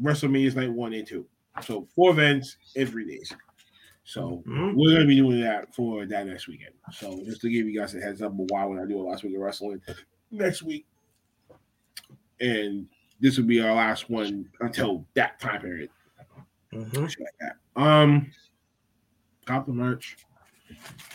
WrestleMania 0.00 0.46
is 0.46 0.56
night 0.56 0.72
one 0.72 0.94
and 0.94 1.06
two. 1.06 1.26
So 1.62 1.86
four 1.94 2.12
events 2.12 2.56
every 2.76 3.04
day. 3.04 3.20
So 4.04 4.42
Mhm. 4.46 4.74
we're 4.74 4.92
gonna 4.94 5.06
be 5.06 5.16
doing 5.16 5.40
that 5.40 5.74
for 5.74 6.06
that 6.06 6.26
next 6.26 6.48
weekend. 6.48 6.74
So 6.92 7.22
just 7.24 7.40
to 7.42 7.50
give 7.50 7.66
you 7.66 7.78
guys 7.78 7.94
a 7.94 8.00
heads 8.00 8.22
up 8.22 8.32
of 8.32 8.38
why 8.48 8.64
when 8.64 8.78
I 8.78 8.86
do 8.86 8.98
a 8.98 9.02
last 9.02 9.22
week 9.24 9.34
of 9.34 9.42
wrestling 9.42 9.82
next 10.30 10.62
week, 10.62 10.86
and 12.40 12.88
this 13.20 13.36
will 13.36 13.44
be 13.44 13.60
our 13.60 13.74
last 13.74 14.08
one 14.08 14.48
until 14.60 15.04
that 15.14 15.40
time 15.40 15.60
period. 15.60 15.90
Mhm. 16.72 17.02
Like 17.02 17.34
that. 17.40 17.56
Um, 17.74 18.30
cop 19.46 19.66
the 19.66 19.72
merch. 19.72 20.16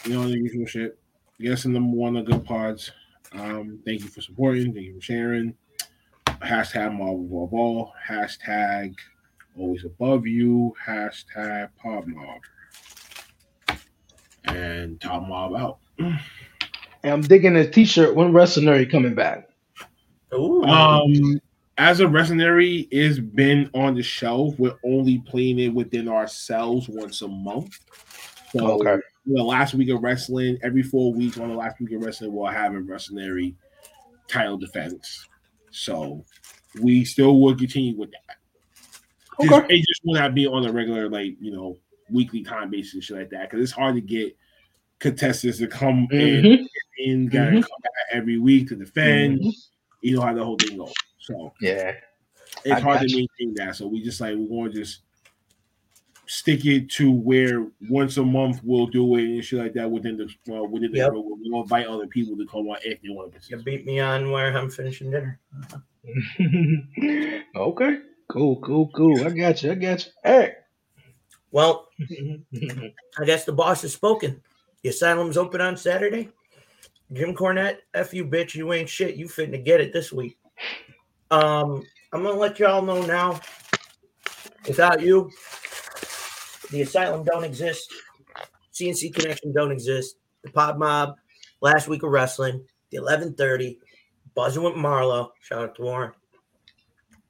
You 0.06 0.14
know 0.14 0.28
the 0.28 0.38
usual 0.38 0.66
shit. 0.66 1.00
Guess 1.40 1.64
the 1.64 1.70
number 1.70 1.96
one 1.96 2.18
of 2.18 2.26
good 2.26 2.44
pods. 2.44 2.92
Um, 3.32 3.82
thank 3.86 4.02
you 4.02 4.08
for 4.10 4.22
supporting. 4.22 4.74
Thank 4.74 4.88
you 4.88 4.96
for 4.96 5.02
sharing. 5.02 5.56
Hashtag 6.44 6.94
Marvel 6.98 7.26
above 7.26 7.54
all. 7.54 7.94
Hashtag 8.08 8.96
always 9.58 9.86
above 9.86 10.28
you. 10.28 10.74
Hashtag 10.86 11.70
Pod 11.82 12.08
Mob. 12.08 12.42
And 14.46 15.00
Top 15.00 15.28
Mob 15.28 15.56
out. 15.56 15.78
And 16.00 16.20
I'm 17.04 17.22
digging 17.22 17.56
a 17.56 17.70
t-shirt. 17.70 18.16
When 18.16 18.34
Wrestlery 18.34 18.86
coming 18.86 19.16
back? 19.16 19.50
Ooh. 20.34 20.64
Um, 20.64 21.40
as 21.78 22.00
a 22.00 22.08
mercenary 22.08 22.88
is 22.92 23.20
been 23.20 23.70
on 23.74 23.96
the 23.96 24.04
shelf, 24.04 24.56
we're 24.58 24.78
only 24.86 25.20
playing 25.20 25.60
it 25.60 25.74
within 25.74 26.08
ourselves 26.08 26.88
once 26.90 27.22
a 27.22 27.28
month. 27.28 27.80
So 28.52 28.82
Okay. 28.82 29.02
the 29.26 29.44
last 29.44 29.74
week 29.74 29.90
of 29.90 30.04
wrestling, 30.04 30.58
every 30.62 30.84
four 30.84 31.14
weeks 31.14 31.40
on 31.40 31.50
the 31.50 31.56
last 31.56 31.80
week 31.80 31.92
of 31.94 32.02
wrestling, 32.04 32.34
we'll 32.34 32.48
have 32.52 32.74
a 32.74 32.80
mercenary 32.80 33.56
title 34.28 34.58
defense. 34.58 35.28
So 35.74 36.24
we 36.82 37.04
still 37.04 37.40
will 37.40 37.56
continue 37.56 37.98
with 37.98 38.12
that. 38.12 38.38
Just- 39.42 39.52
Okay. 39.54 39.76
it 39.76 39.86
just 39.88 40.02
will 40.04 40.14
not 40.14 40.36
be 40.36 40.46
on 40.48 40.66
a 40.66 40.72
regular, 40.72 41.10
like 41.10 41.36
you 41.42 41.52
know, 41.52 41.78
weekly 42.10 42.44
time 42.44 42.70
basis 42.70 42.94
and 42.94 43.04
shit 43.04 43.18
like 43.18 43.30
that. 43.32 43.50
Because 43.50 43.64
it's 43.64 43.72
hard 43.72 43.96
to 43.96 44.02
get 44.02 44.36
contestants 45.00 45.58
to 45.58 45.68
come 45.68 46.08
in 46.12 46.44
Mhm. 46.44 46.66
and 47.06 47.32
gotta 47.32 47.52
Mhm. 47.52 47.62
come 47.64 47.82
back 47.82 47.92
every 48.12 48.38
week 48.38 48.70
to 48.70 48.76
defend. 48.76 49.40
Mhm. 49.42 49.54
You 50.02 50.16
know 50.16 50.22
how 50.22 50.34
the 50.34 50.44
whole 50.46 50.58
thing 50.58 50.78
goes. 50.78 50.94
So 51.20 51.54
Yeah. 51.62 51.96
it's 52.64 52.72
I 52.76 52.80
hard 52.80 53.00
got 53.00 53.08
to 53.08 53.10
you. 53.10 53.28
maintain 53.40 53.56
that. 53.56 53.76
So 53.76 53.88
we 53.88 54.04
just 54.04 54.22
like 54.22 54.36
we're 54.36 54.48
going 54.48 54.72
to 54.72 54.78
just 54.78 55.02
stick 56.26 56.66
it 56.66 56.90
to 56.90 57.12
where 57.12 57.68
once 57.90 58.18
a 58.18 58.24
month 58.24 58.62
we'll 58.64 58.88
do 58.88 59.16
it 59.18 59.24
and 59.24 59.44
shit 59.44 59.60
like 59.60 59.74
that 59.74 59.90
within 59.90 60.18
the 60.18 60.56
uh, 60.56 60.64
within 60.64 60.92
the 60.92 60.98
Yep. 61.00 61.10
group. 61.12 61.26
We'll 61.28 61.62
invite 61.64 61.88
other 61.88 62.08
people 62.08 62.38
to 62.38 62.46
come 62.46 62.68
on 62.70 62.78
if 62.84 63.02
they 63.02 63.10
want 63.10 63.34
to 63.34 63.40
You 63.50 63.58
participate. 63.58 63.66
beat 63.66 63.86
me 63.86 64.00
on 64.00 64.32
where 64.32 64.56
I'm 64.58 64.70
finishing 64.70 65.12
dinner. 65.12 65.40
okay. 67.56 67.98
Cool. 68.30 68.60
Cool. 68.62 68.90
Cool. 68.96 69.26
I 69.26 69.30
got 69.32 69.62
you. 69.64 69.72
I 69.72 69.76
got 69.76 70.06
you. 70.06 70.12
Hey. 70.24 70.54
Well, 71.52 71.88
I 73.20 73.26
guess 73.26 73.46
the 73.46 73.52
boss 73.54 73.82
has 73.84 73.94
spoken. 73.94 74.42
The 74.82 74.90
asylum's 74.90 75.38
open 75.38 75.62
on 75.62 75.78
Saturday. 75.78 76.30
Jim 77.12 77.36
Cornette, 77.36 77.78
F 77.94 78.14
you 78.14 78.26
bitch, 78.26 78.56
you 78.56 78.74
ain't 78.74 78.90
shit. 78.90 79.16
You 79.16 79.28
fitting 79.28 79.52
to 79.52 79.58
get 79.60 79.82
it 79.82 79.94
this 79.94 80.12
week. 80.12 80.38
Um, 81.30 81.84
I'm 82.12 82.24
gonna 82.24 82.40
let 82.40 82.60
y'all 82.60 82.82
know 82.82 83.02
now. 83.06 83.40
Without 84.68 85.02
you, 85.02 85.30
the 86.74 86.82
asylum 86.82 87.24
don't 87.24 87.44
exist. 87.44 87.94
CNC 88.74 89.14
connection 89.14 89.54
don't 89.54 89.72
exist. 89.72 90.18
The 90.44 90.52
Pod 90.52 90.80
Mob, 90.80 91.16
last 91.62 91.88
week 91.88 92.02
of 92.02 92.10
wrestling, 92.10 92.66
the 92.90 92.98
11:30, 92.98 93.78
buzzing 94.34 94.64
with 94.64 94.76
Marlowe. 94.76 95.32
Shout 95.42 95.64
out 95.64 95.76
to 95.76 95.84
Warren. 95.84 96.12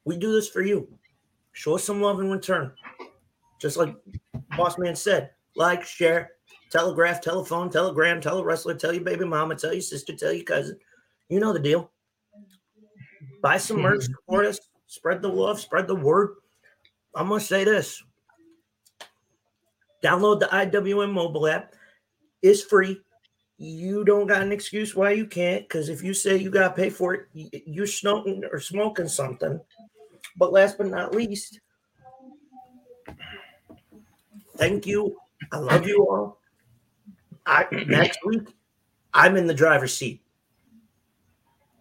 We 0.05 0.17
do 0.17 0.31
this 0.31 0.47
for 0.47 0.61
you. 0.61 0.87
Show 1.51 1.75
us 1.75 1.83
some 1.83 2.01
love 2.01 2.21
in 2.21 2.31
return. 2.31 2.71
Just 3.59 3.75
like 3.75 3.93
Boss 4.57 4.77
Man 4.77 4.95
said, 4.95 5.31
like, 5.55 5.83
share, 5.83 6.31
telegraph, 6.71 7.21
telephone, 7.21 7.69
telegram, 7.69 8.21
tell 8.21 8.39
a 8.39 8.43
wrestler, 8.43 8.75
tell 8.75 8.93
your 8.93 9.03
baby 9.03 9.25
mama, 9.25 9.55
tell 9.55 9.73
your 9.73 9.81
sister, 9.81 10.15
tell 10.15 10.31
your 10.31 10.45
cousin. 10.45 10.79
You 11.27 11.39
know 11.39 11.51
the 11.51 11.59
deal. 11.59 11.91
Buy 13.41 13.57
some 13.57 13.81
merch, 13.81 14.05
support 14.05 14.45
us, 14.45 14.59
spread 14.87 15.21
the 15.21 15.27
love, 15.27 15.59
spread 15.59 15.87
the 15.87 15.95
word. 15.95 16.35
I'm 17.13 17.27
gonna 17.27 17.41
say 17.41 17.65
this. 17.65 18.01
Download 20.03 20.39
the 20.39 20.47
IWM 20.47 21.13
mobile 21.13 21.47
app. 21.47 21.73
It's 22.41 22.61
free. 22.61 22.99
You 23.57 24.03
don't 24.03 24.27
got 24.27 24.41
an 24.41 24.51
excuse 24.51 24.95
why 24.95 25.11
you 25.11 25.25
can't, 25.25 25.63
because 25.63 25.87
if 25.87 26.03
you 26.03 26.13
say 26.13 26.35
you 26.35 26.49
gotta 26.49 26.73
pay 26.73 26.89
for 26.89 27.13
it, 27.13 27.27
you're 27.33 27.87
smoking 27.87 28.43
or 28.51 28.59
smoking 28.59 29.07
something. 29.07 29.61
But 30.35 30.51
last 30.51 30.77
but 30.77 30.87
not 30.87 31.15
least, 31.15 31.59
thank 34.57 34.85
you. 34.85 35.15
I 35.51 35.59
love 35.59 35.87
you 35.87 36.05
all. 36.09 36.39
I 37.45 37.65
next 37.87 38.19
week, 38.25 38.53
I'm 39.13 39.37
in 39.37 39.47
the 39.47 39.53
driver's 39.53 39.95
seat. 39.95 40.21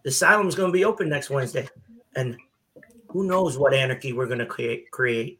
The 0.03 0.11
asylum's 0.11 0.55
going 0.55 0.69
to 0.69 0.73
be 0.73 0.85
open 0.85 1.09
next 1.09 1.29
Wednesday, 1.29 1.67
and 2.15 2.37
who 3.07 3.25
knows 3.25 3.57
what 3.57 3.73
anarchy 3.73 4.13
we're 4.13 4.27
going 4.27 4.39
to 4.39 4.45
create? 4.45 4.91
Create. 4.91 5.39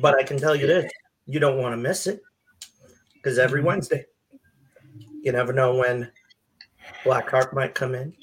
But 0.00 0.14
I 0.16 0.22
can 0.22 0.38
tell 0.38 0.54
you 0.54 0.66
this: 0.66 0.90
you 1.30 1.40
don't 1.40 1.58
want 1.58 1.72
to 1.72 1.76
miss 1.76 2.06
it, 2.06 2.22
because 3.14 3.38
every 3.38 3.60
mm-hmm. 3.60 3.68
Wednesday, 3.68 4.04
you 5.22 5.32
never 5.32 5.52
know 5.52 5.76
when 5.76 6.10
Black 7.04 7.28
Blackheart 7.28 7.52
might 7.52 7.74
come 7.74 7.94
in. 7.94 8.14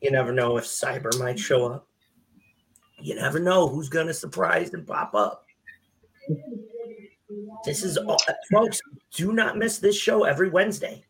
You 0.00 0.10
never 0.10 0.32
know 0.32 0.56
if 0.56 0.64
Cyber 0.64 1.18
might 1.18 1.38
show 1.38 1.66
up. 1.66 1.88
You 3.00 3.16
never 3.16 3.40
know 3.40 3.68
who's 3.68 3.88
going 3.88 4.06
to 4.06 4.14
surprise 4.14 4.74
and 4.74 4.86
pop 4.86 5.14
up. 5.14 5.44
This 7.64 7.82
is 7.82 7.96
all, 7.96 8.18
folks. 8.52 8.80
Do 9.14 9.32
not 9.32 9.58
miss 9.58 9.78
this 9.78 9.96
show 9.96 10.24
every 10.24 10.50
Wednesday. 10.50 11.04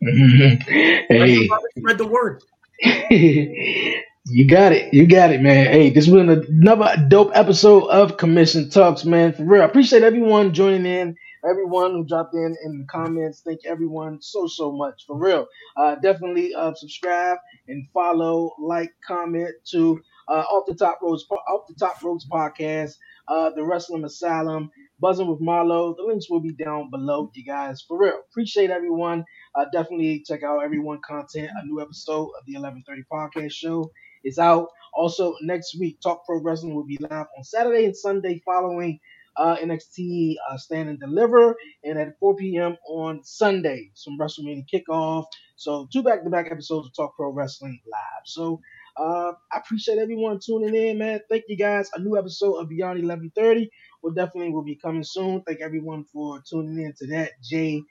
hey. 0.00 1.48
Spread 1.76 1.98
the 1.98 2.06
word. 2.06 2.42
you 4.30 4.46
got 4.46 4.72
it. 4.72 4.92
You 4.92 5.06
got 5.06 5.32
it, 5.32 5.40
man. 5.40 5.66
Hey, 5.66 5.90
this 5.90 6.06
been 6.06 6.28
another 6.28 6.96
dope 7.08 7.30
episode 7.34 7.86
of 7.88 8.16
Commission 8.18 8.68
Talks, 8.68 9.04
man. 9.04 9.32
For 9.32 9.44
real. 9.44 9.62
I 9.62 9.64
appreciate 9.64 10.02
everyone 10.02 10.52
joining 10.52 10.86
in, 10.86 11.16
everyone 11.48 11.92
who 11.92 12.04
dropped 12.04 12.34
in 12.34 12.56
in 12.64 12.78
the 12.78 12.84
comments. 12.84 13.42
Thank 13.44 13.60
everyone 13.64 14.20
so, 14.20 14.46
so 14.46 14.70
much. 14.72 15.04
For 15.06 15.16
real. 15.16 15.46
Uh, 15.76 15.94
definitely 15.96 16.54
uh, 16.54 16.74
subscribe 16.74 17.38
and 17.68 17.88
follow, 17.94 18.54
like, 18.58 18.92
comment 19.06 19.50
to 19.70 20.00
uh, 20.28 20.44
Off 20.50 20.66
the 20.66 20.74
Top 20.74 20.98
Ropes, 21.00 21.24
Off 21.30 21.66
the 21.68 21.74
Top 21.74 22.02
Ropes 22.02 22.26
podcast, 22.30 22.96
uh, 23.28 23.50
the 23.50 23.64
Wrestling 23.64 24.04
Asylum, 24.04 24.70
Buzzing 25.00 25.30
with 25.30 25.40
Marlowe. 25.40 25.94
The 25.96 26.02
links 26.02 26.28
will 26.28 26.40
be 26.40 26.52
down 26.52 26.90
below, 26.90 27.30
you 27.34 27.44
guys. 27.44 27.82
For 27.86 27.98
real. 27.98 28.20
Appreciate 28.30 28.70
everyone. 28.70 29.24
Uh, 29.54 29.64
definitely 29.72 30.22
check 30.26 30.42
out 30.42 30.64
everyone 30.64 31.00
content. 31.06 31.50
A 31.60 31.64
new 31.64 31.80
episode 31.80 32.30
of 32.38 32.44
the 32.46 32.54
1130 32.58 33.02
podcast 33.10 33.52
show 33.52 33.90
is 34.24 34.38
out. 34.38 34.68
Also, 34.94 35.36
next 35.42 35.78
week, 35.78 36.00
Talk 36.00 36.24
Pro 36.26 36.40
Wrestling 36.40 36.74
will 36.74 36.86
be 36.86 36.98
live 37.00 37.26
on 37.36 37.44
Saturday 37.44 37.84
and 37.86 37.96
Sunday 37.96 38.42
following 38.44 39.00
uh, 39.36 39.56
NXT 39.56 40.36
uh, 40.50 40.56
Stand 40.58 40.88
and 40.88 41.00
Deliver, 41.00 41.56
and 41.84 41.98
at 41.98 42.18
4 42.20 42.36
p.m. 42.36 42.76
on 42.88 43.22
Sunday, 43.24 43.90
some 43.94 44.18
WrestleMania 44.18 44.66
kickoff. 44.72 45.26
So, 45.56 45.88
two 45.92 46.02
back 46.02 46.24
to 46.24 46.30
back 46.30 46.48
episodes 46.50 46.88
of 46.88 46.94
Talk 46.96 47.16
Pro 47.16 47.30
Wrestling 47.32 47.80
live. 47.90 48.22
So, 48.26 48.60
uh, 48.96 49.32
I 49.52 49.58
appreciate 49.58 49.98
everyone 49.98 50.40
tuning 50.44 50.74
in, 50.74 50.98
man. 50.98 51.20
Thank 51.30 51.44
you 51.48 51.56
guys. 51.56 51.90
A 51.94 52.00
new 52.00 52.18
episode 52.18 52.56
of 52.56 52.68
Beyond 52.68 53.00
1130 53.00 53.70
will 54.02 54.12
definitely 54.12 54.52
will 54.52 54.64
be 54.64 54.76
coming 54.76 55.04
soon. 55.04 55.42
Thank 55.42 55.60
everyone 55.62 56.04
for 56.12 56.42
tuning 56.48 56.84
in 56.84 56.94
to 56.98 57.06
that. 57.08 57.32
Jay 57.42 57.82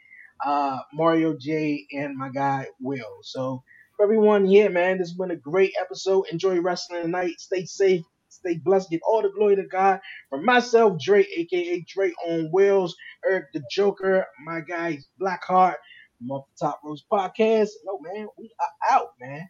uh, 0.45 0.79
Mario 0.93 1.35
J, 1.39 1.87
and 1.93 2.17
my 2.17 2.29
guy 2.29 2.67
Will. 2.81 3.19
So 3.23 3.63
for 3.97 4.03
everyone 4.03 4.45
here, 4.45 4.69
man, 4.69 4.99
this 4.99 5.09
has 5.09 5.17
been 5.17 5.31
a 5.31 5.35
great 5.35 5.73
episode. 5.79 6.27
Enjoy 6.31 6.61
wrestling 6.61 7.01
tonight. 7.01 7.33
Stay 7.39 7.65
safe. 7.65 8.03
Stay 8.29 8.57
blessed. 8.57 8.91
Give 8.91 9.01
all 9.07 9.23
the 9.23 9.29
glory 9.29 9.55
to 9.55 9.63
God. 9.63 9.99
For 10.29 10.39
myself, 10.39 11.01
Dre, 11.01 11.25
aka 11.35 11.83
Dre 11.87 12.13
on 12.27 12.49
Wheels, 12.53 12.95
Eric 13.27 13.45
the 13.53 13.63
Joker, 13.71 14.25
my 14.45 14.61
guy 14.61 14.99
Blackheart, 15.19 15.75
from 16.19 16.31
Off 16.31 16.45
the 16.59 16.65
Top 16.67 16.79
Ropes 16.83 17.03
Podcast. 17.11 17.69
No, 17.85 17.99
man, 17.99 18.27
we 18.37 18.51
are 18.59 18.69
out, 18.91 19.13
man. 19.19 19.49